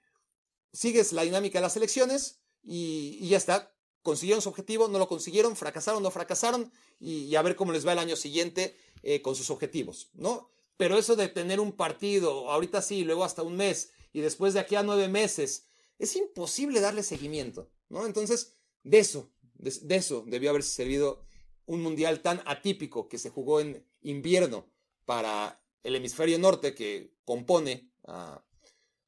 sigues 0.73 1.13
la 1.13 1.23
dinámica 1.23 1.59
de 1.59 1.63
las 1.63 1.77
elecciones 1.77 2.41
y, 2.63 3.27
ya 3.27 3.37
está 3.37 3.69
consiguieron 4.01 4.41
su 4.41 4.49
objetivo, 4.49 4.89
no 4.89 4.99
lo 4.99 5.07
consiguieron, 5.07 5.55
fracasaron, 5.55 6.03
no 6.03 6.11
fracasaron, 6.11 6.69
y, 6.99 7.33
a 7.35 7.41
ver 7.41 7.55
cómo 7.55 7.71
les 7.71 7.87
va 7.87 7.93
el 7.93 7.99
año 7.99 8.17
siguiente 8.17 8.75
eh, 9.01 9.21
con 9.21 9.33
sus 9.33 9.49
objetivos, 9.49 10.09
¿no? 10.13 10.49
Pero 10.75 10.97
eso 10.97 11.15
de 11.15 11.29
tener 11.29 11.61
un 11.61 11.71
partido, 11.71 12.51
ahorita 12.51 12.81
sí, 12.81 13.05
luego 13.05 13.23
hasta 13.23 13.43
un 13.43 13.55
mes, 13.55 13.91
y 14.11 14.19
después 14.19 14.53
de 14.53 14.59
aquí 14.59 14.75
a 14.75 14.83
nueve 14.83 15.07
meses, 15.07 15.67
es 15.99 16.17
imposible 16.17 16.81
darle 16.81 17.01
seguimiento, 17.01 17.71
¿no? 17.87 18.05
Entonces, 18.05 18.55
de 18.83 18.99
eso, 18.99 19.31
de, 19.53 19.95
eso 19.95 20.25
debió 20.27 20.49
haberse 20.49 20.71
servido 20.71 21.23
un 21.65 21.81
mundial 21.81 22.21
tan 22.21 22.41
atípico 22.45 23.07
que 23.07 23.17
se 23.17 23.29
jugó 23.29 23.61
en 23.61 23.87
invierno 24.01 24.67
para 25.05 25.63
el 25.83 25.95
hemisferio 25.95 26.37
norte 26.39 26.75
que 26.75 27.15
compone 27.23 27.89
a, 28.03 28.43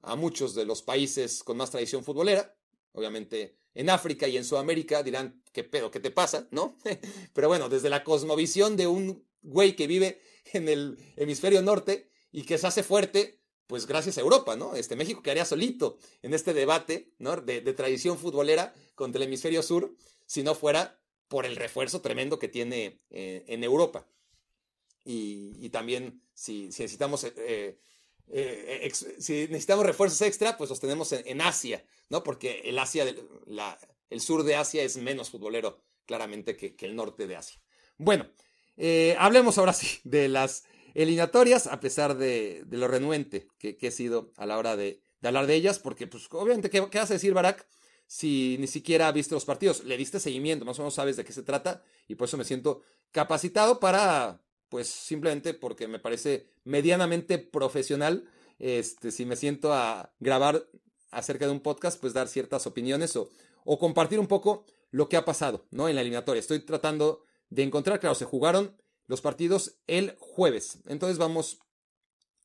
a 0.06 0.16
muchos 0.16 0.56
de 0.56 0.66
los 0.66 0.82
países 0.82 1.44
con 1.44 1.58
más 1.58 1.72
tradición 1.72 2.04
futbolera, 2.04 2.56
obviamente 2.94 3.58
en 3.74 3.90
África 3.90 4.28
y 4.28 4.38
en 4.38 4.46
Sudamérica 4.46 5.04
dirán, 5.04 5.42
¿qué 5.52 5.64
pedo? 5.64 5.92
¿Qué 5.92 6.00
te 6.00 6.12
pasa? 6.12 6.48
¿No? 6.52 6.78
Pero 7.34 7.48
bueno, 7.48 7.70
desde 7.70 7.90
la 7.90 8.04
cosmovisión 8.04 8.78
de 8.78 8.88
un 8.88 9.26
güey 9.42 9.76
que 9.76 9.88
vive 9.88 10.22
en 10.54 10.70
el 10.70 10.98
hemisferio 11.18 11.62
norte 11.62 12.10
y 12.32 12.44
que 12.44 12.58
se 12.58 12.68
hace 12.68 12.84
fuerte, 12.84 13.42
pues 13.68 13.86
gracias 13.86 14.18
a 14.18 14.22
Europa, 14.22 14.56
¿no? 14.56 14.76
Este 14.76 14.96
México 14.96 15.22
quedaría 15.22 15.46
solito 15.46 15.98
en 16.22 16.34
este 16.34 16.54
debate, 16.54 17.14
¿no? 17.18 17.36
De, 17.36 17.62
tradición 17.74 18.18
futbolera 18.18 18.74
contra 18.96 19.22
el 19.22 19.28
hemisferio 19.28 19.62
sur, 19.62 19.96
si 20.26 20.44
no 20.44 20.56
fuera 20.56 21.00
por 21.28 21.46
el 21.46 21.56
refuerzo 21.56 22.02
tremendo 22.02 22.40
que 22.40 22.48
tiene 22.48 23.02
eh, 23.10 23.44
en 23.48 23.64
Europa. 23.64 24.08
Y, 25.04 25.70
también 25.70 26.22
si, 26.34 26.66
necesitamos 26.66 27.24
eh, 27.24 27.78
eh, 28.28 28.92
si 28.94 29.34
necesitamos 29.48 29.86
refuerzos 29.86 30.22
extra, 30.22 30.58
pues 30.58 30.70
los 30.70 30.80
tenemos 30.80 31.12
en, 31.12 31.42
Asia, 31.42 31.84
¿no? 32.10 32.24
Porque 32.24 32.62
el 32.66 32.80
Asia, 32.80 33.06
el 34.10 34.22
sur 34.22 34.44
de 34.44 34.56
Asia 34.56 34.84
es 34.84 34.98
menos 34.98 35.30
futbolero, 35.30 35.84
claramente, 36.06 36.56
que, 36.56 36.76
el 36.86 36.96
norte 36.96 37.28
de 37.28 37.36
Asia. 37.36 37.60
Bueno, 37.98 38.28
eh, 38.78 39.16
hablemos 39.20 39.58
ahora 39.58 39.74
sí 39.74 40.00
de 40.04 40.28
las 40.28 40.66
eliminatorias, 40.94 41.68
a 41.68 41.80
pesar 41.80 42.18
de, 42.18 42.66
lo 42.70 42.88
renuente 42.88 43.48
que, 43.58 43.78
he 43.80 43.92
sido 43.92 44.34
a 44.38 44.46
la 44.46 44.58
hora 44.58 44.76
de, 44.76 45.02
hablar 45.22 45.48
de 45.48 45.56
ellas, 45.56 45.80
porque, 45.80 46.08
pues, 46.08 46.28
obviamente, 46.32 46.70
¿qué, 46.70 46.88
¿qué, 46.90 47.00
vas 47.00 47.12
a 47.12 47.16
decir, 47.16 47.34
Barack? 47.34 47.68
Si 48.08 48.58
ni 48.60 48.68
siquiera 48.68 49.12
viste 49.12 49.34
los 49.34 49.46
partidos, 49.46 49.84
le 49.84 49.98
diste 49.98 50.20
seguimiento, 50.20 50.64
más 50.64 50.78
o 50.78 50.84
menos 50.84 50.94
sabes 50.94 51.18
de 51.18 51.26
qué 51.26 51.34
se 51.34 51.42
trata, 51.42 51.84
y 52.08 52.16
por 52.16 52.28
eso 52.28 52.38
me 52.38 52.46
siento 52.46 52.84
capacitado 53.12 53.80
para 53.80 54.46
pues 54.70 54.88
simplemente 54.90 55.54
porque 55.54 55.88
me 55.88 56.00
parece 56.00 56.50
medianamente 56.66 57.38
profesional, 57.38 58.30
este, 58.60 59.12
si 59.12 59.26
me 59.26 59.38
siento 59.38 59.74
a 59.74 60.14
grabar 60.20 60.68
acerca 61.12 61.46
de 61.46 61.52
un 61.52 61.62
podcast, 61.62 62.00
pues 62.00 62.14
dar 62.14 62.28
ciertas 62.28 62.68
opiniones 62.68 63.16
o, 63.16 63.30
compartir 63.80 64.20
un 64.20 64.28
poco 64.28 64.66
lo 64.92 65.10
que 65.10 65.18
ha 65.18 65.26
pasado, 65.26 65.66
¿no? 65.72 65.88
En 65.88 65.96
la 65.96 66.02
eliminatoria. 66.02 66.40
Estoy 66.40 66.60
tratando 66.60 67.24
de 67.50 67.64
encontrar, 67.64 68.00
claro, 68.00 68.16
se 68.16 68.26
jugaron 68.26 68.76
los 69.08 69.22
partidos 69.22 69.78
el 69.88 70.16
jueves. 70.20 70.80
Entonces 70.88 71.18
vamos 71.18 71.60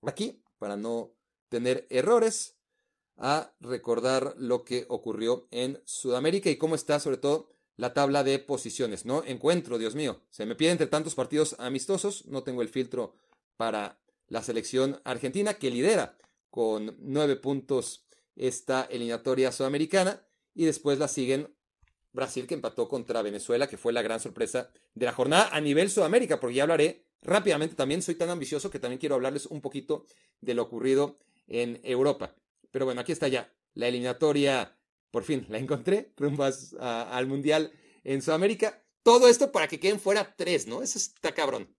aquí, 0.03 0.43
para 0.59 0.77
no 0.77 1.13
tener 1.49 1.87
errores, 1.91 2.57
a 3.17 3.53
recordar 3.61 4.35
lo 4.39 4.65
que 4.65 4.87
ocurrió 4.89 5.47
en 5.51 5.81
Sudamérica 5.85 6.49
y 6.49 6.57
cómo 6.57 6.75
está 6.75 6.99
sobre 7.01 7.19
todo 7.19 7.51
la 7.77 7.93
tabla 7.93 8.25
de 8.25 8.39
posiciones, 8.39 9.05
¿no? 9.05 9.23
Encuentro, 9.25 9.79
Dios 9.79 9.95
mío. 9.95 10.23
Se 10.31 10.47
me 10.47 10.55
pide 10.55 10.71
entre 10.71 10.87
tantos 10.87 11.15
partidos 11.15 11.55
amistosos, 11.59 12.27
no 12.27 12.43
tengo 12.43 12.63
el 12.63 12.69
filtro 12.71 13.15
para 13.57 14.01
la 14.31 14.43
selección 14.43 14.99
argentina, 15.05 15.59
que 15.59 15.71
lidera 15.71 16.17
con 16.49 16.97
nueve 17.01 17.37
puntos 17.37 18.07
esta 18.35 18.85
eliminatoria 18.85 19.53
sudamericana, 19.53 20.27
y 20.55 20.65
después 20.65 20.99
la 20.99 21.09
siguen 21.09 21.55
Brasil, 22.13 22.47
que 22.47 22.55
empató 22.55 22.89
contra 22.89 23.21
Venezuela, 23.21 23.67
que 23.67 23.77
fue 23.77 23.93
la 23.93 24.01
gran 24.01 24.21
sorpresa 24.21 24.71
de 24.95 25.05
la 25.05 25.13
jornada 25.13 25.51
a 25.53 25.61
nivel 25.61 25.91
Sudamérica, 25.91 26.41
porque 26.41 26.57
ya 26.57 26.63
hablaré 26.63 27.05
rápidamente 27.21 27.75
también, 27.75 28.01
soy 28.01 28.15
tan 28.15 28.31
ambicioso 28.31 28.71
que 28.71 28.79
también 28.79 28.99
quiero 28.99 29.17
hablarles 29.17 29.45
un 29.45 29.61
poquito 29.61 30.07
de 30.41 30.55
lo 30.55 30.63
ocurrido 30.63 31.19
en 31.47 31.79
Europa. 31.85 32.35
Pero 32.71 32.87
bueno, 32.87 33.03
aquí 33.03 33.13
está 33.13 33.29
ya 33.29 33.53
la 33.75 33.89
eliminatoria 33.89 34.77
por 35.11 35.25
fin 35.25 35.45
la 35.49 35.59
encontré, 35.59 36.13
rumbo 36.17 36.45
al 36.79 37.27
Mundial 37.27 37.73
en 38.05 38.23
Sudamérica. 38.23 38.83
Todo 39.03 39.29
esto 39.29 39.51
para 39.51 39.67
que 39.69 39.81
queden 39.81 39.99
fuera 39.99 40.35
tres, 40.37 40.67
¿no? 40.67 40.83
Eso 40.83 40.99
está 40.99 41.35
cabrón. 41.35 41.75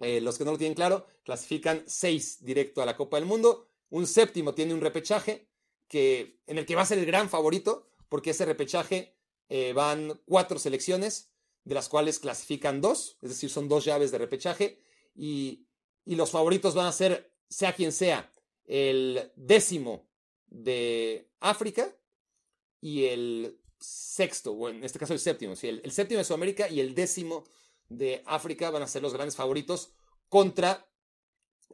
Eh, 0.00 0.20
los 0.20 0.38
que 0.38 0.44
no 0.44 0.52
lo 0.52 0.58
tienen 0.58 0.74
claro, 0.74 1.06
clasifican 1.24 1.84
seis 1.86 2.44
directo 2.44 2.82
a 2.82 2.86
la 2.86 2.96
Copa 2.96 3.16
del 3.16 3.26
Mundo. 3.26 3.68
Un 3.90 4.06
séptimo 4.06 4.54
tiene 4.54 4.74
un 4.74 4.80
repechaje 4.80 5.48
que, 5.88 6.40
en 6.46 6.58
el 6.58 6.66
que 6.66 6.74
va 6.74 6.82
a 6.82 6.86
ser 6.86 6.98
el 6.98 7.06
gran 7.06 7.28
favorito, 7.28 7.86
porque 8.08 8.30
ese 8.30 8.44
repechaje 8.44 9.16
eh, 9.48 9.72
van 9.72 10.20
cuatro 10.26 10.58
selecciones, 10.58 11.30
de 11.64 11.74
las 11.74 11.88
cuales 11.88 12.18
clasifican 12.18 12.80
dos, 12.80 13.18
es 13.22 13.30
decir, 13.30 13.48
son 13.48 13.68
dos 13.68 13.84
llaves 13.84 14.10
de 14.10 14.18
repechaje, 14.18 14.80
y, 15.14 15.66
y 16.04 16.16
los 16.16 16.30
favoritos 16.30 16.74
van 16.74 16.86
a 16.86 16.92
ser, 16.92 17.32
sea 17.48 17.74
quien 17.74 17.92
sea, 17.92 18.30
el 18.66 19.32
décimo 19.36 20.08
de 20.46 21.30
África, 21.40 21.94
y 22.80 23.06
el 23.06 23.58
sexto, 23.78 24.52
o 24.52 24.68
en 24.68 24.84
este 24.84 24.98
caso 24.98 25.14
el 25.14 25.18
séptimo, 25.18 25.56
¿sí? 25.56 25.68
el, 25.68 25.90
séptimo 25.90 26.18
de 26.18 26.24
Sudamérica 26.24 26.68
y 26.68 26.80
el 26.80 26.94
décimo 26.94 27.44
de 27.88 28.22
África 28.26 28.70
van 28.70 28.82
a 28.82 28.88
ser 28.88 29.02
los 29.02 29.12
grandes 29.12 29.36
favoritos 29.36 29.92
contra 30.28 30.86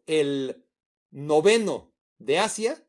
el 0.07 0.65
noveno 1.11 1.93
de 2.19 2.39
Asia, 2.39 2.87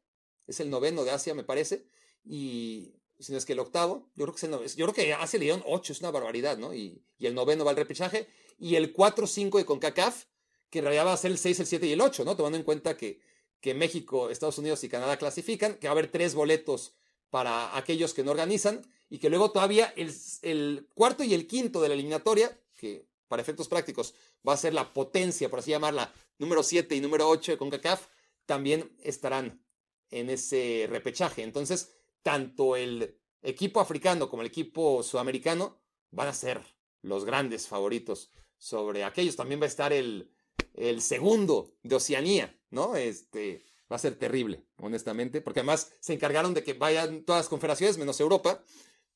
es 0.47 0.59
el 0.59 0.69
noveno 0.69 1.03
de 1.03 1.11
Asia 1.11 1.33
me 1.33 1.43
parece, 1.43 1.85
y 2.23 2.95
si 3.19 3.31
no 3.31 3.37
es 3.37 3.45
que 3.45 3.53
el 3.53 3.59
octavo, 3.59 4.09
yo 4.15 4.25
creo 4.25 4.35
que, 4.35 4.45
es 4.65 4.73
el 4.73 4.77
yo 4.77 4.85
creo 4.85 4.95
que 4.95 5.37
le 5.37 5.39
dieron 5.39 5.63
ocho, 5.65 5.93
es 5.93 6.01
una 6.01 6.11
barbaridad, 6.11 6.57
¿no? 6.57 6.73
Y, 6.73 7.03
y 7.17 7.27
el 7.27 7.35
noveno 7.35 7.63
va 7.63 7.71
al 7.71 7.77
repechaje, 7.77 8.27
y 8.57 8.75
el 8.75 8.93
4-5 8.93 9.57
de 9.57 9.65
CONCACAF, 9.65 10.25
que 10.69 10.79
en 10.79 10.85
realidad 10.85 11.05
va 11.05 11.13
a 11.13 11.17
ser 11.17 11.31
el 11.31 11.37
6, 11.37 11.59
el 11.61 11.65
7 11.67 11.87
y 11.87 11.91
el 11.93 12.01
8, 12.01 12.25
¿no? 12.25 12.35
Tomando 12.35 12.57
en 12.57 12.63
cuenta 12.63 12.97
que, 12.97 13.19
que 13.59 13.73
México, 13.73 14.29
Estados 14.29 14.57
Unidos 14.57 14.83
y 14.83 14.89
Canadá 14.89 15.17
clasifican, 15.17 15.75
que 15.75 15.87
va 15.87 15.91
a 15.91 15.93
haber 15.93 16.11
tres 16.11 16.33
boletos 16.33 16.95
para 17.29 17.77
aquellos 17.77 18.13
que 18.13 18.23
no 18.23 18.31
organizan 18.31 18.81
y 19.09 19.19
que 19.19 19.29
luego 19.29 19.51
todavía 19.51 19.93
el, 19.95 20.87
cuarto 20.93 21.23
y 21.23 21.33
el 21.33 21.47
quinto 21.47 21.81
de 21.81 21.87
la 21.89 21.93
eliminatoria, 21.93 22.59
que 22.77 23.07
para 23.31 23.41
efectos 23.41 23.69
prácticos 23.69 24.13
va 24.45 24.51
a 24.51 24.57
ser 24.57 24.73
la 24.73 24.91
potencia, 24.93 25.49
por 25.49 25.59
así 25.59 25.71
llamarla, 25.71 26.13
número 26.37 26.63
7 26.63 26.93
y 26.93 26.99
número 26.99 27.29
8 27.29 27.53
de 27.53 27.57
CONCACAF, 27.57 28.07
también 28.45 28.93
estarán 29.01 29.63
en 30.09 30.29
ese 30.29 30.85
repechaje. 30.89 31.41
Entonces, 31.41 31.93
tanto 32.23 32.75
el 32.75 33.17
equipo 33.41 33.79
africano 33.79 34.29
como 34.29 34.41
el 34.41 34.49
equipo 34.49 35.01
sudamericano 35.01 35.81
van 36.09 36.27
a 36.27 36.33
ser 36.33 36.61
los 37.03 37.23
grandes 37.23 37.69
favoritos 37.69 38.31
sobre 38.57 39.05
aquellos. 39.05 39.37
También 39.37 39.61
va 39.61 39.65
a 39.65 39.69
estar 39.69 39.93
el, 39.93 40.29
el 40.73 41.01
segundo 41.01 41.77
de 41.83 41.95
Oceanía, 41.95 42.53
¿no? 42.69 42.97
Este, 42.97 43.63
va 43.89 43.95
a 43.95 43.99
ser 43.99 44.15
terrible, 44.15 44.65
honestamente, 44.75 45.39
porque 45.39 45.61
además 45.61 45.93
se 46.01 46.11
encargaron 46.11 46.53
de 46.53 46.65
que 46.65 46.73
vayan 46.73 47.23
todas 47.23 47.39
las 47.39 47.49
confederaciones 47.49 47.97
menos 47.97 48.19
Europa, 48.19 48.61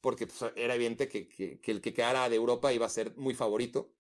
porque 0.06 0.28
pues, 0.28 0.52
era 0.56 0.76
evidente 0.76 1.10
que, 1.10 1.28
que, 1.28 1.72
el 1.72 1.82
que 1.82 1.92
quedara 1.92 2.30
de 2.30 2.36
Europa 2.36 2.72
iba 2.72 2.86
a 2.86 2.90
ser 2.90 3.16
muy 3.18 3.34
favorito. 3.34 3.92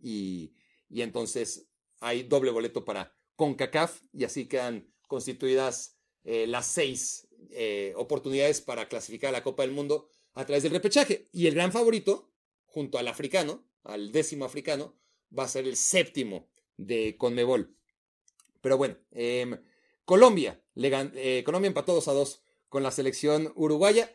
Y, 0.00 0.52
y 0.88 1.02
entonces 1.02 1.68
hay 2.00 2.22
doble 2.24 2.50
boleto 2.50 2.84
para 2.84 3.14
CONCACAF 3.36 4.02
y 4.12 4.24
así 4.24 4.46
quedan 4.46 4.92
constituidas 5.08 5.96
eh, 6.24 6.46
las 6.46 6.66
seis 6.66 7.28
eh, 7.50 7.92
oportunidades 7.96 8.60
para 8.60 8.88
clasificar 8.88 9.28
a 9.28 9.38
la 9.38 9.42
Copa 9.42 9.62
del 9.62 9.72
Mundo 9.72 10.08
a 10.32 10.44
través 10.44 10.62
del 10.62 10.72
repechaje. 10.72 11.28
Y 11.32 11.46
el 11.46 11.54
gran 11.54 11.72
favorito, 11.72 12.32
junto 12.66 12.98
al 12.98 13.08
africano, 13.08 13.66
al 13.82 14.12
décimo 14.12 14.44
africano, 14.44 14.96
va 15.36 15.44
a 15.44 15.48
ser 15.48 15.66
el 15.66 15.76
séptimo 15.76 16.48
de 16.76 17.16
Conmebol. 17.16 17.76
Pero 18.60 18.76
bueno, 18.78 18.96
em, 19.10 19.60
Colombia, 20.04 20.62
eh, 20.76 21.42
Colombia 21.44 21.68
empató 21.68 21.94
2 21.94 22.08
a 22.08 22.12
2 22.12 22.42
con 22.68 22.82
la 22.82 22.90
selección 22.90 23.52
uruguaya. 23.54 24.14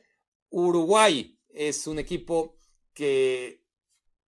Uruguay 0.49 1.39
es 1.49 1.88
un 1.88 1.99
equipo 1.99 2.57
que 2.93 3.64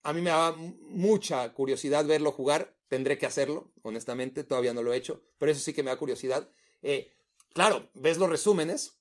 a 0.03 0.13
mí 0.13 0.21
me 0.21 0.29
da 0.29 0.51
mucha 0.51 1.53
curiosidad 1.53 2.05
verlo 2.05 2.31
jugar. 2.31 2.75
Tendré 2.87 3.17
que 3.17 3.25
hacerlo, 3.25 3.71
honestamente, 3.83 4.43
todavía 4.43 4.73
no 4.73 4.81
lo 4.81 4.93
he 4.93 4.97
hecho, 4.97 5.21
pero 5.37 5.51
eso 5.51 5.61
sí 5.61 5.73
que 5.73 5.83
me 5.83 5.91
da 5.91 5.97
curiosidad. 5.97 6.49
Eh, 6.81 7.11
claro, 7.53 7.87
ves 7.93 8.17
los 8.17 8.29
resúmenes, 8.29 8.93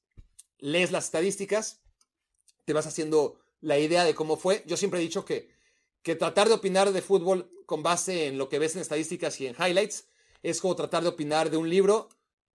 lees 0.58 0.92
las 0.92 1.06
estadísticas, 1.06 1.80
te 2.66 2.74
vas 2.74 2.86
haciendo 2.86 3.40
la 3.60 3.78
idea 3.78 4.04
de 4.04 4.14
cómo 4.14 4.36
fue. 4.36 4.62
Yo 4.66 4.76
siempre 4.76 5.00
he 5.00 5.02
dicho 5.02 5.24
que, 5.24 5.50
que 6.02 6.16
tratar 6.16 6.48
de 6.48 6.54
opinar 6.54 6.92
de 6.92 7.00
fútbol 7.00 7.50
con 7.64 7.82
base 7.82 8.26
en 8.26 8.36
lo 8.36 8.48
que 8.48 8.58
ves 8.58 8.76
en 8.76 8.82
estadísticas 8.82 9.40
y 9.40 9.46
en 9.46 9.54
highlights 9.54 10.06
es 10.42 10.60
como 10.60 10.76
tratar 10.76 11.02
de 11.02 11.08
opinar 11.08 11.50
de 11.50 11.56
un 11.56 11.68
libro 11.68 12.08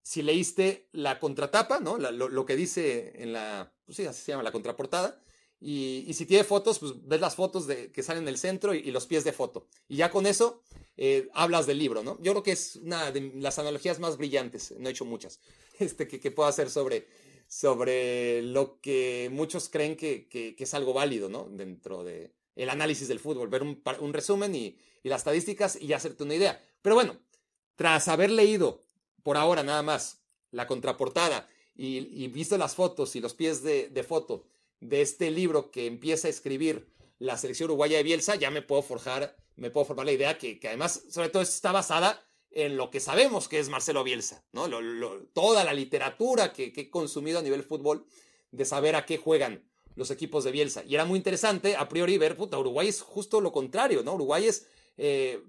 si 0.02 0.23
leíste 0.23 0.89
la 0.93 1.20
contratapa, 1.20 1.81
¿no? 1.81 1.98
lo, 1.98 2.47
que 2.47 2.56
dice 2.56 3.12
en 3.23 3.35
la, 3.35 3.74
pues 3.85 3.97
sí, 3.97 4.06
así 4.06 4.23
se 4.23 4.32
llama, 4.32 4.43
la 4.43 4.52
contraportada. 4.52 5.23
Y, 5.61 6.13
si 6.15 6.25
tiene 6.27 6.45
fotos, 6.45 6.79
pues 6.79 6.93
ves 7.07 7.21
las 7.21 7.35
fotos 7.35 7.67
de, 7.67 7.91
que 7.91 8.03
salen 8.03 8.23
en 8.25 8.29
el 8.29 8.39
centro 8.39 8.75
y, 8.75 8.91
los 8.91 9.07
pies 9.07 9.25
de 9.25 9.33
foto. 9.33 9.67
Y 9.89 9.97
ya 9.97 10.11
con 10.11 10.27
eso 10.27 10.63
eh, 10.97 11.29
hablas 11.35 11.67
del 11.67 11.79
libro, 11.79 12.03
¿no? 12.03 12.17
Yo 12.23 12.33
creo 12.33 12.43
que 12.43 12.53
es 12.53 12.77
una 12.77 13.11
de 13.11 13.33
las 13.37 13.59
analogías 13.59 13.99
más 13.99 14.17
brillantes, 14.17 14.75
no 14.79 14.89
he 14.89 14.93
hecho 14.93 15.05
muchas, 15.05 15.41
este, 15.79 16.07
que, 16.07 16.21
que 16.21 16.31
puedo 16.31 16.49
hacer 16.49 16.71
sobre, 16.71 17.09
sobre 17.49 18.43
lo 18.43 18.81
que 18.81 19.29
muchos 19.33 19.69
creen 19.69 19.97
que, 19.97 20.29
que, 20.29 20.55
es 20.57 20.75
algo 20.75 20.93
válido, 20.93 21.29
¿no? 21.29 21.49
Dentro 21.51 22.05
de 22.05 22.33
el 22.55 22.71
análisis 22.71 23.09
del 23.09 23.21
fútbol, 23.21 23.49
ver 23.49 23.63
un, 23.63 23.83
un 24.01 24.13
resumen 24.13 24.55
y, 24.55 24.77
y, 25.03 25.09
las 25.09 25.21
estadísticas 25.21 25.81
y 25.81 25.93
hacerte 25.93 26.25
una 26.25 26.35
idea. 26.35 26.61
Pero 26.83 26.97
bueno, 26.97 27.17
tras 27.77 28.09
haber 28.09 28.31
leído 28.31 28.83
por 29.23 29.37
ahora 29.37 29.63
nada 29.63 29.83
más, 29.83 30.23
la 30.51 30.67
contraportada 30.67 31.49
y, 31.77 32.27
visto 32.29 32.59
las 32.59 32.75
fotos 32.75 33.15
y 33.15 33.21
los 33.21 33.35
pies 33.35 33.63
de, 33.63 34.05
foto 34.07 34.45
de 34.81 35.03
este 35.03 35.31
libro 35.31 35.71
que 35.71 35.87
empieza 35.87 36.29
a 36.29 36.31
escribir 36.31 36.89
la 37.19 37.37
selección 37.37 37.71
uruguaya 37.71 37.97
de 37.97 38.03
Bielsa, 38.03 38.37
ya 38.37 38.51
me 38.51 38.63
puedo 38.63 38.83
forjar, 38.83 39.37
me 39.57 39.71
puedo 39.71 39.87
formar 39.87 40.07
la 40.07 40.13
idea 40.13 40.39
que, 40.39 40.61
además, 40.65 41.03
sobre 41.11 41.29
todo, 41.29 41.43
está 41.43 41.73
basada 41.73 42.25
en 42.51 42.77
lo 42.77 42.91
que 42.91 43.01
sabemos 43.01 43.49
que 43.49 43.59
es 43.59 43.69
Marcelo 43.69 44.05
Bielsa, 44.05 44.45
¿no? 44.53 44.69
toda 45.33 45.65
la 45.65 45.75
literatura 45.75 46.53
que, 46.53 46.73
he 46.75 46.91
consumido 46.91 47.39
a 47.39 47.43
nivel 47.43 47.63
fútbol 47.63 48.07
de 48.51 48.65
saber 48.65 48.97
a 48.97 49.05
qué 49.05 49.19
juegan 49.19 49.69
los 49.97 50.11
equipos 50.11 50.45
de 50.45 50.53
Bielsa. 50.53 50.85
Y 50.85 50.95
era 50.95 51.05
muy 51.05 51.19
interesante, 51.19 51.77
a 51.77 51.89
priori, 51.89 52.19
ver, 52.19 52.37
puta, 52.37 52.59
Uruguay 52.59 52.89
es 52.89 53.01
justo 53.01 53.41
lo 53.41 53.53
contrario, 53.53 54.03
¿no? 54.03 54.15
Uruguay 54.15 54.47
es... 54.47 54.67
Eh... 54.97 55.43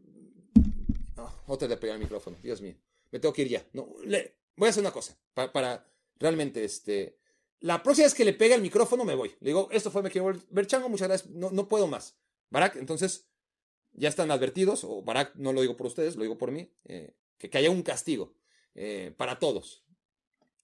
otra 1.47 1.67
de 1.67 1.77
pegar 1.77 1.95
el 1.95 2.01
micrófono, 2.01 2.37
Dios 2.41 2.61
mío 2.61 2.75
me 3.11 3.19
tengo 3.19 3.33
que 3.33 3.43
ir 3.43 3.49
ya. 3.49 3.65
No, 3.73 3.87
le, 4.05 4.35
voy 4.55 4.67
a 4.67 4.69
hacer 4.69 4.81
una 4.81 4.91
cosa 4.91 5.17
para, 5.33 5.85
realmente, 6.17 6.63
este, 6.63 7.18
la 7.61 7.83
próxima 7.83 8.05
vez 8.05 8.13
que 8.13 8.25
le 8.25 8.33
pegue 8.33 8.55
el 8.55 8.61
micrófono 8.61 9.05
me 9.05 9.15
voy. 9.15 9.29
Le 9.39 9.49
digo, 9.49 9.69
esto 9.71 9.91
fue 9.91 10.01
Me 10.01 10.09
Quiero 10.09 10.33
Ver 10.49 10.67
Chango, 10.67 10.89
muchas 10.89 11.07
gracias, 11.07 11.29
no, 11.31 11.67
puedo 11.67 11.87
más. 11.87 12.15
Barak, 12.49 12.75
entonces, 12.77 13.27
ya 13.93 14.09
están 14.09 14.31
advertidos, 14.31 14.83
o 14.83 15.01
Barak, 15.03 15.35
no 15.35 15.53
lo 15.53 15.61
digo 15.61 15.75
por 15.75 15.87
ustedes, 15.87 16.15
lo 16.15 16.23
digo 16.23 16.37
por 16.37 16.51
mí, 16.51 16.71
eh, 16.85 17.13
que, 17.37 17.49
haya 17.57 17.69
un 17.69 17.83
castigo 17.83 18.33
eh, 18.75 19.13
para 19.17 19.39
todos. 19.39 19.83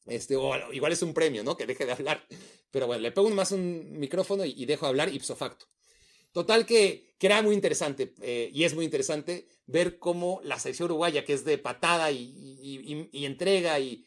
Este, 0.05 0.35
o 0.35 0.53
igual 0.71 0.91
es 0.91 1.01
un 1.01 1.13
premio, 1.13 1.43
¿no? 1.43 1.57
Que 1.57 1.65
deje 1.65 1.85
de 1.85 1.91
hablar. 1.91 2.25
Pero 2.71 2.87
bueno, 2.87 3.01
le 3.01 3.11
pego 3.11 3.29
más 3.29 3.51
un 3.51 3.99
micrófono 3.99 4.45
y, 4.45 4.65
dejo 4.65 4.85
de 4.85 4.89
hablar 4.89 5.13
ipso 5.13 5.35
facto. 5.35 5.65
Total 6.31 6.65
que, 6.65 7.15
que 7.17 7.27
era 7.27 7.41
muy 7.41 7.55
interesante, 7.55 8.13
eh, 8.21 8.49
y 8.53 8.65
es 8.65 8.75
muy 8.75 8.85
interesante, 8.85 9.47
ver 9.65 9.99
cómo 9.99 10.41
la 10.43 10.59
selección 10.59 10.87
uruguaya, 10.87 11.23
que 11.23 11.33
es 11.33 11.45
de 11.45 11.57
patada 11.57 12.11
y, 12.11 13.25
entrega 13.25 13.79
y, 13.79 14.05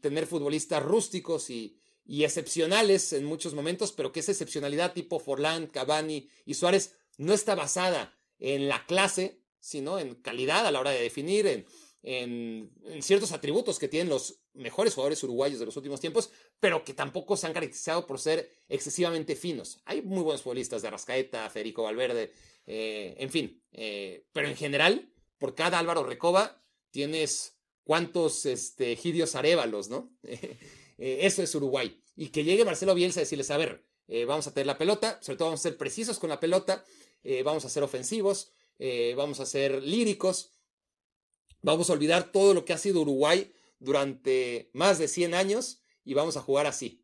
tener 0.00 0.26
futbolistas 0.26 0.82
rústicos 0.82 1.50
y, 1.50 1.80
excepcionales 2.08 3.12
en 3.12 3.24
muchos 3.24 3.54
momentos, 3.54 3.92
pero 3.92 4.12
que 4.12 4.20
esa 4.20 4.32
excepcionalidad 4.32 4.92
tipo 4.92 5.18
Forlán, 5.18 5.66
Cavani 5.66 6.28
y 6.44 6.54
Suárez 6.54 6.96
no 7.18 7.32
está 7.32 7.54
basada 7.54 8.16
en 8.38 8.68
la 8.68 8.84
clase, 8.86 9.40
sino 9.60 9.98
en 9.98 10.14
calidad 10.14 10.66
a 10.66 10.70
la 10.70 10.80
hora 10.80 10.90
de 10.90 11.02
definir, 11.02 11.46
en, 11.46 11.66
en, 12.06 13.02
ciertos 13.02 13.32
atributos 13.32 13.78
que 13.78 13.88
tienen 13.88 14.08
los 14.08 14.40
mejores 14.54 14.94
jugadores 14.94 15.22
uruguayos 15.24 15.58
de 15.58 15.66
los 15.66 15.76
últimos 15.76 16.00
tiempos, 16.00 16.30
pero 16.60 16.84
que 16.84 16.94
tampoco 16.94 17.36
se 17.36 17.46
han 17.46 17.52
caracterizado 17.52 18.06
por 18.06 18.20
ser 18.20 18.50
excesivamente 18.68 19.34
finos. 19.34 19.82
Hay 19.84 20.02
muy 20.02 20.22
buenos 20.22 20.42
futbolistas 20.42 20.82
de 20.82 20.88
Arrascaeta, 20.88 21.50
Federico 21.50 21.82
Valverde, 21.82 22.32
eh, 22.66 23.16
en 23.18 23.30
fin, 23.30 23.62
eh, 23.72 24.26
pero 24.32 24.48
en 24.48 24.56
general, 24.56 25.12
por 25.38 25.54
cada 25.54 25.78
Álvaro 25.78 26.04
Recoba 26.04 26.62
tienes 26.90 27.58
cuántos 27.82 28.46
este, 28.46 28.96
Gidios 28.96 29.34
Arévalos, 29.34 29.88
¿no? 29.88 30.16
Eh, 30.98 31.20
eso 31.22 31.42
es 31.42 31.54
Uruguay. 31.54 32.00
Y 32.16 32.28
que 32.28 32.44
llegue 32.44 32.64
Marcelo 32.64 32.94
Bielsa 32.94 33.20
a 33.20 33.22
decirles, 33.22 33.50
a 33.50 33.56
ver, 33.56 33.84
vamos 34.26 34.46
a 34.46 34.54
tener 34.54 34.66
la 34.66 34.78
pelota, 34.78 35.18
sobre 35.20 35.36
todo 35.36 35.48
vamos 35.48 35.60
a 35.60 35.64
ser 35.64 35.76
precisos 35.76 36.18
con 36.20 36.30
la 36.30 36.38
pelota, 36.38 36.84
vamos 37.44 37.64
a 37.64 37.68
ser 37.68 37.82
ofensivos, 37.82 38.52
vamos 39.16 39.40
a 39.40 39.46
ser 39.46 39.82
líricos, 39.82 40.52
vamos 41.60 41.90
a 41.90 41.92
olvidar 41.92 42.30
todo 42.30 42.54
lo 42.54 42.64
que 42.64 42.72
ha 42.72 42.78
sido 42.78 43.00
Uruguay 43.00 43.52
durante 43.80 44.70
más 44.72 44.98
de 44.98 45.08
100 45.08 45.34
años 45.34 45.80
y 46.04 46.14
vamos 46.14 46.36
a 46.36 46.40
jugar 46.40 46.66
así. 46.66 47.02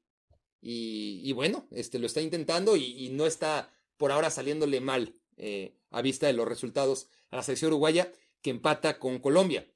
Y, 0.62 1.32
bueno, 1.32 1.66
este, 1.72 1.98
lo 1.98 2.06
está 2.06 2.20
intentando 2.20 2.76
y 2.76 3.10
no 3.10 3.26
está 3.26 3.74
por 3.98 4.12
ahora 4.12 4.30
saliéndole 4.30 4.80
mal. 4.80 5.16
Eh, 5.36 5.74
a 5.90 6.02
vista 6.02 6.26
de 6.26 6.32
los 6.34 6.46
resultados 6.46 7.08
a 7.30 7.36
la 7.36 7.42
selección 7.42 7.72
uruguaya 7.72 8.12
que 8.42 8.50
empata 8.50 8.98
con 8.98 9.18
Colombia. 9.18 9.66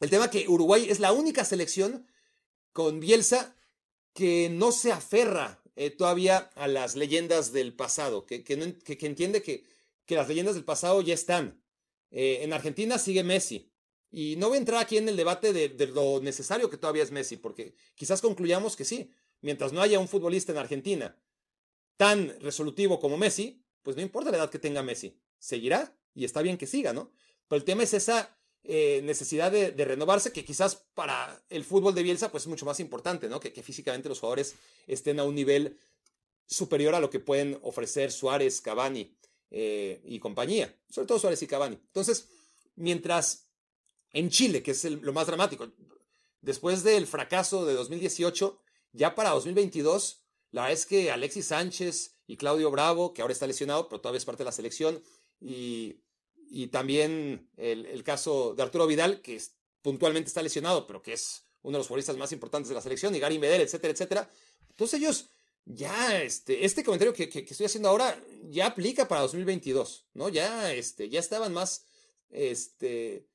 El 0.00 0.10
tema 0.10 0.30
que 0.30 0.46
Uruguay 0.48 0.86
es 0.88 1.00
la 1.00 1.12
única 1.12 1.44
selección 1.44 2.06
con 2.72 3.00
Bielsa 3.00 3.56
que 4.14 4.48
no 4.50 4.72
se 4.72 4.92
aferra 4.92 5.62
eh, 5.76 5.90
todavía 5.90 6.50
a 6.54 6.68
las 6.68 6.96
leyendas 6.96 7.52
del 7.52 7.74
pasado, 7.74 8.26
que, 8.26 8.44
entiende 8.46 9.42
que, 9.42 9.64
las 10.08 10.28
leyendas 10.28 10.54
del 10.54 10.64
pasado 10.64 11.00
ya 11.00 11.14
están. 11.14 11.62
Eh, 12.10 12.40
en 12.42 12.52
Argentina 12.52 12.98
sigue 12.98 13.24
Messi. 13.24 13.70
Y 14.10 14.36
no 14.36 14.48
voy 14.48 14.56
a 14.56 14.60
entrar 14.60 14.82
aquí 14.82 14.98
en 14.98 15.08
el 15.08 15.16
debate 15.16 15.54
de, 15.54 15.70
de, 15.70 15.86
lo 15.86 16.20
necesario 16.20 16.68
que 16.68 16.76
todavía 16.76 17.02
es 17.02 17.10
Messi, 17.10 17.38
porque 17.38 17.74
quizás 17.94 18.20
concluyamos 18.20 18.76
que 18.76 18.84
sí, 18.84 19.10
mientras 19.40 19.72
no 19.72 19.80
haya 19.80 19.98
un 19.98 20.08
futbolista 20.08 20.52
en 20.52 20.58
Argentina 20.58 21.16
tan 21.96 22.38
resolutivo 22.40 23.00
como 23.00 23.16
Messi, 23.16 23.64
pues 23.82 23.96
no 23.96 24.02
importa 24.02 24.30
la 24.30 24.36
edad 24.36 24.50
que 24.50 24.58
tenga 24.58 24.82
Messi, 24.82 25.18
seguirá 25.38 25.96
y 26.14 26.24
está 26.24 26.42
bien 26.42 26.58
que 26.58 26.66
siga, 26.66 26.92
¿no? 26.92 27.10
Pero 27.48 27.58
el 27.58 27.64
tema 27.64 27.82
es 27.82 27.94
esa 27.94 28.36
eh, 28.64 29.00
necesidad 29.02 29.50
de, 29.50 29.70
renovarse 29.84 30.32
que 30.32 30.44
quizás 30.44 30.76
para 30.94 31.42
el 31.48 31.64
fútbol 31.64 31.94
de 31.94 32.02
Bielsa 32.02 32.30
pues 32.30 32.44
es 32.44 32.48
mucho 32.48 32.66
más 32.66 32.80
importante, 32.80 33.28
¿no? 33.28 33.40
Que, 33.40 33.50
físicamente 33.62 34.08
los 34.08 34.20
jugadores 34.20 34.54
estén 34.86 35.18
a 35.20 35.24
un 35.24 35.34
nivel 35.34 35.78
superior 36.46 36.94
a 36.94 37.00
lo 37.00 37.10
que 37.10 37.20
pueden 37.20 37.58
ofrecer 37.62 38.12
Suárez, 38.12 38.60
Cavani 38.60 39.16
eh, 39.50 40.00
y 40.04 40.18
compañía, 40.18 40.74
sobre 40.88 41.06
todo 41.06 41.18
Suárez 41.18 41.42
y 41.42 41.46
Cavani. 41.46 41.74
Entonces, 41.74 42.28
mientras 42.76 43.48
en 44.12 44.30
Chile, 44.30 44.62
que 44.62 44.72
es 44.72 44.84
lo 44.84 45.12
más 45.12 45.26
dramático, 45.26 45.72
después 46.40 46.84
del 46.84 47.06
fracaso 47.06 47.64
de 47.64 47.74
2018, 47.74 48.58
ya 48.92 49.14
para 49.14 49.30
2022, 49.30 50.22
la 50.50 50.62
verdad 50.62 50.78
es 50.78 50.86
que 50.86 51.10
Alexis 51.10 51.46
Sánchez, 51.46 52.12
y 52.32 52.36
Claudio 52.36 52.70
Bravo, 52.70 53.12
que 53.12 53.22
ahora 53.22 53.32
está 53.32 53.46
lesionado, 53.46 53.88
pero 53.88 54.00
todavía 54.00 54.18
es 54.18 54.24
parte 54.24 54.42
de 54.42 54.46
la 54.46 54.52
selección, 54.52 55.02
y, 55.40 56.01
también 56.70 57.48
el, 57.56 58.02
caso 58.04 58.54
de 58.54 58.62
Arturo 58.62 58.86
Vidal, 58.86 59.22
que 59.22 59.40
puntualmente 59.80 60.28
está 60.28 60.42
lesionado, 60.42 60.86
pero 60.86 61.02
que 61.02 61.14
es 61.14 61.44
uno 61.62 61.72
de 61.72 61.80
los 61.80 61.88
futbolistas 61.88 62.16
más 62.16 62.32
importantes 62.32 62.68
de 62.68 62.74
la 62.74 62.80
selección, 62.80 63.14
y 63.14 63.20
Gary 63.20 63.38
Medel, 63.38 63.62
etcétera, 63.62 63.92
etcétera. 63.92 64.30
Entonces 64.68 65.00
ellos, 65.00 65.30
ya, 65.64 66.22
este, 66.22 66.64
este 66.64 66.84
comentario 66.84 67.14
que, 67.14 67.24
estoy 67.24 67.66
haciendo 67.66 67.88
ahora 67.88 68.22
ya 68.50 68.66
aplica 68.66 69.08
para 69.08 69.22
2022, 69.22 70.06
¿no? 70.14 70.28
Ya, 70.28 70.72
este, 70.72 71.08
ya 71.08 71.20
estaban 71.20 71.52
más, 71.52 71.86
este, 72.30 73.26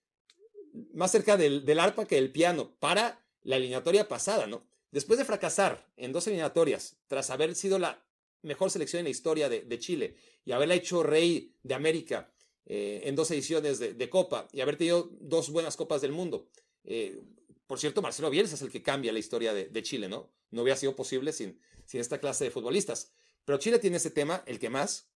más 0.93 1.11
cerca 1.11 1.37
del, 1.37 1.65
del 1.65 1.79
arpa 1.79 2.05
que 2.05 2.15
del 2.15 2.31
piano 2.31 2.75
para 2.79 3.25
la 3.43 3.55
eliminatoria 3.55 4.07
pasada, 4.07 4.45
¿no? 4.45 4.67
Después 4.91 5.19
de 5.19 5.25
fracasar 5.25 5.91
en 5.97 6.11
dos 6.11 6.27
eliminatorias, 6.27 6.97
tras 7.07 7.29
haber 7.29 7.55
sido 7.55 7.79
la 7.79 8.05
mejor 8.41 8.71
selección 8.71 8.99
en 8.99 9.05
la 9.05 9.11
historia 9.11 9.49
de, 9.49 9.79
Chile 9.79 10.15
y 10.45 10.51
haberla 10.51 10.75
hecho 10.75 11.03
rey 11.03 11.53
de 11.63 11.73
América 11.73 12.31
eh, 12.69 13.03
en 13.05 13.15
dos 13.15 13.31
ediciones 13.31 13.79
de, 13.79 14.09
Copa 14.09 14.49
y 14.51 14.59
haber 14.59 14.75
tenido 14.75 15.09
dos 15.21 15.49
buenas 15.51 15.77
Copas 15.77 16.01
del 16.01 16.11
Mundo. 16.11 16.49
Eh, 16.83 17.23
por 17.65 17.79
cierto, 17.79 18.01
Marcelo 18.01 18.29
Bielsa 18.29 18.55
es 18.55 18.61
el 18.61 18.71
que 18.71 18.83
cambia 18.83 19.13
la 19.13 19.19
historia 19.19 19.53
de, 19.53 19.83
Chile, 19.83 20.09
¿no? 20.09 20.29
No 20.51 20.63
hubiera 20.63 20.77
sido 20.77 20.93
posible 20.93 21.31
sin, 21.31 21.59
sin 21.85 22.01
esta 22.01 22.19
clase 22.19 22.43
de 22.43 22.51
futbolistas. 22.51 23.11
Pero 23.45 23.57
Chile 23.57 23.79
tiene 23.79 23.97
ese 23.97 24.11
tema, 24.11 24.43
el 24.45 24.59
que 24.59 24.69
más, 24.69 25.09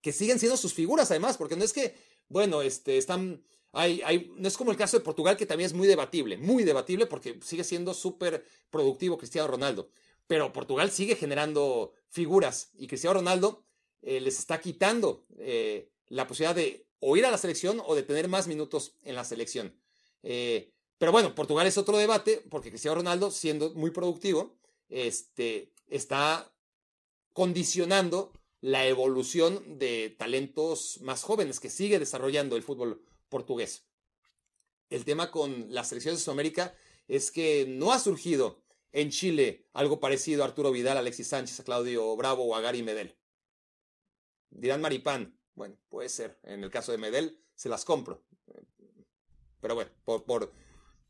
que 0.00 0.12
siguen 0.12 0.38
siendo 0.38 0.56
sus 0.56 0.72
figuras 0.72 1.10
además, 1.10 1.36
porque 1.36 1.56
no 1.56 1.64
es 1.64 1.74
que, 1.74 1.94
bueno, 2.28 2.62
este, 2.62 2.96
están, 2.96 3.44
hay, 3.72 4.00
hay, 4.02 4.32
no 4.36 4.48
es 4.48 4.56
como 4.56 4.70
el 4.70 4.78
caso 4.78 4.98
de 4.98 5.04
Portugal, 5.04 5.36
que 5.36 5.44
también 5.44 5.66
es 5.66 5.74
muy 5.74 5.86
debatible, 5.86 6.38
muy 6.38 6.64
debatible 6.64 7.04
porque 7.04 7.38
sigue 7.42 7.64
siendo 7.64 7.92
súper 7.92 8.46
productivo 8.70 9.18
Cristiano 9.18 9.48
Ronaldo. 9.48 9.90
Pero 10.26 10.50
Portugal 10.52 10.90
sigue 10.90 11.16
generando 11.16 11.92
figuras 12.08 12.70
y 12.74 12.86
Cristiano 12.86 13.14
Ronaldo 13.14 13.64
eh, 14.00 14.20
les 14.20 14.38
está 14.38 14.60
quitando 14.60 15.26
eh, 15.38 15.90
la 16.08 16.26
posibilidad 16.26 16.54
de 16.54 16.86
o 17.00 17.16
ir 17.16 17.26
a 17.26 17.30
la 17.30 17.38
selección 17.38 17.82
o 17.84 17.94
de 17.94 18.02
tener 18.02 18.28
más 18.28 18.46
minutos 18.46 18.96
en 19.02 19.14
la 19.14 19.24
selección. 19.24 19.74
Eh, 20.22 20.72
pero 20.96 21.12
bueno, 21.12 21.34
Portugal 21.34 21.66
es 21.66 21.76
otro 21.76 21.98
debate 21.98 22.42
porque 22.48 22.70
Cristiano 22.70 22.96
Ronaldo, 22.96 23.30
siendo 23.30 23.74
muy 23.74 23.90
productivo, 23.90 24.56
este, 24.88 25.72
está 25.86 26.50
condicionando 27.32 28.32
la 28.60 28.86
evolución 28.86 29.78
de 29.78 30.14
talentos 30.18 31.00
más 31.02 31.22
jóvenes 31.22 31.60
que 31.60 31.68
sigue 31.68 31.98
desarrollando 31.98 32.56
el 32.56 32.62
fútbol 32.62 33.04
portugués. 33.28 33.84
El 34.88 35.04
tema 35.04 35.30
con 35.30 35.66
la 35.74 35.84
selección 35.84 36.14
de 36.14 36.20
Sudamérica 36.20 36.74
es 37.08 37.30
que 37.30 37.66
no 37.68 37.92
ha 37.92 37.98
surgido 37.98 38.62
en 38.92 39.10
Chile 39.10 39.68
algo 39.72 40.00
parecido 40.00 40.42
a 40.42 40.46
Arturo 40.46 40.70
Vidal, 40.70 40.96
Alexis 40.96 41.28
Sánchez, 41.28 41.60
a 41.60 41.64
Claudio 41.64 42.16
Bravo 42.16 42.44
o 42.44 42.54
a 42.54 42.60
Gary 42.60 42.82
Medel. 42.82 43.14
Dirán 44.50 44.80
Maripán, 44.80 45.36
bueno, 45.54 45.76
puede 45.88 46.08
ser. 46.08 46.38
En 46.42 46.64
el 46.64 46.70
caso 46.70 46.92
de 46.92 46.98
Medel, 46.98 47.40
se 47.54 47.68
las 47.68 47.84
compro. 47.84 48.22
Pero 49.60 49.74
bueno, 49.74 49.90
por, 50.04 50.24
por, 50.24 50.52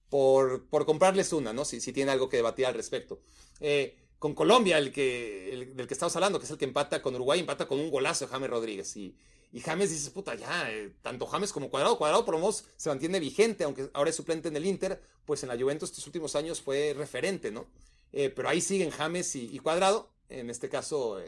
por, 0.09 0.69
por 0.69 0.87
comprarles 0.87 1.33
una, 1.33 1.53
¿no? 1.53 1.65
Si, 1.65 1.81
si, 1.81 1.93
tiene 1.93 2.13
algo 2.13 2.29
que 2.29 2.37
debatir 2.37 2.67
al 2.67 2.75
respecto. 2.75 3.21
Eh, 3.61 3.97
con 4.19 4.35
Colombia, 4.35 4.79
el 4.79 4.93
que, 4.93 5.73
del 5.75 5.87
que 5.87 5.95
estamos 5.95 6.15
hablando, 6.17 6.39
que 6.39 6.45
es 6.47 6.51
el 6.51 6.59
que 6.59 6.65
empata 6.65 7.03
con 7.03 7.15
Uruguay, 7.15 7.41
empata 7.41 7.67
con 7.67 7.79
un 7.79 7.91
golazo 7.91 8.27
de 8.27 8.31
James 8.31 8.51
Rodríguez. 8.51 8.97
Y, 8.97 9.17
y 9.53 9.61
James 9.61 9.91
dice, 9.91 10.11
puta, 10.11 10.35
ya, 10.35 10.71
eh, 10.71 10.95
tanto 11.03 11.27
James 11.27 11.53
como 11.53 11.71
Cuadrado, 11.71 11.99
Cuadrado 11.99 12.25
por 12.25 12.55
se 12.77 12.89
mantiene 12.89 13.21
vigente, 13.21 13.65
aunque 13.65 13.91
ahora 13.93 14.11
es 14.11 14.17
suplente 14.17 14.49
en 14.49 14.57
el 14.57 14.67
Inter, 14.67 15.01
pues 15.25 15.43
en 15.43 15.49
la 15.49 15.57
Juventus 15.57 15.91
estos 15.91 16.07
últimos 16.07 16.35
años 16.37 16.61
fue 16.61 16.95
referente, 16.97 17.51
¿no? 17.51 17.67
Eh, 18.13 18.31
pero 18.31 18.49
ahí 18.49 18.61
siguen 18.61 18.91
James 18.91 19.37
y, 19.37 19.59
Cuadrado, 19.59 20.11
en 20.29 20.51
este 20.51 20.69
caso 20.69 21.21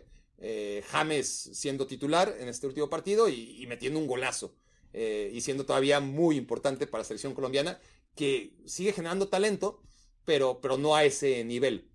James 0.90 1.50
siendo 1.54 1.86
titular 1.86 2.36
en 2.38 2.48
este 2.48 2.66
último 2.66 2.90
partido 2.90 3.28
y, 3.28 3.64
metiendo 3.66 3.98
un 3.98 4.06
golazo, 4.06 4.54
y 4.92 5.40
siendo 5.40 5.64
todavía 5.66 6.00
muy 6.00 6.36
importante 6.36 6.86
para 6.86 7.02
la 7.02 7.06
selección 7.06 7.34
colombiana, 7.34 7.80
que 8.14 8.52
sigue 8.66 8.92
generando 8.92 9.28
talento, 9.28 9.82
pero, 10.24 10.60
pero 10.60 10.76
no 10.78 10.94
a 10.94 11.04
ese 11.04 11.44
nivel. 11.44 11.88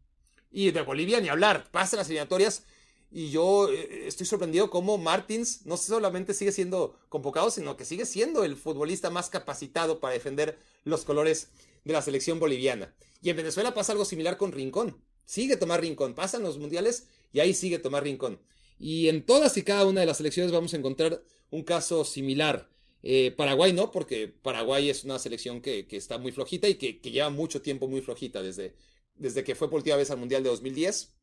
Y 0.51 0.72
de 0.72 0.81
Bolivia 0.81 1.19
ni 1.19 1.30
hablar, 1.30 1.69
pasan 1.72 1.97
las 1.97 2.07
eliminatorias 2.07 2.63
y 3.11 3.30
yo 3.30 3.69
eh, 3.69 4.07
estoy 4.07 4.26
sorprendido 4.26 4.69
cómo 4.69 4.97
Martins 4.97 5.65
no 5.65 5.76
solamente 5.76 6.34
sigue 6.34 6.53
siendo 6.53 6.97
convocado, 7.09 7.51
sino 7.51 7.76
que 7.76 7.84
sigue 7.84 8.05
siendo 8.05 8.45
el 8.45 8.55
futbolista 8.55 9.09
más 9.09 9.30
capacitado 9.30 9.99
para 9.99 10.13
defender 10.13 10.57
los 10.85 11.03
colores 11.03 11.49
de 11.84 11.93
la 11.93 12.01
selección 12.01 12.39
boliviana. 12.39 12.93
Y 13.22 13.30
en 13.30 13.38
Venezuela 13.38 13.73
pasa 13.73 13.91
algo 13.91 14.05
similar 14.05 14.38
con 14.38 14.53
Rincón. 14.53 15.03
Sigue 15.26 15.57
Tomás 15.57 15.81
Rincón, 15.81 16.15
pasan 16.15 16.43
los 16.43 16.57
mundiales 16.57 17.07
y 17.33 17.39
ahí 17.39 17.53
sigue 17.53 17.79
Tomás 17.79 18.03
Rincón. 18.03 18.39
Y 18.79 19.09
en 19.09 19.25
todas 19.25 19.55
y 19.57 19.63
cada 19.63 19.85
una 19.85 20.01
de 20.01 20.07
las 20.07 20.17
selecciones 20.17 20.51
vamos 20.51 20.73
a 20.73 20.77
encontrar 20.77 21.23
un 21.49 21.63
caso 21.63 22.03
similar. 22.03 22.69
Eh, 23.03 23.31
Paraguay 23.35 23.73
no, 23.73 23.91
porque 23.91 24.27
Paraguay 24.27 24.89
es 24.89 25.03
una 25.03 25.19
selección 25.19 25.61
que, 25.61 25.85
está 25.91 26.17
muy 26.17 26.31
flojita 26.31 26.67
y 26.67 26.75
que, 26.75 26.99
que, 26.99 27.11
lleva 27.11 27.29
mucho 27.29 27.61
tiempo 27.61 27.87
muy 27.87 28.01
flojita 28.01 28.41
desde 28.41 28.75
desde 29.21 29.43
que 29.43 29.55
fue 29.55 29.69
por 29.69 29.77
última 29.77 29.95
vez 29.95 30.09
al 30.11 30.17
Mundial 30.17 30.43
de 30.43 30.49
2010 30.49 31.13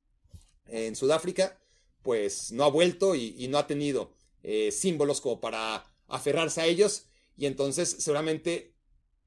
en 0.66 0.96
Sudáfrica, 0.96 1.58
pues 2.02 2.52
no 2.52 2.64
ha 2.64 2.70
vuelto 2.70 3.14
y, 3.14 3.46
no 3.48 3.58
ha 3.58 3.66
tenido 3.66 4.12
eh, 4.42 4.70
símbolos 4.70 5.20
como 5.20 5.40
para 5.40 5.84
aferrarse 6.06 6.60
a 6.60 6.66
ellos. 6.66 7.06
Y 7.36 7.46
entonces 7.46 7.96
seguramente 7.98 8.74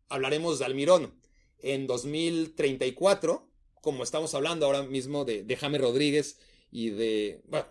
hablaremos 0.07 0.59
de 0.59 0.65
Almirón 0.65 1.13
en 1.59 1.87
2034, 1.87 3.47
como 3.81 4.03
estamos 4.03 4.33
hablando 4.35 4.65
ahora 4.65 4.83
mismo 4.83 5.25
de, 5.25 5.43
de 5.43 5.55
James 5.57 5.81
Rodríguez 5.81 6.37
y 6.72 6.89
de... 6.91 7.41
Bueno, 7.48 7.65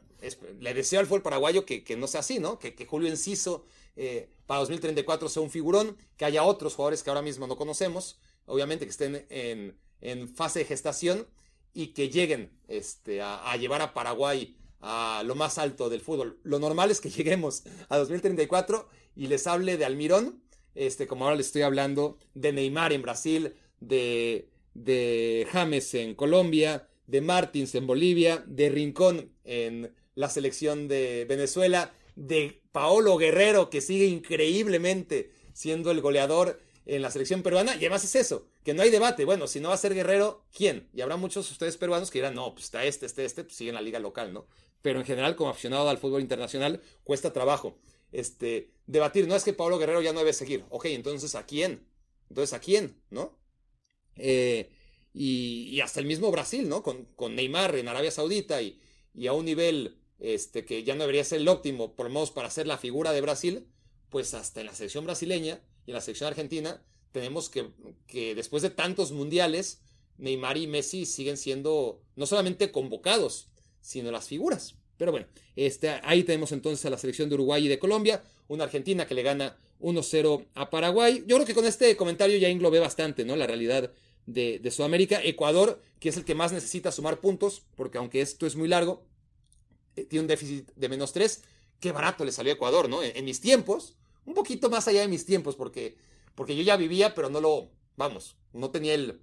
le 0.60 0.74
deseo 0.74 1.00
al 1.00 1.06
fútbol 1.06 1.22
paraguayo 1.22 1.64
que, 1.64 1.96
no 1.96 2.06
sea 2.06 2.20
así, 2.20 2.38
¿no? 2.38 2.58
Que, 2.58 2.74
Julio 2.86 3.08
Enciso 3.08 3.64
eh, 3.96 4.28
para 4.46 4.60
2034 4.60 5.28
sea 5.28 5.42
un 5.42 5.50
figurón, 5.50 5.96
que 6.16 6.24
haya 6.24 6.44
otros 6.44 6.74
jugadores 6.74 7.02
que 7.02 7.10
ahora 7.10 7.22
mismo 7.22 7.46
no 7.46 7.56
conocemos, 7.56 8.20
obviamente 8.46 8.84
que 8.84 8.90
estén 8.90 9.26
en, 9.30 9.78
en 10.00 10.28
fase 10.28 10.60
de 10.60 10.64
gestación 10.66 11.26
y 11.72 11.88
que 11.88 12.08
lleguen 12.08 12.50
este, 12.68 13.22
a, 13.22 13.56
llevar 13.56 13.82
a 13.82 13.94
Paraguay 13.94 14.56
a 14.80 15.22
lo 15.24 15.34
más 15.34 15.58
alto 15.58 15.88
del 15.88 16.00
fútbol. 16.00 16.38
Lo 16.42 16.58
normal 16.58 16.90
es 16.90 17.00
que 17.00 17.10
lleguemos 17.10 17.62
a 17.88 17.96
2034 17.98 18.88
y 19.16 19.26
les 19.26 19.46
hable 19.46 19.76
de 19.76 19.84
Almirón, 19.84 20.42
este, 20.74 21.06
como 21.06 21.24
ahora 21.24 21.36
les 21.36 21.46
estoy 21.46 21.62
hablando, 21.62 22.18
de 22.34 22.52
Neymar 22.52 22.92
en 22.92 23.02
Brasil, 23.02 23.54
de, 23.80 24.48
de 24.74 25.46
James 25.50 25.94
en 25.94 26.14
Colombia, 26.14 26.88
de 27.10 27.20
Martins 27.20 27.74
en 27.74 27.86
Bolivia, 27.86 28.44
de 28.46 28.68
Rincón 28.68 29.32
en 29.44 29.94
la 30.14 30.28
selección 30.28 30.86
de 30.86 31.26
Venezuela, 31.28 31.92
de 32.14 32.62
Paolo 32.72 33.16
Guerrero, 33.16 33.68
que 33.68 33.80
sigue 33.80 34.06
increíblemente 34.06 35.32
siendo 35.52 35.90
el 35.90 36.00
goleador 36.00 36.60
en 36.86 37.02
la 37.02 37.10
selección 37.10 37.42
peruana, 37.42 37.74
y 37.74 37.78
además 37.78 38.04
es 38.04 38.14
eso, 38.16 38.46
que 38.64 38.74
no 38.74 38.82
hay 38.82 38.90
debate. 38.90 39.24
Bueno, 39.24 39.46
si 39.46 39.60
no 39.60 39.68
va 39.68 39.74
a 39.74 39.78
ser 39.78 39.94
Guerrero, 39.94 40.44
¿quién? 40.56 40.88
Y 40.94 41.00
habrá 41.00 41.16
muchos 41.16 41.46
de 41.46 41.52
ustedes 41.52 41.76
peruanos 41.76 42.10
que 42.10 42.18
dirán, 42.18 42.34
no, 42.34 42.52
pues 42.52 42.64
está 42.66 42.84
este, 42.84 43.06
este, 43.06 43.24
este, 43.24 43.44
pues 43.44 43.56
sigue 43.56 43.70
en 43.70 43.74
la 43.76 43.82
liga 43.82 43.98
local, 43.98 44.32
¿no? 44.32 44.46
Pero 44.82 45.00
en 45.00 45.04
general, 45.04 45.36
como 45.36 45.50
aficionado 45.50 45.88
al 45.88 45.98
fútbol 45.98 46.22
internacional, 46.22 46.80
cuesta 47.04 47.32
trabajo 47.32 47.76
este, 48.12 48.70
debatir. 48.86 49.26
No 49.28 49.36
es 49.36 49.44
que 49.44 49.52
Pablo 49.52 49.78
Guerrero 49.78 50.00
ya 50.00 50.12
no 50.12 50.20
debe 50.20 50.32
seguir. 50.32 50.64
Ok, 50.70 50.86
entonces, 50.86 51.34
¿a 51.34 51.44
quién? 51.44 51.86
Entonces, 52.28 52.54
¿a 52.54 52.60
quién? 52.60 52.96
¿No? 53.10 53.38
Eh, 54.16 54.70
y, 55.12 55.80
hasta 55.80 56.00
el 56.00 56.06
mismo 56.06 56.30
Brasil, 56.30 56.68
¿no? 56.68 56.82
Con, 56.82 57.04
con 57.16 57.34
Neymar 57.34 57.76
en 57.76 57.88
Arabia 57.88 58.10
Saudita 58.10 58.60
y, 58.62 58.78
a 59.26 59.32
un 59.32 59.44
nivel 59.44 59.96
este, 60.18 60.64
que 60.64 60.84
ya 60.84 60.94
no 60.94 61.00
debería 61.00 61.24
ser 61.24 61.40
el 61.40 61.48
óptimo, 61.48 61.94
por 61.94 62.06
lo 62.06 62.12
menos 62.12 62.30
para 62.30 62.50
ser 62.50 62.66
la 62.66 62.78
figura 62.78 63.12
de 63.12 63.20
Brasil, 63.20 63.66
pues 64.08 64.34
hasta 64.34 64.60
en 64.60 64.66
la 64.66 64.74
selección 64.74 65.04
brasileña 65.04 65.60
y 65.86 65.90
en 65.90 65.94
la 65.94 66.00
selección 66.00 66.28
argentina 66.28 66.82
tenemos 67.12 67.48
que, 67.48 67.70
que 68.06 68.34
después 68.34 68.62
de 68.62 68.70
tantos 68.70 69.12
mundiales, 69.12 69.80
Neymar 70.18 70.56
y 70.56 70.66
Messi 70.66 71.06
siguen 71.06 71.36
siendo 71.36 72.02
no 72.14 72.26
solamente 72.26 72.70
convocados, 72.70 73.48
sino 73.80 74.10
las 74.10 74.28
figuras. 74.28 74.76
Pero 74.96 75.12
bueno, 75.12 75.26
este, 75.56 75.88
ahí 76.02 76.24
tenemos 76.24 76.52
entonces 76.52 76.84
a 76.84 76.90
la 76.90 76.98
selección 76.98 77.28
de 77.28 77.34
Uruguay 77.36 77.64
y 77.64 77.68
de 77.68 77.78
Colombia, 77.78 78.22
una 78.48 78.64
Argentina 78.64 79.06
que 79.06 79.14
le 79.14 79.22
gana 79.22 79.56
1-0 79.80 80.46
a 80.54 80.68
Paraguay. 80.68 81.24
Yo 81.26 81.36
creo 81.36 81.46
que 81.46 81.54
con 81.54 81.64
este 81.64 81.96
comentario 81.96 82.36
ya 82.36 82.48
englobé 82.48 82.80
bastante, 82.80 83.24
¿no? 83.24 83.34
La 83.34 83.46
realidad 83.46 83.90
de, 84.26 84.70
Sudamérica. 84.70 85.22
Ecuador, 85.22 85.82
que 85.98 86.08
es 86.08 86.16
el 86.16 86.24
que 86.24 86.34
más 86.34 86.52
necesita 86.52 86.92
sumar 86.92 87.20
puntos, 87.20 87.62
porque 87.76 87.98
aunque 87.98 88.20
esto 88.20 88.46
es 88.46 88.56
muy 88.56 88.68
largo, 88.68 89.04
eh, 89.96 90.04
tiene 90.04 90.22
un 90.22 90.28
déficit 90.28 90.70
de 90.74 90.88
menos 90.88 91.12
3. 91.12 91.42
Qué 91.80 91.92
barato 91.92 92.24
le 92.24 92.32
salió 92.32 92.52
a 92.52 92.56
Ecuador, 92.56 92.88
¿no? 92.88 93.02
en 93.02 93.24
mis 93.24 93.40
tiempos, 93.40 93.96
un 94.26 94.34
poquito 94.34 94.68
más 94.68 94.86
allá 94.86 95.00
de 95.00 95.08
mis 95.08 95.24
tiempos, 95.24 95.56
porque 95.56 95.96
porque 96.40 96.56
yo 96.56 96.62
ya 96.62 96.78
vivía, 96.78 97.14
pero 97.14 97.28
no 97.28 97.40
lo, 97.40 97.70
vamos, 97.96 98.36
no 98.54 98.70
tenía 98.70 98.94
el, 98.94 99.20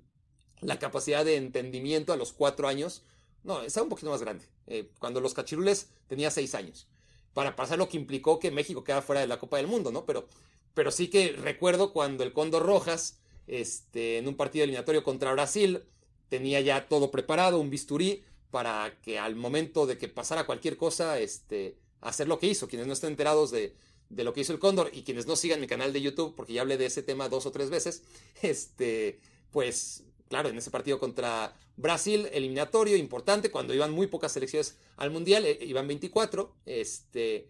la 0.62 0.78
capacidad 0.80 1.26
de 1.26 1.36
entendimiento 1.36 2.14
a 2.14 2.16
los 2.16 2.34
cuatro 2.34 2.68
años. 2.68 3.02
No, 3.44 3.64
estaba 3.64 3.86
un 3.86 3.90
poquito 3.90 4.12
más 4.12 4.22
grande. 4.22 4.46
Eh, 4.68 4.92
cuando 5.00 5.20
los 5.20 5.34
cachirules 5.34 5.90
tenía 6.08 6.30
seis 6.30 6.54
años. 6.54 6.88
Para 7.34 7.56
pasar 7.56 7.80
lo 7.80 7.90
que 7.90 7.98
implicó 7.98 8.40
que 8.40 8.52
México 8.52 8.84
quedara 8.84 9.02
fuera 9.02 9.22
de 9.22 9.26
la 9.28 9.40
Copa 9.40 9.58
del 9.58 9.66
Mundo, 9.66 9.92
¿no? 9.92 10.06
Pero, 10.06 10.28
pero 10.74 10.92
sí 10.92 11.10
que 11.10 11.32
recuerdo 11.32 11.92
cuando 11.94 12.24
el 12.24 12.34
Cóndor 12.34 12.64
Rojas, 12.64 13.20
este, 13.48 14.18
en 14.18 14.28
un 14.28 14.36
partido 14.36 14.64
eliminatorio 14.64 15.04
contra 15.04 15.32
Brasil, 15.32 15.84
tenía 16.30 16.62
ya 16.62 16.88
todo 16.88 17.12
preparado, 17.12 17.60
un 17.60 17.70
bisturí, 17.70 18.24
para 18.52 18.98
que 19.02 19.20
al 19.20 19.36
momento 19.36 19.86
de 19.86 19.98
que 19.98 20.08
pasara 20.08 20.46
cualquier 20.46 20.78
cosa, 20.78 21.20
este, 21.20 21.78
hacer 22.02 22.28
lo 22.28 22.40
que 22.40 22.48
hizo. 22.48 22.68
Quienes 22.68 22.88
no 22.88 22.94
estén 22.94 23.12
enterados 23.12 23.52
de, 23.52 23.76
lo 24.10 24.34
que 24.34 24.42
hizo 24.42 24.54
el 24.54 24.60
Cóndor 24.60 24.90
y 24.94 25.04
quienes 25.04 25.28
no 25.28 25.36
sigan 25.36 25.60
mi 25.60 25.68
canal 25.68 25.94
de 25.94 26.02
YouTube, 26.02 26.36
porque 26.36 26.54
ya 26.54 26.62
hablé 26.62 26.78
de 26.78 26.86
ese 26.86 27.04
tema 27.04 27.30
dos 27.30 27.46
o 27.46 27.52
tres 27.52 27.70
veces, 27.70 28.04
este, 28.42 29.20
pues 29.52 30.04
claro, 30.30 30.50
en 30.50 30.58
ese 30.58 30.72
partido 30.72 31.00
contra 31.00 31.56
Brasil, 31.78 32.28
eliminatorio, 32.34 32.98
importante, 32.98 33.52
cuando 33.52 33.74
iban 33.74 33.92
muy 33.92 34.08
pocas 34.08 34.32
selecciones 34.32 34.78
al 34.98 35.12
Mundial, 35.12 35.46
eh, 35.46 35.58
iban 35.62 35.88
24, 35.88 36.54
este, 36.66 37.50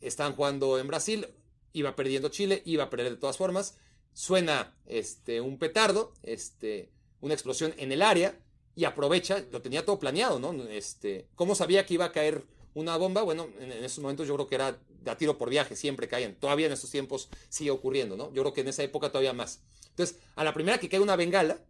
estaban 0.00 0.34
jugando 0.34 0.78
en 0.78 0.88
Brasil, 0.88 1.28
iba 1.72 1.94
perdiendo 1.94 2.28
Chile, 2.28 2.62
iba 2.64 2.84
a 2.84 2.90
perder 2.90 3.10
de 3.12 3.18
todas 3.18 3.36
formas, 3.36 3.76
suena 4.18 4.74
este, 4.86 5.40
un 5.40 5.60
petardo, 5.60 6.12
este, 6.24 6.90
una 7.20 7.34
explosión 7.34 7.72
en 7.76 7.92
el 7.92 8.02
área, 8.02 8.36
y 8.74 8.84
aprovecha, 8.84 9.44
lo 9.52 9.62
tenía 9.62 9.84
todo 9.84 10.00
planeado, 10.00 10.40
¿no? 10.40 10.52
Este, 10.64 11.28
¿Cómo 11.36 11.54
sabía 11.54 11.86
que 11.86 11.94
iba 11.94 12.06
a 12.06 12.10
caer 12.10 12.44
una 12.74 12.96
bomba? 12.96 13.22
Bueno, 13.22 13.48
en, 13.60 13.70
esos 13.70 14.00
momentos 14.00 14.26
yo 14.26 14.34
creo 14.34 14.48
que 14.48 14.56
era 14.56 14.76
a 15.06 15.16
tiro 15.16 15.38
por 15.38 15.50
viaje, 15.50 15.76
siempre 15.76 16.08
caían. 16.08 16.34
Todavía 16.34 16.66
en 16.66 16.72
estos 16.72 16.90
tiempos 16.90 17.28
sigue 17.48 17.70
ocurriendo, 17.70 18.16
¿no? 18.16 18.32
Yo 18.32 18.42
creo 18.42 18.52
que 18.52 18.62
en 18.62 18.68
esa 18.68 18.82
época 18.82 19.10
todavía 19.10 19.32
más. 19.34 19.60
Entonces, 19.90 20.16
a 20.34 20.42
la 20.42 20.52
primera 20.52 20.78
que 20.78 20.88
cae 20.88 20.98
una 20.98 21.14
bengala, 21.14 21.60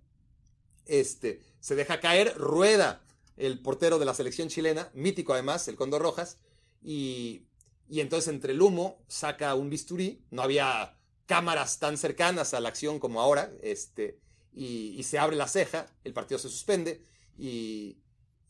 este, 0.86 1.42
se 1.60 1.74
deja 1.74 2.00
caer, 2.00 2.34
rueda 2.38 3.02
el 3.36 3.58
portero 3.58 3.98
de 3.98 4.06
la 4.06 4.14
selección 4.14 4.48
chilena, 4.48 4.88
mítico 4.94 5.34
además, 5.34 5.68
el 5.68 5.76
Condor 5.76 6.00
Rojas, 6.00 6.38
y, 6.82 7.42
y 7.90 8.00
entonces 8.00 8.32
entre 8.32 8.54
el 8.54 8.62
humo 8.62 9.02
saca 9.06 9.54
un 9.54 9.68
bisturí, 9.68 10.22
no 10.30 10.40
había 10.40 10.97
cámaras 11.28 11.78
tan 11.78 11.98
cercanas 11.98 12.54
a 12.54 12.60
la 12.60 12.70
acción 12.70 12.98
como 12.98 13.20
ahora, 13.20 13.52
este, 13.62 14.18
y, 14.52 15.00
se 15.04 15.18
abre 15.18 15.36
la 15.36 15.46
ceja, 15.46 15.86
el 16.02 16.14
partido 16.14 16.38
se 16.38 16.48
suspende, 16.48 17.02
y, 17.38 17.98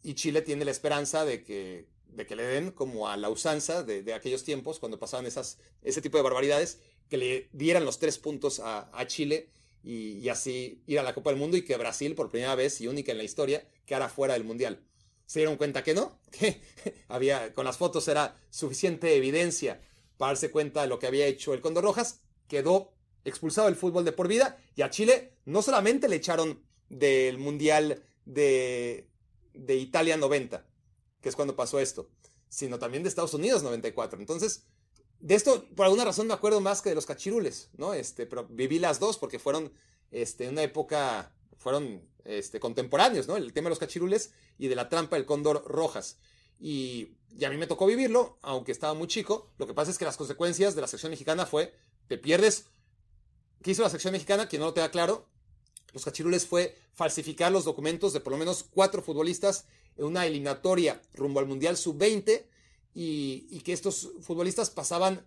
y 0.03 0.15
Chile 0.15 0.43
tiene 0.43 0.65
la 0.65 0.71
esperanza 0.71 1.25
de 1.25 1.43
que, 1.43 1.89
de 2.07 2.25
que 2.25 2.37
le 2.37 2.45
den, 2.45 2.71
como 2.71 3.09
a 3.09 3.17
la 3.17 3.31
usanza 3.31 3.83
de, 3.83 4.15
aquellos 4.15 4.45
tiempos, 4.45 4.79
cuando 4.79 4.99
pasaban 4.99 5.27
esas, 5.27 5.59
ese 5.83 6.01
tipo 6.01 6.19
de 6.19 6.23
barbaridades, 6.23 6.79
que 7.11 7.19
le 7.19 7.49
dieran 7.53 7.85
los 7.85 7.99
tres 7.99 8.17
puntos 8.17 8.61
a, 8.61 8.89
a 8.97 9.07
Chile 9.09 9.51
y, 9.83 10.29
así 10.29 10.81
ir 10.87 11.01
a 11.01 11.03
la 11.03 11.15
Copa 11.15 11.31
del 11.31 11.39
Mundo 11.39 11.57
y 11.57 11.63
que 11.63 11.77
Brasil, 11.77 12.15
por 12.15 12.31
primera 12.31 12.55
vez 12.55 12.81
y 12.81 12.87
única 12.87 13.11
en 13.11 13.19
la 13.19 13.25
historia, 13.25 13.67
quedara 13.87 14.09
fuera 14.09 14.35
del 14.35 14.45
Mundial. 14.45 14.85
Se 15.27 15.41
dieron 15.41 15.57
cuenta 15.57 15.83
que 15.83 15.95
no, 15.95 16.17
que 16.31 16.61
había, 17.09 17.53
con 17.55 17.65
las 17.65 17.77
fotos 17.77 18.07
era 18.07 18.37
suficiente 18.51 19.17
evidencia 19.17 19.81
para 20.17 20.31
darse 20.31 20.53
cuenta 20.53 20.83
de 20.83 20.89
lo 20.89 21.01
que 21.01 21.09
había 21.09 21.27
hecho 21.27 21.55
el 21.55 21.61
Condor 21.61 21.83
Rojas, 21.83 22.21
quedó 22.49 22.93
expulsado 23.25 23.67
del 23.67 23.77
fútbol 23.77 24.05
de 24.05 24.13
por 24.13 24.29
vida 24.29 24.59
y 24.75 24.83
a 24.83 24.91
Chile 24.91 25.35
no 25.45 25.63
solamente 25.63 26.09
le 26.09 26.17
echaron 26.17 26.63
del 26.89 27.39
Mundial 27.39 28.03
de, 28.25 29.09
de 29.55 29.77
Italia 29.77 30.17
90, 30.17 30.67
que 31.21 31.29
es 31.29 31.37
cuando 31.37 31.57
pasó 31.57 31.79
esto, 31.81 32.11
sino 32.49 32.79
también 32.79 33.03
de 33.03 33.09
Estados 33.09 33.35
Unidos 33.35 33.63
94. 33.63 34.19
Entonces, 34.19 34.65
de 35.21 35.35
esto, 35.35 35.67
por 35.75 35.85
alguna 35.85 36.05
razón 36.05 36.27
me 36.27 36.35
acuerdo 36.35 36.61
más 36.61 36.81
que 36.81 36.91
de 36.91 36.95
los 36.95 37.07
cachirules, 37.07 37.71
¿no? 37.77 37.93
Este, 37.95 38.27
pero 38.27 38.47
viví 38.47 38.79
las 38.79 39.01
dos 39.01 39.19
porque 39.19 39.39
fueron, 39.39 39.73
este, 40.11 40.49
una 40.49 40.63
época, 40.63 41.33
fueron, 41.57 42.03
este, 42.25 42.61
contemporáneos, 42.61 43.27
¿no? 43.27 43.37
El 43.37 43.53
tema 43.53 43.67
de 43.67 43.71
los 43.71 43.79
cachirules 43.79 44.33
y 44.59 44.69
de 44.69 44.77
la 44.77 44.89
trampa 44.89 45.17
del 45.17 45.27
cóndor 45.27 45.65
rojas. 45.67 46.19
Y, 46.61 47.17
y 47.37 47.45
a 47.45 47.51
mí 47.51 47.57
me 47.57 47.67
tocó 47.67 47.87
vivirlo, 47.87 48.39
aunque 48.43 48.73
estaba 48.73 48.95
muy 48.95 49.09
chico. 49.09 49.51
Lo 49.59 49.67
que 49.67 49.75
pasa 49.75 49.91
es 49.91 49.99
que 49.99 50.05
las 50.05 50.17
consecuencias 50.17 50.75
de 50.75 50.81
la 50.81 50.87
sección 50.87 51.11
mexicana 51.11 51.47
fue, 51.47 51.75
te 52.09 52.19
pierdes. 52.19 52.67
¿Qué 53.63 53.73
hizo 53.73 53.83
la 53.83 53.91
sección 53.91 54.13
mexicana? 54.13 54.49
Quien 54.49 54.61
no 54.61 54.67
lo 54.67 54.75
tenga 54.75 54.91
claro, 54.91 55.29
los 55.93 56.05
cachirules 56.05 56.47
fue 56.47 56.77
falsificar 56.95 57.53
los 57.53 57.65
documentos 57.65 58.13
de 58.13 58.21
por 58.21 58.33
lo 58.33 58.39
menos 58.39 58.65
cuatro 58.71 59.03
futbolistas 59.03 59.67
en 59.97 60.05
una 60.05 60.27
eliminatoria 60.27 61.01
rumbo 61.15 61.41
al 61.41 61.47
Mundial 61.47 61.77
Sub-20 61.77 62.45
y, 62.95 63.61
que 63.61 63.73
estos 63.73 64.11
futbolistas 64.21 64.71
pasaban 64.71 65.27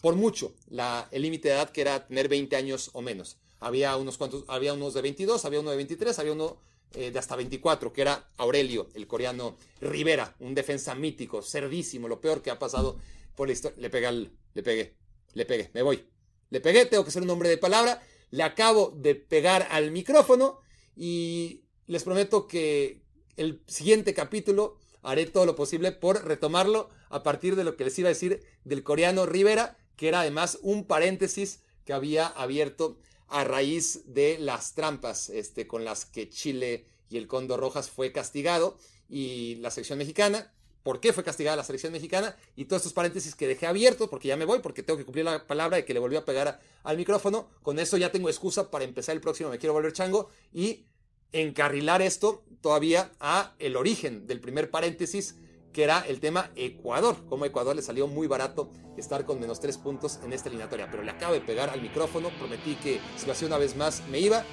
por 0.00 0.16
mucho 0.16 0.54
la, 0.68 1.08
el 1.10 1.22
límite 1.22 1.48
de 1.48 1.54
edad 1.54 1.70
que 1.70 1.82
era 1.82 2.06
tener 2.06 2.28
20 2.28 2.56
años 2.56 2.90
o 2.92 3.02
menos. 3.02 3.36
Había 3.60 3.96
unos 3.96 4.18
cuantos, 4.18 4.44
había 4.48 4.74
unos 4.74 4.94
de 4.94 5.02
22, 5.02 5.44
había 5.44 5.60
uno 5.60 5.70
de 5.70 5.76
23, 5.76 6.18
había 6.18 6.32
uno 6.32 6.58
eh, 6.94 7.10
de 7.10 7.18
hasta 7.18 7.36
24, 7.36 7.92
que 7.92 8.02
era 8.02 8.30
Aurelio, 8.36 8.88
el 8.94 9.06
coreano 9.06 9.56
Rivera, 9.80 10.34
un 10.40 10.54
defensa 10.54 10.94
mítico, 10.94 11.42
cerdísimo, 11.42 12.08
lo 12.08 12.20
peor 12.20 12.42
que 12.42 12.50
ha 12.50 12.58
pasado 12.58 12.98
por 13.36 13.48
la 13.48 13.52
historia. 13.52 13.78
Le 13.80 13.90
pegué, 13.90 14.06
al, 14.06 14.32
le 14.54 14.62
pegué, 14.62 14.94
le 15.34 15.46
pegué, 15.46 15.70
me 15.74 15.82
voy. 15.82 16.11
Le 16.52 16.60
pegué, 16.60 16.84
tengo 16.84 17.02
que 17.02 17.10
ser 17.10 17.22
un 17.22 17.30
hombre 17.30 17.48
de 17.48 17.56
palabra. 17.56 18.02
Le 18.30 18.42
acabo 18.42 18.90
de 18.94 19.14
pegar 19.14 19.66
al 19.70 19.90
micrófono 19.90 20.60
y 20.94 21.64
les 21.86 22.04
prometo 22.04 22.46
que 22.46 23.00
el 23.38 23.62
siguiente 23.66 24.12
capítulo 24.12 24.76
haré 25.00 25.24
todo 25.24 25.46
lo 25.46 25.56
posible 25.56 25.92
por 25.92 26.26
retomarlo 26.26 26.90
a 27.08 27.22
partir 27.22 27.56
de 27.56 27.64
lo 27.64 27.74
que 27.78 27.84
les 27.84 27.98
iba 27.98 28.08
a 28.08 28.12
decir 28.12 28.42
del 28.64 28.82
coreano 28.82 29.24
Rivera, 29.24 29.78
que 29.96 30.08
era 30.08 30.20
además 30.20 30.58
un 30.60 30.84
paréntesis 30.84 31.62
que 31.86 31.94
había 31.94 32.26
abierto 32.26 32.98
a 33.28 33.44
raíz 33.44 34.02
de 34.12 34.36
las 34.38 34.74
trampas 34.74 35.30
este, 35.30 35.66
con 35.66 35.86
las 35.86 36.04
que 36.04 36.28
Chile 36.28 36.84
y 37.08 37.16
el 37.16 37.28
Cóndor 37.28 37.60
Rojas 37.60 37.88
fue 37.88 38.12
castigado 38.12 38.76
y 39.08 39.54
la 39.54 39.70
selección 39.70 39.98
mexicana. 39.98 40.52
¿Por 40.82 41.00
qué 41.00 41.12
fue 41.12 41.22
castigada 41.22 41.56
la 41.56 41.64
selección 41.64 41.92
mexicana? 41.92 42.36
Y 42.56 42.64
todos 42.64 42.80
estos 42.80 42.92
paréntesis 42.92 43.34
que 43.34 43.46
dejé 43.46 43.66
abiertos, 43.66 44.08
porque 44.08 44.28
ya 44.28 44.36
me 44.36 44.44
voy, 44.44 44.58
porque 44.60 44.82
tengo 44.82 44.98
que 44.98 45.04
cumplir 45.04 45.24
la 45.24 45.46
palabra 45.46 45.76
de 45.76 45.84
que 45.84 45.94
le 45.94 46.00
volvió 46.00 46.18
a 46.18 46.24
pegar 46.24 46.60
al 46.82 46.96
micrófono. 46.96 47.48
Con 47.62 47.78
eso 47.78 47.96
ya 47.96 48.10
tengo 48.10 48.28
excusa 48.28 48.70
para 48.70 48.84
empezar 48.84 49.14
el 49.14 49.20
próximo 49.20 49.50
Me 49.50 49.58
Quiero 49.58 49.74
Volver 49.74 49.92
Chango 49.92 50.28
y 50.52 50.86
encarrilar 51.32 52.02
esto 52.02 52.44
todavía 52.60 53.10
a 53.20 53.54
el 53.58 53.76
origen 53.76 54.26
del 54.26 54.40
primer 54.40 54.70
paréntesis, 54.70 55.36
que 55.72 55.84
era 55.84 56.00
el 56.00 56.20
tema 56.20 56.50
Ecuador. 56.56 57.16
Como 57.28 57.44
Ecuador 57.44 57.76
le 57.76 57.82
salió 57.82 58.06
muy 58.06 58.26
barato 58.26 58.70
estar 58.96 59.24
con 59.24 59.40
menos 59.40 59.60
tres 59.60 59.78
puntos 59.78 60.18
en 60.24 60.32
esta 60.32 60.48
eliminatoria. 60.48 60.90
Pero 60.90 61.02
le 61.02 61.12
acabo 61.12 61.32
de 61.32 61.40
pegar 61.40 61.70
al 61.70 61.80
micrófono, 61.80 62.30
prometí 62.38 62.74
que 62.76 63.00
si 63.16 63.26
lo 63.26 63.32
hacía 63.32 63.48
una 63.48 63.58
vez 63.58 63.76
más 63.76 64.02
me 64.08 64.18
iba. 64.18 64.44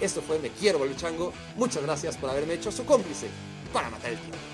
Esto 0.00 0.20
fue 0.20 0.38
Me 0.40 0.50
Quiero 0.50 0.78
Volver 0.78 0.96
Chango. 0.96 1.32
Muchas 1.56 1.82
gracias 1.82 2.16
por 2.16 2.28
haberme 2.28 2.54
hecho 2.54 2.72
su 2.72 2.84
cómplice 2.84 3.28
para 3.72 3.88
matar 3.88 4.10
el 4.10 4.18
tiempo. 4.18 4.53